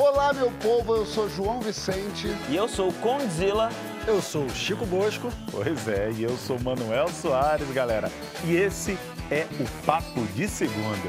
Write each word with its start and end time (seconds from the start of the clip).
Olá, 0.00 0.32
meu 0.32 0.48
povo, 0.62 0.94
eu 0.94 1.04
sou 1.04 1.28
João 1.28 1.60
Vicente. 1.60 2.28
E 2.48 2.54
eu 2.54 2.68
sou 2.68 2.90
o 2.90 2.94
Condzilla. 3.00 3.68
Eu 4.06 4.22
sou 4.22 4.44
o 4.44 4.50
Chico 4.50 4.86
Bosco. 4.86 5.26
Pois 5.50 5.88
é, 5.88 6.12
e 6.12 6.22
eu 6.22 6.36
sou 6.36 6.56
Manuel 6.60 7.08
Soares, 7.08 7.68
galera. 7.72 8.08
E 8.46 8.54
esse 8.54 8.92
é 9.28 9.44
o 9.60 9.84
Papo 9.84 10.24
de 10.36 10.46
Segunda. 10.46 11.08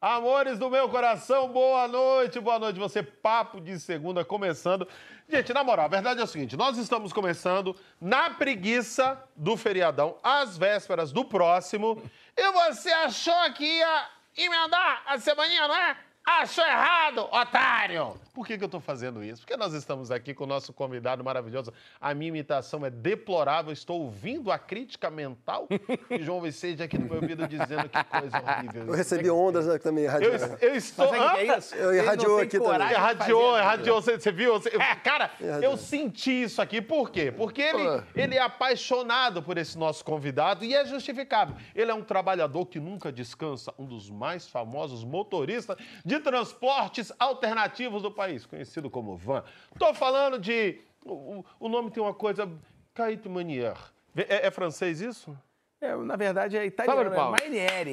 Amores 0.00 0.58
do 0.58 0.70
meu 0.70 0.88
coração, 0.88 1.52
boa 1.52 1.86
noite, 1.86 2.40
boa 2.40 2.58
noite. 2.58 2.78
Você, 2.78 3.02
Papo 3.02 3.60
de 3.60 3.78
Segunda 3.78 4.24
começando. 4.24 4.88
Gente, 5.28 5.52
na 5.52 5.62
moral, 5.62 5.84
a 5.84 5.88
verdade 5.88 6.18
é 6.18 6.24
o 6.24 6.26
seguinte: 6.26 6.56
nós 6.56 6.78
estamos 6.78 7.12
começando 7.12 7.76
na 8.00 8.30
preguiça 8.30 9.22
do 9.36 9.54
feriadão, 9.54 10.16
às 10.22 10.56
vésperas 10.56 11.12
do 11.12 11.26
próximo. 11.26 12.02
E 12.34 12.52
você 12.52 12.90
achou 12.90 13.52
que 13.52 13.64
ia 13.66 14.08
emendar 14.36 15.02
a 15.06 15.18
semaninha, 15.18 15.68
não 15.68 15.76
é? 15.76 15.96
Achou 16.26 16.64
errado, 16.64 17.28
otário! 17.30 18.14
Por 18.32 18.46
que, 18.46 18.56
que 18.56 18.64
eu 18.64 18.66
estou 18.66 18.80
fazendo 18.80 19.22
isso? 19.22 19.42
Porque 19.42 19.56
nós 19.56 19.74
estamos 19.74 20.10
aqui 20.10 20.32
com 20.34 20.42
o 20.44 20.46
nosso 20.46 20.72
convidado 20.72 21.22
maravilhoso. 21.22 21.72
A 22.00 22.14
minha 22.14 22.28
imitação 22.28 22.84
é 22.84 22.90
deplorável. 22.90 23.72
Estou 23.72 24.00
ouvindo 24.00 24.50
a 24.50 24.58
crítica 24.58 25.08
mental 25.10 25.68
de 26.10 26.22
João 26.24 26.40
Vicente 26.40 26.82
aqui 26.82 26.98
no 26.98 27.04
meu 27.04 27.16
ouvido 27.16 27.46
dizendo 27.46 27.88
que 27.88 28.02
coisa 28.04 28.42
horrível. 28.42 28.86
Eu 28.86 28.94
recebi 28.94 29.30
ondas 29.30 29.66
né, 29.66 29.78
também 29.78 30.04
irradiou. 30.04 30.32
Eu, 30.32 30.58
eu 30.60 30.74
estou. 30.74 31.10
Mas 31.10 31.20
é 31.22 31.44
que 31.44 31.50
é 31.50 31.58
isso? 31.58 31.74
Eu 31.76 31.94
irradiou 31.94 32.40
aqui 32.40 32.58
também. 32.58 32.90
Irradiou, 32.90 33.58
irradiou. 33.58 34.02
Você, 34.02 34.18
você 34.18 34.32
viu? 34.32 34.54
Você- 34.54 34.70
cara, 35.04 35.30
eu 35.62 35.76
senti 35.76 36.42
isso 36.42 36.60
aqui. 36.60 36.80
Por 36.80 37.10
quê? 37.10 37.30
Porque 37.30 37.62
ele, 37.62 38.02
ele 38.16 38.34
é 38.34 38.40
apaixonado 38.40 39.42
por 39.42 39.58
esse 39.58 39.78
nosso 39.78 40.04
convidado 40.04 40.64
e 40.64 40.74
é 40.74 40.84
justificado. 40.86 41.54
Ele 41.74 41.90
é 41.90 41.94
um 41.94 42.02
trabalhador 42.02 42.66
que 42.66 42.80
nunca 42.80 43.12
descansa, 43.12 43.72
um 43.78 43.84
dos 43.84 44.10
mais 44.10 44.48
famosos 44.48 45.04
motoristas 45.04 45.76
de 46.04 46.13
transportes 46.20 47.12
alternativos 47.18 48.02
do 48.02 48.10
país, 48.10 48.46
conhecido 48.46 48.90
como 48.90 49.16
van. 49.16 49.44
Tô 49.78 49.92
falando 49.94 50.38
de. 50.38 50.80
O, 51.04 51.44
o 51.60 51.68
nome 51.68 51.90
tem 51.90 52.02
uma 52.02 52.14
coisa. 52.14 52.50
Caíto 52.94 53.28
Manier. 53.28 53.76
É, 54.16 54.46
é 54.46 54.50
francês 54.50 55.00
isso? 55.00 55.36
É, 55.80 55.94
na 55.96 56.16
verdade 56.16 56.56
é 56.56 56.60
Fala, 56.60 56.66
italiano, 56.66 57.12
é 57.12 57.14
Paulo. 57.14 57.36
Mainieri. 57.38 57.92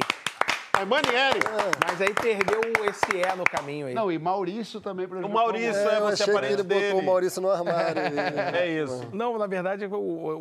É 0.80 0.86
Manieri. 0.86 1.40
Mas 1.86 2.02
aí 2.02 2.14
perdeu 2.14 2.62
esse 2.90 3.18
E 3.18 3.36
no 3.36 3.44
caminho 3.44 3.88
aí. 3.88 3.94
Não, 3.94 4.12
e 4.12 4.18
Maurício 4.18 4.80
também. 4.82 5.08
Por 5.08 5.18
O 5.24 5.30
Maurício 5.30 5.76
É, 5.76 5.96
é, 5.96 5.98
eu 5.98 6.02
você 6.02 6.10
é 6.10 6.14
achei 6.14 6.26
que 6.26 6.32
parente 6.34 6.54
ele 6.54 6.64
botou 6.64 6.80
dele. 6.80 7.00
o 7.00 7.04
Maurício 7.06 7.42
no 7.42 7.50
armário. 7.52 8.02
É 8.56 8.68
isso. 8.68 9.08
Não, 9.14 9.38
na 9.38 9.48
verdade, 9.48 9.86
o, 9.86 9.94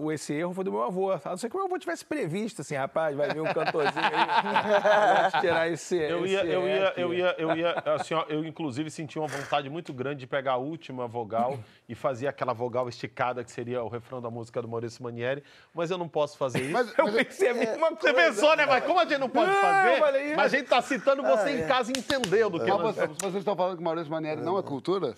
o- 0.05 0.13
esse 0.13 0.33
erro 0.33 0.55
foi 0.55 0.65
do 0.65 0.71
meu 0.73 0.83
avô. 0.83 1.11
A 1.13 1.21
não 1.25 1.37
ser 1.37 1.49
que 1.51 1.57
o 1.57 1.59
meu 1.59 1.67
avô 1.67 1.79
tivesse 1.79 2.05
previsto, 2.05 2.63
assim, 2.63 2.75
rapaz, 2.75 3.17
vai 3.17 3.29
vir 3.33 3.41
um 3.41 3.53
cantorzinho 3.53 4.05
aí, 4.05 5.31
vai 5.33 5.41
tirar 5.41 5.69
esse 5.71 5.97
Eu 5.97 6.27
ia, 6.27 6.41
esse 6.41 6.51
eu 6.53 6.67
ia, 6.69 6.93
eu 6.97 7.15
ia, 7.15 7.35
eu 7.39 7.57
ia, 7.57 7.75
assim, 7.97 8.15
ó, 8.15 8.25
eu 8.29 8.45
inclusive 8.45 8.91
senti 8.91 9.19
uma 9.19 9.29
vontade 9.29 9.69
muito 9.69 9.93
grande 9.93 10.21
de 10.21 10.27
pegar 10.27 10.53
a 10.53 10.57
última 10.57 11.07
vogal 11.07 11.59
e 11.91 11.95
fazer 11.97 12.29
aquela 12.29 12.53
vogal 12.53 12.89
esticada 12.89 13.43
que 13.43 13.51
seria 13.51 13.83
o 13.83 13.89
refrão 13.89 14.23
da 14.23 14.31
música 14.31 14.63
do 14.63 14.69
Maurício 14.69 15.03
Manieri, 15.03 15.43
mas 15.75 15.91
eu 15.91 15.99
não 15.99 16.09
posso 16.09 16.39
fazer 16.39 16.61
isso. 16.63 16.73
Mas, 16.73 16.97
Eu 16.97 17.07
mas- 17.07 17.15
pensei 17.17 17.49
a 17.49 17.55
mesma 17.55 17.91
Você 17.91 17.97
coisa. 17.97 18.15
pensou, 18.15 18.57
né? 18.57 18.65
Mas 18.65 18.85
como 18.85 19.01
a 19.01 19.05
gente 19.05 19.19
não 19.19 19.29
pode 19.29 19.51
Não, 19.51 19.61
fazer, 19.61 19.99
falei 19.99 20.27
isso. 20.29 20.37
mas 20.37 20.55
a 20.55 20.57
gente 20.57 20.69
tá 20.69 20.81
citando 20.81 21.23
você 21.23 21.51
em 21.51 21.67
casa 21.67 21.91
entendeu 21.91 22.49
do 22.49 22.61
que 22.61 22.71
mas 22.71 22.81
nós 22.81 22.95
vocês, 22.95 23.11
vocês 23.21 23.35
estão 23.37 23.57
falando 23.57 23.77
que 23.77 23.83
Maurício 23.83 24.09
Manieri 24.11 24.41
não 24.41 24.57
é 24.57 24.63
cultura? 24.63 25.15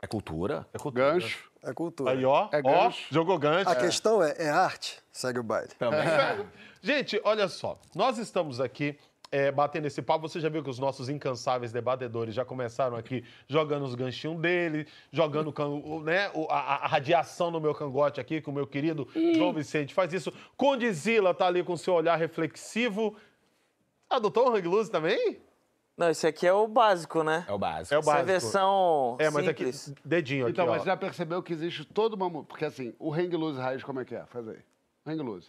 É 0.00 0.06
cultura? 0.06 0.64
É 0.72 0.78
cultura. 0.78 1.12
Gancho. 1.12 1.50
É 1.60 1.72
cultura. 1.74 2.12
Aí, 2.12 2.24
ó, 2.24 2.48
É 2.52 2.60
ó, 2.64 2.92
jogou 3.10 3.36
gancho. 3.36 3.68
A 3.68 3.74
questão 3.74 4.22
é, 4.22 4.32
é 4.38 4.48
arte? 4.48 5.02
Segue 5.10 5.40
o 5.40 5.42
baile. 5.42 5.70
Também. 5.76 5.98
Gente, 6.80 7.20
olha 7.24 7.48
só, 7.48 7.76
nós 7.96 8.16
estamos 8.18 8.60
aqui 8.60 8.96
é, 9.30 9.50
batendo 9.52 9.86
esse 9.86 10.00
papo. 10.02 10.28
Você 10.28 10.40
já 10.40 10.48
viu 10.48 10.62
que 10.62 10.70
os 10.70 10.78
nossos 10.78 11.08
incansáveis 11.08 11.70
debatedores 11.72 12.34
já 12.34 12.44
começaram 12.44 12.96
aqui 12.96 13.24
jogando 13.46 13.84
os 13.84 13.94
ganchinhos 13.94 14.40
dele, 14.40 14.86
jogando 15.12 15.52
can- 15.52 15.66
o- 15.68 16.02
né, 16.02 16.30
o- 16.34 16.46
a, 16.50 16.58
a 16.84 16.86
radiação 16.86 17.50
no 17.50 17.60
meu 17.60 17.74
cangote 17.74 18.20
aqui, 18.20 18.40
com 18.40 18.50
o 18.50 18.54
meu 18.54 18.66
querido 18.66 19.06
João 19.34 19.52
Vicente. 19.52 19.92
Faz 19.94 20.12
isso. 20.12 20.32
Condizila 20.56 21.34
tá 21.34 21.46
ali 21.46 21.62
com 21.62 21.76
seu 21.76 21.94
olhar 21.94 22.16
reflexivo. 22.16 23.16
Adotou 24.08 24.48
o 24.50 24.54
Hang 24.56 24.66
Loose 24.66 24.90
também? 24.90 25.38
Não, 25.96 26.08
esse 26.08 26.26
aqui 26.26 26.46
é 26.46 26.52
o 26.52 26.66
básico, 26.68 27.24
né? 27.24 27.44
É 27.48 27.52
o 27.52 27.58
básico. 27.58 27.92
É 27.94 27.98
o 27.98 28.00
Essa 28.00 28.10
é 28.10 28.12
a 28.12 28.14
básico. 28.14 28.26
versão 28.26 29.16
É, 29.18 29.30
mas 29.30 29.44
simples. 29.44 29.88
aqui, 29.90 30.00
dedinho 30.04 30.44
aqui, 30.44 30.52
Então, 30.52 30.66
ó. 30.66 30.70
mas 30.70 30.82
você 30.82 30.86
já 30.86 30.96
percebeu 30.96 31.42
que 31.42 31.52
existe 31.52 31.84
toda 31.84 32.14
uma... 32.14 32.44
Porque 32.44 32.64
assim, 32.64 32.94
o 33.00 33.12
hang 33.12 33.36
loose 33.36 33.58
raiz, 33.60 33.82
como 33.82 34.00
é 34.00 34.04
que 34.04 34.14
é? 34.14 34.24
Faz 34.26 34.46
aí. 34.48 34.58
Hang 35.04 35.20
loose. 35.22 35.48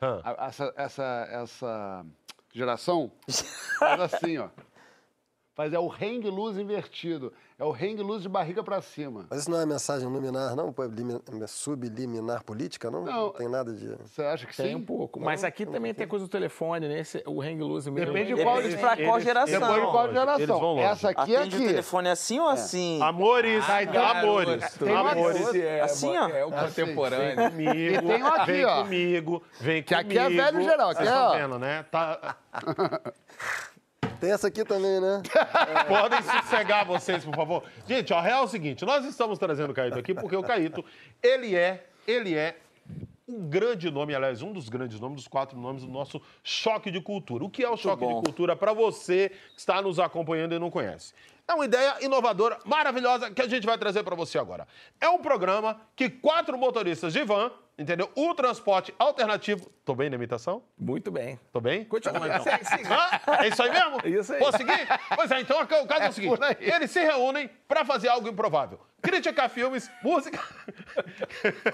A- 0.00 0.46
Essa, 0.48 0.74
essa, 0.76 1.28
essa 1.30 2.06
geração 2.56 3.12
faz 3.78 4.00
assim, 4.00 4.38
ó. 4.38 4.48
Faz 5.54 5.72
é 5.72 5.78
o 5.78 5.90
hang 5.90 6.28
loose 6.28 6.60
invertido. 6.60 7.32
É 7.58 7.64
o 7.64 7.72
hang 7.72 7.96
loose 8.02 8.22
de 8.22 8.28
barriga 8.28 8.62
pra 8.62 8.82
cima. 8.82 9.24
Mas 9.30 9.40
isso 9.40 9.50
não 9.50 9.58
é 9.58 9.64
mensagem 9.64 10.06
luminar, 10.06 10.54
não? 10.54 10.74
É 10.78 11.42
é 11.42 11.46
subliminar 11.46 12.44
política, 12.44 12.90
não? 12.90 13.02
Não. 13.02 13.30
tem 13.30 13.48
nada 13.48 13.72
de... 13.72 13.96
Você 14.04 14.22
acha 14.22 14.44
que 14.46 14.54
Tem 14.54 14.68
sim? 14.68 14.74
um 14.74 14.84
pouco. 14.84 15.18
Mas 15.18 15.42
aqui 15.42 15.64
também 15.64 15.94
tem 15.94 16.06
coisa 16.06 16.26
do 16.26 16.28
telefone, 16.28 16.86
né? 16.86 17.00
Esse, 17.00 17.22
o 17.26 17.40
hang 17.40 17.58
loose 17.62 17.90
mesmo. 17.90 18.12
Depende 18.12 18.34
de 18.34 18.42
qual- 18.42 18.56
Depende 18.56 18.76
pra 18.76 18.94
qual 18.96 19.14
Eles- 19.16 19.24
geração. 19.24 19.58
Depois 19.60 19.74
de 19.80 19.86
qual 19.90 20.04
Eles 20.04 20.14
vão 20.14 20.36
geração? 20.38 20.60
longe. 20.60 20.82
Essa 20.82 21.08
aqui 21.08 21.34
é 21.34 21.38
Atende 21.38 21.56
o 21.56 21.58
aqui. 21.58 21.66
telefone 21.68 22.08
assim 22.10 22.40
ou 22.40 22.48
assim? 22.48 23.00
Amores, 23.02 23.64
então, 23.82 24.04
amores, 24.06 24.74
tem 24.74 24.92
uma 24.92 25.12
amores. 25.12 25.54
é, 25.54 25.80
Assim, 25.80 26.14
ó. 26.14 26.28
É 26.28 26.44
o 26.44 26.54
Assim, 26.54 26.82
contemporâneo. 26.82 27.36
Vem 27.36 27.50
comigo, 27.50 27.72
E 27.72 28.02
tem 28.02 28.22
um 28.22 28.26
aqui, 28.26 28.52
vem 28.52 28.64
ó. 28.66 28.82
comigo, 28.82 29.42
vem 29.60 29.82
Que 29.82 29.94
comigo. 29.94 30.10
aqui 30.10 30.18
é 30.18 30.28
velho 30.28 30.62
geral, 30.62 30.90
aqui 30.90 30.98
Vocês 30.98 31.08
é, 31.08 31.12
estão 31.12 31.30
ó. 31.30 31.36
vendo, 31.38 31.58
né? 31.58 31.82
Tá, 31.90 32.36
Tem 34.20 34.32
essa 34.32 34.48
aqui 34.48 34.64
também, 34.64 35.00
né? 35.00 35.22
podem 35.88 36.22
sossegar 36.22 36.84
vocês, 36.84 37.24
por 37.24 37.34
favor. 37.34 37.62
Gente, 37.86 38.12
ó, 38.12 38.18
a 38.18 38.22
real 38.22 38.42
é 38.42 38.44
o 38.44 38.48
seguinte, 38.48 38.84
nós 38.84 39.04
estamos 39.04 39.38
trazendo 39.38 39.70
o 39.70 39.74
Caíto 39.74 39.98
aqui 39.98 40.14
porque 40.14 40.36
o 40.36 40.42
Caíto, 40.42 40.84
ele 41.22 41.54
é, 41.54 41.86
ele 42.06 42.34
é 42.34 42.56
um 43.28 43.48
grande 43.48 43.90
nome, 43.90 44.14
aliás, 44.14 44.40
um 44.40 44.52
dos 44.52 44.68
grandes 44.68 45.00
nomes, 45.00 45.16
dos 45.16 45.28
quatro 45.28 45.58
nomes 45.58 45.82
do 45.82 45.90
nosso 45.90 46.22
choque 46.44 46.90
de 46.90 47.00
cultura. 47.00 47.44
O 47.44 47.50
que 47.50 47.64
é 47.64 47.68
o 47.68 47.76
choque 47.76 48.04
bom. 48.04 48.20
de 48.20 48.26
cultura 48.26 48.54
para 48.54 48.72
você 48.72 49.30
que 49.54 49.58
está 49.58 49.82
nos 49.82 49.98
acompanhando 49.98 50.54
e 50.54 50.58
não 50.58 50.70
conhece? 50.70 51.12
É 51.48 51.54
uma 51.54 51.64
ideia 51.64 51.96
inovadora, 52.04 52.58
maravilhosa, 52.64 53.30
que 53.30 53.42
a 53.42 53.48
gente 53.48 53.66
vai 53.66 53.78
trazer 53.78 54.02
para 54.02 54.14
você 54.14 54.38
agora. 54.38 54.66
É 55.00 55.08
um 55.08 55.18
programa 55.18 55.80
que 55.94 56.08
quatro 56.08 56.56
motoristas 56.56 57.12
de 57.12 57.22
van, 57.24 57.50
entendeu? 57.78 58.10
O 58.14 58.34
transporte 58.34 58.94
alternativo. 58.98 59.70
Tô 59.84 59.94
bem 59.94 60.08
na 60.08 60.16
imitação? 60.16 60.62
Muito 60.78 61.10
bem. 61.10 61.38
Tô 61.52 61.60
bem? 61.60 61.84
Continua 61.84 62.26
então. 62.26 62.42
Segue, 62.42 62.64
segue. 62.66 62.84
Hã? 62.84 63.42
É 63.42 63.48
isso 63.48 63.62
aí 63.62 63.70
mesmo? 63.70 64.20
Isso 64.20 64.32
aí. 64.32 64.38
Posso 64.38 64.58
seguir? 64.58 64.86
Pois 65.14 65.30
é, 65.30 65.40
então 65.40 65.60
o 65.62 65.66
caso 65.66 66.02
é 66.02 66.08
o 66.08 66.12
seguinte: 66.12 66.40
eles 66.60 66.90
se 66.90 67.00
reúnem 67.00 67.50
para 67.68 67.84
fazer 67.84 68.08
algo 68.08 68.28
improvável. 68.28 68.80
Criticar 69.02 69.48
filmes, 69.48 69.90
música. 70.02 70.42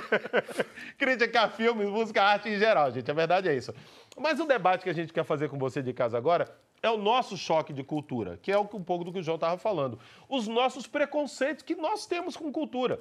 Criticar 0.99 1.51
filmes, 1.51 1.89
música, 1.89 2.23
arte 2.23 2.49
em 2.49 2.59
geral, 2.59 2.91
gente. 2.91 3.11
A 3.11 3.15
verdade 3.15 3.49
é 3.49 3.55
isso. 3.55 3.75
Mas 4.19 4.39
o 4.39 4.45
debate 4.45 4.83
que 4.83 4.91
a 4.91 4.95
gente 4.95 5.13
quer 5.13 5.25
fazer 5.25 5.49
com 5.49 5.59
você 5.59 5.83
de 5.83 5.93
casa 5.93 6.19
agora 6.19 6.55
é 6.83 6.91
o 6.91 6.99
nosso 6.99 7.37
choque 7.37 7.73
de 7.73 7.85
cultura, 7.85 8.39
que 8.43 8.51
é 8.51 8.59
um 8.59 8.67
pouco 8.67 9.05
do 9.05 9.13
que 9.13 9.21
o 9.21 9.23
João 9.23 9.37
estava 9.37 9.57
falando. 9.57 9.99
Os 10.29 10.49
nossos 10.49 10.87
preconceitos 10.87 11.63
que 11.63 11.77
nós 11.77 12.07
temos 12.07 12.37
com 12.37 12.51
cultura. 12.53 12.99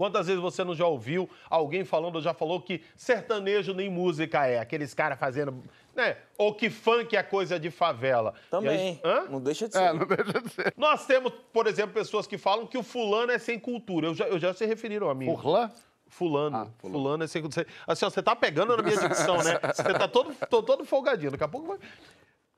Quantas 0.00 0.28
vezes 0.28 0.40
você 0.40 0.64
não 0.64 0.74
já 0.74 0.86
ouviu 0.86 1.28
alguém 1.50 1.84
falando 1.84 2.14
ou 2.16 2.22
já 2.22 2.32
falou 2.32 2.58
que 2.62 2.82
sertanejo 2.96 3.74
nem 3.74 3.90
música 3.90 4.46
é? 4.46 4.58
Aqueles 4.58 4.94
caras 4.94 5.18
fazendo. 5.18 5.62
Né? 5.94 6.16
Ou 6.38 6.54
que 6.54 6.70
funk 6.70 7.14
é 7.14 7.22
coisa 7.22 7.60
de 7.60 7.70
favela. 7.70 8.32
Também. 8.50 8.70
aí- 8.70 9.00
Hã? 9.04 9.26
Não 9.28 9.42
deixa 9.42 9.68
de 9.68 9.74
ser. 9.74 9.82
É, 9.82 9.92
não 9.92 10.06
deixa 10.06 10.40
de 10.40 10.48
ser. 10.54 10.72
Nós 10.74 11.04
temos, 11.04 11.30
por 11.52 11.66
exemplo, 11.66 11.92
pessoas 11.92 12.26
que 12.26 12.38
falam 12.38 12.66
que 12.66 12.78
o 12.78 12.82
fulano 12.82 13.30
é 13.30 13.38
sem 13.38 13.58
cultura. 13.58 14.06
Eu 14.06 14.14
já, 14.14 14.26
eu 14.26 14.38
já 14.38 14.54
se 14.54 14.64
referiram 14.64 15.10
a 15.10 15.14
mim. 15.14 15.26
Furlan? 15.26 15.70
Fulano. 16.08 16.56
Ah, 16.56 16.66
fulano. 16.78 16.98
fulano 16.98 17.24
é 17.24 17.26
sem 17.26 17.42
cultura. 17.42 17.66
Assim, 17.86 18.06
ó, 18.06 18.08
você 18.08 18.22
tá 18.22 18.34
pegando 18.34 18.74
na 18.74 18.82
minha 18.82 18.96
dicção, 18.96 19.36
né? 19.44 19.60
Você 19.74 19.82
tá 19.92 20.08
todo, 20.08 20.34
tô 20.48 20.62
todo 20.62 20.82
folgadinho. 20.86 21.30
Daqui 21.30 21.44
a 21.44 21.48
pouco 21.48 21.66
vai. 21.68 21.78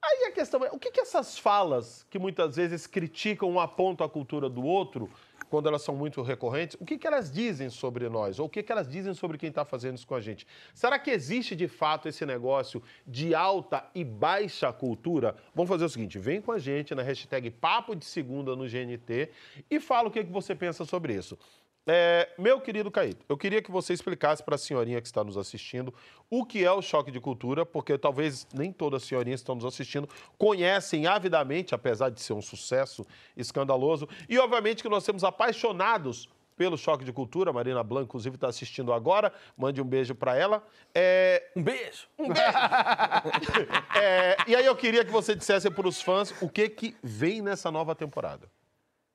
Aí 0.05 0.25
a 0.27 0.33
questão 0.33 0.65
é, 0.65 0.71
o 0.73 0.79
que, 0.81 0.91
que 0.91 1.01
essas 1.01 1.39
falas 1.39 2.05
que 2.11 2.19
muitas 2.19 2.57
vezes 2.57 2.89
criticam 2.89 3.49
um 3.49 3.61
aponto 3.61 4.03
a 4.03 4.09
cultura 4.09 4.49
do 4.49 4.65
outro, 4.65 5.09
quando 5.53 5.69
elas 5.69 5.83
são 5.83 5.95
muito 5.95 6.23
recorrentes, 6.23 6.79
o 6.81 6.85
que, 6.87 6.97
que 6.97 7.07
elas 7.07 7.31
dizem 7.31 7.69
sobre 7.69 8.09
nós? 8.09 8.39
Ou 8.39 8.47
o 8.47 8.49
que, 8.49 8.63
que 8.63 8.73
elas 8.73 8.89
dizem 8.89 9.13
sobre 9.13 9.37
quem 9.37 9.51
está 9.51 9.67
fazendo 9.67 9.99
isso 9.99 10.07
com 10.07 10.15
a 10.15 10.21
gente? 10.21 10.47
Será 10.73 10.99
que 10.99 11.11
existe 11.11 11.55
de 11.55 11.69
fato 11.69 12.09
esse 12.09 12.25
negócio 12.25 12.83
de 13.07 13.35
alta 13.35 13.85
e 13.95 14.03
baixa 14.03 14.73
cultura? 14.73 15.37
Vamos 15.55 15.69
fazer 15.69 15.85
o 15.85 15.91
seguinte: 15.91 16.19
vem 16.19 16.41
com 16.41 16.53
a 16.53 16.59
gente 16.59 16.95
na 16.95 17.03
hashtag 17.03 17.51
Papo 17.51 17.95
de 17.95 18.07
Segunda 18.07 18.57
no 18.57 18.65
GNT 18.67 19.29
e 19.71 19.79
fala 19.79 20.09
o 20.09 20.11
que, 20.11 20.25
que 20.25 20.33
você 20.33 20.55
pensa 20.55 20.87
sobre 20.87 21.13
isso. 21.15 21.39
É, 21.87 22.29
meu 22.39 22.61
querido 22.61 22.91
Caíto, 22.93 23.25
eu 23.29 23.37
queria 23.37 23.61
que 23.61 23.71
você 23.71 23.93
explicasse 23.93 24.43
para 24.43 24.55
a 24.55 24.59
senhorinha 24.59 25.01
que 25.01 25.07
está 25.09 25.25
nos 25.25 25.37
assistindo 25.37 25.93
o 26.31 26.45
que 26.45 26.65
é 26.65 26.71
o 26.71 26.81
choque 26.81 27.11
de 27.11 27.19
cultura, 27.19 27.67
porque 27.67 27.99
talvez 27.99 28.47
nem 28.55 28.73
todas 28.73 29.03
as 29.03 29.09
senhorinhas 29.09 29.41
que 29.41 29.43
estão 29.43 29.57
nos 29.57 29.65
assistindo 29.65 30.09
conhecem 30.39 31.07
avidamente, 31.07 31.75
apesar 31.75 32.11
de 32.11 32.21
ser 32.21 32.35
um 32.35 32.43
sucesso 32.43 33.05
escandaloso, 33.37 34.09
e 34.29 34.39
obviamente 34.39 34.83
que 34.83 34.89
nós 34.89 35.05
temos 35.05 35.25
apaixonados 35.25 36.29
pelo 36.57 36.79
Choque 36.79 37.05
de 37.05 37.13
Cultura. 37.13 37.53
Marina 37.53 37.83
Blanc, 37.83 38.05
inclusive, 38.05 38.37
está 38.37 38.47
assistindo 38.47 38.93
agora. 38.93 39.33
Mande 39.57 39.83
um 39.83 39.85
beijo 39.85 40.15
para 40.15 40.37
ela. 40.37 40.63
É, 40.95 41.51
Um 41.57 41.63
beijo. 41.63 42.07
é, 44.01 44.37
e 44.47 44.55
aí 44.55 44.65
eu 44.65 44.77
queria 44.77 45.05
que 45.05 45.11
você 45.11 45.35
dissesse 45.35 45.69
para 45.71 45.89
os 45.89 46.01
fãs 46.01 46.33
o 46.41 46.49
que, 46.49 46.69
que 46.69 46.95
vem 47.03 47.43
nessa 47.43 47.71
nova 47.71 47.95
temporada. 47.95 48.49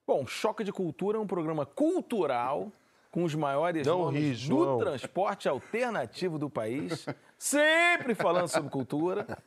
Bom, 0.08 0.26
Choque 0.26 0.64
de 0.64 0.72
Cultura 0.72 1.18
é 1.18 1.20
um 1.22 1.28
programa 1.28 1.66
cultural 1.66 2.72
com 3.12 3.26
os 3.26 3.36
maiores 3.36 3.86
Não 3.86 4.00
nomes 4.00 4.44
ri, 4.44 4.48
do 4.50 4.78
transporte 4.78 5.50
alternativo 5.50 6.40
do 6.40 6.50
país, 6.50 7.06
sempre 7.38 8.16
falando 8.16 8.48
sobre 8.48 8.70
cultura, 8.70 9.38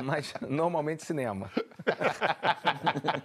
mas 0.00 0.32
normalmente 0.48 1.04
cinema. 1.04 1.50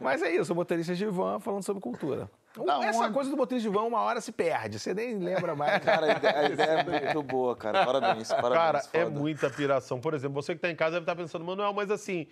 mas 0.01 0.23
é 0.23 0.35
isso, 0.35 0.53
o 0.53 0.55
motorista 0.55 0.95
de 0.95 1.05
van 1.05 1.39
falando 1.39 1.61
sobre 1.61 1.83
cultura. 1.83 2.31
Da 2.65 2.83
Essa 2.83 3.03
onde? 3.03 3.13
coisa 3.13 3.29
do 3.29 3.37
motorista 3.37 3.69
de 3.69 3.75
van, 3.75 3.83
uma 3.83 4.01
hora 4.01 4.19
se 4.19 4.31
perde, 4.31 4.79
você 4.79 4.91
nem 4.91 5.19
lembra 5.19 5.55
mais. 5.55 5.83
Cara, 5.83 6.13
a 6.13 6.17
ideia, 6.17 6.39
a 6.39 6.49
ideia 6.49 6.69
é 6.79 6.83
muito 6.83 7.21
boa, 7.21 7.55
cara. 7.55 7.85
Parabéns, 7.85 8.29
parabéns. 8.29 8.53
Cara, 8.57 8.79
é 8.91 9.03
foda. 9.03 9.19
muita 9.19 9.51
piração. 9.51 9.99
Por 9.99 10.15
exemplo, 10.15 10.41
você 10.41 10.53
que 10.53 10.57
está 10.57 10.71
em 10.71 10.75
casa 10.75 10.93
deve 10.93 11.03
estar 11.03 11.15
pensando, 11.15 11.45
Manuel, 11.45 11.73
mas 11.73 11.91
assim, 11.91 12.25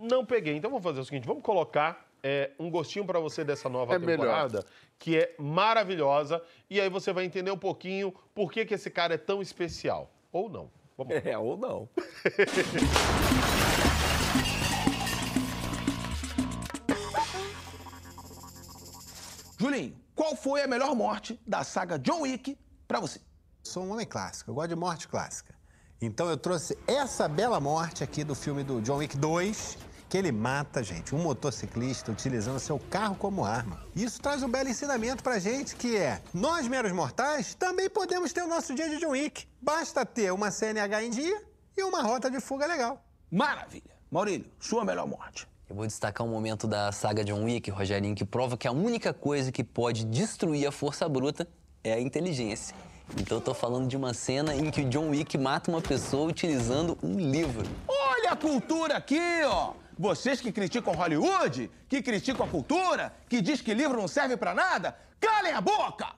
não 0.00 0.24
peguei. 0.24 0.56
Então 0.56 0.70
vamos 0.70 0.82
fazer 0.84 1.00
o 1.00 1.04
seguinte: 1.04 1.26
vamos 1.26 1.42
colocar 1.42 2.06
é, 2.26 2.50
um 2.58 2.70
gostinho 2.70 3.04
para 3.04 3.20
você 3.20 3.44
dessa 3.44 3.68
nova 3.68 3.94
É 3.94 3.98
melhor. 3.98 4.12
temporada, 4.16 4.64
que 4.98 5.18
é 5.18 5.34
maravilhosa. 5.38 6.42
E 6.70 6.80
aí 6.80 6.88
você 6.88 7.12
vai 7.12 7.26
entender 7.26 7.50
um 7.50 7.58
pouquinho 7.58 8.14
por 8.34 8.50
que, 8.50 8.64
que 8.64 8.72
esse 8.72 8.90
cara 8.90 9.12
é 9.14 9.18
tão 9.18 9.42
especial. 9.42 10.10
Ou 10.32 10.48
não. 10.48 10.70
Vamos 10.96 11.14
lá. 11.14 11.20
É, 11.28 11.36
ou 11.36 11.56
não. 11.58 11.88
Julinho, 19.58 19.94
qual 20.14 20.36
foi 20.36 20.62
a 20.62 20.66
melhor 20.66 20.94
morte 20.94 21.40
da 21.46 21.62
saga 21.64 21.98
John 21.98 22.22
Wick 22.22 22.58
pra 22.86 23.00
você? 23.00 23.20
Sou 23.62 23.84
um 23.84 23.92
homem 23.92 24.06
clássico, 24.06 24.50
eu 24.50 24.54
gosto 24.54 24.68
de 24.68 24.76
morte 24.76 25.08
clássica. 25.08 25.54
Então 26.00 26.28
eu 26.28 26.36
trouxe 26.36 26.76
essa 26.86 27.28
bela 27.28 27.58
morte 27.60 28.04
aqui 28.04 28.24
do 28.24 28.34
filme 28.34 28.62
do 28.62 28.80
John 28.82 28.96
Wick 28.96 29.16
2, 29.16 29.78
que 30.14 30.18
ele 30.18 30.30
mata, 30.30 30.80
gente, 30.80 31.12
um 31.12 31.18
motociclista 31.18 32.12
utilizando 32.12 32.60
seu 32.60 32.78
carro 32.78 33.16
como 33.16 33.44
arma. 33.44 33.82
Isso 33.96 34.22
traz 34.22 34.44
um 34.44 34.48
belo 34.48 34.68
ensinamento 34.68 35.24
pra 35.24 35.40
gente, 35.40 35.74
que 35.74 35.96
é, 35.96 36.22
nós 36.32 36.68
meros 36.68 36.92
mortais 36.92 37.56
também 37.56 37.90
podemos 37.90 38.32
ter 38.32 38.42
o 38.42 38.46
nosso 38.46 38.72
dia 38.76 38.88
de 38.88 38.98
John 38.98 39.08
Wick. 39.08 39.48
Basta 39.60 40.06
ter 40.06 40.32
uma 40.32 40.52
CNH 40.52 41.02
em 41.02 41.10
dia 41.10 41.42
e 41.76 41.82
uma 41.82 42.00
rota 42.00 42.30
de 42.30 42.38
fuga 42.38 42.64
legal. 42.64 43.04
Maravilha. 43.28 43.90
Maurílio, 44.08 44.46
sua 44.60 44.84
melhor 44.84 45.08
morte. 45.08 45.48
Eu 45.68 45.74
vou 45.74 45.84
destacar 45.84 46.24
um 46.24 46.30
momento 46.30 46.68
da 46.68 46.92
saga 46.92 47.24
John 47.24 47.42
Wick, 47.42 47.68
Rogerinho, 47.72 48.14
que 48.14 48.24
prova 48.24 48.56
que 48.56 48.68
a 48.68 48.72
única 48.72 49.12
coisa 49.12 49.50
que 49.50 49.64
pode 49.64 50.04
destruir 50.04 50.64
a 50.64 50.70
força 50.70 51.08
bruta 51.08 51.48
é 51.82 51.92
a 51.92 52.00
inteligência. 52.00 52.72
Então 53.18 53.38
eu 53.38 53.40
tô 53.40 53.54
falando 53.54 53.88
de 53.88 53.96
uma 53.96 54.14
cena 54.14 54.54
em 54.54 54.70
que 54.70 54.80
o 54.80 54.88
John 54.88 55.10
Wick 55.10 55.36
mata 55.38 55.70
uma 55.70 55.80
pessoa 55.80 56.28
utilizando 56.28 56.98
um 57.02 57.18
livro. 57.18 57.68
Olha 57.86 58.32
a 58.32 58.36
cultura 58.36 58.96
aqui, 58.96 59.20
ó. 59.44 59.74
Vocês 59.96 60.40
que 60.40 60.50
criticam 60.50 60.92
Hollywood, 60.94 61.70
que 61.88 62.02
criticam 62.02 62.44
a 62.44 62.48
cultura, 62.48 63.14
que 63.28 63.40
diz 63.40 63.60
que 63.60 63.72
livro 63.72 63.96
não 63.96 64.08
serve 64.08 64.36
pra 64.36 64.52
nada, 64.52 64.96
calem 65.20 65.52
a 65.52 65.60
boca! 65.60 66.08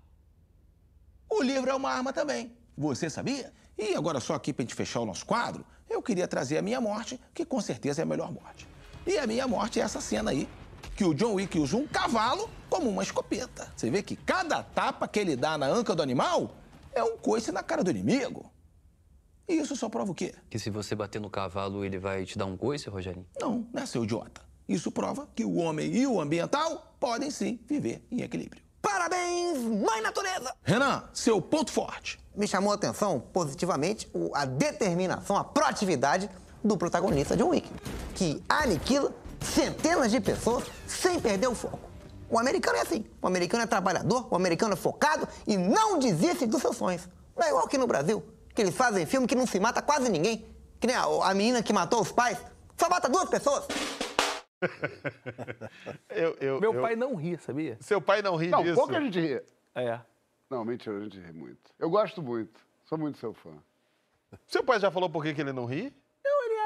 O 1.28 1.42
livro 1.42 1.70
é 1.70 1.74
uma 1.74 1.90
arma 1.90 2.12
também. 2.12 2.56
Você 2.78 3.10
sabia? 3.10 3.52
E 3.76 3.94
agora 3.94 4.18
só 4.20 4.34
aqui 4.34 4.52
pra 4.52 4.62
gente 4.62 4.74
fechar 4.74 5.00
o 5.00 5.06
nosso 5.06 5.26
quadro, 5.26 5.64
eu 5.90 6.00
queria 6.00 6.26
trazer 6.26 6.56
a 6.56 6.62
minha 6.62 6.80
morte, 6.80 7.20
que 7.34 7.44
com 7.44 7.60
certeza 7.60 8.00
é 8.00 8.04
a 8.04 8.06
melhor 8.06 8.32
morte. 8.32 8.66
E 9.06 9.18
a 9.18 9.26
minha 9.26 9.46
morte 9.46 9.78
é 9.78 9.82
essa 9.82 10.00
cena 10.00 10.30
aí, 10.30 10.48
que 10.96 11.04
o 11.04 11.12
John 11.12 11.34
Wick 11.34 11.58
usa 11.58 11.76
um 11.76 11.86
cavalo 11.86 12.48
como 12.70 12.88
uma 12.88 13.02
escopeta. 13.02 13.70
Você 13.76 13.90
vê 13.90 14.02
que 14.02 14.16
cada 14.16 14.62
tapa 14.62 15.06
que 15.06 15.18
ele 15.18 15.36
dá 15.36 15.58
na 15.58 15.66
anca 15.66 15.94
do 15.94 16.02
animal 16.02 16.54
é 16.96 17.04
um 17.04 17.16
coice 17.16 17.52
na 17.52 17.62
cara 17.62 17.84
do 17.84 17.90
inimigo. 17.90 18.50
E 19.46 19.54
isso 19.54 19.76
só 19.76 19.88
prova 19.88 20.10
o 20.10 20.14
quê? 20.14 20.34
Que 20.50 20.58
se 20.58 20.70
você 20.70 20.94
bater 20.94 21.20
no 21.20 21.30
cavalo, 21.30 21.84
ele 21.84 21.98
vai 21.98 22.24
te 22.24 22.36
dar 22.36 22.46
um 22.46 22.56
coice, 22.56 22.88
Rogerinho? 22.88 23.26
Não, 23.40 23.68
né, 23.72 23.86
seu 23.86 24.02
idiota? 24.02 24.40
Isso 24.68 24.90
prova 24.90 25.28
que 25.34 25.44
o 25.44 25.56
homem 25.56 25.94
e 25.94 26.06
o 26.06 26.20
ambiental 26.20 26.96
podem 26.98 27.30
sim 27.30 27.60
viver 27.68 28.04
em 28.10 28.22
equilíbrio. 28.22 28.60
Parabéns, 28.82 29.58
mãe 29.58 30.00
natureza! 30.02 30.52
Renan, 30.64 31.04
seu 31.12 31.40
ponto 31.40 31.70
forte. 31.70 32.18
Me 32.34 32.48
chamou 32.48 32.72
a 32.72 32.74
atenção 32.74 33.20
positivamente 33.20 34.10
a 34.34 34.44
determinação, 34.44 35.36
a 35.36 35.44
proatividade 35.44 36.28
do 36.64 36.76
protagonista 36.76 37.36
John 37.36 37.50
Wick, 37.50 37.70
que 38.14 38.42
aniquila 38.48 39.14
centenas 39.40 40.10
de 40.10 40.20
pessoas 40.20 40.64
sem 40.86 41.20
perder 41.20 41.46
o 41.46 41.54
foco. 41.54 41.95
O 42.28 42.38
americano 42.38 42.76
é 42.78 42.80
assim. 42.82 43.04
O 43.22 43.26
americano 43.26 43.62
é 43.62 43.66
trabalhador, 43.66 44.26
o 44.30 44.36
americano 44.36 44.72
é 44.74 44.76
focado 44.76 45.26
e 45.46 45.56
não 45.56 45.98
desiste 45.98 46.46
dos 46.46 46.60
seus 46.60 46.76
sonhos. 46.76 47.08
Não 47.36 47.44
é 47.44 47.48
igual 47.50 47.64
aqui 47.64 47.78
no 47.78 47.86
Brasil, 47.86 48.22
que 48.54 48.62
eles 48.62 48.74
fazem 48.74 49.04
filme 49.06 49.26
que 49.26 49.34
não 49.34 49.46
se 49.46 49.60
mata 49.60 49.80
quase 49.82 50.08
ninguém. 50.10 50.46
Que 50.80 50.86
nem 50.86 50.96
a, 50.96 51.04
a 51.04 51.34
menina 51.34 51.62
que 51.62 51.72
matou 51.72 52.00
os 52.00 52.12
pais, 52.12 52.38
só 52.76 52.88
mata 52.88 53.08
duas 53.08 53.28
pessoas. 53.28 53.66
Eu, 56.08 56.34
eu- 56.40 56.60
Meu 56.60 56.72
eu- 56.74 56.80
pai 56.82 56.96
não 56.96 57.14
ri, 57.14 57.36
sabia? 57.38 57.76
Seu 57.80 58.00
pai 58.00 58.22
não 58.22 58.36
ri 58.36 58.48
Não, 58.48 58.62
disso. 58.62 58.74
pouco 58.74 58.94
a 58.94 59.00
gente 59.00 59.20
ri. 59.20 59.42
É. 59.74 60.00
Não, 60.48 60.64
mentira, 60.64 60.96
a 60.96 61.00
gente 61.00 61.18
ri 61.20 61.32
muito. 61.32 61.58
Eu 61.78 61.90
gosto 61.90 62.22
muito. 62.22 62.60
Sou 62.84 62.96
muito 62.96 63.18
seu 63.18 63.34
fã. 63.34 63.50
Seu 64.46 64.62
pai 64.64 64.80
já 64.80 64.90
falou 64.90 65.10
por 65.10 65.22
que, 65.22 65.34
que 65.34 65.40
ele 65.40 65.52
não 65.52 65.66
ri? 65.66 65.92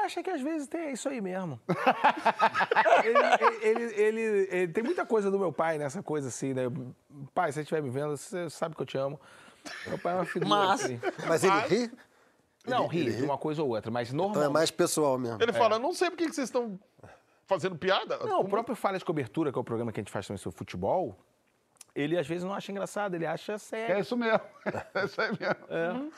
Acha 0.03 0.23
que 0.23 0.29
às 0.29 0.41
vezes 0.41 0.67
tem 0.67 0.91
isso 0.91 1.07
aí 1.09 1.21
mesmo. 1.21 1.59
ele, 3.03 3.17
ele- 3.17 3.63
ele- 3.63 3.93
ele- 4.01 4.47
ele- 4.51 4.73
tem 4.73 4.83
muita 4.83 5.05
coisa 5.05 5.29
do 5.29 5.37
meu 5.39 5.51
pai 5.53 5.77
nessa 5.77 6.01
coisa 6.01 6.27
assim, 6.29 6.53
né? 6.53 6.63
Pai, 7.33 7.51
se 7.51 7.55
você 7.55 7.61
estiver 7.61 7.81
me 7.81 7.89
vendo, 7.89 8.17
você 8.17 8.49
sabe 8.49 8.75
que 8.75 8.81
eu 8.81 8.85
te 8.85 8.97
amo. 8.97 9.19
Meu 9.87 9.97
pai 9.99 10.13
é 10.13 10.15
uma 10.17 10.25
figura 10.25 10.49
Mas- 10.49 10.83
assim. 10.83 10.99
Mas 11.27 11.43
ele 11.43 11.59
ri? 11.67 11.91
Não, 12.67 12.85
Ele- 12.85 12.93
ri 12.93 12.99
ele 13.07 13.17
de 13.17 13.23
uma 13.23 13.37
coisa 13.37 13.61
ou 13.63 13.69
outra, 13.69 13.89
mas 13.91 14.11
Então 14.13 14.25
é 14.25 14.27
normal. 14.33 14.51
mais 14.51 14.71
pessoal 14.71 15.17
mesmo. 15.17 15.37
Ele 15.41 15.53
fala, 15.53 15.77
não 15.79 15.93
sei 15.93 16.09
por 16.09 16.17
que 16.17 16.25
vocês 16.25 16.47
estão 16.47 16.79
fazendo 17.45 17.75
piada. 17.75 18.17
Não, 18.19 18.41
o 18.41 18.47
próprio 18.49 18.75
Falha 18.75 18.97
de 18.99 19.05
Cobertura, 19.05 19.51
que 19.51 19.57
é 19.57 19.61
o 19.61 19.63
programa 19.63 19.91
que 19.91 19.99
a 19.99 20.01
gente 20.03 20.11
faz 20.11 20.27
também 20.27 20.37
sobre 20.37 20.57
futebol, 20.57 21.17
ele 21.95 22.17
às 22.17 22.27
vezes 22.27 22.43
não 22.43 22.53
acha 22.53 22.71
engraçado, 22.71 23.15
ele 23.15 23.25
acha 23.25 23.53
É 23.53 23.57
sério. 23.57 23.99
isso 23.99 24.15
mesmo. 24.17 24.41
É 24.95 25.05
isso 25.05 25.21
aí 25.21 25.29
mesmo. 25.31 26.11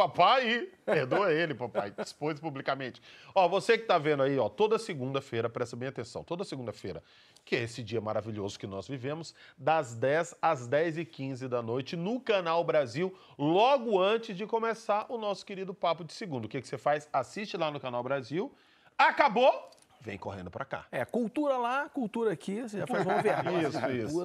Papai, 0.00 0.66
perdoa 0.82 1.30
ele, 1.30 1.52
papai, 1.52 1.92
expôs 2.00 2.40
publicamente. 2.40 3.02
Ó, 3.34 3.46
você 3.46 3.76
que 3.76 3.84
tá 3.84 3.98
vendo 3.98 4.22
aí, 4.22 4.38
ó, 4.38 4.48
toda 4.48 4.78
segunda-feira, 4.78 5.46
presta 5.50 5.76
bem 5.76 5.90
atenção, 5.90 6.24
toda 6.24 6.42
segunda-feira, 6.42 7.02
que 7.44 7.54
é 7.54 7.64
esse 7.64 7.82
dia 7.82 8.00
maravilhoso 8.00 8.58
que 8.58 8.66
nós 8.66 8.88
vivemos, 8.88 9.34
das 9.58 9.94
10 9.94 10.36
às 10.40 10.66
10 10.66 10.96
e 10.96 11.04
15 11.04 11.48
da 11.48 11.60
noite, 11.60 11.96
no 11.96 12.18
Canal 12.18 12.64
Brasil, 12.64 13.14
logo 13.36 14.00
antes 14.00 14.34
de 14.34 14.46
começar 14.46 15.04
o 15.10 15.18
nosso 15.18 15.44
querido 15.44 15.74
Papo 15.74 16.02
de 16.02 16.14
Segundo. 16.14 16.46
O 16.46 16.48
que, 16.48 16.62
que 16.62 16.68
você 16.68 16.78
faz? 16.78 17.06
Assiste 17.12 17.58
lá 17.58 17.70
no 17.70 17.78
Canal 17.78 18.02
Brasil, 18.02 18.50
acabou, 18.96 19.70
vem 20.00 20.16
correndo 20.16 20.50
pra 20.50 20.64
cá. 20.64 20.86
É, 20.90 21.04
cultura 21.04 21.58
lá, 21.58 21.90
cultura 21.90 22.32
aqui, 22.32 22.62
você 22.62 22.78
já 22.78 22.86
faz 22.86 23.04
uma 23.04 23.16
overdose. 23.20 23.76
Isso, 23.76 23.90
isso. 23.90 24.24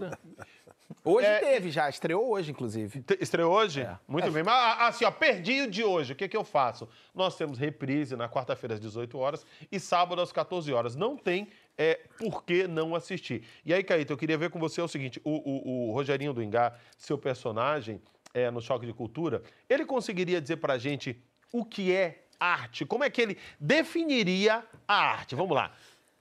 Hoje 1.03 1.25
É- 1.27 1.39
teve 1.39 1.71
já, 1.71 1.89
estreou 1.89 2.29
hoje, 2.31 2.51
inclusive. 2.51 3.03
Estreou 3.19 3.51
hoje? 3.53 3.81
É. 3.81 3.97
Muito 4.07 4.31
bem. 4.31 4.43
Mas 4.43 4.53
ah, 4.53 4.87
assim, 4.87 5.03
ó, 5.05 5.11
perdi 5.11 5.61
o 5.63 5.69
de 5.69 5.83
hoje. 5.83 6.13
O 6.13 6.15
que, 6.15 6.27
que 6.27 6.37
eu 6.37 6.43
faço? 6.43 6.87
Nós 7.13 7.35
temos 7.35 7.57
reprise 7.57 8.15
na 8.15 8.29
quarta-feira 8.29 8.75
às 8.75 8.79
18 8.79 9.17
horas 9.17 9.45
e 9.71 9.79
sábado 9.79 10.21
às 10.21 10.31
14 10.31 10.71
horas. 10.71 10.95
Não 10.95 11.17
tem 11.17 11.47
é, 11.77 11.95
por 12.17 12.43
que 12.43 12.67
não 12.67 12.93
assistir. 12.95 13.43
E 13.65 13.73
aí, 13.73 13.83
Caíto, 13.83 14.13
eu 14.13 14.17
queria 14.17 14.37
ver 14.37 14.49
com 14.51 14.59
você 14.59 14.79
o 14.81 14.87
seguinte: 14.87 15.19
o, 15.23 15.31
o- 15.31 15.89
o 15.89 15.91
Rogerinho 15.93 16.33
do 16.33 16.41
Engá, 16.43 16.75
seu 16.97 17.17
personagem 17.17 17.99
é, 18.33 18.51
no 18.51 18.61
Choque 18.61 18.85
de 18.85 18.93
Cultura, 18.93 19.41
ele 19.69 19.85
conseguiria 19.85 20.39
dizer 20.41 20.57
pra 20.57 20.77
gente 20.77 21.19
o 21.51 21.65
que 21.65 21.91
é 21.91 22.25
arte? 22.39 22.85
Como 22.85 23.03
é 23.03 23.09
que 23.09 23.21
ele 23.21 23.37
definiria 23.59 24.63
a 24.87 24.95
arte? 24.95 25.33
Vamos 25.35 25.55
lá. 25.55 25.71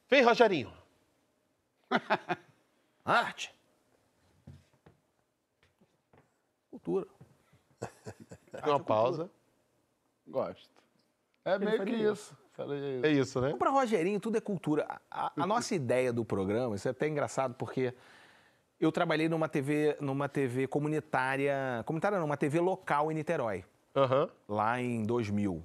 Vem, 0.08 0.22
Rogerinho. 0.22 0.72
Arte. 3.04 3.52
Cultura. 6.84 7.06
Uma 8.66 8.78
pausa. 8.80 9.30
Gosto. 10.26 10.70
É 11.44 11.58
meio 11.58 11.72
que 11.72 11.78
faria 11.78 12.12
isso. 12.12 12.36
Falei 12.52 12.78
isso. 12.98 13.06
É 13.06 13.10
isso, 13.10 13.40
né? 13.40 13.54
Para 13.58 13.70
Rogerinho, 13.70 14.20
tudo 14.20 14.36
é 14.36 14.40
cultura. 14.40 14.86
A, 15.10 15.32
a- 15.42 15.44
nossa 15.46 15.74
ideia 15.74 16.12
do 16.12 16.24
programa, 16.24 16.76
isso 16.76 16.86
é 16.86 16.90
até 16.90 17.08
engraçado, 17.08 17.54
porque 17.54 17.92
eu 18.78 18.92
trabalhei 18.92 19.28
numa 19.28 19.48
TV, 19.48 19.96
numa 20.00 20.28
TV 20.28 20.66
comunitária, 20.66 21.82
comunitária 21.84 22.18
não, 22.18 22.26
uma 22.26 22.36
TV 22.36 22.60
local 22.60 23.10
em 23.10 23.14
Niterói, 23.14 23.64
Aham. 23.96 24.28
lá 24.48 24.80
em 24.80 25.02
2000, 25.02 25.62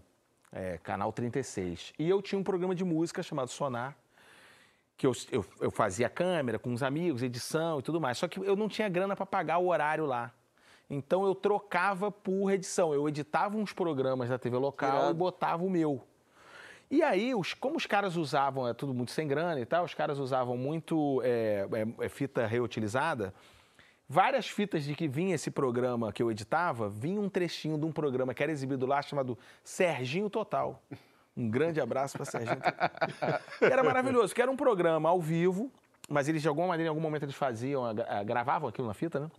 é, 0.51 0.77
canal 0.79 1.11
36. 1.13 1.93
E 1.99 2.09
eu 2.09 2.21
tinha 2.21 2.39
um 2.39 2.43
programa 2.43 2.73
de 2.73 2.83
música 2.83 3.21
chamado 3.21 3.49
Sonar, 3.49 3.95
que 4.97 5.05
eu, 5.05 5.11
eu, 5.31 5.45
eu 5.61 5.71
fazia 5.71 6.09
câmera 6.09 6.57
com 6.59 6.73
os 6.73 6.81
amigos, 6.83 7.21
edição 7.23 7.79
e 7.79 7.83
tudo 7.83 8.01
mais. 8.01 8.17
Só 8.17 8.27
que 8.27 8.39
eu 8.39 8.55
não 8.55 8.67
tinha 8.67 8.89
grana 8.89 9.15
para 9.15 9.25
pagar 9.25 9.59
o 9.59 9.67
horário 9.67 10.05
lá. 10.05 10.33
Então 10.89 11.25
eu 11.25 11.36
trocava 11.36 12.12
por 12.12 12.51
edição. 12.51 12.93
Eu 12.93 13.08
editava 13.08 13.58
uns 13.58 13.72
programas 13.72 14.29
da 14.29 14.39
TV 14.39 14.58
local 14.58 15.12
e 15.12 15.13
botava 15.13 15.63
o 15.63 15.69
meu. 15.69 16.03
E 16.91 17.03
aí, 17.03 17.36
os, 17.36 17.53
como 17.53 17.77
os 17.77 17.86
caras 17.86 18.15
usavam, 18.15 18.67
é 18.67 18.74
tudo 18.74 18.96
muito 18.96 19.12
sem 19.12 19.27
grana 19.27 19.60
e 19.60 19.65
tal, 19.65 19.86
os 19.86 19.93
caras 19.93 20.17
usavam 20.17 20.58
muito 20.58 21.22
é, 21.24 21.67
é, 21.72 22.05
é, 22.05 22.10
fita 22.10 22.48
reutilizada, 22.48 23.31
várias 24.08 24.48
fitas 24.48 24.84
de 24.84 24.96
que 24.96 25.08
vinha 25.08 25.36
esse 25.36 25.51
programa 25.51 26.12
que 26.12 26.24
eu 26.24 26.31
editava, 26.31 26.89
vinha 26.89 27.22
um 27.22 27.29
trechinho 27.29 27.77
de 27.77 27.86
um 27.86 27.91
programa 27.91 28.34
que 28.34 28.41
era 28.41 28.51
exibido 28.51 28.88
lá 28.88 29.03
chamado 29.03 29.38
Serginho 29.63 30.31
Total. 30.31 30.81
Um 31.38 31.48
grande 31.48 31.79
abraço 31.79 32.17
para 32.17 32.25
Serginho. 32.25 32.60
Total. 32.60 33.39
Era 33.62 33.84
maravilhoso, 33.84 34.34
que 34.34 34.41
era 34.41 34.50
um 34.50 34.58
programa 34.58 35.08
ao 35.10 35.22
vivo, 35.22 35.72
mas 36.10 36.27
eles 36.27 36.41
de 36.41 36.48
alguma 36.48 36.67
maneira, 36.67 36.88
em 36.88 36.89
algum 36.89 37.00
momento 37.00 37.24
eles 37.24 37.36
faziam, 37.36 37.84
gravavam 38.25 38.67
aquilo 38.67 38.88
na 38.88 38.93
fita, 38.96 39.19
né? 39.19 39.29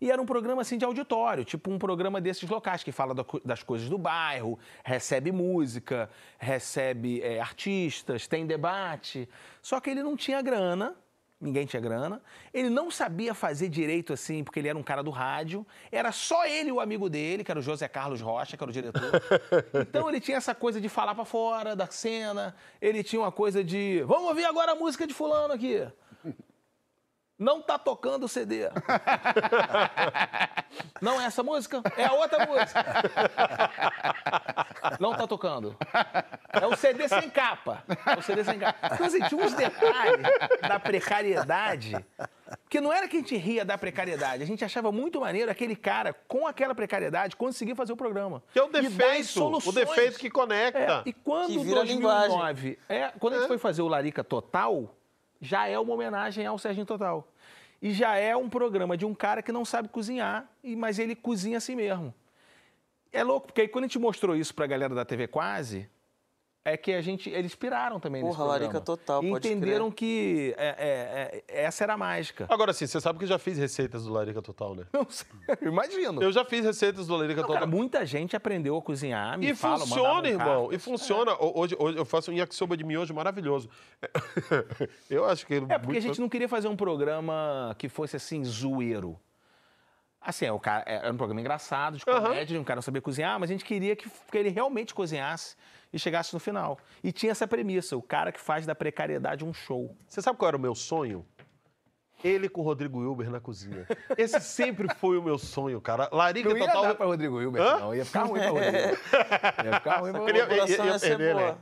E 0.00 0.10
era 0.10 0.20
um 0.20 0.26
programa 0.26 0.62
assim 0.62 0.78
de 0.78 0.84
auditório, 0.84 1.44
tipo 1.44 1.70
um 1.70 1.78
programa 1.78 2.20
desses 2.20 2.48
locais 2.48 2.82
que 2.82 2.92
fala 2.92 3.14
das 3.44 3.62
coisas 3.62 3.88
do 3.88 3.98
bairro, 3.98 4.58
recebe 4.84 5.32
música, 5.32 6.10
recebe 6.38 7.20
é, 7.22 7.40
artistas, 7.40 8.26
tem 8.26 8.46
debate. 8.46 9.28
Só 9.62 9.80
que 9.80 9.90
ele 9.90 10.02
não 10.02 10.16
tinha 10.16 10.42
grana, 10.42 10.94
ninguém 11.40 11.66
tinha 11.66 11.80
grana. 11.80 12.20
Ele 12.52 12.68
não 12.70 12.90
sabia 12.90 13.34
fazer 13.34 13.68
direito 13.68 14.12
assim, 14.12 14.42
porque 14.42 14.58
ele 14.58 14.68
era 14.68 14.78
um 14.78 14.82
cara 14.82 15.02
do 15.02 15.10
rádio. 15.10 15.66
Era 15.90 16.12
só 16.12 16.46
ele 16.46 16.70
e 16.70 16.72
o 16.72 16.80
amigo 16.80 17.08
dele, 17.08 17.44
que 17.44 17.50
era 17.50 17.60
o 17.60 17.62
José 17.62 17.88
Carlos 17.88 18.20
Rocha, 18.20 18.56
que 18.56 18.62
era 18.62 18.70
o 18.70 18.72
diretor. 18.72 19.02
Então 19.88 20.08
ele 20.08 20.20
tinha 20.20 20.36
essa 20.36 20.54
coisa 20.54 20.80
de 20.80 20.88
falar 20.88 21.14
pra 21.14 21.24
fora 21.24 21.76
da 21.76 21.86
cena. 21.86 22.54
Ele 22.80 23.02
tinha 23.02 23.20
uma 23.20 23.32
coisa 23.32 23.62
de, 23.62 24.02
vamos 24.06 24.28
ouvir 24.28 24.44
agora 24.44 24.72
a 24.72 24.74
música 24.74 25.06
de 25.06 25.14
fulano 25.14 25.52
aqui. 25.52 25.86
Não 27.38 27.60
tá 27.60 27.78
tocando 27.78 28.24
o 28.24 28.28
CD. 28.28 28.70
Não 31.02 31.20
é 31.20 31.26
essa 31.26 31.42
música? 31.42 31.82
É 31.96 32.06
a 32.06 32.12
outra 32.12 32.46
música. 32.46 32.84
Não 34.98 35.14
tá 35.14 35.26
tocando. 35.26 35.76
É 36.52 36.66
o 36.66 36.74
CD 36.74 37.06
sem 37.08 37.28
capa. 37.28 37.84
É 38.06 38.18
o 38.18 38.22
CD 38.22 38.42
sem 38.42 38.58
capa. 38.58 38.94
Então, 38.94 39.06
assim, 39.06 39.20
tinha 39.24 39.44
uns 39.44 39.52
detalhes 39.52 40.26
da 40.66 40.80
precariedade 40.80 42.02
que 42.68 42.80
não 42.80 42.92
era 42.92 43.06
que 43.08 43.16
a 43.16 43.20
gente 43.20 43.36
ria 43.36 43.64
da 43.64 43.76
precariedade. 43.76 44.42
A 44.42 44.46
gente 44.46 44.64
achava 44.64 44.90
muito 44.90 45.20
maneiro 45.20 45.50
aquele 45.50 45.76
cara, 45.76 46.14
com 46.26 46.46
aquela 46.46 46.74
precariedade, 46.74 47.36
conseguir 47.36 47.74
fazer 47.74 47.92
o 47.92 47.96
programa. 47.96 48.42
Que 48.52 48.58
é 48.58 48.62
o 48.62 48.68
defeito, 48.68 49.44
o 49.44 49.72
defeito 49.72 50.18
que 50.18 50.30
conecta. 50.30 50.78
É, 50.78 51.02
e 51.04 51.12
quando 51.12 51.62
vira 51.62 51.80
2009, 51.80 52.78
é, 52.88 53.08
quando 53.18 53.34
a 53.34 53.38
gente 53.38 53.48
foi 53.48 53.58
fazer 53.58 53.82
o 53.82 53.88
Larica 53.88 54.24
Total, 54.24 54.94
já 55.40 55.66
é 55.66 55.78
uma 55.78 55.94
homenagem 55.94 56.46
ao 56.46 56.58
Serginho 56.58 56.86
Total. 56.86 57.26
E 57.80 57.92
já 57.92 58.16
é 58.16 58.34
um 58.36 58.48
programa 58.48 58.96
de 58.96 59.04
um 59.04 59.14
cara 59.14 59.42
que 59.42 59.52
não 59.52 59.64
sabe 59.64 59.88
cozinhar, 59.88 60.48
mas 60.76 60.98
ele 60.98 61.14
cozinha 61.14 61.58
assim 61.58 61.76
mesmo. 61.76 62.14
É 63.12 63.22
louco, 63.22 63.46
porque 63.48 63.62
aí 63.62 63.68
quando 63.68 63.84
a 63.84 63.86
gente 63.86 63.98
mostrou 63.98 64.36
isso 64.36 64.54
pra 64.54 64.66
galera 64.66 64.94
da 64.94 65.04
TV 65.04 65.26
Quase, 65.26 65.88
é 66.68 66.76
que 66.76 66.92
a 66.92 67.00
gente, 67.00 67.30
eles 67.30 67.54
piraram 67.54 68.00
também 68.00 68.22
nesse 68.22 68.34
Porra, 68.36 68.44
programa. 68.48 68.66
Larica 68.72 68.84
Total, 68.84 69.22
E 69.22 69.30
pode 69.30 69.46
entenderam 69.46 69.88
que 69.90 70.52
é, 70.58 70.66
é, 70.66 71.44
é, 71.56 71.64
essa 71.64 71.84
era 71.84 71.94
a 71.94 71.96
mágica. 71.96 72.44
Agora 72.50 72.72
sim, 72.72 72.86
você 72.88 73.00
sabe 73.00 73.18
que 73.20 73.24
eu 73.24 73.28
já 73.28 73.38
fiz 73.38 73.56
receitas 73.56 74.04
do 74.04 74.12
Larica 74.12 74.42
Total, 74.42 74.74
né? 74.74 74.84
Não 74.92 75.06
sei, 75.08 75.26
imagino. 75.62 76.20
Eu 76.20 76.32
já 76.32 76.44
fiz 76.44 76.64
receitas 76.64 77.06
do 77.06 77.14
Larica 77.16 77.40
Não, 77.42 77.46
Total. 77.46 77.60
cara, 77.62 77.66
muita 77.70 78.04
gente 78.04 78.34
aprendeu 78.34 78.76
a 78.76 78.82
cozinhar, 78.82 79.38
me 79.38 79.50
E 79.50 79.54
fala, 79.54 79.78
funciona, 79.78 80.28
irmão. 80.28 80.72
E 80.72 80.78
funciona. 80.78 81.32
Ho- 81.34 81.52
Hoje, 81.60 81.76
hoje 81.78 81.96
eu 81.98 82.04
faço 82.04 82.32
um 82.32 82.34
yakisoba 82.34 82.76
de 82.76 82.82
miojo 82.84 83.14
maravilhoso. 83.14 83.70
Eu 85.08 85.24
acho 85.24 85.46
que 85.46 85.54
ele 85.54 85.66
É, 85.68 85.78
porque 85.78 85.98
a 85.98 86.00
gente 86.02 86.20
não 86.20 86.28
queria 86.28 86.48
fazer 86.48 86.68
um 86.68 86.76
programa 86.76 87.74
que 87.78 87.88
fosse 87.88 88.16
assim, 88.16 88.44
zoeiro. 88.44 89.18
Assim, 90.20 90.46
é, 90.46 90.52
o 90.52 90.58
cara, 90.58 90.82
era 90.86 91.12
um 91.12 91.16
programa 91.16 91.40
engraçado, 91.40 91.96
de 91.98 92.04
comédia, 92.04 92.44
de 92.46 92.58
um 92.58 92.64
cara 92.64 92.76
não 92.78 92.82
sabia 92.82 93.00
cozinhar, 93.00 93.38
mas 93.38 93.48
a 93.50 93.52
gente 93.52 93.64
queria 93.64 93.94
que, 93.94 94.10
que 94.10 94.36
ele 94.36 94.48
realmente 94.48 94.92
cozinhasse 94.92 95.54
e 95.96 95.98
chegasse 95.98 96.34
no 96.34 96.38
final. 96.38 96.78
E 97.02 97.10
tinha 97.10 97.32
essa 97.32 97.48
premissa, 97.48 97.96
o 97.96 98.02
cara 98.02 98.30
que 98.30 98.38
faz 98.40 98.66
da 98.66 98.74
precariedade 98.74 99.44
um 99.44 99.52
show. 99.52 99.96
Você 100.06 100.20
sabe 100.20 100.38
qual 100.38 100.48
era 100.48 100.56
o 100.56 100.60
meu 100.60 100.74
sonho? 100.74 101.24
Ele 102.24 102.48
com 102.48 102.60
o 102.62 102.64
Rodrigo 102.64 102.98
Wilber 102.98 103.30
na 103.30 103.40
cozinha. 103.40 103.86
Esse 104.16 104.40
sempre 104.40 104.92
foi 104.96 105.18
o 105.18 105.22
meu 105.22 105.38
sonho, 105.38 105.80
cara. 105.80 106.08
Larica 106.12 106.48
Não 106.48 106.56
ia 106.56 106.64
Total. 106.66 106.82
dar 106.82 106.94
pra 106.94 107.06
Rodrigo 107.06 107.40
Hilbert, 107.40 107.62
Hã? 107.62 107.78
não. 107.78 107.94
Ia 107.94 108.04
ficar 108.04 108.24
ruim 108.24 108.40
pra 108.40 108.50
Rodrigo. 108.50 108.76
Ia 109.64 109.74
ficar 109.78 109.96
ruim 110.00 110.12
pra 110.12 110.20
Rodrigo. 110.20 110.38
ia- 110.38 110.66
ia 110.66 110.86
ia 110.92 110.98
perder, 111.00 111.34
né? 111.34 111.56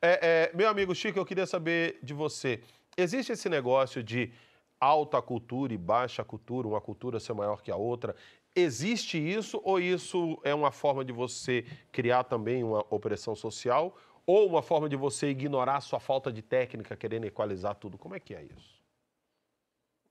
É, 0.00 0.50
é, 0.52 0.56
meu 0.56 0.68
amigo 0.68 0.94
Chico, 0.94 1.18
eu 1.18 1.24
queria 1.24 1.46
saber 1.46 1.98
de 2.02 2.14
você. 2.14 2.60
Existe 2.96 3.32
esse 3.32 3.48
negócio 3.48 4.02
de 4.02 4.32
alta 4.80 5.20
cultura 5.20 5.74
e 5.74 5.78
baixa 5.78 6.24
cultura, 6.24 6.66
uma 6.66 6.80
cultura 6.80 7.20
ser 7.20 7.34
maior 7.34 7.60
que 7.62 7.70
a 7.70 7.76
outra? 7.76 8.16
Existe 8.54 9.16
isso 9.18 9.60
ou 9.64 9.78
isso 9.78 10.38
é 10.42 10.54
uma 10.54 10.72
forma 10.72 11.04
de 11.04 11.12
você 11.12 11.64
criar 11.92 12.24
também 12.24 12.64
uma 12.64 12.84
opressão 12.90 13.34
social 13.36 13.96
ou 14.26 14.46
uma 14.46 14.60
forma 14.62 14.88
de 14.88 14.96
você 14.96 15.28
ignorar 15.28 15.76
a 15.76 15.80
sua 15.80 16.00
falta 16.00 16.32
de 16.32 16.42
técnica, 16.42 16.96
querendo 16.96 17.24
equalizar 17.26 17.74
tudo? 17.76 17.96
Como 17.96 18.14
é 18.14 18.20
que 18.20 18.34
é 18.34 18.42
isso? 18.42 18.80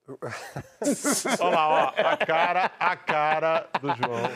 Olha 1.40 1.50
lá, 1.56 1.68
ó, 1.70 1.94
a 2.02 2.18
cara, 2.18 2.72
a 2.80 2.96
cara 2.96 3.70
do 3.80 3.88
João. 3.96 4.32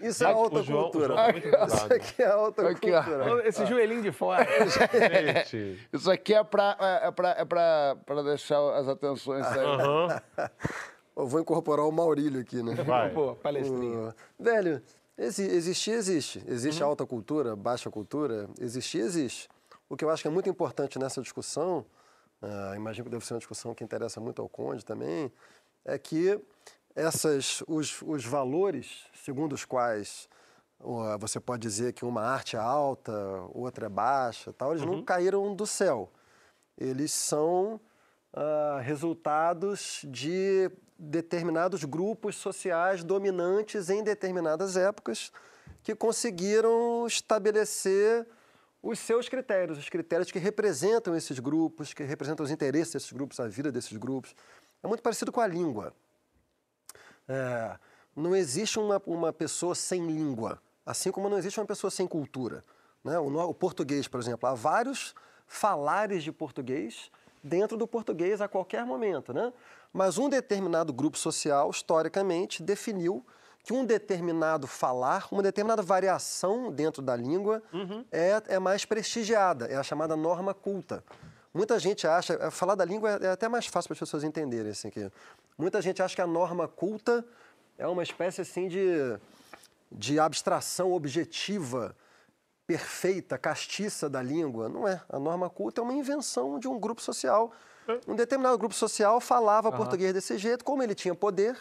Isso 0.00 0.24
é 0.24 0.28
O 0.32 0.38
alta 0.38 0.62
João- 0.62 0.80
o 0.86 0.90
cultura. 0.90 1.14
Tá 1.16 1.66
Isso 1.66 1.92
aqui 1.92 2.22
é 2.22 2.34
ó. 2.34 2.52
cultura. 2.52 3.48
Esse 3.48 3.66
joelhinho 3.66 4.00
de 4.02 4.12
fora. 4.12 4.46
Gente. 5.44 5.88
Isso 5.92 6.10
aqui 6.10 6.32
é 6.34 6.44
pra, 6.44 6.76
é, 6.80 7.08
é 7.08 7.10
pra, 7.10 7.30
é 7.30 7.44
pra, 7.44 7.96
pra 8.06 8.22
deixar 8.22 8.58
as 8.76 8.88
atenções 8.88 9.44
aí. 9.46 9.58
Aham. 9.58 10.22
Eu 11.18 11.26
vou 11.26 11.40
incorporar 11.40 11.84
o 11.84 11.90
Maurílio 11.90 12.40
aqui, 12.40 12.62
né? 12.62 12.74
Vai. 12.76 13.10
Pô, 13.12 13.34
palestrinha. 13.34 14.14
O- 14.38 14.42
Velho, 14.42 14.80
exi- 15.18 15.50
existir, 15.50 15.90
existe. 15.90 16.44
Existe 16.46 16.80
Uhum. 16.80 16.90
alta 16.90 17.04
cultura, 17.04 17.56
baixa 17.56 17.90
cultura. 17.90 18.48
Existir, 18.60 18.98
existe. 19.00 19.48
O 19.88 19.96
que 19.96 20.04
eu 20.04 20.10
acho 20.10 20.22
que 20.22 20.28
é 20.28 20.30
muito 20.30 20.48
importante 20.48 20.96
nessa 20.96 21.20
discussão, 21.20 21.84
ah, 22.40 22.74
imagino 22.76 23.06
que 23.06 23.10
deve 23.10 23.26
ser 23.26 23.34
uma 23.34 23.40
discussão 23.40 23.74
que 23.74 23.82
interessa 23.82 24.20
muito 24.20 24.40
ao 24.40 24.48
Conde 24.48 24.84
também, 24.84 25.32
é 25.84 25.98
que 25.98 26.40
essas, 26.94 27.64
os, 27.66 28.00
os 28.02 28.24
valores 28.24 29.04
segundo 29.24 29.54
os 29.54 29.64
quais 29.64 30.28
ó, 30.80 31.18
você 31.18 31.40
pode 31.40 31.62
dizer 31.62 31.94
que 31.94 32.04
uma 32.04 32.22
arte 32.22 32.54
é 32.54 32.60
alta, 32.60 33.12
outra 33.52 33.86
é 33.86 33.88
baixa, 33.88 34.52
tal, 34.52 34.70
eles 34.72 34.84
não 34.84 35.02
caíram 35.02 35.52
do 35.52 35.66
céu. 35.66 36.12
Eles 36.76 37.10
são 37.10 37.80
ah, 38.32 38.78
resultados 38.82 40.02
de 40.04 40.70
determinados 40.98 41.84
grupos 41.84 42.36
sociais 42.36 43.04
dominantes 43.04 43.88
em 43.88 44.02
determinadas 44.02 44.76
épocas 44.76 45.30
que 45.82 45.94
conseguiram 45.94 47.06
estabelecer 47.06 48.26
os 48.82 48.98
seus 48.98 49.28
critérios, 49.28 49.78
os 49.78 49.88
critérios 49.88 50.30
que 50.30 50.38
representam 50.38 51.14
esses 51.14 51.38
grupos, 51.38 51.94
que 51.94 52.02
representam 52.02 52.44
os 52.44 52.50
interesses 52.50 52.92
desses 52.92 53.12
grupos, 53.12 53.38
a 53.38 53.46
vida 53.46 53.70
desses 53.70 53.96
grupos. 53.96 54.34
É 54.82 54.88
muito 54.88 55.02
parecido 55.02 55.30
com 55.30 55.40
a 55.40 55.46
língua. 55.46 55.92
É, 57.28 57.76
não 58.14 58.34
existe 58.34 58.78
uma, 58.78 59.00
uma 59.06 59.32
pessoa 59.32 59.74
sem 59.74 60.06
língua, 60.06 60.60
assim 60.84 61.10
como 61.10 61.28
não 61.28 61.38
existe 61.38 61.60
uma 61.60 61.66
pessoa 61.66 61.90
sem 61.90 62.06
cultura. 62.06 62.64
Né? 63.04 63.18
O, 63.18 63.26
o 63.48 63.54
português, 63.54 64.08
por 64.08 64.20
exemplo, 64.20 64.48
há 64.48 64.54
vários 64.54 65.14
falares 65.46 66.22
de 66.22 66.32
português 66.32 67.10
dentro 67.42 67.76
do 67.76 67.86
português 67.86 68.40
a 68.40 68.48
qualquer 68.48 68.84
momento. 68.84 69.32
Né? 69.32 69.52
Mas 69.92 70.18
um 70.18 70.28
determinado 70.28 70.92
grupo 70.92 71.18
social, 71.18 71.70
historicamente, 71.70 72.62
definiu 72.62 73.24
que 73.62 73.72
um 73.72 73.84
determinado 73.84 74.66
falar, 74.66 75.28
uma 75.30 75.42
determinada 75.42 75.82
variação 75.82 76.72
dentro 76.72 77.02
da 77.02 77.14
língua 77.14 77.62
é, 78.10 78.42
é 78.48 78.58
mais 78.58 78.84
prestigiada, 78.84 79.66
é 79.66 79.76
a 79.76 79.82
chamada 79.82 80.16
norma 80.16 80.54
culta. 80.54 81.04
Muita 81.52 81.78
gente 81.78 82.06
acha, 82.06 82.34
é, 82.34 82.50
falar 82.50 82.74
da 82.74 82.84
língua 82.84 83.18
é 83.20 83.26
é 83.26 83.30
até 83.30 83.48
mais 83.48 83.66
fácil 83.66 83.88
para 83.88 83.94
as 83.94 83.98
pessoas 83.98 84.24
entenderem. 84.24 84.70
Assim, 84.70 84.90
que 84.90 85.10
muita 85.56 85.82
gente 85.82 86.02
acha 86.02 86.14
que 86.14 86.20
a 86.22 86.26
norma 86.26 86.68
culta 86.68 87.24
é 87.76 87.86
uma 87.86 88.02
espécie 88.02 88.40
assim 88.40 88.68
de, 88.68 89.18
de 89.90 90.20
abstração 90.20 90.92
objetiva, 90.92 91.96
perfeita, 92.66 93.38
castiça 93.38 94.08
da 94.08 94.22
língua. 94.22 94.68
Não 94.68 94.86
é. 94.86 95.00
A 95.08 95.18
norma 95.18 95.48
culta 95.48 95.80
é 95.80 95.84
uma 95.84 95.94
invenção 95.94 96.58
de 96.58 96.68
um 96.68 96.78
grupo 96.78 97.00
social. 97.00 97.52
Um 98.06 98.14
determinado 98.14 98.58
grupo 98.58 98.74
social 98.74 99.20
falava 99.20 99.72
português 99.72 100.12
desse 100.12 100.36
jeito, 100.36 100.64
como 100.64 100.82
ele 100.82 100.94
tinha 100.94 101.14
poder, 101.14 101.56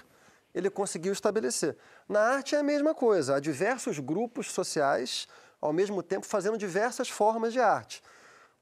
ele 0.54 0.70
conseguiu 0.70 1.14
estabelecer. 1.14 1.78
Na 2.08 2.20
arte 2.20 2.54
é 2.56 2.60
a 2.60 2.64
mesma 2.64 2.94
coisa. 2.94 3.36
Há 3.36 3.40
diversos 3.40 4.00
grupos 4.00 4.52
sociais, 4.52 5.28
ao 5.62 5.72
mesmo 5.72 6.04
tempo, 6.04 6.26
fazendo 6.26 6.58
diversas 6.58 7.10
formas 7.10 7.54
de 7.54 7.60
arte. 7.60 8.02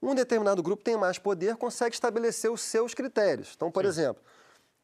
Um 0.00 0.14
determinado 0.14 0.62
grupo 0.62 0.84
tem 0.84 0.96
mais 0.96 1.18
poder, 1.18 1.56
consegue 1.56 1.94
estabelecer 1.94 2.50
os 2.50 2.60
seus 2.60 2.94
critérios. 2.94 3.54
Então, 3.56 3.70
por 3.70 3.84
exemplo, 3.84 4.22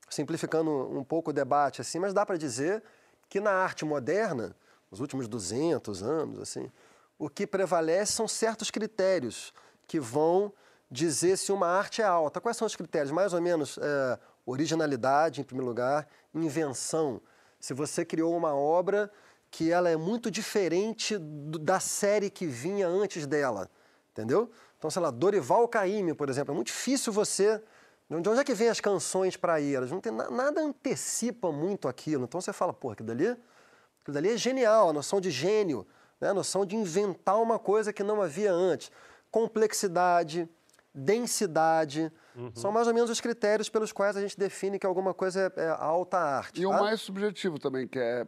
simplificando 0.09 0.71
um 0.71 1.05
pouco 1.05 1.31
o 1.31 1.33
debate 1.33 1.81
assim, 1.81 2.01
mas 2.01 2.13
dá 2.13 2.27
para 2.27 2.37
dizer 2.37 2.83
que 3.29 3.39
na 3.39 3.53
arte 3.53 3.85
moderna, 3.85 4.57
nos 4.91 5.01
últimos 5.01 5.29
200 5.29 6.03
anos, 6.03 6.41
assim, 6.41 6.71
o 7.19 7.29
que 7.29 7.47
prevalece 7.47 8.13
são 8.13 8.27
certos 8.27 8.71
critérios 8.71 9.55
que 9.87 10.01
vão 10.01 10.53
dizer 10.93 11.37
se 11.39 11.51
uma 11.51 11.67
arte 11.67 12.03
é 12.03 12.05
alta. 12.05 12.41
Quais 12.41 12.57
são 12.57 12.67
os 12.67 12.77
critérios? 12.77 13.11
Mais 13.11 13.33
ou 13.33 13.41
menos 13.41 13.79
é, 13.81 14.19
originalidade, 14.47 15.41
em 15.41 15.45
primeiro 15.45 15.67
lugar, 15.69 16.07
invenção. 16.35 17.21
Se 17.59 17.73
você 17.73 18.05
criou 18.05 18.37
uma 18.37 18.55
obra 18.55 19.11
que 19.51 19.71
ela 19.73 19.89
é 19.91 19.97
muito 19.97 20.31
diferente 20.31 21.17
do- 21.19 21.59
da 21.59 21.81
série 21.81 22.29
que 22.31 22.47
vinha 22.47 22.87
antes 22.89 23.27
dela, 23.27 23.71
entendeu? 24.13 24.51
Então, 24.79 24.91
sei 24.91 25.01
lá, 25.03 25.11
Dorival 25.11 25.67
Caymmi, 25.69 26.15
por 26.15 26.29
exemplo, 26.29 26.53
é 26.53 26.55
muito 26.55 26.69
difícil 26.69 27.13
você 27.13 27.63
De 28.11 28.29
onde 28.29 28.41
é 28.41 28.45
que 28.45 28.53
vem 28.53 28.69
as 28.69 28.79
canções 28.79 29.39
para 29.39 29.59
ir? 29.59 29.75
Elas 29.75 29.91
não 29.91 29.99
tem 29.99 30.13
na- 30.13 30.31
nada 30.31 30.61
antecipa 30.61 31.51
muito 31.51 31.89
aquilo. 31.89 32.25
Então 32.25 32.43
você 32.43 32.53
fala, 32.53 32.71
pô, 32.71 32.91
aquilo 32.91 33.07
dali, 33.09 33.27
aquilo 33.29 34.13
dali 34.13 34.29
é 34.29 34.37
genial, 34.37 34.91
a 34.91 34.93
noção 34.93 35.19
de 35.19 35.31
gênio, 35.31 35.87
né? 36.21 36.29
a 36.29 36.35
noção 36.35 36.67
de 36.67 36.77
inventar 36.77 37.41
uma 37.41 37.59
coisa 37.59 37.91
que 37.91 38.03
não 38.03 38.21
havia 38.21 38.53
antes. 38.53 38.91
Complexidade, 39.31 40.47
densidade, 40.95 42.13
são 42.55 42.71
mais 42.73 42.87
ou 42.87 42.95
menos 42.95 43.11
os 43.11 43.21
critérios 43.21 43.69
pelos 43.69 43.93
quais 43.93 44.17
a 44.17 44.21
gente 44.21 44.39
define 44.39 44.79
que 44.79 44.87
alguma 44.87 45.13
coisa 45.15 45.53
é, 45.57 45.63
é 45.63 45.69
alta 45.69 46.19
arte. 46.19 46.61
E 46.61 46.67
o 46.67 46.71
tá? 46.71 46.81
mais 46.81 47.01
subjetivo 47.01 47.59
também, 47.59 47.87
que 47.87 47.99
é 47.99 48.27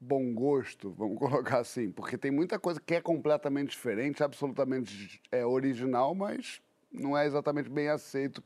bom 0.00 0.34
gosto, 0.34 0.92
vamos 0.92 1.18
colocar 1.18 1.58
assim, 1.58 1.90
porque 1.90 2.18
tem 2.18 2.30
muita 2.30 2.58
coisa 2.58 2.80
que 2.80 2.94
é 2.94 3.00
completamente 3.00 3.70
diferente, 3.70 4.22
absolutamente 4.22 5.20
é 5.30 5.44
original, 5.44 6.14
mas 6.14 6.60
não 6.92 7.16
é 7.16 7.26
exatamente 7.26 7.68
bem 7.68 7.88
aceito 7.88 8.42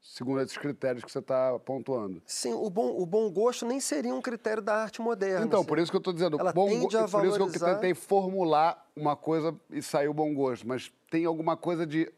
segundo 0.00 0.40
esses 0.40 0.56
critérios 0.56 1.04
que 1.04 1.10
você 1.10 1.18
está 1.18 1.58
pontuando. 1.58 2.22
Sim, 2.24 2.52
o 2.54 2.70
bom, 2.70 2.96
o 2.96 3.04
bom 3.04 3.30
gosto 3.30 3.66
nem 3.66 3.80
seria 3.80 4.14
um 4.14 4.22
critério 4.22 4.62
da 4.62 4.76
arte 4.76 5.02
moderna. 5.02 5.44
Então, 5.44 5.60
assim. 5.60 5.68
por 5.68 5.78
isso 5.78 5.90
que 5.90 5.96
eu 5.96 6.00
estou 6.00 6.12
dizendo, 6.12 6.38
Ela 6.38 6.52
bom 6.52 6.66
go- 6.66 6.70
tende 6.70 6.96
a 6.96 7.00
por 7.00 7.24
isso 7.24 7.36
que 7.36 7.42
eu 7.42 7.48
valorizar- 7.48 7.74
tentei 7.74 7.94
formular 7.94 8.88
uma 8.94 9.16
coisa 9.16 9.54
e 9.70 9.82
saiu 9.82 10.14
bom 10.14 10.32
gosto, 10.32 10.66
mas 10.66 10.92
tem 11.10 11.24
alguma 11.24 11.56
coisa 11.56 11.84
de 11.84 12.10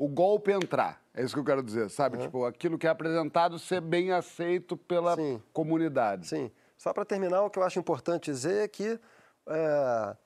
o 0.00 0.08
golpe 0.08 0.50
entrar. 0.50 0.98
É 1.12 1.22
isso 1.22 1.34
que 1.34 1.40
eu 1.40 1.44
quero 1.44 1.62
dizer, 1.62 1.90
sabe? 1.90 2.16
Tipo, 2.16 2.46
aquilo 2.46 2.78
que 2.78 2.86
é 2.86 2.90
apresentado 2.90 3.58
ser 3.58 3.82
bem 3.82 4.12
aceito 4.12 4.74
pela 4.74 5.14
Sim. 5.14 5.42
comunidade. 5.52 6.26
Sim. 6.26 6.50
Só 6.78 6.94
para 6.94 7.04
terminar, 7.04 7.42
o 7.42 7.50
que 7.50 7.58
eu 7.58 7.62
acho 7.62 7.78
importante 7.78 8.30
dizer 8.30 8.64
é 8.64 8.68
que, 8.68 8.98
é, 9.46 10.16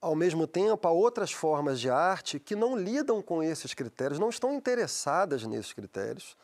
ao 0.00 0.16
mesmo 0.16 0.48
tempo, 0.48 0.88
há 0.88 0.90
outras 0.90 1.30
formas 1.30 1.78
de 1.78 1.88
arte 1.88 2.40
que 2.40 2.56
não 2.56 2.76
lidam 2.76 3.22
com 3.22 3.40
esses 3.40 3.72
critérios, 3.72 4.18
não 4.18 4.30
estão 4.30 4.52
interessadas 4.52 5.44
nesses 5.46 5.72
critérios, 5.72 6.36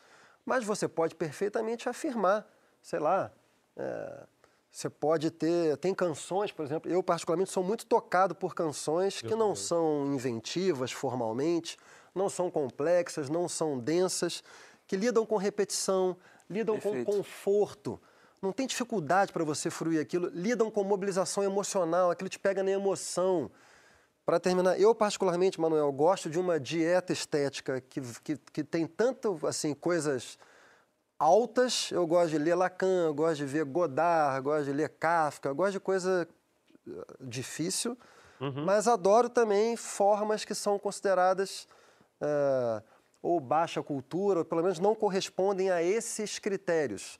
mas 0.45 0.63
você 0.63 0.87
pode 0.87 1.13
perfeitamente 1.13 1.89
afirmar, 1.89 2.47
sei 2.81 2.99
lá, 2.99 3.33
é, 3.75 4.23
você 4.71 4.89
pode 4.89 5.29
ter. 5.29 5.75
Tem 5.75 5.93
canções, 5.93 6.53
por 6.53 6.63
exemplo, 6.65 6.89
eu 6.89 7.03
particularmente 7.03 7.51
sou 7.51 7.63
muito 7.63 7.85
tocado 7.85 8.33
por 8.33 8.55
canções 8.55 9.21
que 9.21 9.35
não 9.35 9.53
são 9.53 10.05
inventivas 10.13 10.93
formalmente, 10.93 11.77
não 12.13 12.29
são 12.29 12.51
complexas, 12.51 13.29
não 13.29 13.47
são 13.47 13.79
densas, 13.79 14.43
que 14.87 14.95
lidam 14.95 15.25
com 15.25 15.37
repetição, 15.37 16.17
lidam 16.49 16.79
Perfeito. 16.79 17.05
com 17.05 17.17
conforto. 17.17 17.99
Não 18.41 18.51
tem 18.51 18.67
dificuldade 18.67 19.31
para 19.31 19.43
você 19.43 19.69
fruir 19.69 20.01
aquilo, 20.01 20.29
lidam 20.33 20.69
com 20.71 20.83
mobilização 20.83 21.43
emocional, 21.43 22.11
aquilo 22.11 22.29
te 22.29 22.39
pega 22.39 22.63
na 22.63 22.71
emoção. 22.71 23.49
Para 24.25 24.39
terminar, 24.39 24.79
eu 24.79 24.93
particularmente, 24.93 25.59
Manuel, 25.59 25.91
gosto 25.91 26.29
de 26.29 26.39
uma 26.39 26.59
dieta 26.59 27.13
estética 27.13 27.81
que, 27.81 28.01
que, 28.23 28.37
que 28.37 28.63
tem 28.63 28.85
tanto 28.87 29.39
assim 29.45 29.73
coisas 29.73 30.37
altas. 31.17 31.91
Eu 31.91 32.05
gosto 32.07 32.31
de 32.31 32.39
ler 32.39 32.55
Lacan, 32.55 33.05
eu 33.05 33.13
gosto 33.13 33.37
de 33.37 33.45
ver 33.45 33.63
Godard, 33.63 34.41
gosto 34.41 34.65
de 34.65 34.73
ler 34.73 34.89
Kafka, 34.89 35.53
gosto 35.53 35.73
de 35.73 35.79
coisa 35.79 36.27
eh, 36.87 36.91
difícil, 37.21 37.97
mas 38.65 38.87
adoro 38.87 39.29
também 39.29 39.75
formas 39.75 40.43
que 40.43 40.55
são 40.55 40.79
consideradas 40.79 41.67
eh, 42.21 42.81
ou 43.21 43.39
baixa 43.39 43.81
cultura, 43.83 44.39
ou 44.39 44.45
pelo 44.45 44.61
menos 44.63 44.79
não 44.79 44.95
correspondem 44.95 45.69
a 45.69 45.81
esses 45.83 46.39
critérios, 46.39 47.19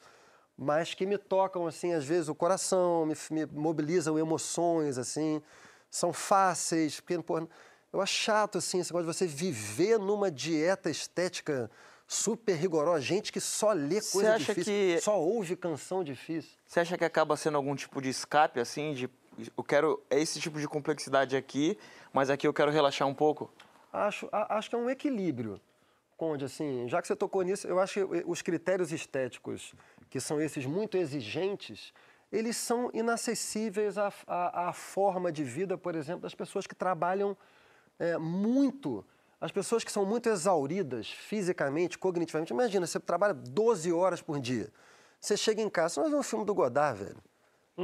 mas 0.58 0.94
que 0.94 1.06
me 1.06 1.18
tocam 1.18 1.68
assim 1.68 1.94
às 1.94 2.06
vezes 2.06 2.28
o 2.30 2.36
coração, 2.36 3.06
me, 3.06 3.16
me 3.32 3.46
mobilizam 3.48 4.18
emoções 4.18 4.98
assim, 4.98 5.42
são 5.90 6.14
fáceis, 6.14 7.00
porque 7.00 7.18
pô, 7.22 7.48
eu 7.92 8.02
acho 8.02 8.14
chato 8.14 8.58
assim 8.58 8.80
esse 8.80 8.92
negócio 8.94 9.12
de 9.12 9.18
você 9.18 9.28
viver 9.28 9.98
numa 10.00 10.32
dieta 10.32 10.90
estética 10.90 11.70
super 12.08 12.56
rigorosa, 12.56 13.02
gente 13.02 13.32
que 13.32 13.40
só 13.40 13.72
lê 13.72 14.02
coisa 14.02 14.38
difícil, 14.38 14.64
que- 14.66 15.00
só 15.02 15.20
ouve 15.20 15.56
canção 15.56 16.04
difícil. 16.04 16.52
Você 16.66 16.80
acha 16.80 16.98
que 16.98 17.06
acaba 17.06 17.38
sendo 17.38 17.58
algum 17.58 17.76
tipo 17.76 18.02
de 18.02 18.10
escape, 18.10 18.60
assim, 18.60 18.94
de 18.94 19.10
eu 19.58 19.64
quero 19.64 20.02
esse 20.10 20.40
tipo 20.40 20.60
de 20.60 20.68
complexidade 20.68 21.38
aqui, 21.38 21.78
mas 22.12 22.30
aqui 22.30 22.46
eu 22.46 22.54
quero 22.54 22.70
relaxar 22.70 23.08
um 23.08 23.14
pouco? 23.14 23.50
Acho, 23.92 24.30
acho 24.32 24.70
que 24.70 24.76
é 24.76 24.80
um 24.80 24.90
equilíbrio, 24.90 25.60
Conde, 26.22 26.46
assim, 26.46 26.88
já 26.88 27.02
que 27.02 27.08
você 27.08 27.16
tocou 27.16 27.42
nisso, 27.42 27.68
eu 27.68 27.80
acho 27.80 27.94
que 27.96 28.24
os 28.28 28.44
critérios 28.44 28.92
estéticos, 28.92 29.74
que 30.08 30.20
são 30.20 30.40
esses 30.40 30.68
muito 30.68 30.96
exigentes, 30.96 31.92
eles 32.32 32.56
são 32.58 32.92
inacessíveis 32.94 33.98
à, 33.98 34.14
à, 34.28 34.70
à 34.70 34.72
forma 34.72 35.32
de 35.32 35.44
vida, 35.44 35.80
por 35.80 35.96
exemplo, 35.96 36.22
das 36.22 36.36
pessoas 36.36 36.68
que 36.68 36.76
trabalham 36.76 37.36
é, 37.98 38.20
muito, 38.20 39.04
as 39.42 39.52
pessoas 39.52 39.84
que 39.84 39.92
são 39.92 40.06
muito 40.06 40.30
exauridas 40.30 41.10
fisicamente, 41.10 41.98
cognitivamente. 41.98 42.54
Imagina, 42.54 42.86
você 42.86 43.00
trabalha 43.00 43.34
12 43.34 43.92
horas 43.92 44.22
por 44.22 44.40
dia, 44.40 44.72
você 45.20 45.36
chega 45.36 45.60
em 45.60 45.72
casa, 45.72 45.96
você 45.96 46.02
vai 46.02 46.10
ver 46.12 46.18
um 46.18 46.24
filme 46.24 46.46
do 46.46 46.54
Godard, 46.54 47.04
velho. 47.04 47.18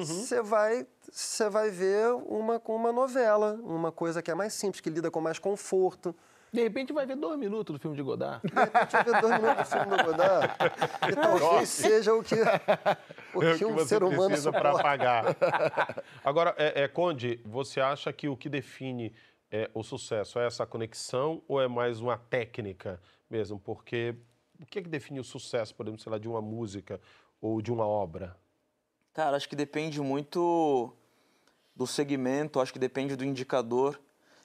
Você 0.06 0.42
vai, 0.42 0.86
você 1.12 1.50
vai 1.50 1.70
ver 1.70 2.14
uma, 2.28 2.62
uma 2.66 2.92
novela, 2.92 3.60
uma 3.64 3.92
coisa 3.92 4.22
que 4.22 4.30
é 4.30 4.36
mais 4.36 4.54
simples, 4.54 4.82
que 4.82 4.90
lida 4.90 5.10
com 5.10 5.22
mais 5.22 5.40
conforto. 5.40 6.16
De 6.52 6.62
repente 6.64 6.94
vai 6.94 7.06
ver 7.06 7.16
dois 7.16 7.38
minutos 7.38 7.76
do 7.76 7.80
filme 7.80 7.96
de 7.96 8.02
Godard. 8.02 8.42
De 8.48 8.54
repente 8.54 8.92
vai 8.92 9.04
ver 9.04 9.22
dois 9.22 9.42
minutos 9.42 9.70
do 9.70 9.72
filme 9.72 9.98
do 9.98 10.04
Godard. 10.04 10.54
E 11.10 11.16
talvez 11.16 11.70
seja 11.70 12.14
o 12.14 12.24
que, 12.24 12.36
o 13.34 13.44
É 13.44 13.58
que 13.58 13.66
um 13.66 13.86
ser 13.86 14.04
humano 14.04 14.28
precisa 14.28 14.52
para 14.52 14.74
pagar. 14.74 15.36
Agora, 16.24 16.56
é, 16.58 16.84
é, 16.84 16.88
Conde, 16.88 17.40
você 17.46 17.80
acha 17.80 18.12
que 18.12 18.28
o 18.28 18.36
que 18.36 18.50
define 18.50 19.14
é, 19.52 19.70
o 19.74 19.84
sucesso 19.84 20.40
é 20.40 20.46
essa 20.46 20.66
conexão 20.66 21.42
ou 21.48 21.62
é 21.62 21.68
mais 21.68 22.02
uma 22.02 22.18
técnica 22.18 23.00
mesmo? 23.30 23.60
Porque 23.60 24.16
o 24.60 24.66
que 24.66 24.80
é 24.80 24.82
que 24.82 24.90
define 24.90 25.20
o 25.20 25.24
sucesso, 25.24 25.76
por 25.76 25.86
exemplo, 25.86 26.02
sei 26.02 26.12
lá, 26.12 26.18
de 26.18 26.28
uma 26.28 26.42
música 26.42 27.00
ou 27.42 27.62
de 27.62 27.72
uma 27.72 27.86
obra? 27.86 28.36
Cara, 29.18 29.36
acho 29.36 29.50
que 29.50 29.56
depende 29.56 30.00
muito 30.00 30.94
do 31.76 31.88
segmento, 31.88 32.60
acho 32.60 32.72
que 32.72 32.78
depende 32.78 33.16
do 33.16 33.26
indicador. 33.26 34.00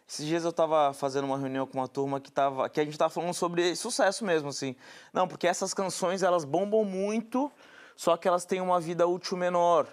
Esses 0.08 0.24
dias 0.24 0.44
eu 0.44 0.48
estava 0.48 0.94
fazendo 0.94 1.24
uma 1.24 1.36
reunião 1.36 1.66
com 1.66 1.76
uma 1.76 1.86
turma 1.86 2.18
que, 2.18 2.32
tava, 2.32 2.70
que 2.70 2.80
a 2.80 2.82
gente 2.82 2.94
estava 2.94 3.10
falando 3.10 3.34
sobre 3.34 3.76
sucesso 3.76 4.24
mesmo, 4.24 4.48
assim. 4.48 4.74
Não, 5.12 5.28
porque 5.28 5.46
essas 5.46 5.74
canções, 5.74 6.22
elas 6.22 6.46
bombam 6.46 6.86
muito, 6.86 7.52
só 7.94 8.16
que 8.16 8.26
elas 8.26 8.46
têm 8.46 8.62
uma 8.62 8.80
vida 8.80 9.06
útil 9.06 9.36
menor. 9.36 9.86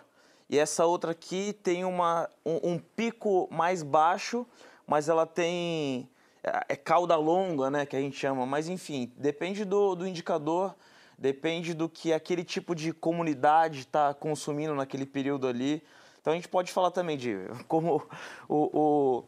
E 0.50 0.58
essa 0.58 0.86
outra 0.86 1.12
aqui 1.12 1.52
tem 1.62 1.84
uma, 1.84 2.30
um, 2.46 2.72
um 2.72 2.80
pico 2.80 3.50
mais 3.52 3.84
baixo, 3.84 4.48
mas 4.88 5.10
ela 5.10 5.26
tem... 5.26 6.10
É, 6.42 6.68
é 6.70 6.76
cauda 6.78 7.18
longa, 7.18 7.70
né, 7.70 7.86
que 7.86 7.98
a 7.98 8.00
gente 8.00 8.16
chama. 8.16 8.46
Mas, 8.46 8.70
enfim, 8.70 9.12
depende 9.18 9.66
do, 9.66 9.94
do 9.94 10.08
indicador, 10.08 10.74
depende 11.20 11.74
do 11.74 11.90
que 11.90 12.14
aquele 12.14 12.44
tipo 12.44 12.74
de 12.74 12.94
comunidade 12.94 13.82
está 13.82 14.14
consumindo 14.14 14.74
naquele 14.74 15.06
período 15.06 15.48
ali. 15.48 15.84
Então 16.22 16.32
a 16.32 16.36
gente 16.36 16.48
pode 16.48 16.72
falar 16.72 16.92
também 16.92 17.18
de 17.18 17.36
como 17.68 18.02
o, 18.48 19.24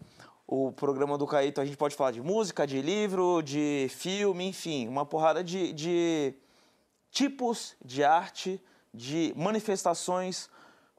o, 0.47 0.67
o 0.67 0.71
programa 0.71 1.17
do 1.17 1.27
Caíto, 1.27 1.59
a 1.59 1.65
gente 1.65 1.77
pode 1.77 1.95
falar 1.95 2.11
de 2.11 2.21
música, 2.21 2.65
de 2.65 2.81
livro, 2.81 3.41
de 3.41 3.87
filme, 3.89 4.47
enfim, 4.47 4.87
uma 4.87 5.05
porrada 5.05 5.43
de, 5.43 5.73
de 5.73 6.33
tipos 7.11 7.75
de 7.83 8.03
arte, 8.03 8.61
de 8.93 9.33
manifestações 9.35 10.49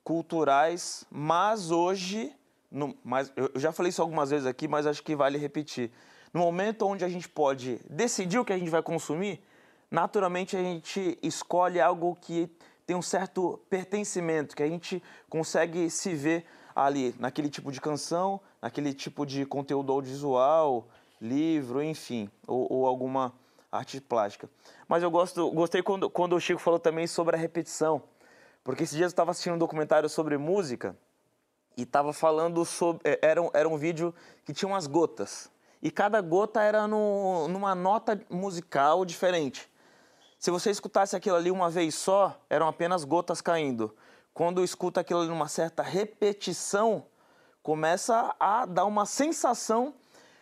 culturais, 0.04 1.04
mas 1.10 1.70
hoje, 1.70 2.34
no, 2.70 2.94
mas 3.02 3.32
eu 3.34 3.50
já 3.56 3.72
falei 3.72 3.90
isso 3.90 4.02
algumas 4.02 4.30
vezes 4.30 4.46
aqui, 4.46 4.68
mas 4.68 4.86
acho 4.86 5.02
que 5.02 5.16
vale 5.16 5.38
repetir. 5.38 5.90
No 6.34 6.40
momento 6.40 6.86
onde 6.86 7.04
a 7.04 7.08
gente 7.08 7.28
pode 7.28 7.80
decidir 7.88 8.38
o 8.38 8.44
que 8.44 8.52
a 8.52 8.58
gente 8.58 8.70
vai 8.70 8.82
consumir, 8.82 9.42
naturalmente 9.92 10.56
a 10.56 10.60
gente 10.60 11.18
escolhe 11.22 11.80
algo 11.80 12.16
que 12.20 12.50
tem 12.86 12.96
um 12.96 13.02
certo 13.02 13.60
pertencimento, 13.68 14.56
que 14.56 14.62
a 14.62 14.68
gente 14.68 15.02
consegue 15.28 15.90
se 15.90 16.14
ver 16.14 16.46
ali, 16.74 17.14
naquele 17.18 17.50
tipo 17.50 17.70
de 17.70 17.80
canção, 17.80 18.40
naquele 18.60 18.94
tipo 18.94 19.26
de 19.26 19.44
conteúdo 19.44 19.92
audiovisual, 19.92 20.88
livro, 21.20 21.82
enfim, 21.82 22.30
ou, 22.46 22.66
ou 22.72 22.86
alguma 22.86 23.32
arte 23.70 24.00
plástica. 24.00 24.48
Mas 24.88 25.02
eu 25.02 25.10
gosto, 25.10 25.50
gostei 25.50 25.82
quando, 25.82 26.08
quando 26.08 26.34
o 26.34 26.40
Chico 26.40 26.60
falou 26.60 26.80
também 26.80 27.06
sobre 27.06 27.36
a 27.36 27.38
repetição, 27.38 28.02
porque 28.64 28.84
esses 28.84 28.96
dias 28.96 29.10
eu 29.10 29.12
estava 29.12 29.30
assistindo 29.30 29.54
um 29.54 29.58
documentário 29.58 30.08
sobre 30.08 30.38
música 30.38 30.96
e 31.76 31.82
estava 31.82 32.12
falando 32.12 32.64
sobre. 32.64 33.02
eh, 33.04 33.18
Era 33.22 33.42
um, 33.42 33.50
era 33.52 33.68
um 33.68 33.76
vídeo 33.76 34.14
que 34.44 34.52
tinha 34.54 34.68
umas 34.68 34.86
gotas. 34.86 35.50
E 35.82 35.90
cada 35.90 36.20
gota 36.20 36.62
era 36.62 36.86
no, 36.86 37.48
numa 37.48 37.74
nota 37.74 38.20
musical 38.30 39.04
diferente. 39.04 39.68
Se 40.42 40.50
você 40.50 40.72
escutasse 40.72 41.14
aquilo 41.14 41.36
ali 41.36 41.52
uma 41.52 41.70
vez 41.70 41.94
só, 41.94 42.36
eram 42.50 42.66
apenas 42.66 43.04
gotas 43.04 43.40
caindo. 43.40 43.94
Quando 44.34 44.64
escuta 44.64 45.00
aquilo 45.00 45.20
ali 45.20 45.28
numa 45.28 45.46
certa 45.46 45.84
repetição, 45.84 47.06
começa 47.62 48.34
a 48.40 48.66
dar 48.66 48.84
uma 48.86 49.06
sensação 49.06 49.94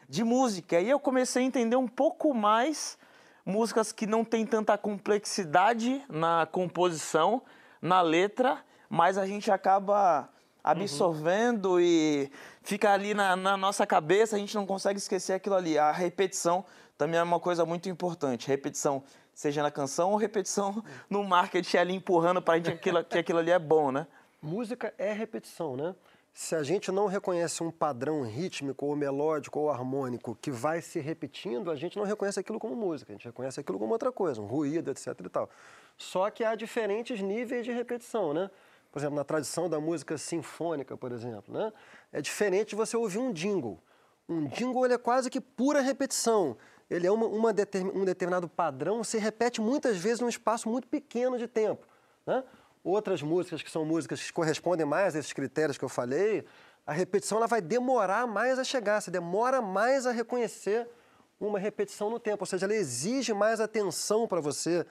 de 0.08 0.24
música. 0.24 0.80
E 0.80 0.88
eu 0.88 0.98
comecei 0.98 1.42
a 1.42 1.46
entender 1.46 1.76
um 1.76 1.86
pouco 1.86 2.32
mais 2.32 2.96
músicas 3.44 3.92
que 3.92 4.06
não 4.06 4.24
tem 4.24 4.46
tanta 4.46 4.78
complexidade 4.78 6.02
na 6.08 6.48
composição, 6.50 7.42
na 7.82 8.00
letra, 8.00 8.64
mas 8.88 9.18
a 9.18 9.26
gente 9.26 9.50
acaba 9.50 10.30
absorvendo 10.64 11.78
e 11.78 12.32
fica 12.62 12.90
ali 12.90 13.12
na, 13.12 13.36
na 13.36 13.54
nossa 13.54 13.86
cabeça, 13.86 14.36
a 14.36 14.38
gente 14.38 14.54
não 14.54 14.64
consegue 14.64 14.98
esquecer 14.98 15.34
aquilo 15.34 15.56
ali. 15.56 15.76
A 15.76 15.92
repetição 15.92 16.64
também 17.00 17.18
é 17.18 17.22
uma 17.22 17.40
coisa 17.40 17.64
muito 17.64 17.88
importante. 17.88 18.46
Repetição 18.46 19.02
Seja 19.32 19.62
na 19.62 19.70
canção 19.70 20.10
ou 20.10 20.18
repetição 20.18 20.84
no 21.08 21.24
marketing 21.24 21.78
ali 21.78 21.94
empurrando 21.94 22.42
pra 22.42 22.56
gente 22.56 22.66
que 22.66 22.72
aquilo, 22.72 23.04
que 23.04 23.18
aquilo 23.18 23.38
ali 23.38 23.50
é 23.50 23.58
bom, 23.58 23.90
né? 23.90 24.06
Música 24.42 24.92
é 24.98 25.10
repetição, 25.10 25.78
né? 25.78 25.94
Se 26.34 26.54
a 26.54 26.62
gente 26.62 26.92
não 26.92 27.06
reconhece 27.06 27.62
um 27.62 27.70
padrão 27.70 28.20
rítmico 28.20 28.84
ou 28.84 28.94
melódico 28.94 29.58
ou 29.58 29.70
harmônico 29.70 30.36
que 30.42 30.50
vai 30.50 30.82
se 30.82 31.00
repetindo, 31.00 31.70
a 31.70 31.74
gente 31.74 31.96
não 31.96 32.04
reconhece 32.04 32.38
aquilo 32.38 32.58
como 32.58 32.76
música, 32.76 33.12
a 33.12 33.14
gente 33.14 33.24
reconhece 33.24 33.58
aquilo 33.58 33.78
como 33.78 33.92
outra 33.92 34.12
coisa, 34.12 34.42
um 34.42 34.44
ruído, 34.44 34.90
etc 34.90 35.18
e 35.24 35.28
tal. 35.30 35.48
Só 35.96 36.28
que 36.28 36.44
há 36.44 36.54
diferentes 36.54 37.22
níveis 37.22 37.64
de 37.64 37.72
repetição, 37.72 38.34
né? 38.34 38.50
Por 38.92 38.98
exemplo, 38.98 39.16
na 39.16 39.24
tradição 39.24 39.70
da 39.70 39.80
música 39.80 40.18
sinfônica, 40.18 40.98
por 40.98 41.12
exemplo, 41.12 41.54
né? 41.54 41.72
É 42.12 42.20
diferente 42.20 42.74
você 42.74 42.94
ouvir 42.94 43.20
um 43.20 43.32
jingle. 43.32 43.82
Um 44.28 44.46
jingle 44.48 44.84
é 44.84 44.98
quase 44.98 45.30
que 45.30 45.40
pura 45.40 45.80
repetição. 45.80 46.58
Ele 46.90 47.06
é 47.06 47.10
uma, 47.12 47.26
uma 47.26 47.52
determin, 47.52 47.92
um 47.94 48.04
determinado 48.04 48.48
padrão, 48.48 49.04
se 49.04 49.16
repete 49.18 49.60
muitas 49.60 49.96
vezes 49.96 50.20
num 50.20 50.28
espaço 50.28 50.68
muito 50.68 50.88
pequeno 50.88 51.38
de 51.38 51.46
tempo, 51.46 51.86
né? 52.26 52.42
Outras 52.82 53.22
músicas 53.22 53.62
que 53.62 53.70
são 53.70 53.84
músicas 53.84 54.20
que 54.22 54.32
correspondem 54.32 54.84
mais 54.86 55.14
a 55.14 55.18
esses 55.18 55.32
critérios 55.32 55.76
que 55.78 55.84
eu 55.84 55.88
falei, 55.88 56.44
a 56.86 56.92
repetição 56.92 57.38
ela 57.38 57.46
vai 57.46 57.60
demorar 57.60 58.26
mais 58.26 58.58
a 58.58 58.64
chegar, 58.64 59.00
você 59.00 59.10
demora 59.10 59.60
mais 59.62 60.06
a 60.06 60.10
reconhecer 60.10 60.88
uma 61.38 61.58
repetição 61.58 62.10
no 62.10 62.18
tempo, 62.18 62.42
ou 62.42 62.46
seja, 62.46 62.66
ela 62.66 62.74
exige 62.74 63.32
mais 63.32 63.60
atenção 63.60 64.26
para 64.26 64.40
você 64.40 64.84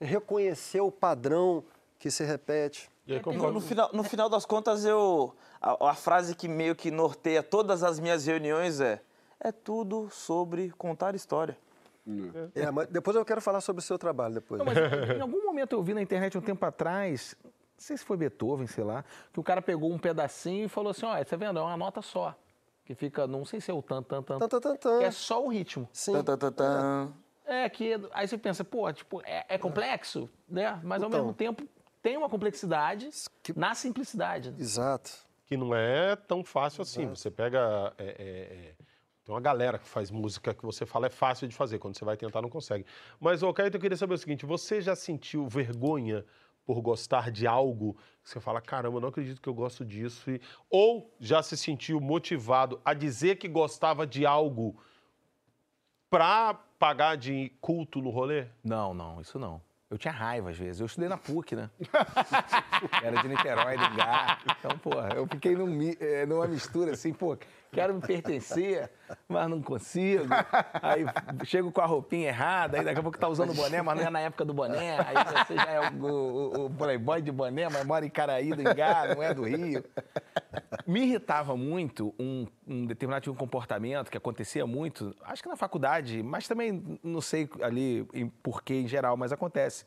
reconhecer 0.00 0.80
o 0.80 0.90
padrão 0.90 1.64
que 1.98 2.10
se 2.10 2.24
repete. 2.24 2.88
E 3.06 3.12
aí, 3.12 3.18
No, 3.18 3.24
conforme- 3.24 3.52
no 3.54 3.60
final, 3.60 3.90
no 3.92 4.04
final 4.04 4.28
das 4.28 4.44
contas, 4.44 4.84
eu. 4.84 5.34
A, 5.60 5.90
a 5.90 5.94
frase 5.94 6.34
que 6.36 6.46
meio 6.46 6.76
que 6.76 6.90
norteia 6.90 7.42
todas 7.42 7.82
as 7.82 7.98
minhas 7.98 8.26
reuniões 8.26 8.80
é: 8.80 9.00
é 9.40 9.52
tudo 9.52 10.08
sobre 10.10 10.70
contar 10.70 11.14
história. 11.14 11.56
É, 12.54 12.70
mas 12.70 12.88
depois 12.88 13.14
eu 13.16 13.24
quero 13.24 13.40
falar 13.40 13.60
sobre 13.60 13.80
o 13.80 13.82
seu 13.82 13.98
trabalho 13.98 14.34
depois. 14.34 14.58
Não, 14.58 14.64
mas 14.64 14.76
em 14.78 15.20
algum 15.20 15.44
momento 15.44 15.72
eu 15.74 15.82
vi 15.82 15.92
na 15.92 16.00
internet 16.00 16.38
um 16.38 16.40
tempo 16.40 16.64
atrás, 16.64 17.36
não 17.44 17.50
sei 17.76 17.96
se 17.98 18.04
foi 18.04 18.16
Beethoven, 18.16 18.66
sei 18.66 18.82
lá, 18.82 19.04
que 19.32 19.38
o 19.38 19.42
cara 19.42 19.60
pegou 19.60 19.92
um 19.92 19.98
pedacinho 19.98 20.64
e 20.64 20.68
falou 20.68 20.90
assim: 20.90 21.04
olha, 21.04 21.22
tá 21.24 21.36
vendo? 21.36 21.58
É 21.58 21.62
uma 21.62 21.76
nota 21.76 22.00
só. 22.00 22.34
Que 22.86 22.94
fica, 22.94 23.26
não 23.26 23.44
sei 23.44 23.60
se 23.60 23.70
é 23.70 23.74
o 23.74 23.82
tan, 23.82 24.02
tan, 24.02 24.22
tan. 24.22 24.38
Tan, 24.38 24.48
tan, 24.48 24.60
tan, 24.60 24.76
tan. 24.76 24.98
Que 25.00 25.04
é 25.04 25.10
só 25.10 25.44
o 25.44 25.48
ritmo. 25.48 25.86
Sim. 25.92 26.12
Tan, 26.14 26.24
tan, 26.24 26.38
tan, 26.38 26.52
tan. 26.52 27.12
É, 27.44 27.68
que 27.68 28.00
aí 28.12 28.26
você 28.26 28.38
pensa, 28.38 28.64
pô, 28.64 28.90
tipo, 28.90 29.20
é, 29.26 29.44
é 29.46 29.58
complexo, 29.58 30.28
né? 30.48 30.80
Mas 30.82 31.02
ao 31.02 31.08
Então. 31.10 31.20
mesmo 31.20 31.34
tempo 31.34 31.68
tem 32.02 32.16
uma 32.16 32.30
complexidade 32.30 33.10
Que- 33.42 33.58
na 33.58 33.74
simplicidade. 33.74 34.50
né? 34.50 34.56
Exato. 34.58 35.10
que 35.44 35.56
não 35.56 35.74
é 35.74 36.14
tão 36.16 36.42
fácil 36.44 36.80
assim. 36.82 37.06
Você 37.08 37.30
pega. 37.30 37.92
é, 37.98 38.04
é, 38.04 38.08
é, 38.18 38.74
tem 39.28 39.34
uma 39.34 39.42
galera 39.42 39.78
que 39.78 39.86
faz 39.86 40.10
música 40.10 40.54
que 40.54 40.64
você 40.64 40.86
fala 40.86 41.06
é 41.06 41.10
fácil 41.10 41.46
de 41.46 41.54
fazer, 41.54 41.78
quando 41.78 41.98
você 41.98 42.02
vai 42.02 42.16
tentar 42.16 42.40
não 42.40 42.48
consegue. 42.48 42.86
Mas, 43.20 43.42
ô 43.42 43.52
Caíto, 43.52 43.76
eu 43.76 43.80
queria 43.80 43.94
saber 43.94 44.14
o 44.14 44.18
seguinte: 44.18 44.46
você 44.46 44.80
já 44.80 44.96
sentiu 44.96 45.46
vergonha 45.46 46.24
por 46.64 46.80
gostar 46.80 47.30
de 47.30 47.46
algo 47.46 47.94
que 48.24 48.30
você 48.30 48.40
fala, 48.40 48.58
caramba, 48.62 48.98
não 49.00 49.08
acredito 49.10 49.38
que 49.42 49.48
eu 49.48 49.52
gosto 49.52 49.84
disso? 49.84 50.30
E- 50.30 50.40
Ou 50.70 51.14
já 51.20 51.42
se 51.42 51.58
sentiu 51.58 52.00
motivado 52.00 52.80
a 52.82 52.94
dizer 52.94 53.36
que 53.36 53.46
gostava 53.48 54.06
de 54.06 54.24
algo 54.24 54.80
pra 56.08 56.54
pagar 56.78 57.16
de 57.18 57.52
culto 57.60 58.00
no 58.00 58.08
rolê? 58.08 58.46
Não, 58.64 58.94
não, 58.94 59.20
isso 59.20 59.38
não. 59.38 59.60
Eu 59.90 59.96
tinha 59.96 60.12
raiva 60.12 60.50
às 60.50 60.56
vezes. 60.58 60.80
Eu 60.80 60.86
estudei 60.86 61.08
na 61.08 61.16
PUC, 61.16 61.56
né? 61.56 61.70
Era 63.02 63.22
de 63.22 63.28
Niterói, 63.28 63.76
do 63.78 63.84
Engar. 63.84 64.42
Então, 64.58 64.78
porra, 64.78 65.08
eu 65.16 65.26
fiquei 65.26 65.54
num 65.56 65.68
eh, 65.98 66.26
numa 66.26 66.46
mistura 66.46 66.92
assim, 66.92 67.12
pô, 67.14 67.38
quero 67.72 67.94
me 67.94 68.00
pertencer, 68.00 68.90
mas 69.28 69.48
não 69.48 69.60
consigo. 69.62 70.24
Aí 70.82 71.04
chego 71.44 71.70
com 71.70 71.80
a 71.80 71.86
roupinha 71.86 72.28
errada, 72.28 72.78
aí 72.78 72.84
daqui 72.84 72.98
a 72.98 73.02
pouco 73.02 73.18
tá 73.18 73.28
usando 73.28 73.54
boné, 73.54 73.80
mas 73.82 73.96
não 73.98 74.06
é 74.06 74.10
na 74.10 74.20
época 74.20 74.44
do 74.44 74.52
boné. 74.54 74.98
Aí 75.00 75.14
você 75.46 75.54
já 75.56 75.70
é 75.70 75.80
o, 75.90 76.04
o- 76.04 76.64
o 76.66 76.70
playboy 76.70 77.20
de 77.22 77.30
boné, 77.32 77.68
mas 77.68 77.84
mora 77.86 78.04
em 78.06 78.10
Caraí, 78.10 78.50
do 78.52 78.60
Engar, 78.62 79.14
não 79.14 79.22
é 79.22 79.32
do 79.34 79.44
Rio. 79.44 79.84
Me 80.86 81.02
irritava 81.02 81.56
muito 81.56 82.14
um, 82.18 82.46
um 82.66 82.86
determinado 82.86 83.22
tipo 83.22 83.34
de 83.34 83.38
comportamento 83.38 84.10
que 84.10 84.16
acontecia 84.16 84.66
muito, 84.66 85.14
acho 85.22 85.42
que 85.42 85.48
na 85.48 85.56
faculdade, 85.56 86.22
mas 86.22 86.48
também 86.48 86.98
não 87.02 87.20
sei 87.20 87.48
ali 87.62 88.06
em 88.14 88.28
porquê 88.28 88.74
em 88.74 88.88
geral, 88.88 89.16
mas 89.16 89.32
acontece. 89.32 89.84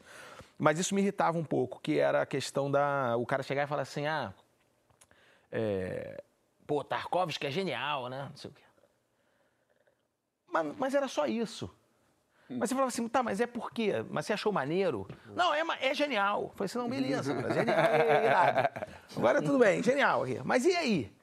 Mas 0.59 0.77
isso 0.77 0.93
me 0.93 1.01
irritava 1.01 1.37
um 1.39 1.43
pouco, 1.43 1.79
que 1.81 1.97
era 1.97 2.21
a 2.21 2.25
questão 2.25 2.69
da. 2.69 3.15
O 3.17 3.25
cara 3.25 3.41
chegar 3.41 3.63
e 3.63 3.67
falar 3.67 3.81
assim, 3.81 4.05
ah. 4.05 4.31
É, 5.51 6.21
pô, 6.71 6.85
Tarkovsky 6.85 7.47
é 7.47 7.51
genial, 7.51 8.07
né? 8.07 8.27
Não 8.29 8.37
sei 8.37 8.49
o 8.49 8.53
quê. 8.53 8.61
Mas, 10.47 10.75
mas 10.77 10.95
era 10.95 11.05
só 11.09 11.25
isso. 11.25 11.69
Mas 12.49 12.69
você 12.69 12.75
falava 12.75 12.87
assim, 12.87 13.09
tá, 13.09 13.21
mas 13.21 13.41
é 13.41 13.45
por 13.45 13.73
quê? 13.73 14.05
Mas 14.09 14.25
você 14.25 14.31
achou 14.31 14.53
maneiro? 14.53 15.05
Não, 15.35 15.53
é, 15.53 15.63
é 15.81 15.93
genial. 15.93 16.43
Eu 16.43 16.49
falei 16.51 16.65
assim, 16.67 16.77
não, 16.77 16.89
beleza, 16.89 17.35
cara, 17.35 17.53
genial, 17.53 17.77
é 17.77 18.25
irado. 18.25 18.69
Agora 19.17 19.41
tudo 19.41 19.59
bem, 19.59 19.83
genial 19.83 20.23
aqui. 20.23 20.39
Mas 20.45 20.63
e 20.65 20.73
aí? 20.73 21.13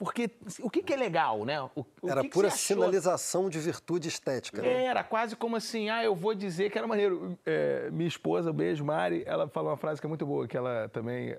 Porque 0.00 0.28
o 0.60 0.68
que, 0.68 0.82
que 0.82 0.92
é 0.92 0.96
legal, 0.96 1.44
né? 1.44 1.62
O, 1.62 1.86
Era 2.04 2.22
que 2.22 2.26
que 2.28 2.34
pura 2.34 2.48
achou? 2.48 2.58
sinalização 2.58 3.48
de 3.48 3.60
virtude 3.60 4.08
estética. 4.08 4.62
né? 4.62 4.86
Era 4.86 5.04
quase 5.04 5.36
como 5.36 5.54
assim, 5.54 5.90
ah, 5.90 6.02
eu 6.02 6.16
vou 6.16 6.34
dizer 6.34 6.72
que 6.72 6.78
era 6.78 6.88
maneiro. 6.88 7.38
É, 7.46 7.88
minha 7.92 8.08
esposa, 8.08 8.52
beijo, 8.52 8.84
Mari, 8.84 9.22
ela 9.26 9.46
falou 9.46 9.70
uma 9.70 9.76
frase 9.76 10.00
que 10.00 10.06
é 10.08 10.08
muito 10.08 10.26
boa, 10.26 10.48
que 10.48 10.56
ela 10.56 10.88
também 10.88 11.36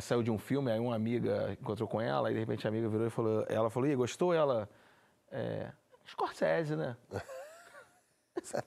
saiu 0.00 0.22
de 0.22 0.30
um 0.30 0.38
filme, 0.38 0.70
aí 0.70 0.78
uma 0.78 0.94
amiga 0.94 1.56
encontrou 1.60 1.88
com 1.88 2.00
ela, 2.00 2.30
e 2.30 2.34
de 2.34 2.40
repente 2.40 2.66
a 2.66 2.70
amiga 2.70 2.88
virou 2.88 3.06
e 3.06 3.10
falou, 3.10 3.46
ela 3.48 3.70
falou, 3.70 3.88
Ih, 3.88 3.94
gostou? 3.94 4.32
Ela, 4.32 4.68
é, 5.30 5.70
Scorsese, 6.06 6.76
né? 6.76 6.96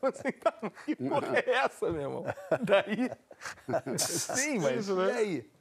Assim, 0.02 0.32
tá, 0.32 0.54
que 0.86 0.96
porra 0.96 1.38
é 1.40 1.50
essa, 1.50 1.92
meu 1.92 2.02
irmão? 2.02 2.26
Daí, 2.62 3.12
sim, 4.00 4.60
mas 4.60 4.88
e 4.88 5.12
aí? 5.12 5.52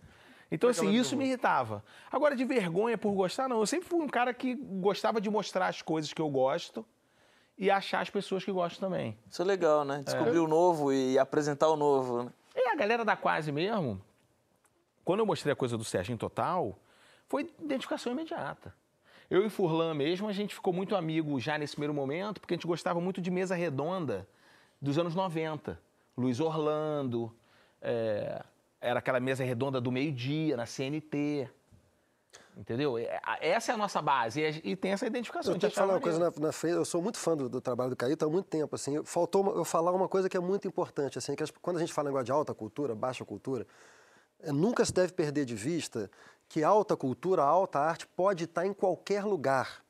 Então, 0.50 0.70
assim, 0.70 0.90
isso 0.92 1.16
me 1.16 1.24
irritava. 1.24 1.83
Agora, 2.11 2.37
de 2.37 2.44
vergonha 2.44 2.96
por 2.96 3.12
gostar, 3.12 3.48
não. 3.48 3.59
Eu 3.59 3.66
sempre 3.66 3.88
fui 3.88 3.98
um 3.98 4.09
cara 4.09 4.33
que 4.33 4.55
gostava 4.55 5.20
de 5.20 5.29
mostrar 5.29 5.66
as 5.66 5.83
coisas 5.83 6.12
que 6.12 6.22
eu 6.22 6.31
gosto 6.31 6.87
e 7.59 7.70
achar 7.70 8.00
as 8.00 8.11
pessoas 8.11 8.44
que 8.44 8.52
gostam 8.52 8.88
também. 8.88 9.18
Isso 9.29 9.42
é 9.42 9.44
legal, 9.44 9.85
né? 9.85 10.02
Descobrir 10.05 10.38
o 10.38 10.46
novo 10.46 10.92
e 10.92 11.18
apresentar 11.18 11.68
o 11.68 11.76
novo. 11.76 12.24
Né? 12.24 12.31
E 12.55 12.68
a 12.68 12.76
galera 12.76 13.05
da 13.05 13.16
Quase 13.16 13.50
mesmo, 13.50 14.00
quando 15.07 15.21
eu 15.21 15.27
mostrei 15.27 15.53
a 15.53 15.57
coisa 15.57 15.79
do 15.79 15.85
Serginho 15.85 16.19
Total, 16.19 16.77
foi 17.29 17.49
identificação 17.62 18.11
imediata. 18.12 18.75
Eu 19.31 19.47
e 19.47 19.49
Furlan 19.49 19.95
mesmo, 19.95 20.29
a 20.29 20.33
gente 20.33 20.53
ficou 20.53 20.73
muito 20.73 20.97
amigo 20.97 21.38
já 21.40 21.57
nesse 21.57 21.75
primeiro 21.75 21.95
momento, 21.95 22.40
porque 22.40 22.55
a 22.55 22.57
gente 22.57 22.66
gostava 22.66 23.01
muito 23.01 23.21
de 23.21 23.31
mesa 23.31 23.55
redonda 23.55 24.27
dos 24.83 24.99
anos 24.99 25.14
90. 25.14 25.81
Luiz 26.19 26.40
Orlando, 26.40 27.33
é, 27.81 28.42
era 28.81 28.99
aquela 28.99 29.21
mesa 29.21 29.45
redonda 29.45 29.81
do 29.81 29.92
meio-dia, 29.92 30.57
na 30.57 30.66
CNT. 30.66 31.49
Entendeu? 32.57 32.99
É, 32.99 33.21
Essa 33.40 33.71
é 33.73 33.75
a 33.75 33.79
nossa 33.79 34.03
base. 34.03 34.40
E, 34.64 34.75
tem 34.75 34.90
essa 34.90 35.07
identificação. 35.07 35.53
Eu 35.55 35.59
tenho 35.61 35.71
que 35.71 35.79
falar 35.79 35.95
uma 35.95 36.01
coisa 36.01 36.19
na, 36.19 36.33
na 36.47 36.53
frente. 36.53 36.75
Eu 36.75 36.85
sou 36.85 37.01
muito 37.01 37.19
fã 37.19 37.37
do, 37.37 37.49
do 37.49 37.61
trabalho 37.61 37.90
do 37.90 37.97
Caíto 37.97 38.25
há 38.25 38.29
muito 38.29 38.47
tempo. 38.47 38.75
Assim, 38.75 39.05
faltou 39.05 39.42
uma- 39.42 39.53
eu 39.53 39.64
falar 39.64 39.92
uma 39.92 40.09
coisa 40.09 40.29
que 40.29 40.37
é 40.37 40.40
muito 40.40 40.66
importante. 40.66 41.16
Assim, 41.19 41.37
que 41.37 41.42
as- 41.45 41.51
quando 41.51 41.77
a 41.77 41.81
gente 41.81 41.92
fala 41.92 42.09
negócio 42.09 42.25
de 42.25 42.33
alta 42.33 42.53
cultura, 42.55 42.95
baixa 42.95 43.25
cultura, 43.25 43.66
nunca 44.44 44.85
se 44.85 44.92
deve 44.92 45.12
perder 45.12 45.44
de 45.44 45.55
vista 45.55 46.11
que 46.49 46.62
alta 46.62 46.96
cultura, 46.96 47.42
alta 47.42 47.79
arte 47.79 48.07
pode 48.07 48.44
estar 48.44 48.66
em 48.66 48.72
qualquer 48.72 49.25
lugar. 49.25 49.85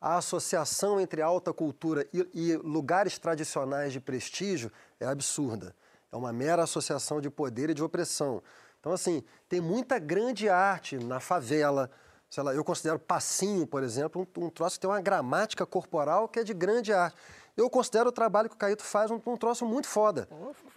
A 0.00 0.16
associação 0.16 1.00
entre 1.00 1.22
alta 1.22 1.52
cultura 1.52 2.06
e, 2.12 2.28
e 2.32 2.56
lugares 2.56 3.18
tradicionais 3.18 3.92
de 3.92 4.00
prestígio 4.00 4.70
é 5.00 5.06
absurda. 5.06 5.74
É 6.12 6.16
uma 6.16 6.32
mera 6.32 6.62
associação 6.62 7.20
de 7.20 7.28
poder 7.28 7.70
e 7.70 7.74
de 7.74 7.82
opressão. 7.82 8.42
Então, 8.78 8.92
assim, 8.92 9.24
tem 9.48 9.60
muita 9.60 9.98
grande 9.98 10.48
arte 10.48 10.96
na 10.96 11.18
favela. 11.18 11.90
Sei 12.30 12.42
lá, 12.42 12.54
eu 12.54 12.62
considero 12.62 12.98
passinho, 12.98 13.66
por 13.66 13.82
exemplo, 13.82 14.26
um, 14.36 14.44
um 14.44 14.50
troço 14.50 14.76
que 14.76 14.80
tem 14.80 14.90
uma 14.90 15.00
gramática 15.00 15.66
corporal 15.66 16.28
que 16.28 16.38
é 16.38 16.44
de 16.44 16.54
grande 16.54 16.92
arte. 16.92 17.16
Eu 17.56 17.70
considero 17.70 18.10
o 18.10 18.12
trabalho 18.12 18.48
que 18.48 18.54
o 18.54 18.58
Caíto 18.58 18.84
faz 18.84 19.10
um, 19.10 19.20
um 19.26 19.36
troço 19.36 19.64
muito 19.64 19.88
foda. 19.88 20.28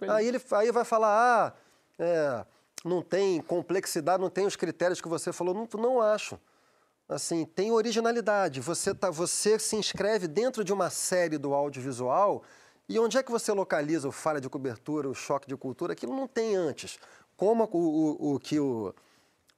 Aí 0.08 0.26
ele 0.26 0.40
aí 0.52 0.72
vai 0.72 0.84
falar, 0.84 1.12
ah, 1.46 1.52
é, 1.98 2.44
não 2.84 3.02
tem 3.02 3.40
complexidade, 3.42 4.22
não 4.22 4.30
tem 4.30 4.46
os 4.46 4.56
critérios 4.56 5.00
que 5.00 5.08
você 5.08 5.32
falou. 5.32 5.54
Não, 5.54 5.68
não 5.80 6.00
acho. 6.00 6.38
Assim, 7.08 7.44
tem 7.44 7.72
originalidade. 7.72 8.60
Você, 8.60 8.94
tá, 8.94 9.10
você 9.10 9.58
se 9.58 9.76
inscreve 9.76 10.28
dentro 10.28 10.62
de 10.62 10.72
uma 10.72 10.90
série 10.90 11.38
do 11.38 11.52
audiovisual 11.54 12.42
e 12.88 12.98
onde 12.98 13.18
é 13.18 13.22
que 13.22 13.30
você 13.32 13.52
localiza 13.52 14.08
o 14.08 14.12
falha 14.12 14.40
de 14.40 14.48
cobertura, 14.48 15.08
o 15.08 15.14
choque 15.14 15.48
de 15.48 15.56
cultura? 15.56 15.92
Aquilo 15.92 16.14
não 16.14 16.28
tem 16.28 16.54
antes. 16.56 16.98
Como 17.36 17.68
o, 17.72 17.78
o, 17.78 18.34
o 18.34 18.38
que 18.40 18.60
o- 18.60 18.94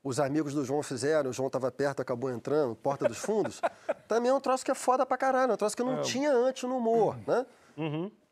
os 0.04 0.18
amigos 0.18 0.52
do 0.54 0.64
João 0.64 0.82
fizeram, 0.82 1.30
o 1.30 1.32
João 1.32 1.46
estava 1.46 1.70
perto, 1.70 2.00
acabou 2.02 2.28
entrando, 2.30 2.74
Porta 2.74 3.06
dos 3.06 3.18
Fundos, 3.18 3.60
também 4.08 4.30
é 4.30 4.34
um 4.34 4.40
troço 4.40 4.64
que 4.64 4.70
é 4.70 4.74
foda 4.74 5.06
pra 5.06 5.16
caralho, 5.16 5.52
é 5.52 5.54
um 5.54 5.56
troço 5.56 5.76
que 5.76 5.82
não 5.82 6.02
tinha 6.02 6.32
antes 6.32 6.64
no 6.64 6.76
humor, 6.78 7.16
né? 7.26 7.46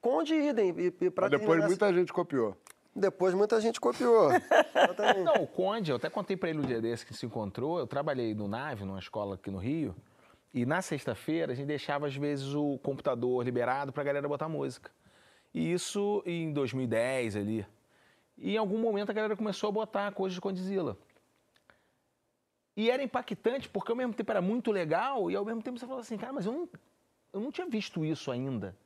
Conde 0.00 0.34
idem. 0.34 0.74
E, 0.78 0.86
e 1.04 1.10
pra 1.10 1.28
Mas 1.28 1.38
depois 1.38 1.64
muita 1.64 1.92
gente 1.92 2.12
copiou. 2.12 2.56
Depois 2.94 3.34
muita 3.34 3.60
gente 3.60 3.80
copiou. 3.80 4.30
Não, 5.24 5.44
o 5.44 5.46
Conde, 5.46 5.92
eu 5.92 5.96
até 5.96 6.10
contei 6.10 6.36
pra 6.36 6.50
ele 6.50 6.58
o 6.58 6.66
dia 6.66 6.80
desse 6.80 7.06
que 7.06 7.14
se 7.14 7.24
encontrou. 7.24 7.78
Eu 7.78 7.86
trabalhei 7.86 8.34
no 8.34 8.48
Nave, 8.48 8.84
numa 8.84 8.98
escola 8.98 9.36
aqui 9.36 9.50
no 9.50 9.58
Rio. 9.58 9.94
E 10.52 10.66
na 10.66 10.82
sexta-feira 10.82 11.52
a 11.52 11.54
gente 11.54 11.66
deixava, 11.66 12.08
às 12.08 12.16
vezes, 12.16 12.54
o 12.54 12.78
computador 12.78 13.44
liberado 13.44 13.92
pra 13.92 14.02
galera 14.02 14.26
botar 14.28 14.48
música. 14.48 14.90
E 15.54 15.72
isso 15.72 16.22
em 16.26 16.52
2010 16.52 17.36
ali. 17.36 17.66
E 18.36 18.54
em 18.54 18.56
algum 18.56 18.78
momento 18.78 19.10
a 19.10 19.12
galera 19.12 19.36
começou 19.36 19.68
a 19.68 19.72
botar 19.72 20.12
coisas 20.12 20.34
de 20.34 20.40
Condzilla. 20.40 20.96
E 22.76 22.90
era 22.90 23.02
impactante 23.02 23.68
porque 23.68 23.92
ao 23.92 23.96
mesmo 23.96 24.14
tempo 24.14 24.30
era 24.30 24.40
muito 24.40 24.72
legal 24.72 25.30
e 25.30 25.36
ao 25.36 25.44
mesmo 25.44 25.62
tempo 25.62 25.78
você 25.78 25.84
falava 25.84 26.00
assim, 26.00 26.16
cara, 26.16 26.32
mas 26.32 26.46
eu 26.46 26.52
não, 26.52 26.68
eu 27.32 27.40
não 27.40 27.52
tinha 27.52 27.66
visto 27.66 28.04
isso 28.04 28.30
ainda. 28.30 28.76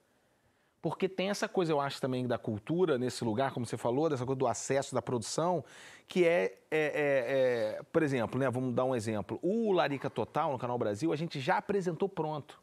Porque 0.84 1.08
tem 1.08 1.30
essa 1.30 1.48
coisa, 1.48 1.72
eu 1.72 1.80
acho, 1.80 1.98
também 1.98 2.26
da 2.26 2.36
cultura 2.36 2.98
nesse 2.98 3.24
lugar, 3.24 3.52
como 3.52 3.64
você 3.64 3.74
falou, 3.74 4.10
dessa 4.10 4.26
coisa 4.26 4.38
do 4.38 4.46
acesso 4.46 4.94
da 4.94 5.00
produção, 5.00 5.64
que 6.06 6.26
é, 6.26 6.58
é- 6.70 6.76
é- 6.76 7.78
é- 7.78 7.82
por 7.90 8.02
exemplo, 8.02 8.38
né, 8.38 8.50
vamos 8.50 8.74
dar 8.74 8.84
um 8.84 8.94
exemplo. 8.94 9.38
O 9.40 9.72
Larica 9.72 10.10
Total, 10.10 10.52
no 10.52 10.58
Canal 10.58 10.76
Brasil, 10.76 11.10
a 11.10 11.16
gente 11.16 11.40
já 11.40 11.56
apresentou 11.56 12.06
pronto. 12.06 12.62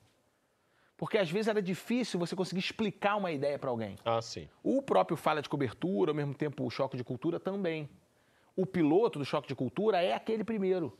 Porque 0.96 1.18
às 1.18 1.32
vezes 1.32 1.48
era 1.48 1.64
difícil 1.64 2.20
você 2.20 2.36
conseguir 2.36 2.60
explicar 2.60 3.16
uma 3.16 3.32
ideia 3.32 3.58
para 3.58 3.72
alguém. 3.72 3.96
Ah, 4.06 4.22
sim. 4.22 4.48
O 4.62 4.84
próprio 4.84 5.18
Falha 5.18 5.42
de 5.42 5.50
Cobertura, 5.50 6.12
ao 6.12 6.16
mesmo 6.16 6.36
tempo 6.36 6.64
o 6.64 6.70
Choque 6.70 6.96
de 6.96 7.04
Cultura 7.04 7.40
também. 7.40 7.90
O 8.56 8.68
piloto 8.68 9.18
do 9.18 9.26
Choque 9.26 9.48
de 9.48 9.56
Cultura 9.56 10.00
é 10.00 10.14
aquele 10.14 10.44
primeiro, 10.44 10.96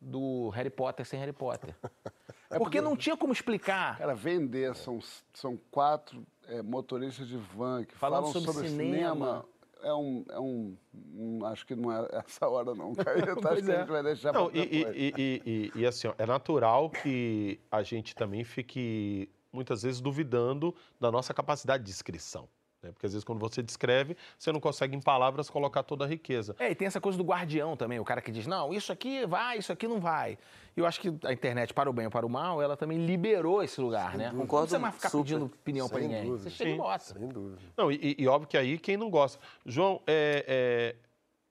do 0.00 0.48
Harry 0.50 0.70
Potter 0.70 1.04
sem 1.04 1.18
Harry 1.18 1.32
Potter. 1.32 1.74
porque 2.58 2.80
não 2.80 2.96
tinha 2.96 3.16
como 3.16 3.32
explicar. 3.32 3.98
Cara, 3.98 4.14
vender, 4.14 4.74
são, 4.74 4.98
são 5.34 5.58
quatro 5.70 6.24
é, 6.50 6.62
motoristas 6.62 7.26
de 7.28 7.36
van 7.36 7.84
que 7.84 7.94
Falando 7.96 8.26
falam 8.26 8.32
sobre 8.32 8.52
sobre, 8.52 8.68
cinema. 8.68 8.92
cinema. 9.14 9.44
É 9.82 9.94
um, 9.94 10.24
é 10.28 10.38
um, 10.38 10.76
um- 10.94 11.44
Acho 11.46 11.66
que 11.66 11.74
não 11.74 11.90
é 11.90 12.06
essa 12.12 12.46
hora, 12.46 12.74
não, 12.74 12.94
Caíto. 12.94 13.30
Acho 13.32 13.40
Pois 13.40 13.64
que 13.64 13.70
a 13.70 13.74
é. 13.74 13.78
gente 13.80 13.88
vai 13.88 14.02
deixar 14.02 14.32
Não, 14.32 14.50
e, 14.52 14.58
e, 14.58 15.12
e, 15.16 15.42
e- 15.46 15.72
e, 15.80 15.86
assim, 15.86 16.06
ó, 16.08 16.14
é 16.18 16.26
natural 16.26 16.90
que 16.90 17.58
a 17.70 17.82
gente 17.82 18.14
também 18.14 18.44
fique, 18.44 19.30
muitas 19.50 19.82
vezes, 19.82 19.98
duvidando 20.00 20.74
da 21.00 21.10
nossa 21.10 21.32
capacidade 21.32 21.82
de 21.82 21.90
descrição. 21.90 22.46
Né? 22.82 22.90
Porque 22.92 23.06
às 23.06 23.12
vezes, 23.12 23.24
quando 23.24 23.38
você 23.38 23.62
descreve, 23.62 24.16
você 24.38 24.50
não 24.52 24.60
consegue 24.60 24.96
em 24.96 25.00
palavras 25.00 25.50
colocar 25.50 25.82
toda 25.82 26.04
a 26.04 26.08
riqueza. 26.08 26.54
É, 26.58 26.70
e 26.70 26.74
tem 26.74 26.86
essa 26.86 27.00
coisa 27.00 27.16
do 27.18 27.24
guardião 27.24 27.76
também, 27.76 27.98
o 27.98 28.04
cara 28.04 28.20
que 28.20 28.30
diz, 28.30 28.46
não, 28.46 28.72
isso 28.72 28.92
aqui 28.92 29.26
vai, 29.26 29.58
isso 29.58 29.72
aqui 29.72 29.86
não 29.86 30.00
vai. 30.00 30.38
Eu 30.76 30.86
acho 30.86 31.00
que 31.00 31.08
a 31.24 31.32
internet, 31.32 31.74
para 31.74 31.90
o 31.90 31.92
bem 31.92 32.06
ou 32.06 32.10
para 32.10 32.24
o 32.24 32.30
mal, 32.30 32.62
ela 32.62 32.76
também 32.76 33.04
liberou 33.04 33.62
esse 33.62 33.80
lugar, 33.80 34.16
né? 34.16 34.30
Não 34.30 34.40
Concordo 34.40 34.66
precisa 34.66 34.78
mais 34.78 34.94
ficar 34.94 35.10
super. 35.10 35.24
pedindo 35.24 35.44
opinião 35.46 35.88
para 35.88 35.98
Sem 35.98 36.08
ninguém. 36.08 36.24
dúvida. 36.24 36.50
Você 36.50 36.56
chega 36.56 36.70
e 36.70 36.72
Sim. 36.72 36.78
bota. 36.78 37.04
Sem 37.04 37.28
dúvida. 37.28 37.58
Não, 37.76 37.90
e, 37.92 38.16
e 38.18 38.26
óbvio 38.28 38.48
que 38.48 38.56
aí 38.56 38.78
quem 38.78 38.96
não 38.96 39.10
gosta. 39.10 39.38
João, 39.66 40.00
é, 40.06 40.94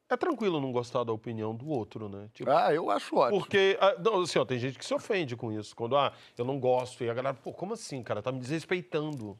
é, 0.09 0.13
é 0.13 0.17
tranquilo 0.17 0.59
não 0.59 0.71
gostar 0.71 1.03
da 1.03 1.11
opinião 1.11 1.53
do 1.53 1.69
outro, 1.69 2.09
né? 2.09 2.29
Tipo, 2.33 2.49
Ah, 2.49 2.73
eu 2.73 2.89
acho 2.89 3.15
ótimo. 3.17 3.39
Porque, 3.39 3.77
ah, 3.79 3.95
não, 4.03 4.21
assim, 4.21 4.39
ó, 4.39 4.45
tem 4.45 4.57
gente 4.57 4.79
que 4.79 4.85
se 4.85 4.93
ofende 4.93 5.35
com 5.35 5.51
isso. 5.51 5.75
Quando, 5.75 5.95
ah, 5.97 6.13
eu 6.37 6.45
não 6.45 6.59
gosto. 6.59 7.03
E 7.03 7.09
a 7.09 7.13
galera, 7.13 7.35
pô, 7.35 7.51
como 7.53 7.73
assim, 7.73 8.01
cara? 8.01 8.21
Tá 8.21 8.31
me 8.31 8.39
desrespeitando. 8.39 9.37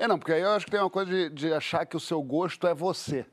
É, 0.00 0.08
não, 0.08 0.18
porque 0.18 0.32
aí 0.32 0.40
eu 0.40 0.48
acho 0.50 0.64
que 0.64 0.70
tem 0.70 0.80
uma 0.80 0.88
coisa 0.88 1.10
de, 1.10 1.28
de 1.28 1.52
achar 1.52 1.84
que 1.84 1.94
o 1.96 2.00
seu 2.00 2.22
gosto 2.22 2.66
é 2.66 2.74
você. 2.74 3.26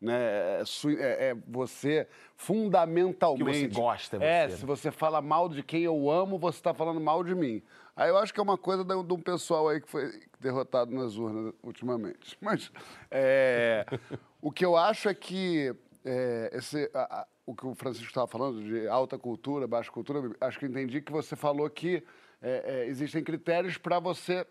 Né? 0.00 0.14
É, 0.16 0.62
é- 0.98 1.30
é 1.30 1.36
você 1.46 2.08
fundamentalmente. 2.34 3.68
Que 3.68 3.74
você 3.74 3.80
gosta, 3.80 4.16
é 4.22 4.44
É, 4.44 4.48
você. 4.48 4.56
se 4.56 4.66
você 4.66 4.90
fala 4.90 5.20
mal 5.20 5.48
de 5.48 5.62
quem 5.62 5.82
eu 5.82 6.10
amo, 6.10 6.38
você 6.38 6.58
está 6.58 6.72
falando 6.74 7.00
mal 7.00 7.22
de 7.22 7.34
mim. 7.34 7.62
Aí 7.96 8.08
eu 8.08 8.16
acho 8.18 8.32
que 8.32 8.40
é 8.40 8.42
uma 8.42 8.56
coisa 8.58 8.82
de, 8.84 8.94
um- 8.94 9.20
pessoal 9.20 9.68
aí 9.68 9.80
que 9.80 9.88
foi 9.88 10.10
derrotado 10.40 10.90
nas 10.90 11.16
urnas 11.16 11.54
ultimamente. 11.62 12.36
Mas 12.40 12.72
é, 13.10 13.84
o 14.40 14.50
que 14.50 14.64
eu 14.64 14.76
acho 14.76 15.08
é 15.08 15.14
que 15.14 15.74
é, 16.04 16.50
esse, 16.54 16.90
a- 16.94 17.20
a- 17.20 17.26
o 17.46 17.54
que 17.54 17.66
o 17.66 17.74
Francisco 17.74 18.08
estava 18.08 18.26
falando 18.26 18.62
de 18.62 18.88
alta 18.88 19.18
cultura, 19.18 19.66
baixa 19.66 19.90
cultura, 19.90 20.30
acho 20.40 20.58
que 20.58 20.64
eu 20.64 20.70
entendi 20.70 21.00
que 21.02 21.12
você 21.12 21.36
falou 21.36 21.68
que 21.68 22.02
é, 22.42 22.82
é, 22.82 22.86
existem 22.86 23.22
critérios 23.22 23.76
para 23.78 23.98
você 23.98 24.46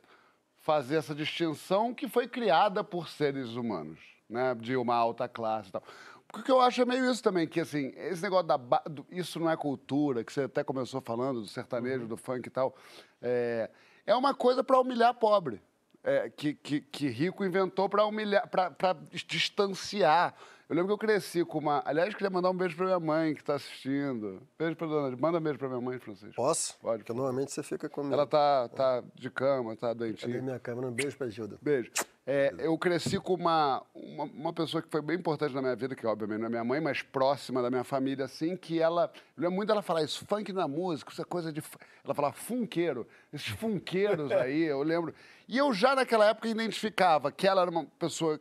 fazer 0.63 0.95
essa 0.95 1.13
distinção 1.13 1.93
que 1.93 2.08
foi 2.08 2.28
criada 2.28 2.84
por 2.84 3.08
seres 3.08 3.49
humanos, 3.56 3.99
né? 4.30 4.56
De 4.56 4.76
uma 4.76 4.95
alta 4.95 5.28
classe 5.28 5.69
e 5.69 5.71
tal. 5.73 5.84
Porque 6.28 6.41
o 6.41 6.43
que 6.45 6.52
eu 6.52 6.60
acho 6.62 6.82
é 6.82 6.86
meio 6.86 7.12
isso 7.12 7.21
também, 7.21 7.47
que 7.47 7.60
assim, 7.60 7.91
esse 7.95 8.23
negócio 8.23 8.47
da... 8.47 8.58
ba- 8.58 8.84
isso 9.12 9.39
não 9.39 9.49
é 9.49 9.56
cultura, 9.56 10.23
que 10.23 10.34
você 10.34 10.43
até 10.43 10.63
começou 10.63 10.99
falando 11.02 11.41
do 11.41 11.47
sertanejo, 11.47 12.08
do 12.08 12.17
funk 12.17 12.47
e 12.47 12.49
tal, 12.49 12.76
é, 13.21 13.69
é 14.06 14.15
uma 14.15 14.34
coisa 14.34 14.63
para 14.63 14.80
humilhar 14.80 15.13
pobre. 15.13 15.62
é, 16.04 16.30
que, 16.30 16.54
que, 16.54 16.82
que 16.82 17.08
rico 17.08 17.45
inventou 17.45 17.88
para 17.88 18.06
humilhar, 18.06 18.47
para 18.49 18.93
distanciar. 19.26 20.34
Eu 20.73 20.77
lembro 20.77 20.88
que 20.88 20.93
eu 20.93 21.07
cresci 21.07 21.45
com 21.45 21.59
uma. 21.59 21.83
Aliás, 21.86 22.12
queria 22.15 22.31
mandar 22.31 22.49
um 22.49 22.57
beijo 22.57 22.75
para 22.75 22.88
minha 22.88 22.99
mãe 22.99 23.36
que 23.36 23.41
está 23.41 23.53
assistindo. 23.53 24.41
Beijo 24.57 24.75
para 24.75 24.88
dona. 24.88 25.15
Manda 25.15 25.38
um 25.38 25.41
beijo 25.41 25.59
para 25.59 25.67
minha 25.69 25.79
mãe, 25.79 25.99
Francisco. 25.99 26.33
Posso? 26.33 26.75
Pode. 26.79 27.03
Porque 27.03 27.13
normalmente 27.13 27.51
você 27.51 27.62
fica 27.62 27.88
comigo. 27.88 28.12
Ela 28.12 28.25
tá, 28.25 28.67
tá 28.69 29.03
de 29.13 29.29
cama, 29.29 29.75
tá 29.75 29.89
Cadê 29.89 29.99
doentinha. 29.99 30.41
minha 30.41 30.57
câmera? 30.57 30.88
Um 30.88 30.91
beijo 30.91 31.15
pra 31.15 31.29
Gilda. 31.29 31.59
Beijo. 31.62 31.91
É, 32.25 32.55
eu 32.57 32.75
cresci 32.75 33.19
com 33.19 33.36
uma, 33.36 33.83
uma, 33.93 34.23
uma 34.23 34.51
pessoa 34.51 34.81
que 34.81 34.89
foi 34.89 35.03
bem 35.03 35.15
importante 35.15 35.53
na 35.53 35.62
minha 35.62 35.75
vida, 35.75 35.93
que 35.93 36.07
obviamente 36.07 36.39
não 36.39 36.47
é 36.47 36.49
minha 36.49 36.63
mãe, 36.63 36.81
mas 36.81 37.03
próxima 37.03 37.62
da 37.62 37.69
minha 37.69 37.83
família, 37.83 38.25
assim, 38.25 38.57
que 38.57 38.81
ela. 38.81 39.12
Eu 39.38 39.43
lembro 39.43 39.57
muito 39.57 39.67
dela 39.67 39.83
falar 39.83 40.01
isso, 40.01 40.25
funk 40.25 40.51
na 40.51 40.67
música, 40.67 41.12
isso 41.12 41.21
é 41.21 41.25
coisa 41.25 41.53
de. 41.53 41.62
fu-" 41.62 41.77
Ela 42.03 42.15
falava 42.15 42.33
funkeiro, 42.33 43.07
esses 43.31 43.49
funqueiros 43.49 44.31
aí, 44.33 44.63
eu 44.63 44.81
lembro. 44.81 45.13
E 45.47 45.55
eu 45.55 45.71
já 45.71 45.93
naquela 45.93 46.29
época 46.29 46.47
identificava 46.47 47.31
que 47.31 47.47
ela 47.47 47.62
era 47.62 47.69
uma 47.69 47.86
pessoa 47.99 48.39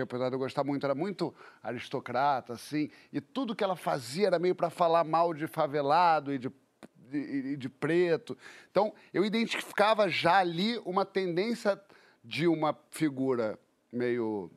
que 0.00 0.14
apesar 0.14 0.28
de 0.28 0.34
eu 0.34 0.38
gostar 0.38 0.64
muito, 0.64 0.84
era 0.84 0.94
muito 0.94 1.34
aristocrata, 1.62 2.54
assim, 2.54 2.90
e 3.12 3.20
tudo 3.20 3.54
que 3.54 3.64
ela 3.64 3.76
fazia 3.76 4.26
era 4.26 4.38
meio 4.38 4.54
para 4.54 4.70
falar 4.70 5.04
mal 5.04 5.32
de 5.34 5.46
favelado 5.46 6.32
e 6.32 6.38
de 6.38 6.50
de, 7.10 7.56
de 7.56 7.68
preto. 7.68 8.38
Então, 8.70 8.94
eu 9.12 9.24
identificava 9.24 10.08
já 10.08 10.38
ali 10.38 10.78
uma 10.84 11.04
tendência 11.04 11.80
de 12.24 12.46
uma 12.46 12.76
figura 12.90 13.58
meio 13.92 14.50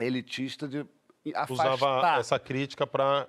elitista 0.00 0.66
de 0.66 0.86
afastar. 1.34 1.74
Usava 1.74 2.18
essa 2.18 2.38
crítica 2.38 2.86
pra 2.86 3.28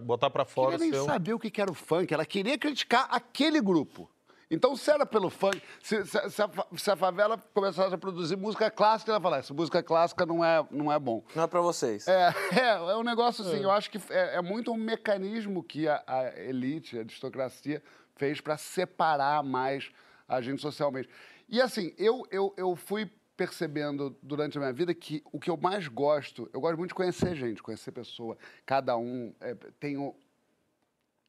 botar 0.00 0.30
pra 0.30 0.44
fora 0.44 0.76
o 0.76 0.78
nem 0.78 0.90
seu... 0.90 1.04
saber 1.04 1.34
o 1.34 1.38
que 1.38 1.60
era 1.60 1.70
o 1.70 1.74
funk, 1.74 2.12
ela 2.12 2.24
queria 2.24 2.56
criticar 2.56 3.08
aquele 3.10 3.60
grupo. 3.60 4.08
Então, 4.52 4.76
se 4.76 4.90
era 4.90 5.06
pelo 5.06 5.30
funk, 5.30 5.62
se, 5.82 6.04
se- 6.04 6.30
se 6.30 6.42
a, 6.42 6.50
se 6.76 6.90
a 6.90 6.94
favela 6.94 7.38
começasse 7.54 7.94
a 7.94 7.96
produzir 7.96 8.36
música 8.36 8.70
clássica, 8.70 9.10
ela 9.10 9.18
ia 9.18 9.22
falar, 9.22 9.38
essa 9.38 9.54
música 9.54 9.82
clássica 9.82 10.26
não 10.26 10.44
é, 10.44 10.62
não 10.70 10.92
é 10.92 10.98
bom. 10.98 11.24
Não 11.34 11.44
é 11.44 11.46
pra 11.46 11.62
vocês. 11.62 12.06
É, 12.06 12.28
é, 12.54 12.68
é 12.68 12.96
um 12.96 13.02
negócio 13.02 13.42
assim, 13.42 13.62
eu 13.62 13.70
acho 13.70 13.90
que 13.90 13.98
é, 14.12 14.36
é 14.36 14.42
muito 14.42 14.70
um 14.70 14.76
mecanismo 14.76 15.62
que 15.62 15.88
a, 15.88 16.02
a 16.06 16.38
elite, 16.38 16.98
a 16.98 17.00
aristocracia, 17.00 17.82
fez 18.14 18.42
para 18.42 18.58
separar 18.58 19.42
mais 19.42 19.90
a 20.28 20.40
gente 20.42 20.60
socialmente. 20.60 21.08
E 21.48 21.58
assim, 21.60 21.94
eu, 21.96 22.22
eu, 22.30 22.52
eu 22.58 22.76
fui 22.76 23.10
percebendo 23.34 24.14
durante 24.22 24.58
a 24.58 24.60
minha 24.60 24.72
vida 24.72 24.94
que 24.94 25.22
o 25.32 25.40
que 25.40 25.48
eu 25.48 25.56
mais 25.56 25.88
gosto, 25.88 26.48
eu 26.52 26.60
gosto 26.60 26.76
muito 26.76 26.90
de 26.90 26.94
conhecer 26.94 27.34
gente, 27.34 27.62
conhecer 27.62 27.90
pessoa, 27.90 28.36
cada 28.66 28.96
um 28.98 29.34
é, 29.40 29.54
tem 29.80 29.96
o, 29.96 30.14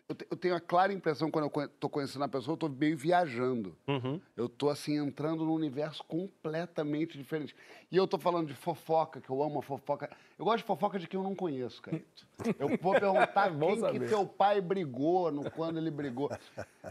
eu, 0.09 0.15
te- 0.15 0.27
eu 0.29 0.37
tenho 0.37 0.55
a 0.55 0.59
clara 0.59 0.91
impressão 0.93 1.31
quando 1.31 1.49
eu 1.53 1.63
estou 1.65 1.89
conhecendo 1.89 2.23
a 2.23 2.27
pessoa, 2.27 2.53
eu 2.53 2.55
estou 2.55 2.69
meio 2.69 2.97
viajando. 2.97 3.75
Eu 4.35 4.45
estou 4.47 4.69
assim 4.69 4.95
entrando 4.97 5.45
num 5.45 5.53
universo 5.53 6.03
completamente 6.03 7.17
diferente. 7.17 7.55
E 7.93 7.95
eu 7.95 8.05
estou 8.05 8.19
falando 8.19 8.47
de 8.47 8.55
fofoca, 8.55 9.21
que 9.21 9.29
eu 9.29 9.43
amo 9.43 9.59
a 9.59 9.61
fofoca. 9.61 10.09
Eu 10.39 10.45
gosto 10.45 10.57
de 10.57 10.63
fofoca 10.63 10.97
de 10.97 11.07
quem 11.07 11.19
eu 11.19 11.23
não 11.23 11.35
conheço, 11.35 11.79
Caíto. 11.79 12.25
Eu 12.57 12.69
vou 12.81 12.93
perguntar 12.93 13.51
quem 13.55 13.99
que 13.99 14.07
teu 14.07 14.25
pai 14.25 14.59
brigou, 14.59 15.31
no, 15.31 15.51
quando 15.51 15.77
ele 15.77 15.91
brigou. 15.91 16.31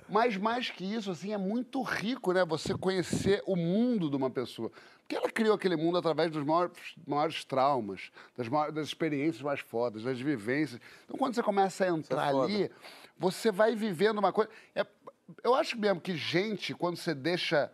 Mas 0.08 0.36
mais 0.36 0.70
que 0.70 0.84
isso, 0.84 1.10
assim, 1.10 1.32
é 1.32 1.36
muito 1.36 1.82
rico, 1.82 2.32
né? 2.32 2.44
Você 2.44 2.72
conhecer 2.78 3.42
o 3.48 3.56
mundo 3.56 4.08
de 4.08 4.14
uma 4.14 4.30
pessoa. 4.30 4.70
Porque 5.00 5.16
ela 5.16 5.28
criou 5.28 5.56
aquele 5.56 5.74
mundo 5.74 5.98
através 5.98 6.30
dos 6.30 6.44
maiores, 6.44 6.78
maiores 7.04 7.44
traumas, 7.44 8.12
das, 8.36 8.46
maiores, 8.46 8.72
das 8.72 8.86
experiências 8.86 9.42
mais 9.42 9.58
fodas, 9.58 10.04
das 10.04 10.20
vivências. 10.20 10.80
Então, 11.04 11.18
quando 11.18 11.34
você 11.34 11.42
começa 11.42 11.84
a 11.84 11.88
entrar 11.88 12.30
foda. 12.30 12.44
ali, 12.44 12.70
você 13.18 13.50
vai 13.50 13.74
vivendo 13.74 14.18
uma 14.18 14.32
coisa. 14.32 14.48
é- 14.72 14.86
eu 15.42 15.54
acho 15.54 15.76
mesmo 15.76 16.00
que 16.00 16.16
gente, 16.16 16.74
quando 16.74 16.96
você 16.96 17.12
deixa. 17.12 17.72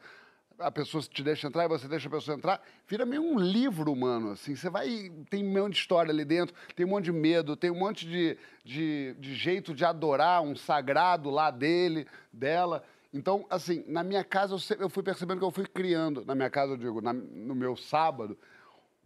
A 0.59 0.71
pessoa 0.71 1.03
te 1.03 1.23
deixa 1.23 1.47
entrar 1.47 1.65
e 1.65 1.69
você 1.69 1.87
deixa 1.87 2.09
a 2.09 2.11
pessoa 2.11 2.37
entrar, 2.37 2.61
vira 2.87 3.07
meio 3.07 3.23
um 3.23 3.39
livro 3.39 3.93
humano, 3.93 4.33
assim. 4.33 4.57
Você 4.57 4.69
vai. 4.69 5.11
Tem 5.31 5.45
um 5.47 5.53
monte 5.53 5.75
de 5.75 5.79
história 5.81 6.11
ali 6.11 6.25
dentro, 6.25 6.55
tem 6.75 6.85
um 6.85 6.89
monte 6.89 7.05
de 7.05 7.13
medo, 7.13 7.55
tem 7.57 7.71
um 7.71 7.79
monte 7.79 8.07
de, 8.07 8.37
de, 8.65 9.15
de 9.21 9.35
jeito 9.37 9.73
de 9.73 9.85
adorar 9.85 10.43
um 10.43 10.57
sagrado 10.57 11.31
lá 11.31 11.51
dele, 11.51 12.07
dela. 12.33 12.83
Então, 13.15 13.47
assim, 13.49 13.85
na 13.87 14.03
minha 14.03 14.25
casa 14.25 14.53
eu, 14.55 14.59
sempre- 14.59 14.85
eu 14.85 14.91
fui 14.91 15.03
percebendo 15.03 15.39
que 15.39 15.45
eu 15.45 15.51
fui 15.51 15.65
criando, 15.67 16.25
na 16.25 16.35
minha 16.35 16.51
casa, 16.51 16.73
eu 16.73 16.77
digo, 16.77 17.01
na- 17.01 17.13
no 17.13 17.55
meu 17.55 17.77
sábado, 17.77 18.37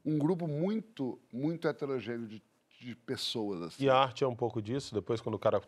um 0.04 0.18
grupo 0.18 0.48
muito, 0.48 1.18
muito 1.32 1.68
heterogêneo 1.68 2.26
de, 2.26 2.42
de 2.80 2.94
pessoas, 2.96 3.62
assim. 3.62 3.84
E 3.84 3.90
a 3.90 3.94
arte 3.96 4.24
é 4.24 4.26
um 4.26 4.34
pouco 4.34 4.60
disso, 4.60 4.94
depois 4.94 5.20
quando 5.20 5.34
o 5.34 5.38
cara 5.38 5.60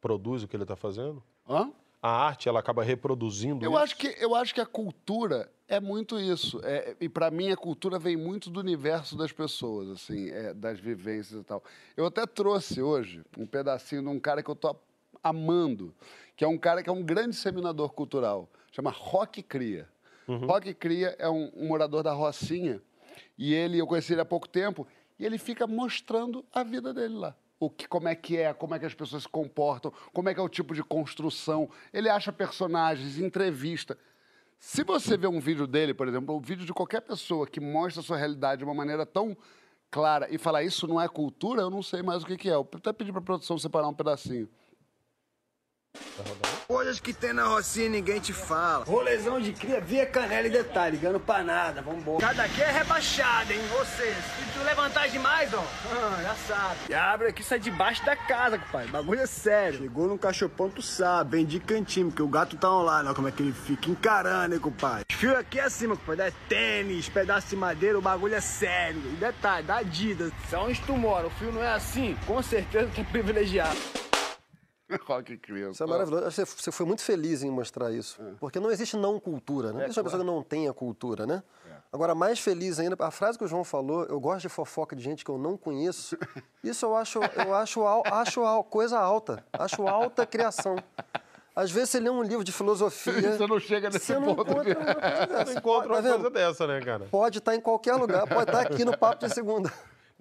produz 0.00 0.42
o 0.42 0.48
que 0.48 0.54
ele 0.54 0.64
tá 0.66 0.76
fazendo? 0.76 1.22
Hã? 1.48 1.72
A 2.02 2.10
arte, 2.10 2.48
ela 2.48 2.58
acaba 2.58 2.82
reproduzindo 2.82 3.64
Eu 3.64 3.70
isso? 3.70 3.80
acho, 3.80 3.96
que, 3.96 4.16
eu 4.18 4.34
acho 4.34 4.52
que 4.52 4.60
a 4.60 4.66
cultura 4.66 5.48
é 5.68 5.78
muito 5.78 6.18
isso. 6.18 6.60
É, 6.64 6.96
e 7.00 7.08
para 7.08 7.30
mim, 7.30 7.52
a 7.52 7.56
cultura 7.56 7.96
vem 7.96 8.16
muito 8.16 8.50
do 8.50 8.58
universo 8.58 9.16
das 9.16 9.30
pessoas, 9.30 9.88
assim, 9.88 10.28
é, 10.30 10.52
das 10.52 10.80
vivências 10.80 11.40
e 11.40 11.44
tal. 11.44 11.62
Eu 11.96 12.04
até 12.04 12.26
trouxe 12.26 12.82
hoje 12.82 13.22
um 13.38 13.46
pedacinho 13.46 14.02
de 14.02 14.08
um 14.08 14.18
cara 14.18 14.42
que 14.42 14.50
eu 14.50 14.56
tô 14.56 14.74
amando, 15.22 15.94
que 16.36 16.44
é 16.44 16.48
um 16.48 16.58
cara 16.58 16.82
que 16.82 16.90
é 16.90 16.92
um 16.92 17.04
grande 17.04 17.30
disseminador 17.30 17.90
cultural. 17.92 18.48
Chama 18.72 18.90
Rock 18.90 19.40
Cria. 19.40 19.88
Rock 20.26 20.74
Cria 20.74 21.14
é 21.18 21.28
um, 21.28 21.52
um 21.54 21.68
morador 21.68 22.02
da 22.02 22.12
Rocinha 22.12 22.80
E 23.38 23.52
ele, 23.52 23.78
eu 23.78 23.86
conheci 23.86 24.12
ele 24.12 24.22
há 24.22 24.24
pouco 24.24 24.48
tempo, 24.48 24.86
e 25.18 25.24
ele 25.26 25.38
fica 25.38 25.66
mostrando 25.66 26.44
a 26.52 26.64
vida 26.64 26.92
dele 26.92 27.14
lá. 27.14 27.36
O 27.64 27.70
que, 27.70 27.86
como 27.86 28.08
é 28.08 28.14
que 28.16 28.36
é, 28.36 28.52
como 28.52 28.74
é 28.74 28.78
que 28.80 28.86
as 28.86 28.92
pessoas 28.92 29.22
se 29.22 29.28
comportam, 29.28 29.92
como 30.12 30.28
é 30.28 30.34
que 30.34 30.40
é 30.40 30.42
o 30.42 30.48
tipo 30.48 30.74
de 30.74 30.82
construção. 30.82 31.70
Ele 31.92 32.08
acha 32.08 32.32
personagens, 32.32 33.20
entrevista. 33.20 33.96
Se 34.58 34.82
você 34.82 35.16
vê 35.16 35.28
um 35.28 35.38
vídeo 35.38 35.64
dele, 35.64 35.94
por 35.94 36.08
exemplo, 36.08 36.36
um 36.36 36.40
vídeo 36.40 36.66
de 36.66 36.72
qualquer 36.72 37.02
pessoa 37.02 37.46
que 37.46 37.60
mostra 37.60 38.00
a 38.00 38.04
sua 38.04 38.16
realidade 38.16 38.58
de 38.58 38.64
uma 38.64 38.74
maneira 38.74 39.06
tão 39.06 39.36
clara 39.92 40.26
e 40.28 40.38
falar 40.38 40.64
isso 40.64 40.88
não 40.88 41.00
é 41.00 41.06
cultura, 41.06 41.62
eu 41.62 41.70
não 41.70 41.84
sei 41.84 42.02
mais 42.02 42.24
o 42.24 42.26
que, 42.26 42.36
que 42.36 42.50
é. 42.50 42.54
Eu 42.54 42.68
até 42.74 42.92
pedi 42.92 43.12
para 43.12 43.20
a 43.20 43.24
produção 43.24 43.56
separar 43.56 43.86
um 43.86 43.94
pedacinho. 43.94 44.48
Coisas 46.66 46.98
que 46.98 47.12
tem 47.12 47.32
na 47.32 47.44
Rocinha 47.44 47.86
e 47.86 47.88
ninguém 47.90 48.18
te 48.18 48.32
fala. 48.32 48.84
Rolezão 48.84 49.40
de 49.40 49.52
cria, 49.52 49.80
via 49.80 50.06
canela 50.06 50.46
e 50.46 50.50
detalhe, 50.50 50.96
ligando 50.96 51.20
pra 51.20 51.42
nada, 51.42 51.82
vambora. 51.82 52.26
Cada 52.26 52.44
aqui 52.44 52.62
é 52.62 52.70
rebaixado, 52.70 53.52
hein? 53.52 53.60
Seja, 53.96 54.14
se 54.14 54.58
tu 54.58 54.64
levantar 54.64 55.08
demais, 55.08 55.52
ó, 55.52 55.58
ah, 55.92 56.18
já 56.22 56.34
sabe. 56.34 56.76
E 56.88 56.94
abre 56.94 57.28
aqui, 57.28 57.42
sai 57.42 57.58
debaixo 57.58 58.04
da 58.06 58.16
casa, 58.16 58.58
compadre. 58.58 58.88
Bagulho 58.88 59.20
é 59.20 59.26
sério. 59.26 59.80
Chegou 59.80 60.08
no 60.08 60.16
cachopão, 60.16 60.70
tu 60.70 60.80
sabe, 60.80 61.32
bem 61.32 61.44
de 61.44 61.60
cantinho, 61.60 62.08
porque 62.08 62.22
o 62.22 62.28
gato 62.28 62.56
tá 62.56 62.70
online, 62.70 63.08
ó, 63.08 63.14
como 63.14 63.28
é 63.28 63.32
que 63.32 63.42
ele 63.42 63.52
fica 63.52 63.90
encarando, 63.90 64.54
hein, 64.54 64.60
compadre. 64.60 65.04
Os 65.10 65.16
fios 65.16 65.34
aqui 65.34 65.60
acima, 65.60 65.96
compadre, 65.96 66.28
é 66.28 66.32
tênis, 66.48 67.08
pedaço 67.08 67.48
de 67.48 67.56
madeira, 67.56 67.98
o 67.98 68.02
bagulho 68.02 68.34
é 68.34 68.40
sério. 68.40 69.02
E 69.04 69.16
detalhe, 69.16 69.66
da 69.66 69.76
Adidas. 69.76 70.32
Se 70.48 70.56
onde 70.56 70.80
tu 70.82 70.96
mora, 70.96 71.26
o 71.26 71.30
fio 71.30 71.52
não 71.52 71.62
é 71.62 71.74
assim, 71.74 72.16
com 72.26 72.42
certeza 72.42 72.88
tu 72.94 73.00
é 73.00 73.04
privilegiado. 73.04 73.76
Rock 75.06 75.36
Crew. 75.38 75.70
Isso 75.72 75.82
é 75.82 75.86
maravilhoso. 75.86 76.26
Acho 76.26 76.44
Você 76.46 76.62
você 76.62 76.72
foi 76.72 76.86
muito 76.86 77.02
feliz 77.02 77.42
em 77.42 77.50
mostrar 77.50 77.90
isso. 77.90 78.20
Porque 78.40 78.58
não 78.60 78.70
existe 78.70 78.96
não 78.96 79.18
cultura, 79.20 79.68
né? 79.68 79.74
Não 79.74 79.80
existe 79.82 79.98
uma 79.98 80.04
pessoa 80.04 80.20
que 80.22 80.26
não 80.26 80.42
tenha 80.42 80.72
cultura, 80.72 81.26
né? 81.26 81.42
Agora, 81.92 82.14
mais 82.14 82.38
feliz 82.40 82.78
ainda, 82.80 82.96
a 83.00 83.10
frase 83.10 83.36
que 83.36 83.44
o 83.44 83.48
João 83.48 83.64
falou, 83.64 84.04
eu 84.06 84.18
gosto 84.18 84.40
de 84.42 84.48
fofoca 84.48 84.96
de 84.96 85.02
gente 85.02 85.22
que 85.24 85.30
eu 85.30 85.36
não 85.36 85.58
conheço. 85.58 86.16
Isso 86.64 86.86
eu 86.86 86.96
acho, 86.96 87.20
eu 87.44 87.54
acho, 87.54 87.82
acho 87.86 88.40
al- 88.42 88.64
coisa 88.64 88.98
alta. 88.98 89.44
Acho 89.52 89.86
alta 89.86 90.24
criação. 90.24 90.76
Às 91.54 91.70
vezes 91.70 91.90
você 91.90 92.00
lê 92.00 92.08
um 92.08 92.22
livro 92.22 92.42
de 92.42 92.50
filosofia. 92.50 93.12
Você 93.36 93.46
não 93.46 93.60
chega 93.60 93.90
nesse 93.90 94.06
você 94.06 94.14
não 94.18 94.34
ponto 94.34 94.50
encontra 94.50 94.64
de- 94.74 94.80
uma 94.80 94.94
coisa 94.94 95.26
dessa. 95.26 95.44
Você 95.52 95.58
encontra 95.58 95.88
Tá 95.88 95.94
uma 95.94 96.00
vendo? 96.02 96.14
coisa 96.14 96.30
dessa, 96.30 96.66
né, 96.66 96.80
cara? 96.80 97.04
Pode 97.10 97.38
estar 97.38 97.54
em 97.54 97.60
qualquer 97.60 97.94
lugar, 97.96 98.26
pode 98.26 98.50
estar 98.50 98.60
aqui 98.62 98.86
no 98.86 98.96
Papo 98.96 99.26
de 99.26 99.34
Segunda. 99.34 99.70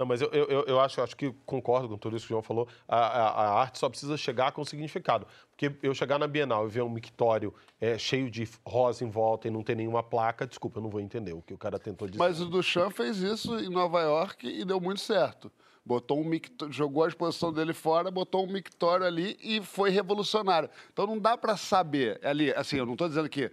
Não, 0.02 0.06
mas 0.08 0.20
eu, 0.20 0.30
eu, 0.32 0.46
eu- 0.46 0.64
eu 0.66 0.80
acho, 0.80 1.00
acho 1.00 1.16
que 1.16 1.32
concordo 1.46 1.88
com 1.88 1.96
tudo 1.96 2.18
isso 2.18 2.26
que 2.26 2.34
o 2.34 2.34
João 2.34 2.42
falou. 2.42 2.68
A, 2.88 2.98
a- 2.98 3.30
a 3.30 3.60
arte 3.62 3.78
só 3.78 3.88
precisa 3.88 4.18
chegar 4.18 4.52
com 4.52 4.66
significado. 4.66 5.28
Porque 5.52 5.72
eu 5.84 5.94
chegar 5.94 6.18
na 6.18 6.26
Bienal 6.26 6.66
e 6.66 6.72
ver 6.72 6.82
um 6.82 6.90
mictório 6.90 7.54
é, 7.80 8.00
cheio 8.00 8.28
de 8.32 8.50
rosa 8.66 9.04
em 9.06 9.10
volta 9.12 9.48
e 9.48 9.52
não 9.52 9.62
ter 9.62 9.76
nenhuma 9.76 10.02
placa, 10.02 10.48
desculpa, 10.48 10.80
eu 10.80 10.82
não 10.82 10.90
vou 10.90 11.00
entender 11.00 11.34
o 11.34 11.42
que 11.44 11.54
o 11.54 11.58
cara 11.58 11.78
tentou 11.78 12.08
dizer. 12.08 12.18
Mas 12.18 12.42
o 12.42 12.46
Duchamp 12.48 12.92
fez 12.94 13.18
isso 13.20 13.60
em 13.60 13.70
Nova 13.70 14.02
York 14.02 14.48
e 14.48 14.66
deu 14.66 14.82
muito 14.82 15.02
certo. 15.02 15.52
Botou 15.86 16.20
um 16.20 16.24
micto... 16.26 16.72
jogou 16.72 17.04
a 17.04 17.08
exposição 17.08 17.54
dele 17.54 17.72
fora, 17.72 18.10
botou 18.10 18.44
um 18.44 18.52
mictório 18.52 19.06
ali 19.06 19.38
e 19.40 19.62
foi 19.62 19.92
revolucionário. 19.92 20.68
Então 20.92 21.06
não 21.06 21.20
dá 21.20 21.38
para 21.38 21.56
saber 21.56 22.20
ali, 22.24 22.52
assim, 22.56 22.78
eu 22.78 22.88
não 22.88 22.94
estou 22.94 23.08
dizendo 23.08 23.30
que 23.30 23.52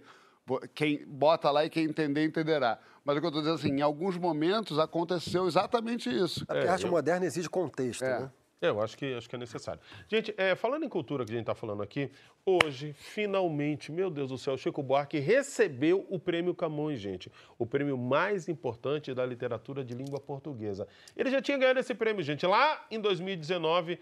quem 0.73 1.05
bota 1.05 1.51
lá 1.51 1.63
e 1.63 1.69
quem 1.69 1.83
entender 1.85 2.25
entenderá. 2.25 2.79
Mas 3.09 3.17
o 3.17 3.21
que 3.21 3.25
eu 3.25 3.29
estou 3.29 3.41
dizendo 3.41 3.55
assim, 3.55 3.79
em 3.79 3.81
alguns 3.81 4.17
momentos 4.17 4.77
aconteceu 4.77 5.47
exatamente 5.47 6.11
isso. 6.11 6.45
Porque 6.45 6.67
a 6.67 6.73
arte 6.73 6.85
moderna 6.85 7.25
exige 7.25 7.49
contexto, 7.49 8.03
né? 8.03 8.29
É, 8.61 8.67
Eu 8.67 8.79
acho 8.79 8.95
que, 8.95 9.15
acho 9.15 9.27
que 9.27 9.35
é 9.35 9.39
necessário. 9.39 9.81
Gente, 10.07 10.31
é, 10.37 10.53
falando 10.53 10.83
em 10.83 10.89
cultura 10.89 11.25
que 11.25 11.31
a 11.31 11.33
gente 11.33 11.41
está 11.41 11.55
falando 11.55 11.81
aqui, 11.81 12.11
hoje, 12.45 12.93
finalmente, 12.93 13.91
meu 13.91 14.11
Deus 14.11 14.29
do 14.29 14.37
céu, 14.37 14.55
Chico 14.55 14.83
Buarque 14.83 15.17
recebeu 15.17 16.05
o 16.07 16.19
Prêmio 16.19 16.53
Camões, 16.53 16.99
gente. 16.99 17.31
O 17.57 17.65
prêmio 17.65 17.97
mais 17.97 18.47
importante 18.47 19.11
da 19.11 19.25
literatura 19.25 19.83
de 19.83 19.95
língua 19.95 20.19
portuguesa. 20.19 20.87
Ele 21.17 21.31
já 21.31 21.41
tinha 21.41 21.57
ganhado 21.57 21.79
esse 21.79 21.95
prêmio, 21.95 22.21
gente, 22.21 22.45
lá 22.45 22.85
em 22.91 23.01
2019, 23.01 23.99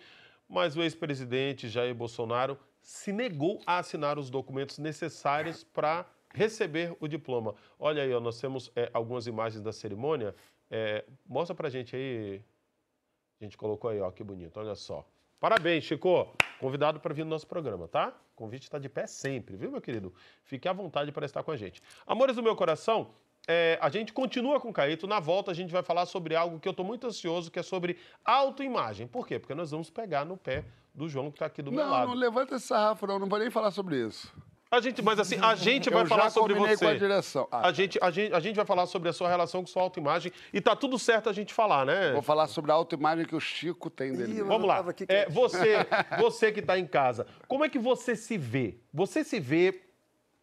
mas 0.50 0.76
o 0.76 0.82
ex-presidente 0.82 1.70
Jair 1.70 1.96
Bolsonaro 1.96 2.60
se 2.82 3.14
negou 3.14 3.62
a 3.66 3.78
assinar 3.78 4.20
os 4.20 4.30
documentos 4.30 4.78
necessários 4.80 5.64
para 5.64 6.06
receber 6.38 6.96
o 7.00 7.08
diploma. 7.08 7.56
Olha 7.80 8.04
aí, 8.04 8.14
ó, 8.14 8.20
nós 8.20 8.40
temos 8.40 8.72
é, 8.76 8.90
algumas 8.94 9.28
imagens 9.28 9.62
da 9.62 9.74
cerimônia. 9.74 10.36
É, 10.70 11.04
mostra 11.26 11.56
pra 11.56 11.70
gente 11.70 11.96
aí, 11.96 12.42
a 13.42 13.44
gente 13.44 13.58
colocou 13.58 13.90
aí, 13.90 14.00
ó, 14.00 14.12
que 14.12 14.24
bonito, 14.24 14.60
olha 14.60 14.76
só. 14.76 15.06
Parabéns, 15.40 15.84
Chico. 15.84 16.34
Convidado 16.60 17.00
para 17.00 17.14
vir 17.14 17.24
no 17.24 17.30
nosso 17.30 17.46
programa, 17.46 17.88
tá? 17.88 18.10
O 18.34 18.36
convite 18.36 18.64
está 18.64 18.80
de 18.80 18.90
pé 18.90 19.06
sempre, 19.06 19.56
viu, 19.56 19.72
meu 19.72 19.82
querido? 19.82 20.14
Fique 20.44 20.68
à 20.68 20.74
vontade 20.74 21.12
para 21.12 21.26
estar 21.26 21.44
com 21.44 21.52
a 21.52 21.56
gente. 21.58 21.82
Amores 22.06 22.36
do 22.36 22.42
meu 22.42 22.56
coração, 22.56 23.12
é, 23.48 23.78
a 23.82 23.90
gente 23.90 24.12
continua 24.12 24.60
com 24.60 24.70
o 24.70 24.74
Caíto. 24.74 25.06
Na 25.06 25.20
volta, 25.20 25.52
a 25.52 25.54
gente 25.54 25.72
vai 25.72 25.84
falar 25.84 26.06
sobre 26.06 26.36
algo 26.36 26.60
que 26.60 26.68
eu 26.68 26.72
estou 26.72 26.86
muito 26.86 27.06
ansioso, 27.06 27.52
que 27.52 27.60
é 27.60 27.64
sobre 27.64 27.98
autoimagem. 28.26 29.08
Por 29.08 29.28
quê? 29.28 29.38
Porque 29.40 29.54
nós 29.54 29.72
vamos 29.72 29.90
pegar 29.90 30.26
no 30.26 30.36
pé 30.36 30.66
do 30.94 31.08
João 31.08 31.30
que 31.30 31.36
está 31.36 31.46
aqui 31.46 31.62
do 31.62 31.72
meu 31.72 31.84
Não, 31.86 31.92
lado. 31.92 32.08
não 32.08 32.16
levanta 32.16 32.56
esse 32.56 32.66
sarrafo, 32.68 33.06
não. 33.06 33.20
Não 33.20 33.28
vou 33.28 33.38
nem 33.38 33.52
falar 33.52 33.70
sobre 33.72 33.96
isso. 34.08 34.34
A 34.70 34.82
gente, 34.82 35.02
mas 35.02 35.18
assim, 35.18 35.38
a 35.42 35.56
gente 35.56 35.90
vai 35.90 36.06
falar 36.06 36.30
sobre 36.30 36.54
você. 36.54 36.86
com 36.86 36.92
a 36.92 36.94
direção. 36.94 37.48
Ah, 37.50 37.68
a, 37.68 37.72
gente, 37.72 37.98
a, 38.02 38.12
gente, 38.12 38.34
a 38.34 38.40
gente 38.40 38.56
vai 38.56 38.66
falar 38.66 38.86
sobre 38.86 39.08
a 39.08 39.14
sua 39.14 39.30
relação 39.30 39.62
com 39.62 39.68
sua 39.68 39.82
autoimagem 39.82 40.32
e 40.52 40.60
tá 40.60 40.76
tudo 40.76 41.00
certo 41.00 41.30
a 41.30 41.34
gente 41.34 41.54
falar, 41.54 41.86
né? 41.86 42.12
Vou 42.12 42.22
falar 42.22 42.48
sobre 42.48 42.72
a 42.72 42.74
autoimagem 42.74 43.26
que 43.26 43.36
o 43.36 43.40
Chico 43.40 43.90
tem 43.90 44.12
dele. 44.12 44.32
Ih, 44.32 44.36
mesmo. 44.36 44.50
Vamos 44.50 44.68
lá. 44.68 44.84
É, 45.08 45.30
você, 45.30 45.78
você 46.20 46.52
que 46.52 46.60
está 46.60 46.78
em 46.78 46.86
casa, 46.86 47.26
como 47.48 47.64
é 47.64 47.70
que 47.70 47.80
você 47.80 48.16
se 48.16 48.38
vê? 48.38 48.78
Você 48.94 49.24
se 49.24 49.40
vê 49.40 49.84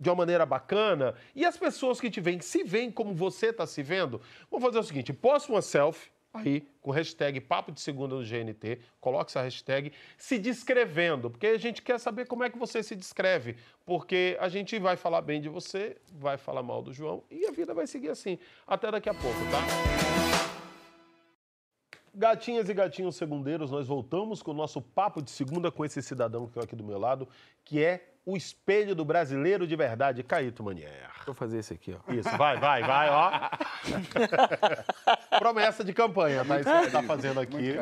de 0.00 0.08
uma 0.08 0.16
maneira 0.16 0.46
bacana? 0.46 1.14
E 1.34 1.44
as 1.44 1.58
pessoas 1.58 2.00
que 2.00 2.10
te 2.10 2.20
veem, 2.20 2.40
se 2.40 2.64
veem 2.64 2.90
como 2.90 3.14
você 3.14 3.48
está 3.48 3.66
se 3.66 3.82
vendo? 3.82 4.22
Vamos 4.50 4.64
fazer 4.64 4.78
o 4.78 4.82
seguinte: 4.82 5.12
posta 5.12 5.52
uma 5.52 5.60
selfie 5.60 6.13
aí 6.35 6.66
com 6.81 6.90
hashtag 6.90 7.40
Papo 7.40 7.70
de 7.70 7.81
Segunda 7.81 8.16
no 8.16 8.23
GNT, 8.23 8.81
coloque 9.01 9.31
essa 9.31 9.40
hashtag 9.42 9.92
se 10.18 10.38
descrevendo, 10.38 11.31
porque 11.31 11.47
a 11.47 11.59
gente 11.59 11.81
quer 11.81 11.99
saber 11.99 12.27
como 12.27 12.42
é 12.42 12.51
que 12.51 12.59
você 12.59 12.83
se 12.83 12.97
descreve, 12.97 13.57
porque 13.87 14.37
a 14.40 14.49
gente 14.49 14.79
vai 14.79 14.97
falar 14.97 15.23
bem 15.23 15.40
de 15.40 15.49
você, 15.49 15.97
vai 16.12 16.37
falar 16.37 16.62
mal 16.62 16.83
do 16.83 16.92
João 16.92 17.23
e 17.31 17.47
a 17.47 17.53
vida 17.53 17.73
vai 17.73 17.87
seguir 17.87 18.11
assim. 18.11 18.38
Até 18.66 18.90
daqui 18.90 19.09
a 19.09 19.14
pouco, 19.14 19.38
tá? 19.51 20.55
Gatinhas 22.16 22.68
e 22.68 22.75
gatinhos 22.75 23.16
segundeiros, 23.16 23.70
nós 23.70 23.88
voltamos 23.88 24.40
com 24.40 24.53
o 24.53 24.55
nosso 24.55 24.81
papo 24.81 25.20
de 25.20 25.31
segunda 25.31 25.70
com 25.73 25.85
esse 25.85 26.01
cidadão 26.01 26.47
que 26.47 26.59
é 26.59 26.62
aqui 26.62 26.77
do 26.77 26.85
meu 26.85 26.99
lado, 26.99 27.29
que 27.64 27.83
é 27.83 28.13
o 28.26 28.37
espelho 28.37 28.94
do 28.94 29.04
brasileiro 29.04 29.66
de 29.66 29.76
verdade, 29.76 30.22
Caíto 30.22 30.62
Manier. 30.62 31.10
Vou 31.26 31.34
fazer 31.34 31.58
esse 31.58 31.72
aqui, 31.72 31.94
ó. 31.94 32.12
Isso, 32.12 32.28
vai, 32.37 32.58
vai, 32.58 32.82
vai, 32.82 33.08
ó. 33.10 33.50
Promessa 35.38 35.82
de 35.82 35.92
campanha, 35.92 36.44
tá? 36.44 36.60
Isso 36.60 36.70
que 36.70 36.76
ele 36.76 36.90
tá 36.90 37.02
fazendo 37.02 37.40
aqui. 37.40 37.74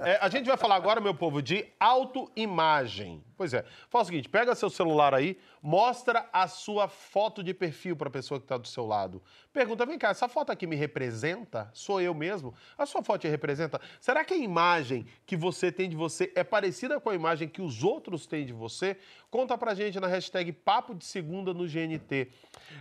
É, 0.00 0.18
a 0.20 0.28
gente 0.28 0.46
vai 0.46 0.56
falar 0.56 0.74
agora, 0.74 1.00
meu 1.00 1.14
povo, 1.14 1.40
de 1.40 1.66
autoimagem. 1.78 3.22
Pois 3.36 3.52
é. 3.52 3.64
Fala 3.88 4.02
o 4.02 4.06
seguinte, 4.06 4.28
pega 4.28 4.54
seu 4.54 4.70
celular 4.70 5.14
aí, 5.14 5.38
mostra 5.60 6.28
a 6.32 6.46
sua 6.46 6.88
foto 6.88 7.42
de 7.42 7.52
perfil 7.52 7.96
para 7.96 8.08
a 8.08 8.10
pessoa 8.10 8.38
que 8.38 8.44
está 8.44 8.56
do 8.56 8.68
seu 8.68 8.86
lado. 8.86 9.22
Pergunta, 9.52 9.86
vem 9.86 9.98
cá, 9.98 10.10
essa 10.10 10.28
foto 10.28 10.50
aqui 10.50 10.66
me 10.66 10.76
representa? 10.76 11.70
Sou 11.72 12.00
eu 12.00 12.14
mesmo? 12.14 12.54
A 12.76 12.86
sua 12.86 13.02
foto 13.02 13.22
te 13.22 13.28
representa? 13.28 13.80
Será 14.00 14.24
que 14.24 14.34
a 14.34 14.36
imagem 14.36 15.06
que 15.26 15.36
você 15.36 15.70
tem 15.72 15.88
de 15.88 15.96
você 15.96 16.32
é 16.34 16.44
parecida 16.44 17.00
com 17.00 17.10
a 17.10 17.14
imagem 17.14 17.48
que 17.48 17.62
os 17.62 17.82
outros 17.82 18.26
têm 18.26 18.44
de 18.44 18.52
você? 18.52 18.96
Conta 19.30 19.58
pra 19.58 19.74
gente 19.74 19.98
na 19.98 20.06
hashtag 20.06 20.52
Papo 20.52 20.94
de 20.94 21.04
Segunda 21.04 21.52
no 21.52 21.66
GNT. 21.66 22.30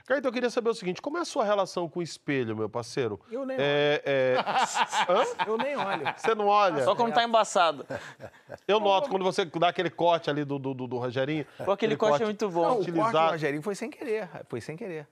Caíto, 0.05 0.27
eu 0.27 0.31
queria 0.31 0.49
saber 0.49 0.69
o 0.69 0.73
seguinte, 0.73 1.01
como 1.01 1.17
é 1.17 1.21
a 1.21 1.25
sua 1.25 1.43
relação 1.43 1.89
com 1.89 1.99
o 1.99 2.03
espelho, 2.03 2.55
meu 2.55 2.69
parceiro? 2.69 3.19
Eu 3.31 3.45
nem 3.45 3.57
é, 3.59 4.01
é... 4.05 4.37
Hã? 5.09 5.47
Eu 5.47 5.57
nem 5.57 5.75
olho. 5.75 6.13
Você 6.15 6.35
não 6.35 6.47
olha? 6.47 6.83
Só 6.83 6.95
quando 6.95 7.13
tá 7.13 7.23
embaçado. 7.23 7.85
Eu 8.67 8.79
noto 8.79 9.09
quando 9.09 9.23
você 9.23 9.45
dá 9.45 9.69
aquele 9.69 9.89
corte 9.89 10.29
ali 10.29 10.42
do, 10.45 10.59
do, 10.59 10.73
do, 10.73 10.87
do 10.87 10.97
Rogerinho. 10.97 11.45
Pô, 11.65 11.71
aquele 11.71 11.95
corte 11.95 12.21
é 12.21 12.25
muito 12.25 12.49
bom. 12.49 12.61
Não, 12.61 12.79
o 12.81 12.93
corte 12.93 13.11
do. 13.11 13.29
Rogerinho 13.31 13.61
foi 13.63 13.75
sem 13.75 13.89
querer. 13.89 14.29
Foi 14.47 14.59
sem 14.61 14.75
querer. 14.75 15.07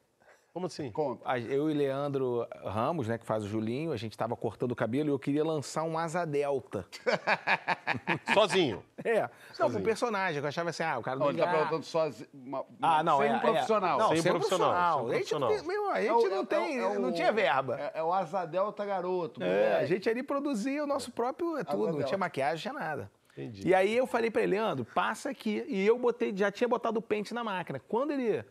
Como 0.54 0.66
assim? 0.66 0.92
Conta. 0.92 1.40
Eu 1.40 1.72
e 1.72 1.74
Leandro 1.74 2.46
Ramos, 2.66 3.08
né, 3.08 3.18
que 3.18 3.26
faz 3.26 3.42
o 3.42 3.48
Julinho, 3.48 3.94
a 3.94 3.96
gente 3.96 4.18
tava 4.18 4.36
cortando 4.36 4.74
o 4.74 4.76
cabelo 4.76 5.08
e 5.08 5.12
eu 5.14 5.18
queria 5.18 5.46
lançar 5.46 5.84
um 5.84 5.98
asa 5.98 6.26
delta. 6.26 6.86
Sozinho. 8.34 8.84
É. 9.04 9.30
Não, 9.58 9.72
pro 9.72 9.82
personagem. 9.82 10.42
Eu 10.42 10.48
achava 10.48 10.70
assim, 10.70 10.84
ah, 10.84 10.98
o 10.98 11.02
cara 11.02 11.18
Não, 11.18 11.28
do 11.28 11.32
ele 11.32 11.40
tá 11.40 11.46
lugar. 11.46 11.58
perguntando 11.60 11.86
sozinho. 11.86 12.30
uma- 12.34 12.66
Ah, 12.82 13.02
não, 13.02 13.20
sem 13.20 13.30
é, 13.30 13.34
um 13.36 13.40
profissional. 13.40 13.98
É. 13.98 14.02
Não, 14.02 14.10
Sem 14.10 14.22
sem, 14.22 14.32
profissional, 14.32 15.06
profissional. 15.06 15.40
sem 15.40 15.56
A 15.56 15.58
gente, 15.58 15.68
meu, 15.68 15.90
a 15.92 16.00
É 16.00 16.02
gente 16.04 16.26
o- 16.26 16.30
não 16.30 16.42
é- 16.42 16.46
tem, 16.46 16.80
é 16.80 16.88
o- 16.88 17.00
não 17.00 17.12
tinha 17.14 17.32
verba. 17.32 17.80
É, 17.80 17.92
é 18.00 18.04
o 18.04 18.12
Asa 18.14 18.46
Delta 18.46 18.86
garoto. 18.86 19.42
É, 19.44 19.78
a 19.80 19.86
gente 19.86 20.10
ali 20.10 20.22
produzia 20.22 20.84
o 20.84 20.88
nosso 20.88 21.12
próprio 21.12 21.58
é 21.58 21.64
tudo, 21.64 21.94
não 21.98 22.04
tinha 22.04 22.18
maquiagem, 22.18 22.72
não 22.72 22.78
tinha 22.80 22.90
nada. 22.90 23.12
Entendi. 23.34 23.68
E 23.68 23.74
aí 23.74 23.96
eu 23.96 24.06
falei 24.06 24.30
pra 24.30 24.42
ele, 24.42 24.54
Leandro, 24.54 24.86
passa 24.86 25.30
aqui. 25.30 25.64
E 25.68 25.86
eu 25.86 25.98
botei, 25.98 26.36
já 26.36 26.52
tinha 26.52 26.68
botado 26.68 27.00
o 27.00 27.02
pente 27.02 27.34
na 27.34 27.44
máquina. 27.44 27.80
Quando 27.80 28.12
ele 28.12 28.44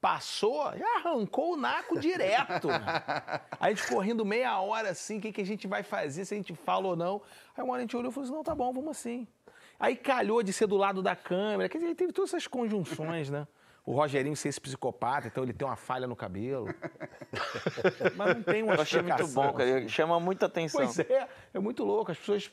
passou, 0.00 0.72
já 0.76 0.96
arrancou 0.96 1.54
o 1.54 1.56
naco 1.56 1.98
direto. 1.98 2.68
aí 2.70 2.80
a 3.58 3.68
gente 3.70 3.86
correndo 3.88 4.24
meia 4.24 4.60
hora 4.60 4.90
assim, 4.90 5.18
o 5.18 5.20
que, 5.20 5.32
que 5.32 5.40
a 5.40 5.46
gente 5.46 5.66
vai 5.66 5.82
fazer, 5.82 6.24
se 6.24 6.34
a 6.34 6.36
gente 6.36 6.54
fala 6.54 6.88
ou 6.88 6.96
não. 6.96 7.22
Aí 7.56 7.64
uma 7.64 7.72
hora 7.72 7.80
a 7.80 7.84
gente 7.84 7.96
olhou 7.96 8.10
e 8.10 8.14
falou 8.14 8.24
assim, 8.24 8.36
não, 8.36 8.44
tá 8.44 8.54
bom, 8.54 8.72
vamos 8.72 8.90
assim. 8.90 9.26
Aí 9.80 9.96
calhou 9.96 10.42
de 10.42 10.52
ser 10.52 10.66
do 10.66 10.76
lado 10.76 11.02
da 11.02 11.16
câmera, 11.16 11.68
quer 11.68 11.78
dizer, 11.78 11.94
teve 11.94 12.12
todas 12.12 12.30
essas 12.30 12.46
conjunções, 12.46 13.30
né? 13.30 13.46
o 13.86 13.92
Rogerinho 13.92 14.34
ser 14.34 14.48
esse 14.48 14.60
psicopata, 14.60 15.28
então 15.28 15.44
ele 15.44 15.52
tem 15.52 15.66
uma 15.66 15.76
falha 15.76 16.08
no 16.08 16.16
cabelo. 16.16 16.66
Mas 18.16 18.34
não 18.34 18.42
tem 18.42 18.60
uma 18.60 18.74
Eu 18.74 18.82
achei 18.82 19.00
muito 19.00 19.28
bom, 19.28 19.52
cara. 19.52 19.88
Chama 19.88 20.18
muita 20.18 20.46
atenção. 20.46 20.84
Pois 20.84 20.98
é, 20.98 21.28
é 21.54 21.58
muito 21.60 21.84
louco. 21.84 22.10
As 22.10 22.18
pessoas 22.18 22.50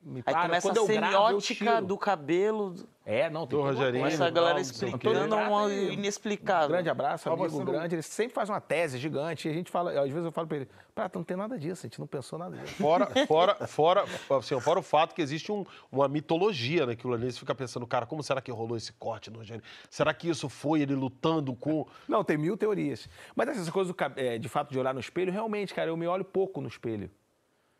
me 0.00 0.22
Aí 0.24 0.32
param. 0.32 0.42
começa 0.48 0.68
Quando 0.68 0.78
a 0.78 0.80
eu 0.80 0.86
gravo, 0.86 1.06
eu 1.14 1.20
semiótica 1.40 1.74
tiro. 1.74 1.86
do 1.86 1.98
cabelo. 1.98 2.74
É, 3.04 3.28
não, 3.30 3.46
tem 3.46 3.58
Do 3.58 3.64
Rogerinho. 3.64 4.04
Começa 4.04 4.26
a 4.26 4.30
galera 4.30 4.54
não 4.54 4.60
explicando 4.60 5.34
uma 5.34 5.62
Um 5.62 5.70
inexplicável. 5.70 6.68
grande 6.68 6.88
abraço, 6.90 7.28
amigo 7.28 7.48
você 7.48 7.58
não- 7.58 7.64
grande. 7.64 7.94
Ele 7.94 8.02
sempre 8.02 8.34
faz 8.34 8.48
uma 8.50 8.60
tese 8.60 8.98
gigante. 8.98 9.48
E 9.48 9.50
a 9.50 9.54
gente 9.54 9.70
fala, 9.70 9.90
às 10.00 10.08
vezes 10.10 10.24
eu 10.24 10.30
falo 10.32 10.46
pra 10.46 10.58
ele, 10.58 10.68
Prata, 10.94 11.18
não 11.18 11.24
tem 11.24 11.36
nada 11.36 11.58
disso, 11.58 11.86
a 11.86 11.88
gente 11.88 11.98
não 12.00 12.06
pensou 12.06 12.38
nada 12.38 12.56
disso. 12.56 12.74
Fora, 12.74 13.06
fora, 13.26 13.66
fora, 13.66 14.04
assim, 14.38 14.60
fora 14.60 14.78
o 14.78 14.82
fato 14.82 15.14
que 15.14 15.22
existe 15.22 15.50
um- 15.50 15.64
uma 15.90 16.06
mitologia 16.08 16.84
naquilo 16.86 17.14
ali. 17.14 17.30
Você 17.32 17.38
fica 17.38 17.54
pensando, 17.54 17.86
cara, 17.86 18.04
como 18.06 18.22
será 18.22 18.40
que 18.40 18.50
rolou 18.52 18.76
esse 18.76 18.92
corte 18.92 19.30
no 19.30 19.38
Rogério? 19.38 19.62
Será 19.90 20.12
que 20.14 20.28
isso 20.28 20.48
foi 20.48 20.80
ele 20.82 20.94
lutando 20.94 21.54
com. 21.56 21.86
Não, 22.06 22.22
tem 22.22 22.36
mil 22.36 22.56
teorias. 22.56 23.08
Mas 23.34 23.48
essas 23.48 23.68
coisas 23.70 23.92
do 23.94 23.96
é, 24.16 24.38
de 24.38 24.48
fato 24.48 24.70
de 24.70 24.78
olhar 24.78 24.92
no 24.92 25.00
espelho, 25.00 25.32
realmente, 25.32 25.72
cara, 25.74 25.90
eu 25.90 25.96
me 25.96 26.06
olho 26.06 26.24
pouco 26.24 26.60
no 26.60 26.68
espelho. 26.68 27.10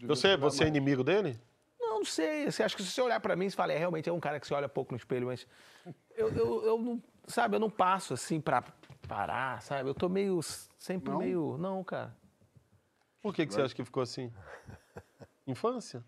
Você, 0.02 0.36
você 0.36 0.64
é 0.64 0.68
inimigo 0.68 1.02
dele? 1.04 1.38
Não, 1.98 2.00
não 2.00 2.04
sei. 2.04 2.50
Você 2.50 2.62
acha 2.62 2.76
que 2.76 2.82
se 2.82 2.90
você 2.90 3.00
olhar 3.00 3.20
pra 3.20 3.34
mim 3.34 3.46
e 3.46 3.50
falar, 3.50 3.72
é, 3.72 3.78
realmente 3.78 4.08
é 4.08 4.12
um 4.12 4.20
cara 4.20 4.38
que 4.38 4.46
se 4.46 4.54
olha 4.54 4.68
pouco 4.68 4.92
no 4.92 4.96
espelho, 4.96 5.26
mas 5.26 5.46
eu, 6.16 6.28
eu, 6.28 6.64
eu 6.64 6.78
não, 6.78 7.02
sabe, 7.26 7.56
eu 7.56 7.60
não 7.60 7.70
passo 7.70 8.14
assim 8.14 8.40
pra 8.40 8.62
parar, 9.06 9.60
sabe? 9.62 9.88
Eu 9.88 9.94
tô 9.94 10.08
meio, 10.08 10.40
sempre 10.78 11.10
Não? 11.10 11.18
meio, 11.18 11.56
não, 11.58 11.82
cara. 11.82 12.16
Por 13.20 13.34
que, 13.34 13.46
que 13.46 13.52
você 13.52 13.62
acha 13.62 13.74
que 13.74 13.84
ficou 13.84 14.02
assim? 14.02 14.32
Infância? 15.46 16.04